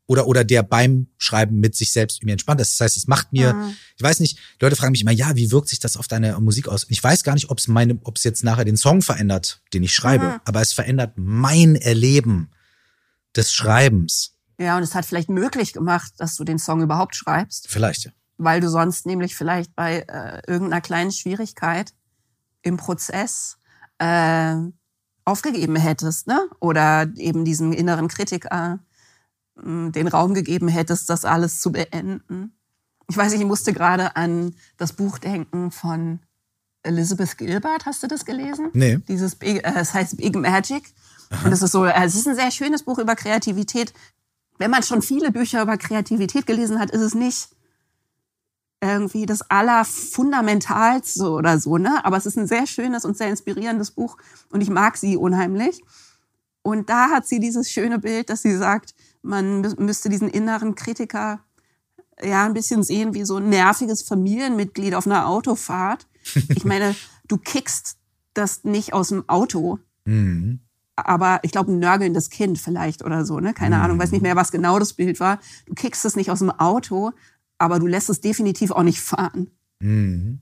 [0.07, 2.73] Oder, oder der beim Schreiben mit sich selbst irgendwie entspannt ist.
[2.73, 3.77] Das heißt, es macht mir, mhm.
[3.97, 6.67] ich weiß nicht, Leute fragen mich immer, ja, wie wirkt sich das auf deine Musik
[6.67, 6.87] aus?
[6.89, 9.83] ich weiß gar nicht, ob es meine, ob es jetzt nachher den Song verändert, den
[9.83, 10.41] ich schreibe, mhm.
[10.47, 12.51] aber es verändert mein Erleben
[13.37, 14.35] des Schreibens.
[14.59, 17.69] Ja, und es hat vielleicht möglich gemacht, dass du den Song überhaupt schreibst.
[17.69, 18.11] Vielleicht, ja.
[18.39, 21.93] Weil du sonst nämlich vielleicht bei äh, irgendeiner kleinen Schwierigkeit
[22.63, 23.59] im Prozess
[23.99, 24.55] äh,
[25.29, 26.49] aufgegeben hättest, ne?
[26.61, 28.81] Oder eben diesem inneren Kritiker
[29.61, 32.53] hm, den Raum gegeben hättest, das alles zu beenden.
[33.09, 36.21] Ich weiß nicht, ich musste gerade an das Buch denken von
[36.83, 37.87] Elizabeth Gilbert.
[37.87, 38.71] Hast du das gelesen?
[38.73, 38.99] Nee.
[39.09, 40.83] Dieses, Big, äh, es heißt Big Magic.
[41.31, 41.47] Aha.
[41.47, 43.93] Und es ist so, äh, es ist ein sehr schönes Buch über Kreativität.
[44.59, 47.49] Wenn man schon viele Bücher über Kreativität gelesen hat, ist es nicht
[48.81, 52.05] irgendwie das Allerfundamentalste oder so, ne?
[52.05, 54.17] Aber es ist ein sehr schönes und sehr inspirierendes Buch
[54.51, 55.83] und ich mag sie unheimlich.
[56.63, 61.41] Und da hat sie dieses schöne Bild, dass sie sagt, man müsste diesen inneren Kritiker
[62.23, 66.07] ja ein bisschen sehen wie so ein nerviges Familienmitglied auf einer Autofahrt.
[66.51, 66.95] Ich meine,
[67.27, 67.97] du kickst
[68.35, 69.79] das nicht aus dem Auto.
[70.05, 70.61] Mhm.
[70.95, 73.55] Aber ich glaube, ein nörgelndes Kind vielleicht oder so, ne?
[73.55, 73.83] Keine mhm.
[73.83, 75.39] Ahnung, weiß nicht mehr, was genau das Bild war.
[75.67, 77.13] Du kickst es nicht aus dem Auto,
[77.59, 79.51] aber du lässt es definitiv auch nicht fahren.
[79.81, 80.41] Mhm.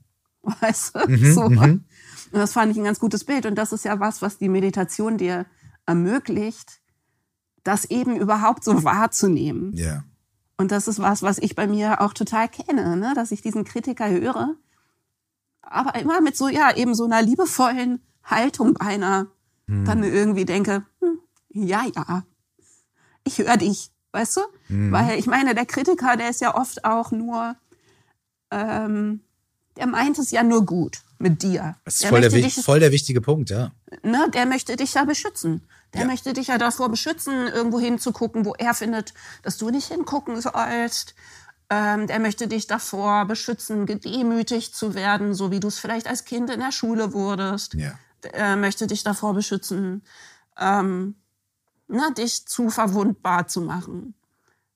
[0.61, 1.09] Weißt du?
[1.09, 1.49] Mhm, so.
[1.49, 1.85] Mhm.
[2.31, 3.45] Und das fand ich ein ganz gutes Bild.
[3.45, 5.45] Und das ist ja was, was die Meditation dir
[5.85, 6.81] ermöglicht,
[7.63, 9.73] das eben überhaupt so wahrzunehmen.
[9.75, 10.03] Ja.
[10.57, 13.13] Und das ist was, was ich bei mir auch total kenne, ne?
[13.15, 14.55] dass ich diesen Kritiker höre,
[15.61, 19.27] aber immer mit so, ja, eben so einer liebevollen Haltung beinahe
[19.67, 19.85] hm.
[19.85, 22.23] dann irgendwie denke, hm, ja, ja,
[23.23, 24.41] ich höre dich weißt du?
[24.69, 24.91] Mhm.
[24.91, 27.55] Weil ich meine, der Kritiker, der ist ja oft auch nur,
[28.51, 29.21] ähm,
[29.77, 31.75] der meint es ja nur gut mit dir.
[31.85, 33.71] Das ist voll der, dich, voll der, wichtige Punkt, ja.
[34.03, 35.67] Ne, der möchte dich ja beschützen.
[35.93, 36.07] Der ja.
[36.07, 41.15] möchte dich ja davor beschützen, irgendwo hinzugucken, wo er findet, dass du nicht hingucken sollst.
[41.69, 46.23] Ähm, der möchte dich davor beschützen, gedemütigt zu werden, so wie du es vielleicht als
[46.23, 47.73] Kind in der Schule wurdest.
[47.73, 47.97] Ja.
[48.21, 50.03] Er möchte dich davor beschützen,
[50.59, 51.15] ähm,
[51.87, 54.13] na, dich zu verwundbar zu machen.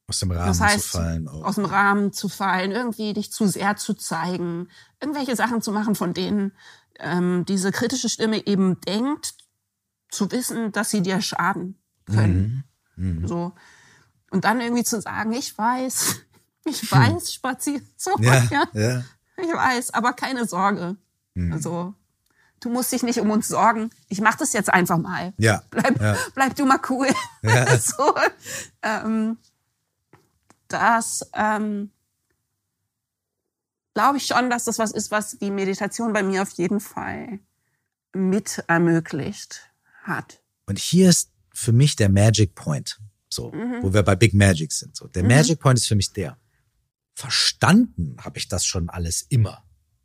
[0.07, 1.27] Aus dem Rahmen Das heißt, zu fallen.
[1.27, 1.43] Auch.
[1.45, 4.67] aus dem Rahmen zu fallen, irgendwie dich zu sehr zu zeigen,
[4.99, 6.51] irgendwelche Sachen zu machen, von denen
[6.99, 9.35] ähm, diese kritische Stimme eben denkt,
[10.09, 12.65] zu wissen, dass sie dir schaden können.
[12.97, 13.27] Mhm.
[13.27, 13.53] So.
[14.29, 16.15] Und dann irgendwie zu sagen, ich weiß,
[16.65, 18.23] ich weiß, spazier so, Hm.
[18.23, 18.67] Ja, ja.
[18.73, 19.03] ja.
[19.37, 20.97] Ich weiß, aber keine Sorge.
[21.33, 21.53] Mhm.
[21.53, 21.95] Also,
[22.61, 23.89] du musst dich nicht um uns sorgen.
[24.07, 25.33] Ich mach das jetzt einfach mal.
[25.37, 25.63] Ja.
[25.69, 26.15] Bleib, Ja.
[26.33, 27.07] bleib du mal cool.
[27.41, 27.77] Ja.
[27.79, 28.15] so,
[28.83, 29.37] ähm,
[30.67, 31.91] das ähm,
[33.93, 37.39] glaube ich schon, dass das was ist, was die Meditation bei mir auf jeden Fall
[38.13, 39.69] mit ermöglicht
[40.03, 40.41] hat.
[40.67, 42.99] Und hier ist für mich der Magic Point.
[43.29, 44.95] So, wo wir bei Big Magic sind.
[44.97, 46.37] So, der Magic Point ist für mich der.
[47.13, 49.63] Verstanden habe ich das schon alles immer.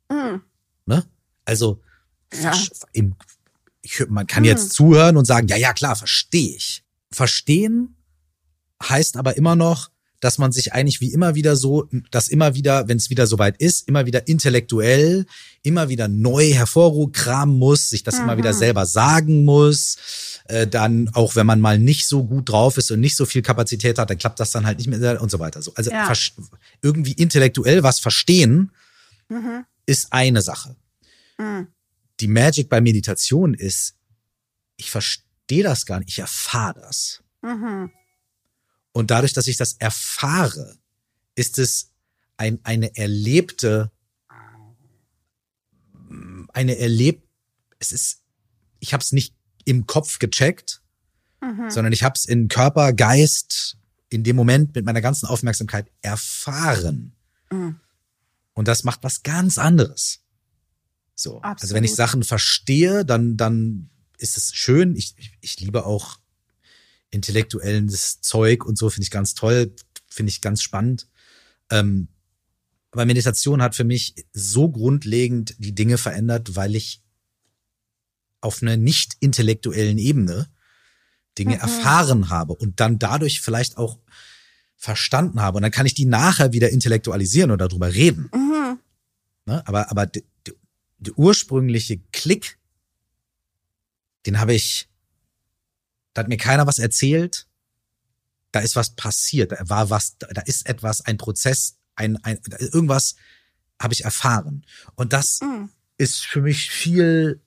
[0.09, 0.43] Mhm.
[0.87, 1.05] Ne?
[1.45, 1.81] Also,
[2.43, 2.53] Ja.
[2.93, 3.15] im,
[3.83, 6.83] ich, man kann jetzt zuhören und sagen, ja, ja, klar, verstehe ich.
[7.13, 7.97] Verstehen
[8.83, 9.91] heißt aber immer noch,
[10.21, 13.59] dass man sich eigentlich wie immer wieder so, dass immer wieder, wenn es wieder soweit
[13.59, 15.27] ist, immer wieder intellektuell,
[15.63, 19.99] immer wieder neu hervorkramen muss, sich das immer wieder selber sagen muss.
[20.47, 23.43] Äh, dann auch wenn man mal nicht so gut drauf ist und nicht so viel
[23.43, 25.61] Kapazität hat, dann klappt das dann halt nicht mehr und so weiter.
[25.61, 26.11] So, also Ja.
[26.83, 28.71] irgendwie intellektuell was verstehen
[29.87, 30.77] ist eine Sache.
[31.39, 31.69] Mhm.
[32.21, 33.97] Die Magic bei Meditation ist,
[34.77, 37.23] ich verstehe das gar nicht, ich erfahre das.
[37.43, 37.91] Mhm.
[38.93, 40.79] Und dadurch, dass ich das erfahre,
[41.35, 41.93] ist es
[42.37, 43.93] ein, eine erlebte,
[46.53, 47.29] eine erlebt,
[47.79, 48.23] es ist,
[48.81, 50.83] ich habe es nicht im Kopf gecheckt,
[51.69, 53.77] sondern ich habe es in Körper, Geist,
[54.09, 57.15] in dem Moment mit meiner ganzen Aufmerksamkeit erfahren.
[57.51, 57.81] Mhm.
[58.55, 60.25] Und das macht was ganz anderes.
[61.17, 61.41] So.
[61.41, 62.09] Also wenn ich Absolut.
[62.09, 64.95] Sachen verstehe, dann, dann ist es schön.
[64.95, 66.19] Ich, ich, ich liebe auch
[67.11, 69.75] intellektuelles Zeug und so, finde ich ganz toll,
[70.09, 71.09] finde ich ganz spannend.
[71.71, 72.09] Ähm,
[72.91, 77.03] aber Meditation hat für mich so grundlegend die Dinge verändert, weil ich
[78.41, 80.49] auf einer nicht intellektuellen Ebene
[81.39, 83.99] Dinge erfahren habe und dann dadurch vielleicht auch
[84.77, 85.57] verstanden habe.
[85.57, 88.31] Und dann kann ich die nachher wieder intellektualisieren oder darüber reden.
[88.33, 88.79] Mhm.
[89.47, 89.67] Ne?
[89.67, 90.11] Aber, aber
[90.99, 92.59] der, ursprüngliche Klick,
[94.27, 94.89] den habe ich,
[96.15, 97.47] da hat mir keiner was erzählt.
[98.53, 103.17] Da ist was passiert, da war was, da ist etwas, ein Prozess, ein, ein irgendwas
[103.81, 104.65] habe ich erfahren.
[104.95, 105.69] Und das Mhm.
[105.99, 107.43] ist für mich viel,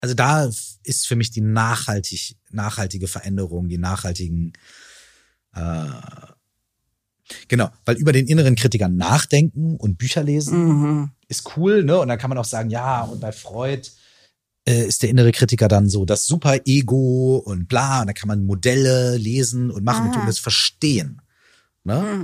[0.00, 0.48] also da
[0.84, 4.52] ist für mich die nachhaltig, nachhaltige Veränderung, die nachhaltigen,
[5.54, 5.90] äh,
[7.48, 11.10] genau, weil über den inneren Kritiker nachdenken und Bücher lesen Mhm.
[11.28, 11.98] Ist cool, ne?
[11.98, 13.88] Und dann kann man auch sagen, ja, und bei Freud
[14.68, 18.44] äh, ist der innere Kritiker dann so das Super-Ego und bla, und dann kann man
[18.46, 21.20] Modelle lesen und machen und tun, das verstehen.
[21.84, 22.00] Ne?
[22.00, 22.22] Mhm.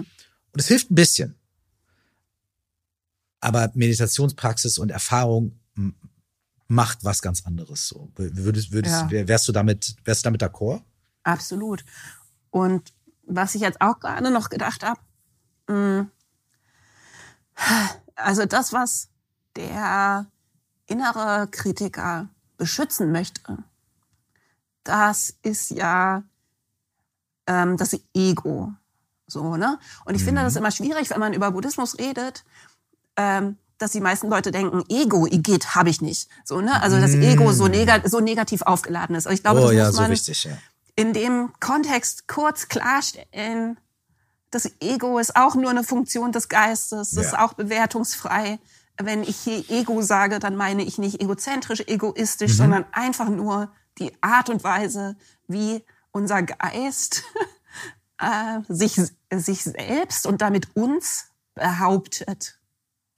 [0.53, 1.35] Und es hilft ein bisschen.
[3.41, 5.59] Aber Meditationspraxis und Erfahrung
[6.69, 7.89] macht was ganz anderes.
[7.89, 8.11] So.
[8.17, 9.11] Würdest, würdest, Ja.
[9.11, 10.83] wär- wärst du damit, wärst du damit d'accord?
[11.25, 11.85] Absolut.
[12.51, 12.93] Und
[13.27, 15.01] was ich jetzt auch gerade noch gedacht habe,
[18.15, 19.09] also das, was
[19.57, 20.27] der
[20.87, 23.59] innere Kritiker beschützen möchte,
[24.85, 26.23] das ist ja
[27.47, 28.73] ähm, das Ego.
[29.27, 29.79] So, ne?
[30.05, 32.45] Und ich finde das immer schwierig, wenn man über Buddhismus redet,
[33.17, 36.29] ähm, dass die meisten Leute denken, Ego, Igitt, habe ich nicht.
[36.45, 36.81] So, ne?
[36.83, 39.27] Also das Ego so, nega so negativ aufgeladen ist.
[39.27, 40.53] Und ich glaube, oh das ja, muss so man wichtig, ja.
[40.95, 43.79] in dem Kontext kurz klarstellen,
[44.53, 47.45] das Ego ist auch nur eine Funktion des Geistes, das ist Ja.
[47.45, 48.61] auch bewertungsfrei.
[49.01, 51.87] Wenn ich hier Ego sage, dann meine ich nicht egozentrisch, Mhm.
[51.95, 55.17] egoistisch, sondern einfach nur die Art und Weise,
[55.49, 55.83] wie
[56.13, 57.25] unser Geist
[58.21, 59.01] äh, sich,
[59.35, 61.25] sich selbst und damit uns
[61.55, 62.59] behauptet.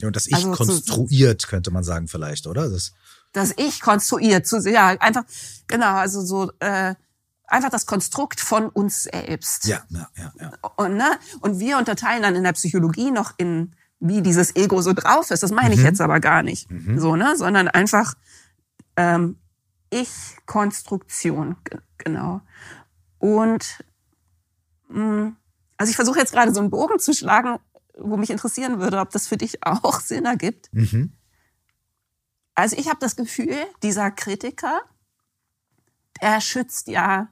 [0.00, 2.68] Ja, Und das Ich Also zu- konstruiert, könnte man sagen vielleicht, oder?
[2.70, 2.92] Das,
[3.32, 5.24] das Ich konstruiert zu ja einfach
[5.66, 6.94] genau also so äh,
[7.46, 9.66] einfach das Konstrukt von uns selbst.
[9.66, 10.52] Ja, ja, ja, ja.
[10.76, 11.10] und ne?
[11.40, 15.42] Und wir unterteilen dann in der Psychologie noch in wie dieses Ego so drauf ist.
[15.42, 17.36] Das meine ich jetzt aber gar nicht so ne?
[17.36, 18.14] Sondern einfach
[18.96, 19.38] ähm,
[19.90, 20.10] Ich
[20.46, 22.40] Konstruktion ge- genau.
[23.18, 23.82] Und
[24.88, 25.32] mh,
[25.78, 27.58] also ich versuche jetzt gerade so einen Bogen zu schlagen
[27.96, 30.68] wo mich interessieren würde ob das für dich auch Sinn ergibt.
[30.72, 31.12] Mhm.
[32.56, 34.80] also ich habe das Gefühl, dieser Kritiker,
[36.20, 37.28] der schützt ja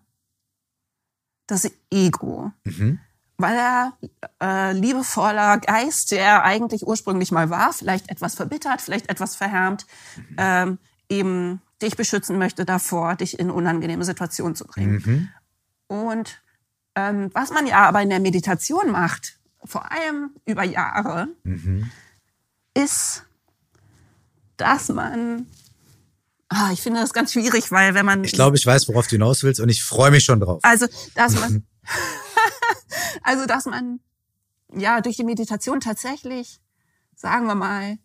[1.52, 2.52] das Ego.
[2.64, 2.98] Mhm.
[3.38, 3.92] weil er
[4.40, 9.84] äh, liebevoller Geist, der er eigentlich ursprünglich mal war, vielleicht etwas verbittert, vielleicht etwas verhärmt,
[10.36, 15.02] ähm, eben dich beschützen möchte davor, dich in unangenehme Situationen zu bringen.
[15.04, 15.28] Mhm.
[15.88, 16.40] Und
[16.94, 21.90] ähm, was man ja aber in der Meditation macht, vor allem über Jahre, Mhm.
[22.74, 23.24] ist,
[24.56, 25.46] dass man,
[26.52, 29.12] ah, ich finde das ganz schwierig, weil wenn man, Ich glaube, ich weiß, worauf du
[29.12, 30.60] hinaus willst und ich freue mich schon drauf.
[30.62, 31.66] also, dass man,
[33.22, 34.00] also, dass man,
[34.74, 36.60] ja, durch die Meditation tatsächlich,
[37.14, 37.98] sagen wir mal,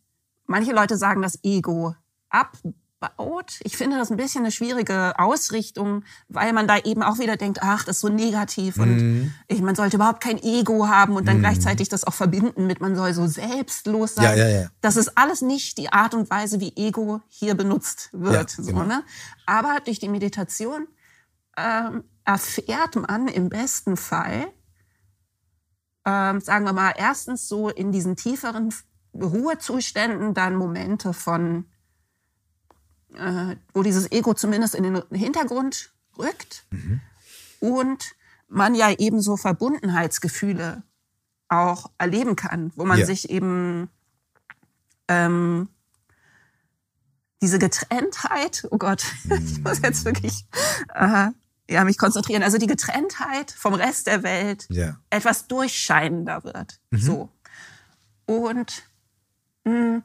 [0.45, 1.95] manche Leute sagen, das Ego
[2.99, 3.59] abbaut.
[3.63, 7.59] Ich finde das ein bisschen eine schwierige Ausrichtung, weil man da eben auch wieder denkt,
[7.61, 9.33] ach, das ist so negativ und Mhm.
[9.47, 12.95] ich, man sollte überhaupt kein Ego haben und dann gleichzeitig das auch verbinden mit, man
[12.95, 14.37] soll so selbstlos sein.
[14.37, 14.69] Ja, ja, ja.
[14.81, 18.57] Das ist alles nicht die Art und Weise, wie Ego hier benutzt wird.
[18.57, 18.83] Ja, so, genau.
[18.85, 19.03] ne?
[19.45, 20.87] Aber durch die Meditation
[21.55, 24.47] ähm, erfährt man im besten Fall,
[26.05, 28.73] ähm, sagen wir mal, erstens so in diesen tieferen
[29.13, 31.65] Ruhezuständen dann Momente von,
[33.17, 36.65] äh, wo dieses Ego zumindest in den Hintergrund rückt
[37.59, 38.15] und
[38.47, 40.83] man ja eben so Verbundenheitsgefühle
[41.49, 43.05] auch erleben kann, wo man Ja.
[43.05, 43.89] sich eben
[45.07, 45.69] ähm,
[47.41, 49.05] diese Getrenntheit, oh Gott,
[49.43, 50.45] ich muss jetzt wirklich
[50.95, 51.27] äh,
[51.69, 54.97] ja, mich konzentrieren, also die Getrenntheit vom Rest der Welt Ja.
[55.09, 56.79] etwas durchscheinender wird.
[56.91, 57.29] So.
[58.25, 58.83] Und
[59.65, 60.01] mh,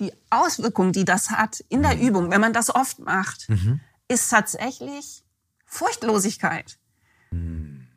[0.00, 3.48] die Auswirkung, die das hat in der Übung, wenn man das oft macht,
[4.08, 5.24] ist tatsächlich
[5.66, 6.78] Furchtlosigkeit.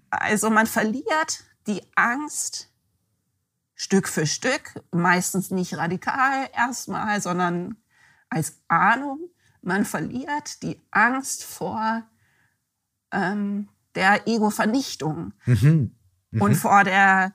[0.10, 2.70] Also man verliert die Angst
[3.76, 7.78] Stück für Stück, meistens nicht radikal erstmal, sondern
[8.30, 9.20] als Ahnung.
[9.64, 12.04] Man verliert die Angst vor
[13.12, 15.96] ähm, der Ego-Vernichtung Mhm.
[16.40, 17.34] und vor der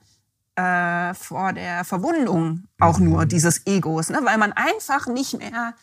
[0.57, 4.19] äh, vor der Verwundung auch nur dieses Egos, ne?
[4.23, 5.75] weil man einfach nicht mehr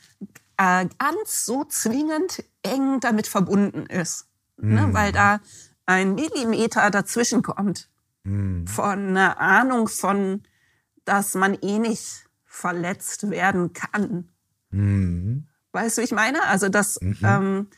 [0.56, 4.26] äh, ganz so zwingend eng damit verbunden ist,
[4.58, 4.88] ne?
[4.92, 5.40] weil da
[5.86, 7.88] ein Millimeter dazwischen kommt
[8.24, 8.66] Mhm.
[8.66, 10.42] von einer Ahnung von,
[11.04, 14.30] dass man eh nicht verletzt werden kann.
[14.70, 15.46] Mhm.
[15.72, 16.42] Weißt du, wie ich meine?
[16.44, 17.68] Also, dass ähm,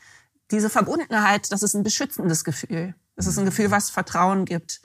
[0.51, 2.95] diese Verbundenheit, das ist ein beschützendes Gefühl.
[3.15, 4.81] Das ist ein Gefühl, was Vertrauen gibt.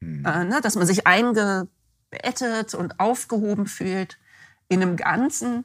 [0.00, 0.60] Äh, ne?
[0.62, 4.18] Dass man sich eingebettet und aufgehoben fühlt
[4.68, 5.64] in einem Ganzen,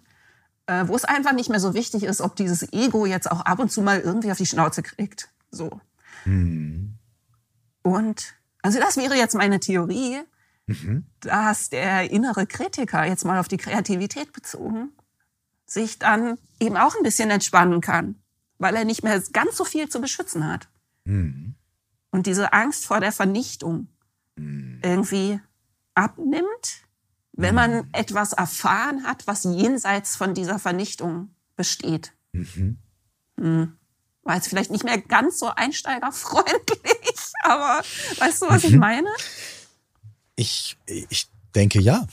[0.68, 3.60] äh, wo es einfach nicht mehr so wichtig ist, ob dieses Ego jetzt auch ab
[3.60, 5.30] und zu mal irgendwie auf die Schnauze kriegt.
[5.50, 5.82] So.
[6.26, 6.96] Mhm.
[7.84, 10.22] Und also das wäre jetzt meine Theorie,
[10.68, 11.06] Mhm.
[11.20, 14.92] dass der innere Kritiker jetzt mal auf die Kreativität bezogen
[15.66, 18.16] sich dann eben auch ein bisschen entspannen kann,
[18.58, 20.70] weil er nicht mehr ganz so viel zu beschützen hat.
[21.06, 21.56] Mhm.
[22.12, 23.88] Und diese Angst vor der Vernichtung
[24.36, 25.40] irgendwie
[25.94, 26.84] abnimmt,
[27.34, 32.14] wenn man etwas erfahren hat, was jenseits von dieser Vernichtung besteht.
[32.32, 32.78] Mhm.
[33.38, 33.78] Hm.
[34.24, 37.84] War jetzt vielleicht nicht mehr ganz so einsteigerfreundlich, aber
[38.20, 38.70] weißt du, was Mhm.
[38.70, 39.10] ich meine?
[40.36, 42.08] Ich, ich denke ja.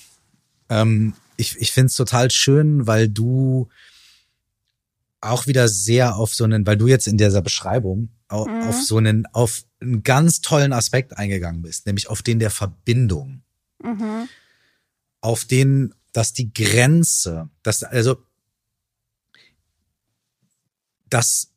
[0.69, 3.69] Ähm, ich ich finde es total schön, weil du
[5.21, 8.63] auch wieder sehr auf so einen, weil du jetzt in dieser Beschreibung au- Mhm.
[8.69, 13.43] auf so einen, auf einen ganz tollen Aspekt eingegangen bist, nämlich auf den der Verbindung.
[13.83, 14.29] Mhm.
[15.21, 18.17] auf den, dass die Grenze, dass also
[21.11, 21.51] das,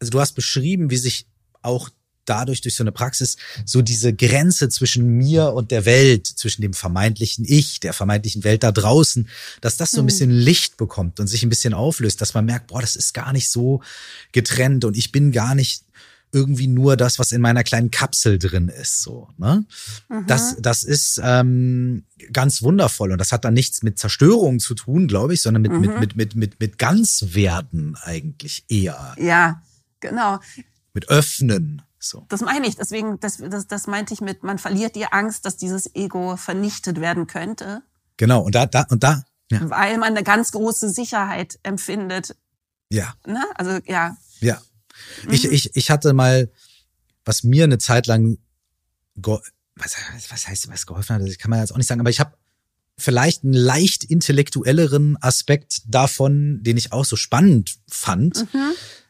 [0.00, 1.26] also du hast beschrieben, wie sich
[1.62, 1.90] auch
[2.24, 6.72] dadurch durch so eine Praxis so diese Grenze zwischen mir und der Welt, zwischen dem
[6.74, 9.28] vermeintlichen Ich, der vermeintlichen Welt da draußen,
[9.60, 10.06] dass das so ein Hm.
[10.06, 13.32] bisschen Licht bekommt und sich ein bisschen auflöst, dass man merkt, boah, das ist gar
[13.32, 13.82] nicht so
[14.32, 15.84] getrennt und ich bin gar nicht
[16.34, 19.66] irgendwie nur das, was in meiner kleinen Kapsel drin ist, so, ne?
[20.26, 25.08] Das, das ist ähm, ganz wundervoll und das hat dann nichts mit Zerstörung zu tun,
[25.08, 29.60] glaube ich, sondern mit, mit, mit, mit, mit, mit Ganzwerden eigentlich eher, Ja,
[30.00, 30.40] genau.
[30.94, 32.26] mit Öffnen, so.
[32.28, 32.76] Das meine ich.
[32.76, 37.00] Deswegen, das, das, das meinte ich mit, man verliert die Angst, dass dieses Ego vernichtet
[37.00, 37.82] werden könnte,
[38.16, 42.36] Genau, und da, da, und da, ja, weil man eine ganz große Sicherheit empfindet.
[42.90, 43.42] ja, Ne?
[43.56, 44.16] Also ja.
[44.40, 44.62] ja.
[45.28, 46.50] Ich, ich, ich hatte mal,
[47.24, 48.38] was mir eine Zeit lang,
[49.16, 49.96] was,
[50.28, 52.36] was heißt, was geholfen hat, das kann man jetzt auch nicht sagen, aber ich habe
[52.98, 58.46] vielleicht einen leicht intellektuelleren Aspekt davon, den ich auch so spannend fand,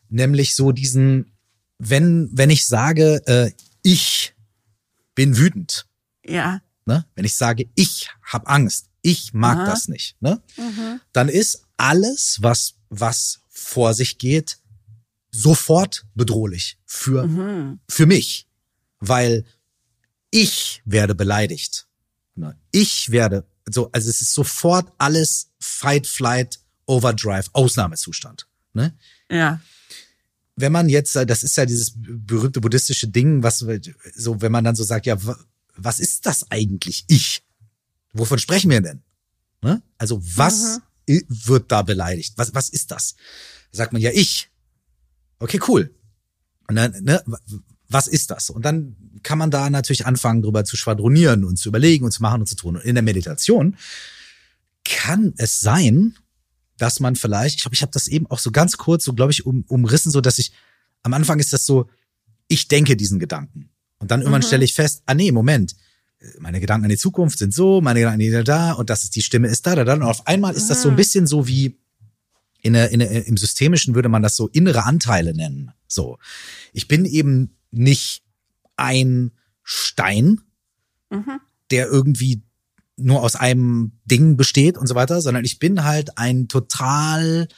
[0.09, 1.32] nämlich so diesen,
[1.85, 3.51] wenn, wenn ich sage, äh,
[3.83, 4.35] ich
[5.15, 5.87] bin wütend,
[6.25, 6.61] Ja.
[6.87, 7.05] ne?
[7.15, 9.67] wenn ich sage, ich habe Angst, ich mag Aha.
[9.67, 10.41] das nicht, ne?
[11.13, 14.59] dann ist alles, was, was vor sich geht,
[15.33, 17.81] sofort bedrohlich für, Mhm.
[17.89, 18.47] für mich.
[19.01, 19.45] Weil
[20.31, 21.89] ich werde beleidigt.
[22.37, 22.57] Ne?
[22.71, 28.47] Ich werde, so, also es ist sofort alles Fight, Flight, Overdrive, Ausnahmezustand.
[28.73, 28.97] Ne?
[29.29, 29.61] Ja.
[30.63, 33.67] Wenn man jetzt, das ist ja dieses berühmte buddhistische Ding, was
[34.15, 35.17] so, wenn man dann so sagt, ja,
[35.75, 37.43] was ist das eigentlich ich?
[38.13, 39.03] Wovon sprechen wir denn?
[39.61, 39.83] Ne?
[39.99, 41.25] Also was mhm.
[41.29, 42.35] wird da beleidigt?
[42.37, 43.17] Was, was ist das?
[43.73, 44.51] Da sagt man ja ich.
[45.41, 45.93] Okay, cool.
[46.69, 47.25] Und dann, ne,
[47.89, 48.49] was ist das?
[48.49, 52.23] Und dann kann man da natürlich anfangen, drüber zu schwadronieren und zu überlegen und zu
[52.23, 52.77] machen und zu tun.
[52.77, 53.77] Und in der Meditation
[54.85, 56.15] kann es sein,
[56.83, 59.31] dass man vielleicht, ich glaube, ich habe das eben auch so ganz kurz, so glaube
[59.31, 60.51] ich, um, umrissen, so dass ich,
[61.05, 61.89] am Anfang ist das so,
[62.49, 63.71] ich denke diesen Gedanken.
[64.01, 64.47] Und dann irgendwann mhm.
[64.47, 65.77] stelle ich fest, ah nee, Moment,
[66.41, 69.15] meine Gedanken an die Zukunft sind so, meine Gedanken an die da und das ist
[69.15, 69.95] die Stimme ist da, da, da.
[69.95, 70.97] Und auf einmal ist das so ein mhm.
[70.97, 71.79] bisschen so wie
[72.63, 75.71] in der, in im Systemischen würde man das so innere Anteile nennen.
[75.87, 76.19] So.
[76.73, 78.25] Ich bin eben nicht
[78.75, 79.31] ein
[79.63, 80.41] Stein,
[81.11, 81.39] mhm.
[81.71, 82.43] der irgendwie
[82.97, 87.49] nur aus einem Ding besteht und so weiter, sondern ich bin halt ein total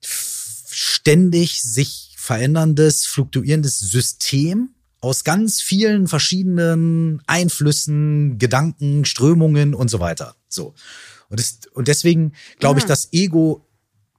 [0.00, 10.36] ständig sich veränderndes, fluktuierendes System aus ganz vielen verschiedenen Einflüssen, Gedanken, Strömungen und so weiter.
[10.48, 10.74] So.
[11.28, 12.88] Und, das, und deswegen glaube ich, mhm.
[12.88, 13.66] das Ego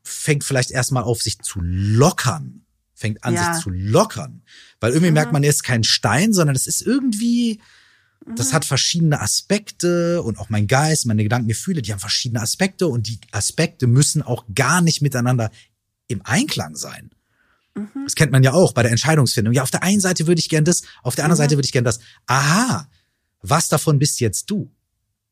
[0.04, 3.54] fängt vielleicht erstmal auf sich zu lockern, fängt an ja.
[3.54, 4.44] sich zu lockern,
[4.82, 5.16] weil irgendwie mhm.
[5.16, 7.62] merkt man, er ist kein Stein, sondern es ist irgendwie,
[8.26, 8.54] das mhm.
[8.54, 13.08] hat verschiedene Aspekte und auch mein Geist, meine Gedanken, Gefühle, die haben verschiedene Aspekte und
[13.08, 15.52] die Aspekte müssen auch gar nicht miteinander
[16.08, 17.12] im Einklang sein.
[17.76, 18.04] Mhm.
[18.06, 19.54] Das kennt man ja auch bei der Entscheidungsfindung.
[19.54, 21.44] Ja, auf der einen Seite würde ich gern das, auf der anderen mhm.
[21.44, 22.00] Seite würde ich gern das.
[22.28, 22.88] Aha,
[23.42, 24.72] was davon bist jetzt du?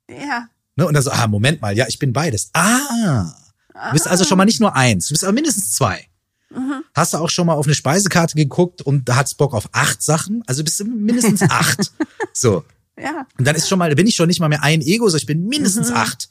[0.10, 0.48] Ja.
[0.76, 0.86] Ne?
[0.86, 2.50] Und dann so, ah, Moment mal, ja, ich bin beides.
[2.54, 3.34] Ah,
[3.74, 6.08] du bist also schon mal nicht nur eins, du bist aber mindestens zwei.
[6.50, 6.84] Mhm.
[6.94, 10.02] Hast du auch schon mal auf eine Speisekarte geguckt und da hat's Bock auf acht
[10.02, 10.44] Sachen?
[10.48, 11.94] Also bist du mindestens acht.
[12.34, 12.66] so.
[13.02, 13.26] Ja.
[13.38, 15.26] Und dann ist schon mal, bin ich schon nicht mal mehr ein Ego, sondern ich
[15.26, 15.96] bin mindestens mhm.
[15.96, 16.30] acht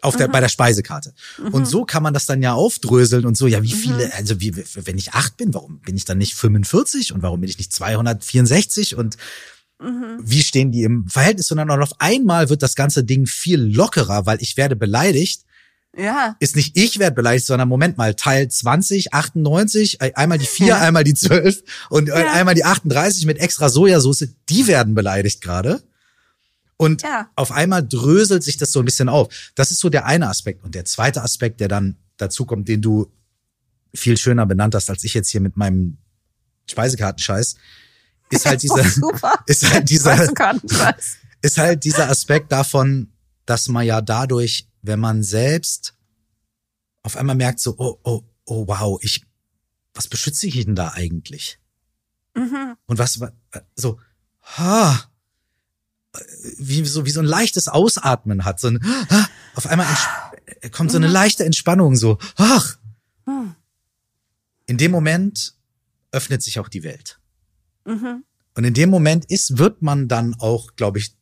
[0.00, 0.32] auf der, mhm.
[0.32, 1.12] bei der Speisekarte.
[1.38, 1.48] Mhm.
[1.48, 4.12] Und so kann man das dann ja aufdröseln und so, ja, wie viele, mhm.
[4.16, 7.50] also wie, wenn ich acht bin, warum bin ich dann nicht 45 und warum bin
[7.50, 9.16] ich nicht 264 und
[9.80, 10.18] mhm.
[10.22, 11.74] wie stehen die im Verhältnis zueinander?
[11.74, 15.42] Und auf einmal wird das ganze Ding viel lockerer, weil ich werde beleidigt.
[15.96, 16.36] Ja.
[16.38, 20.66] Ist nicht ich werde beleidigt, sondern Moment mal, Teil 20, 98, äh, einmal die 4,
[20.66, 20.78] ja.
[20.78, 22.32] einmal die 12 und äh, ja.
[22.32, 25.82] einmal die 38 mit extra Sojasauce, die werden beleidigt gerade.
[26.78, 27.28] Und ja.
[27.34, 29.28] auf einmal dröselt sich das so ein bisschen auf.
[29.56, 30.64] Das ist so der eine Aspekt.
[30.64, 33.12] Und der zweite Aspekt, der dann dazu kommt, den du
[33.94, 35.98] viel schöner benannt hast, als ich jetzt hier mit meinem
[36.70, 37.56] Speisekartenscheiß,
[38.30, 38.84] ist halt dieser,
[39.46, 40.28] ist halt dieser,
[41.42, 43.12] ist halt dieser Aspekt davon,
[43.44, 45.94] dass man ja dadurch, wenn man selbst
[47.02, 49.24] auf einmal merkt so, oh, oh, oh, wow, ich,
[49.94, 51.58] was beschütze ich denn da eigentlich?
[52.36, 52.76] Mhm.
[52.86, 53.18] Und was,
[53.74, 53.98] so,
[54.42, 55.10] ha,
[56.58, 58.60] wie so, wie so ein leichtes Ausatmen hat.
[58.60, 58.80] So ein,
[59.54, 59.86] auf einmal
[60.72, 62.78] kommt so eine leichte Entspannung, so, ach.
[64.66, 65.54] In dem Moment
[66.12, 67.18] öffnet sich auch die Welt.
[67.86, 68.24] Mhm.
[68.54, 71.14] Und in dem Moment ist, wird man dann auch, glaube ich,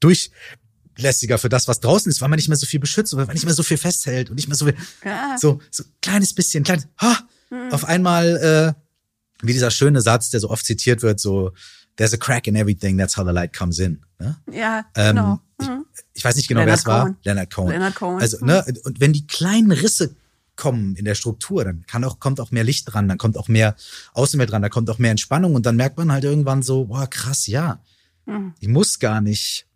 [0.00, 3.34] durchlässiger für das, was draußen ist, weil man nicht mehr so viel beschützt, weil man
[3.34, 5.36] nicht mehr so viel festhält und nicht mehr so viel, ja.
[5.40, 7.18] so, so kleines bisschen, kleines, ha,
[7.50, 7.72] mhm.
[7.72, 11.52] auf einmal, äh, wie dieser schöne Satz, der so oft zitiert wird, so,
[11.98, 14.00] there's a crack in everything, that's how the light comes in.
[14.18, 14.36] Ne?
[14.50, 15.40] Ja, ähm, genau.
[15.60, 15.84] Mhm.
[15.92, 17.16] Ich, ich, weiß nicht genau, Leonard wer es war.
[17.24, 17.70] Leonard Cohen.
[17.72, 18.20] Leonard Cohen.
[18.20, 20.16] Also, ne, und wenn die kleinen Risse
[20.56, 23.48] kommen in der Struktur, dann kann auch, kommt auch mehr Licht dran, dann kommt auch
[23.48, 23.76] mehr
[24.14, 27.08] Außenwelt dran, da kommt auch mehr Entspannung und dann merkt man halt irgendwann so, boah,
[27.08, 27.80] krass, ja.
[28.26, 28.54] Mhm.
[28.60, 29.66] Ich muss gar nicht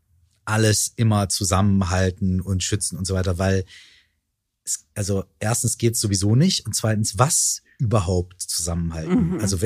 [0.44, 3.64] alles immer zusammenhalten und schützen und so weiter, weil
[4.64, 9.34] es, also erstens geht's sowieso nicht und zweitens, was überhaupt zusammenhalten?
[9.34, 9.40] Mhm.
[9.40, 9.58] Also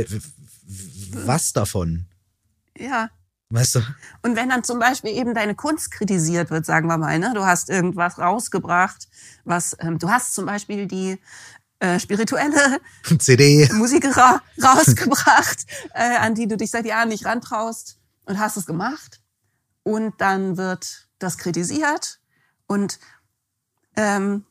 [1.13, 2.07] was davon?
[2.79, 3.11] Ja.
[3.49, 3.81] Weißt du?
[4.23, 7.45] Und wenn dann zum Beispiel eben deine Kunst kritisiert wird, sagen wir mal, ne, du
[7.45, 9.09] hast irgendwas rausgebracht,
[9.45, 11.21] was, ähm, du hast zum Beispiel die
[11.79, 12.81] äh, spirituelle
[13.19, 18.57] CD Musik ra rausgebracht, äh, an die du dich seit Jahren nicht rantraust und hast
[18.57, 19.21] es gemacht.
[19.85, 22.19] Und dann wird das kritisiert
[22.67, 22.99] und
[23.95, 24.45] ähm,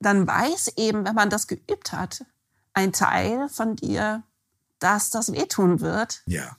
[0.00, 2.24] dann weiß eben, wenn man das geübt hat,
[2.72, 4.24] ein Teil von dir,
[4.78, 6.22] dass das wehtun wird.
[6.26, 6.56] Ja.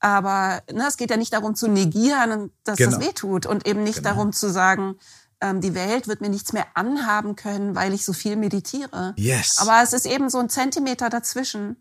[0.00, 2.92] Aber ne, es geht ja nicht darum zu negieren, dass genau.
[2.92, 4.10] das wehtut und eben nicht genau.
[4.10, 4.96] darum zu sagen,
[5.40, 9.14] ähm, die Welt wird mir nichts mehr anhaben können, weil ich so viel meditiere.
[9.16, 9.58] Yes.
[9.58, 11.76] Aber es ist eben so ein Zentimeter dazwischen.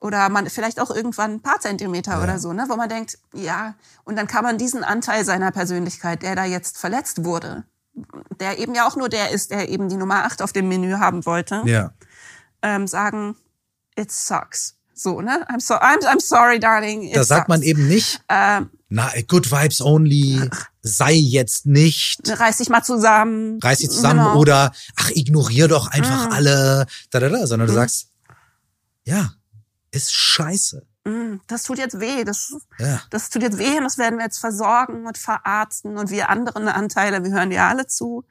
[0.00, 2.22] Oder man vielleicht auch irgendwann ein paar Zentimeter ja.
[2.22, 6.24] oder so, ne, wo man denkt, ja, und dann kann man diesen Anteil seiner Persönlichkeit,
[6.24, 7.62] der da jetzt verletzt wurde,
[8.40, 10.94] der eben ja auch nur der ist, der eben die Nummer 8 auf dem Menü
[10.94, 11.92] haben wollte, ja.
[12.62, 13.36] ähm, sagen,
[13.94, 14.76] it sucks.
[15.02, 15.44] So, ne?
[15.50, 17.12] I'm, so, I'm, I'm sorry, darling.
[17.12, 20.48] da sagt man eben nicht, ähm, na, good vibes only,
[20.82, 23.58] sei jetzt nicht, Reiß dich mal zusammen.
[23.62, 24.36] reiß dich zusammen Genau.
[24.38, 26.32] oder ach, ignorier doch einfach Mhm.
[26.32, 27.78] alle, da, da, da, sondern du Mhm.
[27.78, 28.08] sagst,
[29.04, 29.32] ja,
[29.90, 30.86] ist scheiße.
[31.04, 32.22] Mm, Das tut jetzt weh.
[32.22, 33.02] Das, Ja.
[33.10, 36.68] das tut jetzt weh und das werden wir jetzt versorgen und verarzten und wir anderen
[36.68, 38.24] Anteile, wir hören dir alle zu.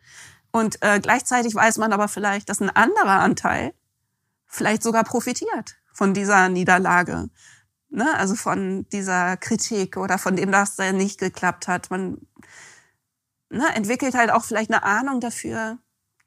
[0.52, 3.74] Und äh, gleichzeitig weiß man aber vielleicht, dass ein anderer Anteil
[4.48, 7.30] vielleicht sogar profitiert von dieser Niederlage.
[7.90, 8.08] Ne?
[8.16, 11.92] Also von dieser Kritik oder von dem, dass der nicht geklappt hat.
[11.92, 12.18] Man
[13.50, 15.78] ne, entwickelt halt auch vielleicht eine Ahnung dafür,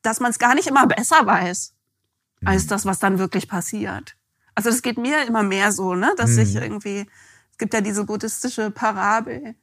[0.03, 1.75] dass man es gar nicht immer besser weiß,
[2.45, 4.17] als das, was dann wirklich passiert.
[4.55, 7.09] Also das geht mir immer mehr so, ne, dass ich irgendwie,
[7.51, 9.57] es gibt ja diese buddhistische Parabel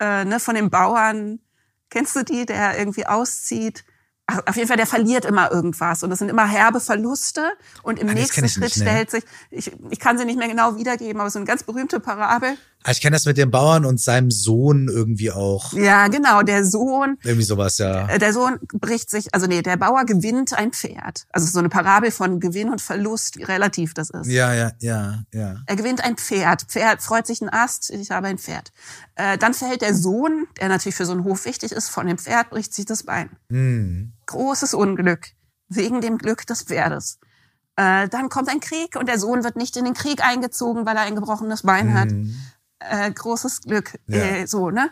[0.00, 1.40] äh, ne, von dem Bauern,
[1.88, 3.84] kennst du die, der irgendwie auszieht?
[4.26, 7.98] Ach, auf jeden Fall, der verliert immer irgendwas und das sind immer herbe Verluste und
[7.98, 8.82] im das nächsten Schritt nicht, ne.
[8.82, 12.00] stellt sich, ich, ich kann sie nicht mehr genau wiedergeben, aber so eine ganz berühmte
[12.00, 12.56] Parabel.
[12.86, 15.72] Ah, Ich kenne das mit dem Bauern und seinem Sohn irgendwie auch.
[15.72, 18.06] Ja, genau, der Sohn, Irgendwie sowas, ja.
[18.08, 21.26] äh, der Sohn bricht sich, also nee, der Bauer gewinnt ein Pferd.
[21.30, 24.26] Also so eine Parabel von Gewinn und Verlust, wie relativ das ist.
[24.28, 25.56] Ja, ja, ja, ja.
[25.66, 26.62] Er gewinnt ein Pferd.
[26.68, 28.70] Pferd freut sich ein Ast, ich habe ein Pferd.
[29.14, 32.18] Äh, dann fällt der Sohn, der natürlich für so einen Hof wichtig ist, von dem
[32.18, 33.30] Pferd, bricht sich das Bein.
[33.48, 34.12] Hm.
[34.26, 35.28] Großes Unglück.
[35.70, 37.18] Wegen dem Glück des Pferdes.
[37.76, 40.96] Äh, dann kommt ein Krieg und der Sohn wird nicht in den Krieg eingezogen, weil
[40.96, 42.10] er ein gebrochenes Bein hat.
[42.10, 42.36] Hm.
[42.90, 43.98] Äh, großes Glück.
[44.06, 44.18] Ja.
[44.18, 44.90] Äh, so, ne?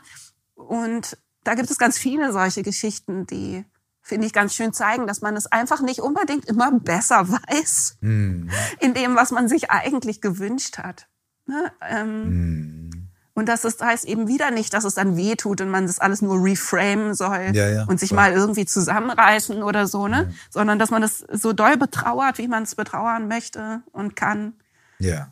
[0.54, 3.64] Und da gibt es ganz viele solche Geschichten, die,
[4.00, 8.50] finde ich, ganz schön zeigen, dass man es einfach nicht unbedingt immer besser weiß Hm.
[8.80, 11.08] in dem, was man sich eigentlich gewünscht hat.
[11.46, 11.72] Ne?
[11.80, 13.08] Ähm, Hm.
[13.34, 15.98] Und das ist, heißt eben wieder nicht, dass es dann weh tut und man das
[15.98, 18.16] alles nur reframen soll Ja, ja, und sich voll.
[18.16, 20.34] mal irgendwie zusammenreißen oder so, ne?
[20.50, 24.52] Sondern dass man das so doll betrauert, wie man es betrauern möchte und kann.
[24.98, 25.31] Ja.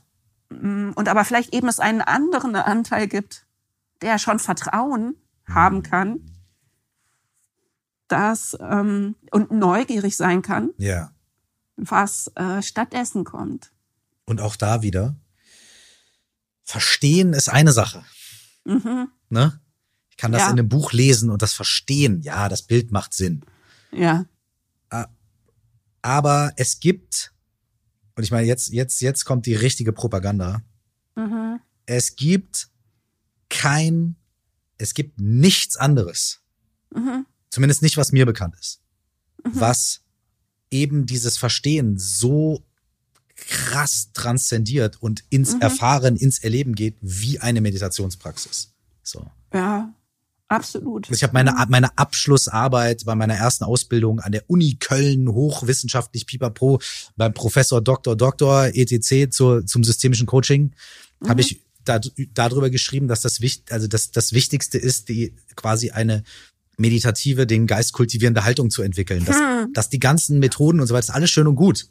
[0.50, 3.46] Und aber vielleicht eben es einen anderen Anteil gibt,
[4.02, 5.14] der schon Vertrauen
[5.48, 6.20] haben kann,
[8.08, 11.12] dass ähm, und neugierig sein kann, Ja.
[11.76, 13.70] was äh, stattdessen kommt.
[14.26, 15.16] Und auch da wieder.
[16.64, 18.04] Verstehen ist eine Sache.
[18.64, 19.08] Mhm.
[19.28, 19.60] Ne?
[20.10, 20.46] Ich kann das Ja.
[20.50, 22.20] in einem Buch lesen und das verstehen.
[22.22, 23.44] Ja, das Bild macht Sinn.
[23.92, 24.24] Ja.
[26.02, 27.29] Aber es gibt,
[28.16, 30.62] und ich meine, jetzt, jetzt, jetzt kommt die richtige Propaganda.
[31.16, 31.60] Mhm.
[31.86, 32.68] Es gibt
[33.48, 34.16] kein,
[34.78, 36.40] es gibt nichts anderes.
[36.94, 37.26] Mhm.
[37.50, 38.80] Zumindest nicht, was mir bekannt ist.
[39.44, 40.02] Was
[40.70, 42.64] eben dieses Verstehen so
[43.34, 45.62] krass transzendiert und ins Mhm.
[45.62, 48.74] Erfahren, ins Erleben geht, wie eine Meditationspraxis.
[49.02, 49.30] So.
[49.52, 49.92] Ja,
[50.50, 51.06] absolut.
[51.06, 56.26] Also Ich habe meine, meine Abschlussarbeit bei meiner ersten Ausbildung an der Uni Köln, hochwissenschaftlich
[56.26, 56.80] pipapo,
[57.16, 58.16] beim Professor Dr.
[58.16, 58.66] Dr.
[58.74, 59.30] etc.
[59.30, 60.72] Zur, zum systemischen Coaching,
[61.26, 62.00] habe ich da,
[62.34, 66.22] darüber geschrieben, dass das, wichtig, also das, das Wichtigste ist, die quasi eine
[66.76, 69.24] meditative, den Geist kultivierende Haltung zu entwickeln.
[69.24, 69.36] Dass,
[69.72, 71.88] dass die ganzen Methoden und so weiter, ist alles schön und gut.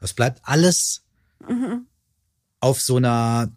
[0.00, 1.02] Es bleibt alles
[2.60, 3.52] auf so einer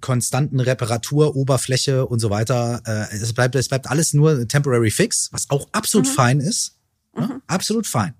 [0.00, 2.82] konstanten Reparatur, Oberfläche und so weiter.
[2.86, 6.76] Äh, es bleibt, es bleibt alles nur temporary fix, was auch absolut fein ist.
[7.16, 7.42] Ne?
[7.46, 8.14] Absolut fein.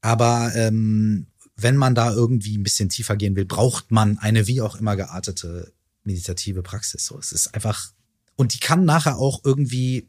[0.00, 4.60] Aber ähm, wenn man da irgendwie ein bisschen tiefer gehen will, braucht man eine wie
[4.60, 5.72] auch immer geartete
[6.04, 7.06] meditative Praxis.
[7.06, 7.92] So, es ist einfach
[8.36, 10.08] und die kann nachher auch irgendwie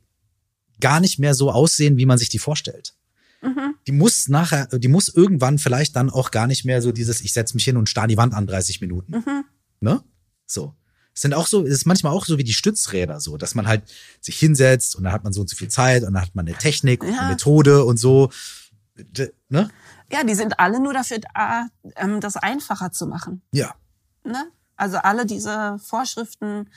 [0.79, 2.93] gar nicht mehr so aussehen, wie man sich die vorstellt.
[3.87, 7.31] Die muss nachher, die muss irgendwann vielleicht dann auch gar nicht mehr so dieses, ich
[7.31, 9.23] setz mich hin und starr die Wand an 30 Minuten.
[9.79, 10.03] Ne?
[10.51, 10.75] So.
[11.13, 13.67] Es sind auch so, es ist manchmal auch so wie die Stützräder so, dass man
[13.67, 13.83] halt
[14.21, 16.47] sich hinsetzt und dann hat man so und so viel Zeit und dann hat man
[16.47, 17.19] eine Technik und Ja.
[17.19, 18.29] eine Methode und so.
[19.49, 19.69] Ne?
[20.11, 23.41] Ja, die sind alle nur dafür da, ähm, das einfacher zu machen.
[23.51, 23.75] Ja.
[24.23, 24.45] Ne?
[24.75, 26.69] Also alle diese Vorschriften,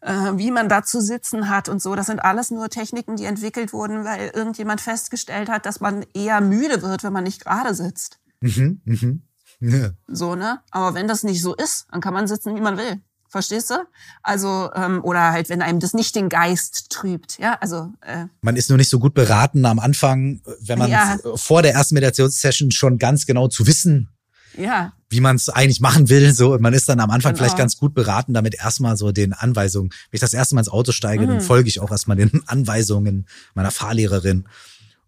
[0.00, 3.24] äh, wie man da zu sitzen hat und so, das sind alles nur Techniken, die
[3.24, 7.74] entwickelt wurden, weil irgendjemand festgestellt hat, dass man eher müde wird, wenn man nicht gerade
[7.74, 8.18] sitzt.
[8.40, 9.22] Mhm, mhm.
[9.60, 9.90] Ja.
[10.06, 10.60] So, ne?
[10.70, 13.00] Aber wenn das nicht so ist, dann kann man sitzen, wie man will.
[13.28, 13.74] Verstehst du?
[14.22, 18.56] Also, ähm, oder halt, wenn einem das nicht den Geist trübt, ja, also, äh, Man
[18.56, 21.18] ist nur nicht so gut beraten am Anfang, wenn man Ja.
[21.34, 24.10] vor der ersten Meditationssession schon ganz genau zu wissen,
[24.56, 26.32] ja, wie man es eigentlich machen will.
[26.32, 27.42] So, und man ist dann am Anfang Genau.
[27.44, 29.90] vielleicht ganz gut beraten, damit erstmal so den Anweisungen.
[29.90, 31.28] Wenn ich das erste Mal ins Auto steige, Mhm.
[31.30, 34.48] dann folge ich auch erstmal den Anweisungen meiner Fahrlehrerin.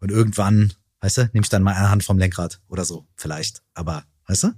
[0.00, 3.62] Und irgendwann, weißt du, nehme ich dann mal eine Hand vom Lenkrad oder so, vielleicht.
[3.74, 4.48] Aber, weißt du?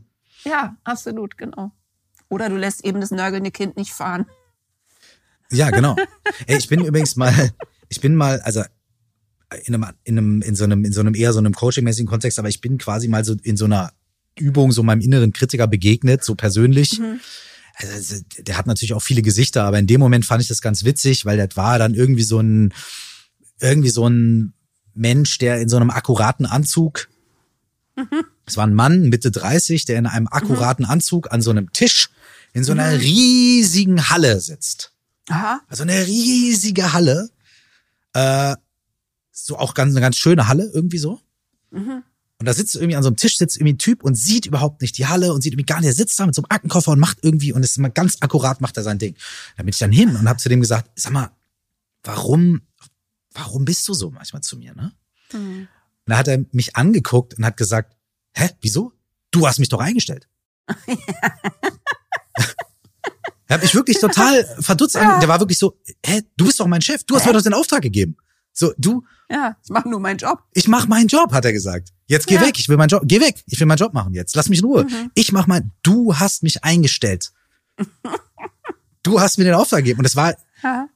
[0.44, 1.72] ja, absolut, genau.
[2.28, 4.26] Oder du lässt eben das nörgelnde Kind nicht fahren.
[5.50, 5.96] Ja, genau.
[6.46, 7.50] Ey, ich bin übrigens mal,
[7.88, 8.62] ich bin mal, also
[9.64, 12.38] in einem, in einem, in so einem, in so einem eher so einem coaching-mäßigen Kontext,
[12.38, 13.92] aber ich bin quasi mal so in so einer
[14.38, 17.00] Übung so meinem inneren Kritiker begegnet, so persönlich.
[17.74, 20.84] also der hat natürlich auch viele Gesichter, aber in dem Moment fand ich das ganz
[20.84, 22.72] witzig, weil das war dann irgendwie so ein,
[23.60, 24.54] irgendwie so ein
[24.94, 27.08] Mensch, der in so einem akkuraten Anzug,
[27.96, 28.24] mhm.
[28.50, 30.90] Es war ein Mann Mitte 30, der in einem akkuraten mhm.
[30.90, 32.10] Anzug an so einem Tisch
[32.52, 32.98] in so einer mhm.
[32.98, 34.92] riesigen Halle sitzt.
[35.28, 35.60] Aha.
[35.68, 37.30] Also eine riesige Halle.
[38.12, 38.56] Äh,
[39.32, 41.20] so auch ganz, eine ganz schöne Halle, irgendwie so.
[41.70, 42.02] Mhm.
[42.38, 44.80] Und da sitzt irgendwie an so einem Tisch, sitzt irgendwie ein Typ und sieht überhaupt
[44.80, 46.90] nicht die Halle und sieht irgendwie gar nicht, er sitzt da mit so einem Aktenkoffer
[46.92, 49.14] und macht irgendwie und ist immer ganz akkurat macht er sein Ding.
[49.56, 51.30] Da bin ich dann hin und habe zu dem gesagt, sag mal,
[52.02, 52.62] warum,
[53.32, 54.92] warum bist du so manchmal zu mir, ne?
[55.32, 55.68] Mhm.
[56.06, 57.94] Und da hat er mich angeguckt und hat gesagt,
[58.40, 58.92] hä, wieso?
[59.30, 60.28] Du hast mich doch eingestellt.
[63.46, 64.94] Er hat mich wirklich total verdutzt.
[64.94, 65.18] Ja.
[65.18, 67.52] Der war wirklich so, hä, du bist doch mein Chef, du hast mir doch den
[67.52, 68.16] Auftrag gegeben.
[68.52, 69.04] So, du.
[69.28, 70.44] Ja, ich mache nur meinen Job.
[70.52, 71.88] Ich mache meinen Job, hat er gesagt.
[72.06, 72.42] Jetzt geh ja.
[72.42, 74.36] weg, ich will meinen Job, geh weg, ich will meinen Job machen jetzt.
[74.36, 74.84] Lass mich in Ruhe.
[74.84, 75.10] Mhm.
[75.14, 77.32] Ich mach mal, du hast mich eingestellt.
[79.02, 79.98] du hast mir den Auftrag gegeben.
[79.98, 80.88] Und es war, ja.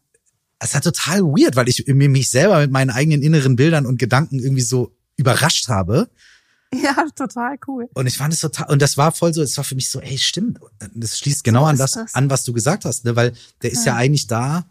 [0.60, 4.39] es war total weird, weil ich mich selber mit meinen eigenen inneren Bildern und Gedanken
[4.39, 6.08] irgendwie so überrascht habe.
[6.83, 7.89] Ja, total cool.
[7.94, 10.01] Und ich fand es total, und das war voll so, es war für mich so,
[10.01, 10.59] ey, stimmt.
[10.94, 13.17] Das schließt genau so an das, das, an, was du gesagt hast, ne?
[13.17, 13.93] weil der ist ja.
[13.93, 14.65] ja eigentlich da,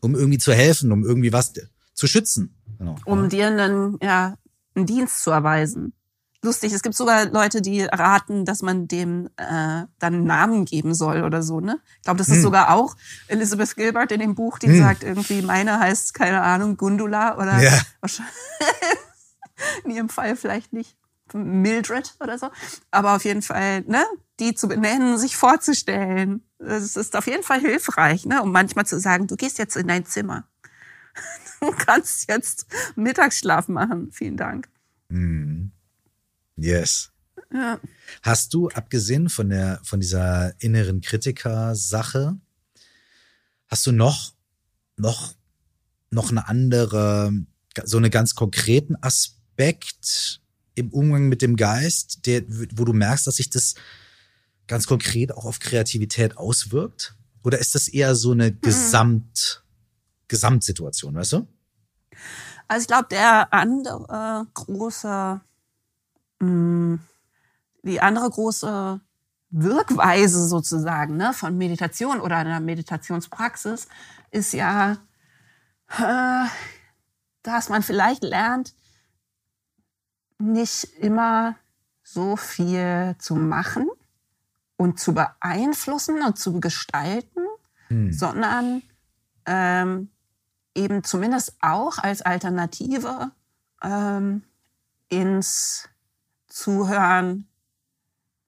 [0.00, 1.52] um irgendwie zu helfen, um irgendwie was
[1.94, 2.54] zu schützen.
[2.78, 2.96] Genau.
[3.04, 4.36] Um dir einen, ja,
[4.74, 5.92] einen Dienst zu erweisen.
[6.42, 10.94] Lustig, es gibt sogar Leute, die raten, dass man dem äh, dann einen Namen geben
[10.94, 11.60] soll oder so.
[11.60, 11.80] Ne?
[11.96, 12.42] Ich glaube, das ist hm.
[12.42, 12.96] sogar auch
[13.28, 14.78] Elizabeth Gilbert in dem Buch, die hm.
[14.78, 17.80] sagt irgendwie, meine heißt, keine Ahnung, Gundula oder ja.
[19.84, 20.98] in ihrem Fall vielleicht nicht.
[21.32, 22.50] Mildred oder so.
[22.90, 24.04] Aber auf jeden Fall, ne,
[24.40, 28.98] die zu benennen, sich vorzustellen, das ist auf jeden Fall hilfreich, ne, um manchmal zu
[29.00, 30.46] sagen, du gehst jetzt in dein Zimmer.
[31.60, 34.10] Du kannst jetzt Mittagsschlaf machen.
[34.12, 34.68] Vielen Dank.
[35.08, 35.68] Mm.
[36.56, 37.10] Yes.
[37.50, 37.80] Ja.
[38.22, 42.36] Hast du, abgesehen von der, von dieser inneren Kritiker-Sache,
[43.68, 44.34] hast du noch,
[44.96, 45.34] noch,
[46.10, 47.32] noch eine andere,
[47.84, 50.42] so einen ganz konkreten Aspekt,
[50.74, 53.74] im Umgang mit dem Geist, der, wo du merkst, dass sich das
[54.66, 57.14] ganz konkret auch auf Kreativität auswirkt?
[57.42, 58.60] Oder ist das eher so eine mhm.
[58.60, 59.62] Gesamt,
[60.28, 61.46] Gesamtsituation, weißt du?
[62.68, 65.40] Also ich glaube, der andere große,
[66.40, 67.00] mh, mm,
[67.82, 69.00] die andere große
[69.50, 73.86] Wirkweise sozusagen ne, von Meditation oder einer Meditationspraxis
[74.30, 74.98] ist ja,
[75.96, 76.46] äh,
[77.42, 78.74] dass man vielleicht lernt,
[80.38, 81.56] nicht immer
[82.02, 83.88] so viel zu machen
[84.76, 87.40] und zu beeinflussen und zu gestalten,
[87.88, 88.12] hm.
[88.12, 88.82] sondern
[89.46, 90.10] ähm,
[90.74, 93.30] eben zumindest auch als Alternative
[93.82, 94.42] ähm,
[95.08, 95.88] ins
[96.48, 97.48] Zuhören,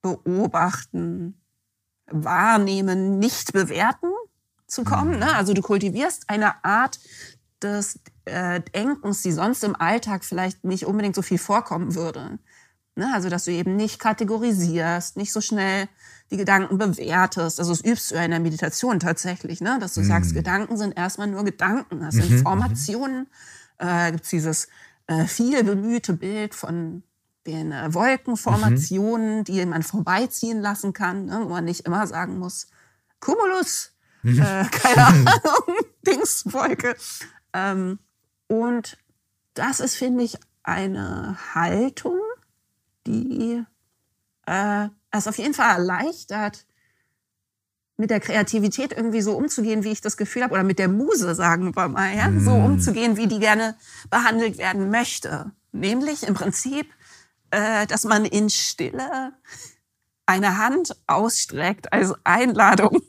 [0.01, 1.41] Beobachten,
[2.05, 4.11] Wahrnehmen, nicht bewerten
[4.67, 5.13] zu kommen.
[5.13, 5.19] Hm.
[5.19, 5.35] Ne?
[5.35, 6.99] Also du kultivierst eine Art
[7.61, 12.39] des äh, Denkens, die sonst im Alltag vielleicht nicht unbedingt so viel vorkommen würde.
[12.95, 13.11] Ne?
[13.13, 15.87] Also, dass du eben nicht kategorisierst, nicht so schnell
[16.31, 17.59] die Gedanken bewertest.
[17.59, 19.77] Also, das übst du ja in der Meditation tatsächlich, ne?
[19.79, 20.05] dass du mm.
[20.05, 22.01] sagst, Gedanken sind erstmal nur Gedanken.
[22.01, 23.27] Das sind mhm, Formationen.
[23.77, 24.67] Äh, gibt dieses
[25.07, 27.03] äh, viel bemühte Bild von
[27.45, 29.43] den äh, Wolkenformationen, mhm.
[29.45, 31.39] die man vorbeiziehen lassen kann, ne?
[31.43, 32.67] wo man nicht immer sagen muss,
[33.19, 34.39] Cumulus, mhm.
[34.39, 36.95] äh, keine Ahnung, Dingswolke.
[37.53, 37.99] Ähm,
[38.47, 38.97] und
[39.53, 42.19] das ist, finde ich, eine Haltung,
[43.05, 43.63] die
[44.45, 46.65] äh, es auf jeden Fall erleichtert,
[47.97, 51.33] mit der Kreativität irgendwie so umzugehen, wie ich das Gefühl habe, oder mit der Muse,
[51.33, 52.45] sagen wir mal, ja, mm.
[52.45, 53.75] so umzugehen, wie die gerne
[54.11, 55.51] behandelt werden möchte.
[55.71, 56.87] Nämlich im Prinzip,
[57.49, 59.33] äh, dass man in Stille
[60.27, 63.01] eine Hand ausstreckt als Einladung.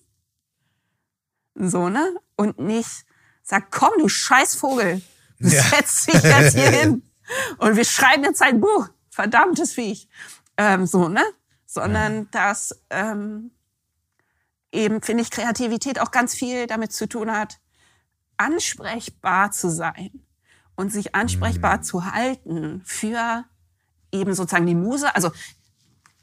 [1.54, 2.14] So, ne?
[2.36, 3.04] Und nicht
[3.42, 5.02] sagt, komm, du Scheißvogel,
[5.40, 5.62] ja.
[5.70, 7.02] setz dich jetzt hier hin
[7.58, 8.88] und wir schreiben jetzt ein Buch.
[9.10, 10.08] Verdammtes Viech.
[10.56, 11.22] Ähm, so, ne?
[11.66, 13.50] Sondern dass ähm,
[14.72, 17.58] eben, finde ich, Kreativität auch ganz viel damit zu tun hat,
[18.36, 20.22] ansprechbar zu sein
[20.76, 21.82] und sich ansprechbar mhm.
[21.82, 23.44] zu halten für
[24.12, 25.14] eben sozusagen die Muse.
[25.14, 25.32] Also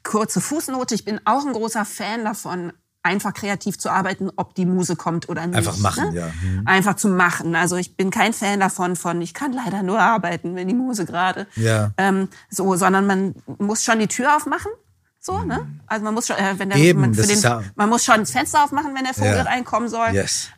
[0.03, 2.73] kurze Fußnote, ich bin auch ein großer Fan davon,
[3.05, 5.55] einfach kreativ zu arbeiten, ob die Muse kommt oder nicht.
[5.55, 6.19] Einfach machen, ne?
[6.19, 6.27] ja.
[6.41, 6.63] Mhm.
[6.65, 7.55] Einfach zu machen.
[7.55, 11.05] Also ich bin kein Fan davon, von ich kann leider nur arbeiten, wenn die Muse
[11.05, 11.45] gerade.
[11.55, 11.91] Ja.
[11.97, 14.71] Ähm, so, sondern man muss schon die Tür aufmachen.
[15.19, 15.59] So, ne?
[15.59, 15.79] Mhm.
[15.85, 18.31] Also man muss schon, äh, wenn der, Eben, man, den, ja man muss schon das
[18.31, 19.43] Fenster aufmachen, wenn der Vogel ja.
[19.43, 20.09] reinkommen soll.
[20.13, 20.49] Yes.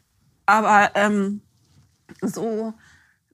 [0.46, 1.42] Aber ähm,
[2.22, 2.74] so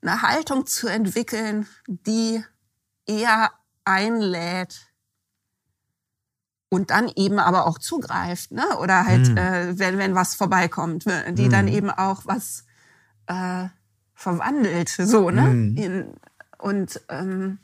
[0.01, 2.43] eine Haltung zu entwickeln, die
[3.05, 3.51] eher
[3.85, 4.87] einlädt,
[6.73, 8.63] und dann eben aber auch zugreift, ne?
[8.79, 9.37] Oder halt, mhm.
[9.37, 11.31] äh, wenn, wenn was vorbeikommt, ne?
[11.33, 11.51] die mhm.
[11.51, 12.65] dann eben auch was
[13.27, 13.67] äh,
[14.15, 15.41] verwandelt, so, ne?
[15.43, 15.77] Mhm.
[15.77, 16.05] In,
[16.57, 17.59] und ähm,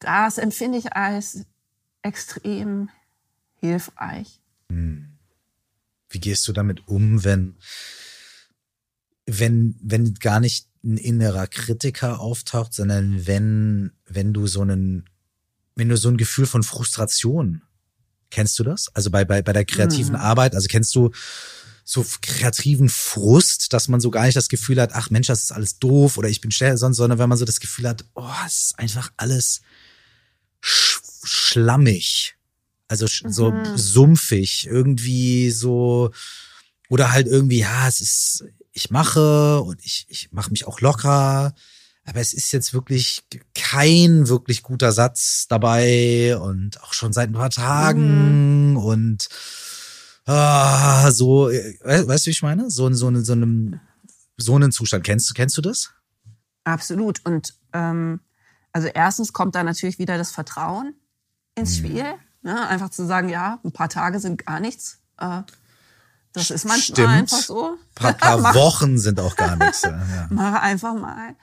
[0.00, 1.44] das empfinde ich als
[2.02, 2.88] extrem
[3.60, 4.40] hilfreich.
[4.70, 5.06] Mhm.
[6.08, 7.54] Wie gehst du damit um, wenn,
[9.26, 15.08] wenn, wenn gar nicht ein innerer Kritiker auftaucht, sondern wenn, wenn du so einen,
[15.76, 17.62] wenn du so ein Gefühl von Frustration
[18.30, 18.88] Kennst du das?
[18.94, 20.20] Also bei, bei, bei der kreativen mhm.
[20.20, 21.10] Arbeit, also kennst du
[21.84, 25.52] so kreativen Frust, dass man so gar nicht das Gefühl hat, ach Mensch, das ist
[25.52, 28.64] alles doof oder ich bin schnell, sondern wenn man so das Gefühl hat, oh, es
[28.64, 29.60] ist einfach alles
[30.60, 32.36] sch schlammig.
[32.88, 33.32] Also mhm.
[33.32, 36.10] so sumpfig, irgendwie so,
[36.88, 41.54] oder halt irgendwie, ja, es ist, ich mache und ich, ich mache mich auch locker,
[42.06, 47.34] aber es ist jetzt wirklich kein wirklich guter Satz dabei und auch schon seit ein
[47.34, 48.76] paar Tagen mhm.
[48.76, 49.28] und
[50.24, 52.70] ah, so, weißt du, wie ich meine?
[52.70, 53.80] So, so, so, einem,
[54.36, 55.04] so einen Zustand.
[55.04, 55.90] Kennst, kennst du das?
[56.64, 57.24] Absolut.
[57.24, 58.20] Und ähm,
[58.72, 60.94] also erstens kommt da natürlich wieder das Vertrauen
[61.54, 61.86] ins mhm.
[61.86, 62.04] Spiel.
[62.42, 62.68] Ne?
[62.68, 65.00] Einfach zu sagen, ja, ein paar Tage sind gar nichts.
[65.18, 65.42] Äh,
[66.32, 67.08] das ist manchmal Stimmt.
[67.08, 67.78] einfach so.
[67.94, 69.82] Ein paar, paar Wochen sind auch gar nichts.
[69.82, 70.26] Ja.
[70.30, 71.34] Mach einfach mal.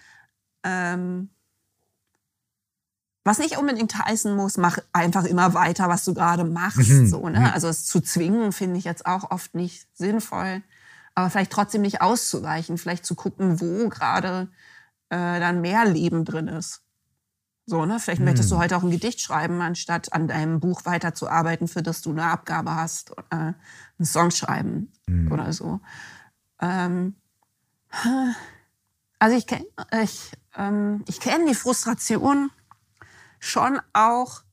[0.63, 1.29] Ähm,
[3.25, 6.89] was nicht unbedingt heißen muss, mach einfach immer weiter, was du gerade machst.
[6.89, 7.07] Mhm.
[7.07, 7.39] So, ne?
[7.39, 7.45] Mhm.
[7.45, 10.61] Also es zu zwingen, finde ich jetzt auch oft nicht sinnvoll.
[11.15, 14.49] Aber vielleicht trotzdem nicht auszuweichen, vielleicht zu gucken, wo gerade
[15.09, 16.81] äh, dann mehr Leben drin ist.
[17.65, 17.99] So, ne?
[17.99, 18.25] Vielleicht mhm.
[18.25, 22.09] möchtest du heute auch ein Gedicht schreiben, anstatt an deinem Buch weiterzuarbeiten, für das du
[22.11, 23.55] eine Abgabe hast, äh, einen
[24.01, 25.31] Song schreiben mhm.
[25.31, 25.79] oder so.
[26.59, 27.15] Ähm,
[29.23, 29.65] also ich kenne
[30.03, 32.51] ich, ähm, ich kenn die Frustration
[33.39, 34.43] schon auch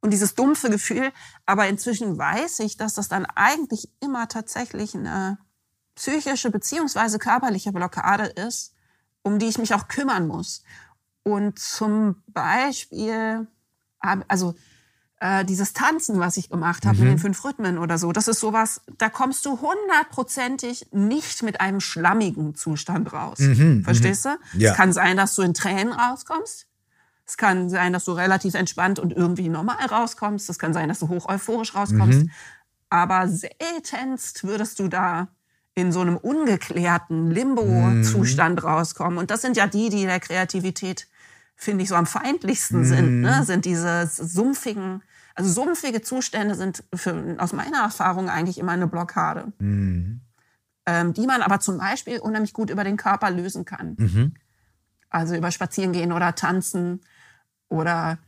[0.00, 1.12] und dieses dumpfe Gefühl,
[1.44, 5.36] aber inzwischen weiß ich, dass das dann eigentlich immer tatsächlich eine
[5.94, 8.74] psychische beziehungsweise körperliche Blockade ist,
[9.20, 10.62] um die ich mich auch kümmern muss.
[11.22, 13.46] Und zum Beispiel,
[14.00, 14.54] also
[15.20, 17.04] äh, dieses Tanzen, was ich gemacht habe mhm.
[17.04, 21.60] mit den fünf Rhythmen oder so, das ist sowas, da kommst du hundertprozentig nicht mit
[21.60, 23.38] einem schlammigen Zustand raus.
[23.38, 23.84] Mhm, mhm.
[23.84, 24.36] Verstehst du?
[24.54, 24.72] Ja.
[24.72, 26.66] Es kann sein, dass du in Tränen rauskommst.
[27.26, 30.48] Es kann sein, dass du relativ entspannt und irgendwie normal rauskommst.
[30.48, 32.24] Es kann sein, dass du hoch euphorisch rauskommst.
[32.24, 32.30] Mhm.
[32.88, 35.28] Aber seltenst würdest du da
[35.74, 38.68] in so einem ungeklärten Limbo-Zustand mhm.
[38.68, 39.18] rauskommen.
[39.18, 41.08] Und das sind ja die, die der Kreativität
[41.56, 42.84] finde ich, so am feindlichsten mhm.
[42.84, 43.44] sind, ne?
[43.44, 45.02] sind diese sumpfigen,
[45.34, 50.20] also sumpfige Zustände sind für, aus meiner Erfahrung eigentlich immer eine Blockade, mhm.
[50.86, 53.96] ähm, die man aber zum Beispiel unheimlich gut über den Körper lösen kann.
[53.98, 54.34] Mhm.
[55.08, 57.00] Also über Spazierengehen oder Tanzen
[57.68, 58.18] oder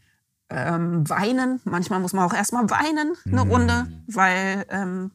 [0.50, 1.60] ähm, weinen.
[1.64, 3.50] Manchmal muss man auch erstmal weinen, eine mhm.
[3.50, 5.10] Runde, weil ähm,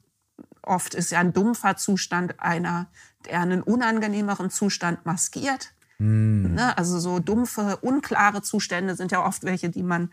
[0.62, 2.88] oft ist ja ein dumpfer Zustand einer,
[3.26, 5.74] der einen unangenehmeren Zustand maskiert.
[6.04, 6.56] Mhm.
[6.56, 6.78] Ne?
[6.78, 10.12] Also so dumpfe, unklare Zustände sind ja oft welche, die man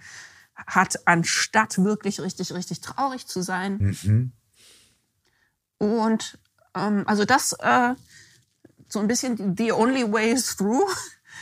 [0.54, 3.96] hat, anstatt wirklich richtig, richtig traurig zu sein.
[4.02, 4.32] Mhm.
[5.78, 6.38] Und
[6.74, 7.94] ähm, also das äh,
[8.88, 10.88] so ein bisschen the only way through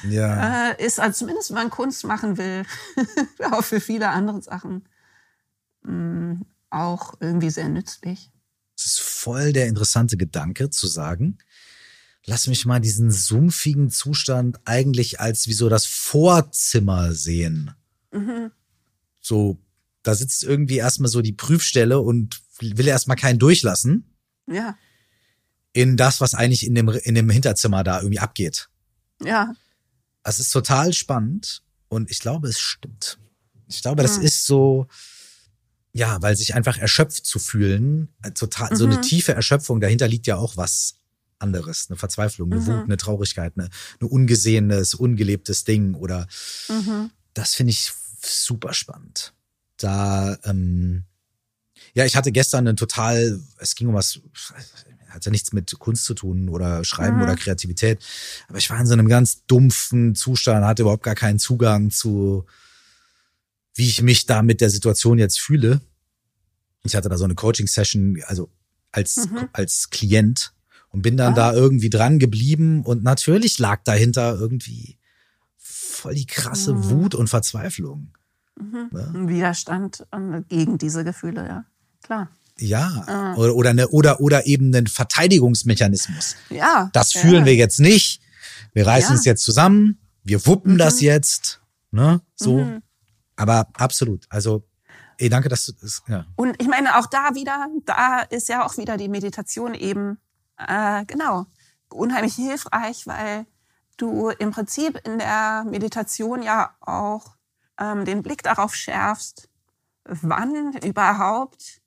[0.04, 0.70] ja.
[0.70, 2.62] äh, ist, also zumindest wenn man Kunst machen will,
[3.50, 4.88] auch für viele andere Sachen
[5.82, 8.30] mh, mm, auch irgendwie sehr nützlich.
[8.78, 11.38] Es ist voll der interessante Gedanke zu sagen,
[12.28, 17.74] lass mich mal diesen sumpfigen Zustand eigentlich als wie so das Vorzimmer sehen.
[18.12, 18.52] Mhm.
[19.20, 19.58] So,
[20.02, 24.14] da sitzt irgendwie erstmal so die Prüfstelle und will erstmal keinen durchlassen.
[24.46, 24.76] Ja.
[25.72, 28.68] In das, was eigentlich in dem, in dem Hinterzimmer da irgendwie abgeht.
[29.22, 29.54] Ja.
[30.22, 33.18] Das ist total spannend und ich glaube, es stimmt.
[33.68, 34.24] Ich glaube, das mhm.
[34.24, 34.86] ist so,
[35.92, 38.76] ja, weil sich einfach erschöpft zu fühlen, äh, total, mhm.
[38.76, 39.02] so eine mhm.
[39.02, 40.98] tiefe Erschöpfung, dahinter liegt ja auch was
[41.38, 42.66] anderes, eine Verzweiflung, eine mhm.
[42.66, 43.68] Wut, eine Traurigkeit, eine,
[44.00, 46.26] eine ungesehenes, ungelebtes Ding oder
[46.68, 47.10] mhm.
[47.34, 47.92] das finde ich
[48.22, 49.34] super spannend.
[49.76, 51.04] Da, ähm,
[51.94, 54.20] ja, ich hatte gestern einen total, es ging um was,
[55.08, 57.22] hat ja nichts mit Kunst zu tun oder Schreiben mhm.
[57.22, 58.04] oder Kreativität,
[58.48, 62.44] aber ich war in so einem ganz dumpfen Zustand, hatte überhaupt gar keinen Zugang zu,
[63.74, 65.80] wie ich mich da mit der Situation jetzt fühle.
[66.82, 68.50] Ich hatte da so eine Coaching-Session, also
[68.90, 69.48] als, mhm.
[69.52, 70.52] als Klient
[70.98, 71.36] und bin dann ah.
[71.36, 74.98] da irgendwie dran geblieben und natürlich lag dahinter irgendwie
[75.56, 76.90] voll die krasse mhm.
[76.90, 78.12] Wut und Verzweiflung.
[78.60, 78.90] Mhm.
[78.92, 79.06] Ja.
[79.06, 80.04] Ein Widerstand
[80.48, 81.64] gegen diese Gefühle, ja.
[82.02, 82.30] Klar.
[82.58, 83.34] Ja, ah.
[83.36, 86.34] oder, oder, eine, oder, oder eben ein Verteidigungsmechanismus.
[86.50, 86.90] Ja.
[86.92, 87.46] Das fühlen ja.
[87.46, 88.20] wir jetzt nicht.
[88.72, 89.14] Wir reißen ja.
[89.14, 90.00] uns jetzt zusammen.
[90.24, 90.78] Wir wuppen mhm.
[90.78, 91.60] das jetzt.
[91.92, 92.22] Ne?
[92.34, 92.58] So.
[92.58, 92.82] Mhm.
[93.36, 94.26] Aber absolut.
[94.30, 94.64] Also
[95.18, 96.26] ey, danke, dass du das, ja.
[96.34, 100.18] Und ich meine, auch da wieder, da ist ja auch wieder die Meditation eben,
[100.66, 101.46] äh, genau,
[101.90, 103.46] unheimlich hilfreich, weil
[103.96, 107.36] du im Prinzip in der Meditation ja auch
[107.80, 109.48] ähm, den Blick darauf schärfst,
[110.04, 111.80] wann überhaupt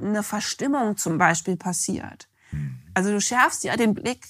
[0.00, 2.28] eine Verstimmung zum Beispiel passiert.
[2.94, 4.26] Also du schärfst ja den Blick.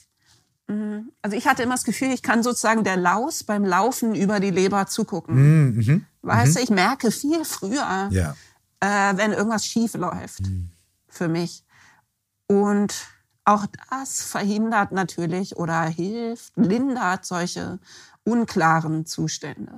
[0.67, 1.12] Mhm.
[1.23, 4.50] Also ich hatte immer das Gefühl, ich kann sozusagen der Laus beim Laufen über die
[4.50, 5.36] Leber zugucken.
[5.36, 5.76] Mhm.
[5.76, 6.07] Mhm.
[6.23, 8.36] Weißt du, ich merke viel früher, Ja.
[8.81, 10.42] äh, wenn irgendwas schief läuft
[11.09, 11.65] für mich.
[12.47, 12.94] Und
[13.44, 17.78] auch das verhindert natürlich oder hilft, lindert solche
[18.25, 19.73] unklaren Zustände.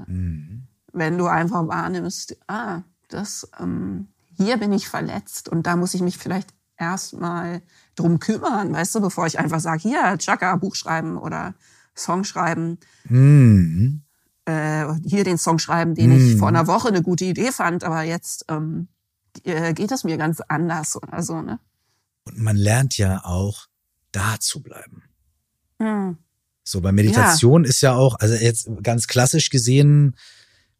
[0.92, 6.02] Wenn du einfach wahrnimmst, ah, das, ähm, hier bin ich verletzt und da muss ich
[6.02, 7.62] mich vielleicht erstmal
[7.94, 11.54] drum kümmern, weißt du, bevor ich einfach sage, hier, Chaka, Buch schreiben oder
[11.94, 14.02] Song schreiben Mhm.
[14.44, 18.02] äh, hier den Song schreiben, den ich vor einer Woche eine gute Idee fand, aber
[18.02, 18.88] jetzt ähm,
[19.44, 21.60] äh, geht es mir ganz anders oder so, ne?
[22.24, 23.66] Und man lernt ja auch,
[24.12, 25.02] da zu bleiben.
[25.80, 26.18] Hm.
[26.64, 30.16] So, bei Meditation ist ja auch, also jetzt ganz klassisch gesehen,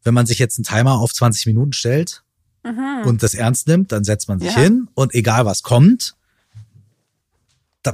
[0.03, 2.23] wenn man sich jetzt einen Timer auf 20 Minuten stellt
[3.05, 4.55] und das ernst nimmt, dann setzt man sich Mhm.
[4.55, 4.63] Ja.
[4.63, 6.15] hin und egal was kommt,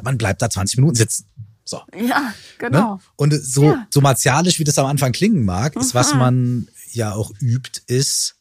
[0.03, 1.25] man bleibt da 20 Minuten sitzen.
[1.65, 1.81] So.
[1.99, 2.95] Ja, genau.
[2.95, 3.01] Ne?
[3.15, 3.75] Und so, Ja.
[3.75, 3.85] Mhm.
[3.89, 8.35] so martialisch, wie das am Anfang klingen mag, ist, was man ja auch übt, ist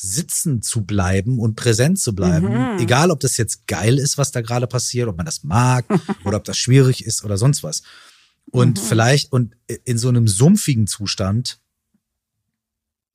[0.00, 2.48] sitzen zu bleiben und präsent zu bleiben.
[2.74, 2.78] Mhm.
[2.78, 5.84] Egal, ob das jetzt geil ist, was da gerade passiert, ob man das mag
[6.24, 7.82] oder ob das schwierig ist oder sonst was.
[8.50, 8.84] Und Mhm.
[8.86, 11.60] vielleicht, und in so einem sumpfigen Zustand,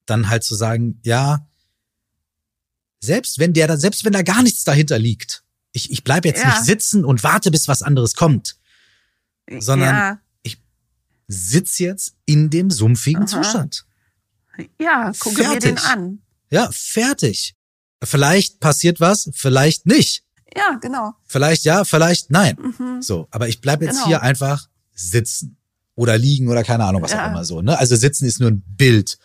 [0.05, 1.47] dann halt zu sagen, ja,
[2.99, 6.41] selbst wenn der da, selbst wenn da gar nichts dahinter liegt, ich, ich bleib jetzt
[6.41, 6.49] Ja.
[6.49, 8.57] nicht sitzen und warte, bis was anderes kommt,
[9.59, 10.19] sondern ja,
[11.27, 13.27] sitz jetzt in dem sumpfigen Aha.
[13.41, 13.85] Zustand.
[14.79, 15.85] ja, gucke mir den Fertig.
[15.85, 16.19] an.
[16.53, 17.55] Ja, fertig.
[18.03, 20.23] Vielleicht passiert was, vielleicht nicht.
[20.55, 21.13] Ja, genau.
[21.25, 22.99] Vielleicht ja, vielleicht nein.
[23.01, 24.05] So, aber ich bleib jetzt Genau.
[24.07, 25.57] hier einfach sitzen
[25.95, 27.25] oder liegen oder keine Ahnung, was Ja.
[27.25, 27.61] auch immer so.
[27.61, 27.77] Ne?
[27.77, 29.17] Also sitzen ist nur ein Bild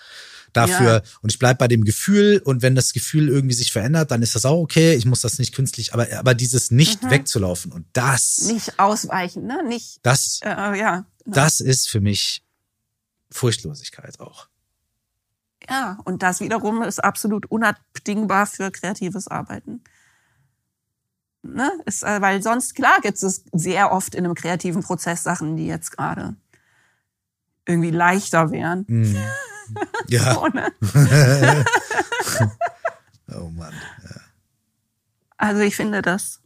[0.54, 1.02] dafür Ja.
[1.20, 4.34] und ich bleib bei dem Gefühl und wenn das Gefühl irgendwie sich verändert, dann ist
[4.34, 4.94] das auch okay.
[4.94, 8.54] Ich muss das nicht künstlich, aber aber dieses nicht wegzulaufen und das, Mhm.
[8.54, 9.62] Nicht ausweichen, ne?
[9.68, 11.04] Nicht, das, äh, ja.
[11.24, 11.34] Genau.
[11.34, 12.42] das ist für mich
[13.30, 14.48] Furchtlosigkeit auch.
[15.68, 19.82] Ja, und das wiederum ist absolut unabdingbar für kreatives Arbeiten.
[21.42, 21.70] Ne?
[21.84, 25.66] Ist, äh, weil sonst, klar, gibt es sehr oft in einem kreativen Prozess Sachen, die
[25.66, 26.36] jetzt gerade
[27.66, 28.84] irgendwie leichter wären.
[28.88, 29.16] Mhm.
[30.08, 30.32] Ja.
[30.32, 30.72] So, ne?
[33.30, 33.74] Oh Mann.
[35.36, 36.40] Also ich finde das,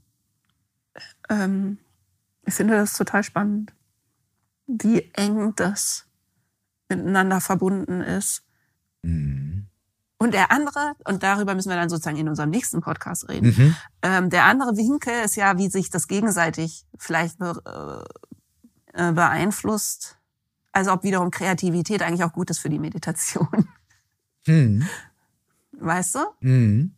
[1.28, 1.78] ähm,
[2.44, 3.72] ich finde das total spannend,
[4.66, 6.06] wie eng das
[6.88, 8.42] miteinander verbunden ist.
[9.02, 9.66] Mhm.
[10.18, 13.76] Und der andere, und darüber müssen wir dann sozusagen in unserem nächsten Podcast reden, Mhm.
[14.02, 18.06] ähm, der andere Winkel ist ja, wie sich das gegenseitig vielleicht be
[18.94, 20.18] äh, äh, beeinflusst.
[20.70, 23.68] Also ob wiederum Kreativität eigentlich auch gut ist für die Meditation.
[24.46, 24.86] Mhm.
[25.78, 26.18] Weißt du?
[26.40, 26.94] Mhm.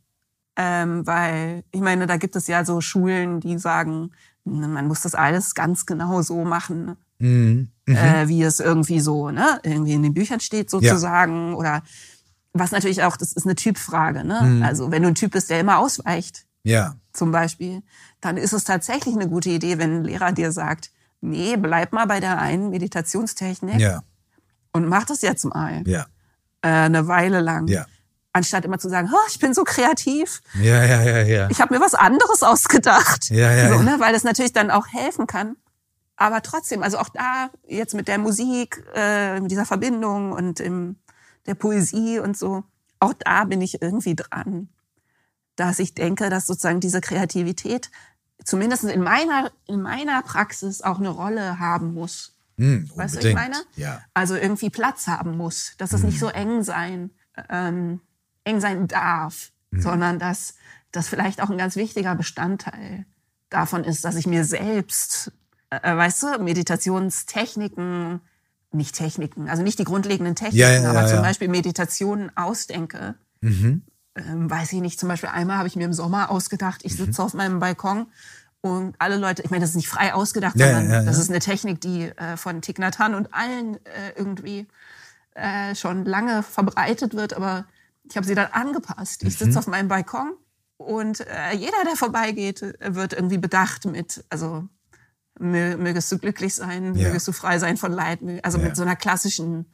[0.57, 4.13] Ähm, weil, ich meine, da gibt es ja so Schulen, die sagen,
[4.45, 7.71] man muss das alles ganz genau so machen, Mhm.
[7.87, 7.97] Mhm.
[7.97, 11.55] äh, wie es irgendwie so, ne, irgendwie in den Büchern steht sozusagen.
[11.55, 11.83] Oder
[12.53, 14.41] was natürlich auch, das ist eine Typfrage, ne?
[14.43, 14.63] Mhm.
[14.63, 16.95] Also wenn du ein Typ bist, der immer ausweicht, Ja.
[17.13, 17.83] zum Beispiel,
[18.21, 20.91] dann ist es tatsächlich eine gute Idee, wenn ein Lehrer dir sagt,
[21.21, 24.03] nee, bleib mal bei der einen Meditationstechnik Ja.
[24.73, 26.07] und mach das jetzt mal Ja.
[26.63, 27.67] äh, eine Weile lang.
[27.69, 27.85] Ja.
[28.33, 31.49] Anstatt immer zu sagen, oh, ich bin so kreativ, Ja, ja, ja, ja.
[31.51, 33.31] ich habe mir was anderes ausgedacht.
[33.31, 33.83] Ja, ja, so, ja.
[33.83, 33.97] Ne?
[34.01, 35.57] Weil das natürlich dann auch helfen kann.
[36.17, 40.97] Aber trotzdem, also auch da jetzt mit der Musik, äh, mit dieser Verbindung und im,
[41.47, 42.65] der Poesie und so,
[43.01, 44.69] auch da bin ich irgendwie dran,
[45.57, 47.91] dass ich denke, dass sozusagen diese Kreativität
[48.45, 52.37] zumindest in meiner, in meiner Praxis auch eine Rolle haben muss.
[52.59, 53.57] Hm, Weißt du, was ich meine?
[53.77, 54.01] Ja.
[54.15, 57.11] Also irgendwie Platz haben muss, dass es nicht so eng sein,
[57.49, 58.01] ähm,
[58.45, 60.55] eng sein darf, sondern dass
[60.93, 63.07] das vielleicht auch ein ganz wichtiger Bestandteil
[63.51, 65.33] davon ist, dass ich mir selbst,
[65.83, 68.21] äh, weißt du, Meditationstechniken,
[68.73, 71.23] nicht Techniken, also nicht die grundlegenden Techniken, Ja, ja, aber ja, zum.
[71.23, 73.15] Beispiel Meditationen ausdenke.
[73.41, 73.83] Mhm.
[74.17, 77.07] Ähm, weiß ich nicht, zum Beispiel einmal habe ich mir im Sommer ausgedacht, ich Mhm.
[77.07, 78.07] sitze auf meinem Balkon
[78.61, 81.81] und alle Leute, ich meine, das ist nicht frei ausgedacht, sondern das ist eine Technik,
[81.81, 84.67] die äh, von Thich Nhat Hanh und allen äh, irgendwie
[85.35, 87.67] äh, schon lange verbreitet wird, aber
[88.09, 89.23] ich habe sie dann angepasst.
[89.25, 89.45] Ich Mhm.
[89.47, 90.33] sitze auf meinem Balkon
[90.77, 94.69] und äh, jeder, der vorbeigeht, äh, wird irgendwie bedacht mit, also
[95.39, 97.09] mögest du glücklich sein, Ja.
[97.09, 98.65] mögest du frei sein von Leid, also Ja.
[98.65, 99.67] mit so einer klassischen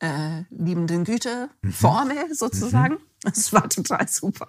[0.00, 2.98] äh, liebenden Güte Formel sozusagen.
[3.22, 4.46] Das war total super.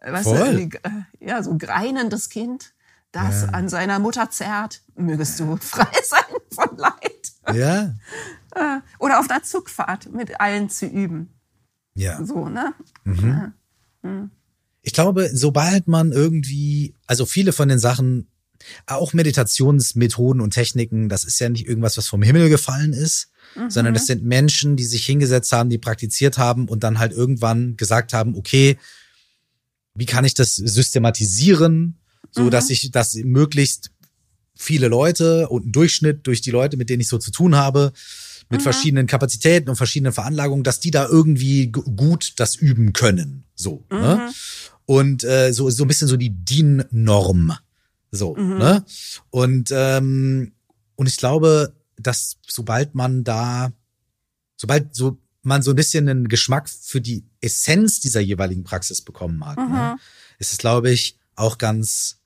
[0.00, 0.68] Weißt Voll.
[0.68, 2.72] du, äh, ja, so greinendes Kind,
[3.10, 3.48] das Ja.
[3.48, 6.22] an seiner Mutter zerrt, mögest du frei sein
[6.52, 7.32] von Leid.
[7.54, 7.94] Ja.
[8.54, 11.28] Äh, Oder auf einer Zugfahrt mit allen zu üben.
[11.94, 12.24] Ja.
[12.24, 12.72] So, ne?
[14.82, 18.28] Ich glaube, sobald man irgendwie, also viele von den Sachen,
[18.86, 23.30] auch Meditationsmethoden und Techniken, das ist ja nicht irgendwas, was vom Himmel gefallen ist,
[23.68, 27.76] sondern das sind Menschen, die sich hingesetzt haben, die praktiziert haben und dann halt irgendwann
[27.76, 28.76] gesagt haben, okay,
[29.94, 31.98] wie kann ich das systematisieren,
[32.30, 33.90] so dass ich das möglichst
[34.54, 37.92] viele Leute und einen Durchschnitt durch die Leute, mit denen ich so zu tun habe,
[38.48, 43.44] mit verschiedenen Kapazitäten und verschiedenen Veranlagungen, dass die da irgendwie gut das üben können.
[43.54, 43.84] So.
[43.90, 44.30] Ne?
[44.84, 47.52] Und äh, so, so ein bisschen so die DIN-Norm.
[48.10, 48.84] So, ne?
[49.30, 50.52] Und, ähm,
[50.94, 53.72] und ich glaube, dass sobald man da,
[54.56, 59.44] sobald so man so ein bisschen einen Geschmack für die Essenz dieser jeweiligen Praxis bekommen
[59.46, 59.96] hat, ne,
[60.38, 62.20] ist es, glaube ich, auch ganz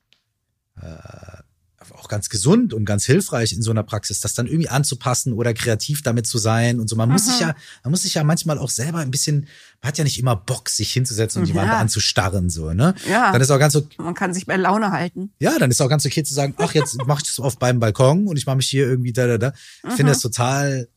[0.81, 1.43] äh,
[2.01, 5.55] auch ganz gesund und ganz hilfreich in so einer Praxis, das dann irgendwie anzupassen oder
[5.55, 6.97] kreativ damit zu sein und so.
[6.97, 7.55] Man muss sich ja,
[7.85, 9.47] man muss sich ja manchmal auch selber ein bisschen,
[9.83, 11.55] man hat ja nicht immer Bock, sich hinzusetzen und Ja.
[11.55, 12.95] jemanden anzustarren, so, ne?
[13.09, 13.33] Ja.
[13.33, 15.33] Dann ist auch ganz okay, Man kann sich bei Laune halten.
[15.39, 17.79] ja, dann ist auch ganz okay zu sagen, ach, jetzt mache ich das auf beim
[17.81, 19.53] Balkon und ich mache mich hier irgendwie da, da, da.
[19.89, 20.89] Ich finde das total,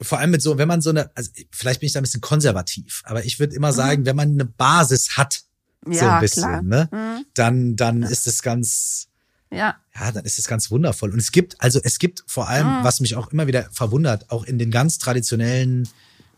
[0.00, 2.20] vor allem mit so, wenn man so eine, also vielleicht bin ich da ein bisschen
[2.20, 5.42] konservativ, aber ich würde immer sagen, wenn man eine Basis hat,
[5.84, 6.62] so Ja, ein bisschen, klar.
[6.62, 9.08] ne, dann, dann ist es ganz,
[9.50, 9.76] Ja.
[9.98, 11.12] ja, dann ist es ganz wundervoll.
[11.12, 14.44] Und es gibt, also es gibt vor allem, was mich auch immer wieder verwundert, auch
[14.44, 15.88] in den ganz traditionellen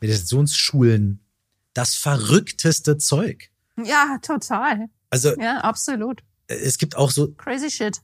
[0.00, 1.20] Meditationsschulen,
[1.74, 3.50] das verrückteste Zeug.
[3.82, 4.86] Ja, total.
[5.10, 6.22] Also Ja, absolut.
[6.47, 8.00] es gibt auch so, Crazy shit.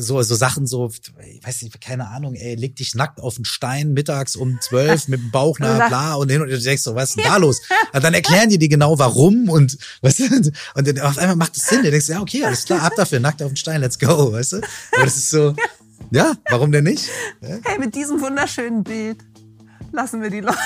[0.00, 3.44] So, so Sachen, so, ich weiß nicht, keine Ahnung, ey, leg dich nackt auf einen
[3.44, 6.94] Stein mittags um zwölf mit dem Bauch, na bla, und hin und du denkst so,
[6.94, 7.60] was ist denn da los?
[7.92, 10.24] Und dann erklären die dir genau warum und, weißt du,
[10.74, 13.20] und dann auf einmal macht es Sinn, du denkst, ja, okay, alles klar, ab dafür,
[13.20, 14.56] nackt auf den Stein, let's go, weißt du?
[14.92, 15.54] Aber das ist so,
[16.10, 17.08] ja, warum denn nicht?
[17.40, 19.18] Hey, mit diesem wunderschönen Bild
[19.92, 20.58] lassen wir die Leute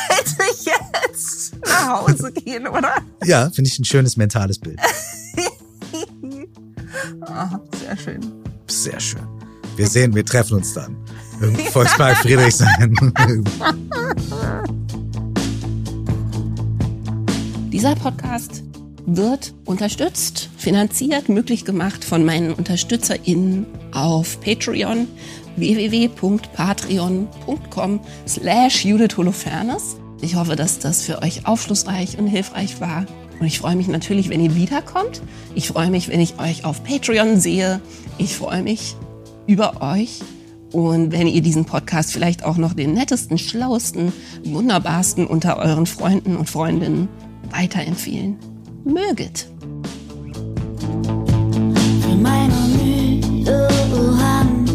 [0.64, 2.94] jetzt nach Hause gehen, oder?
[3.24, 4.78] Ja, finde ich ein schönes mentales Bild.
[7.22, 8.43] Ah, sehr schön.
[8.67, 9.26] Sehr schön.
[9.76, 10.97] Wir sehen, wir treffen uns dann.
[11.41, 12.94] Im Volkspark Friedrichshain.
[17.73, 18.62] Dieser Podcast
[19.05, 25.09] wird unterstützt, finanziert, möglich gemacht von meinen UnterstützerInnen auf Patreon
[25.57, 29.97] www.patreon.com slash Judith Holofernes.
[30.20, 33.07] Ich hoffe, dass das für euch aufschlussreich und hilfreich war.
[33.40, 35.22] Und ich freue mich natürlich, wenn ihr wiederkommt.
[35.54, 37.80] Ich freue mich, wenn ich euch auf Patreon sehe.
[38.18, 38.96] Ich freue mich
[39.46, 40.20] über euch.
[40.72, 44.12] Und wenn ihr diesen Podcast vielleicht auch noch den nettesten, schlauesten,
[44.44, 47.08] wunderbarsten unter euren Freunden und Freundinnen
[47.50, 48.36] weiterempfehlen
[48.84, 49.46] möget.
[52.00, 53.68] Für meine müde
[54.18, 54.70] Hand,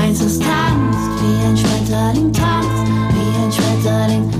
[0.00, 2.68] eins ist tanzt, wie ein Schmetterling tanzt,
[3.12, 4.31] wie ein Schmetterling tanzt.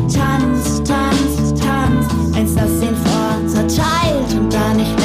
[4.52, 5.01] gar nicht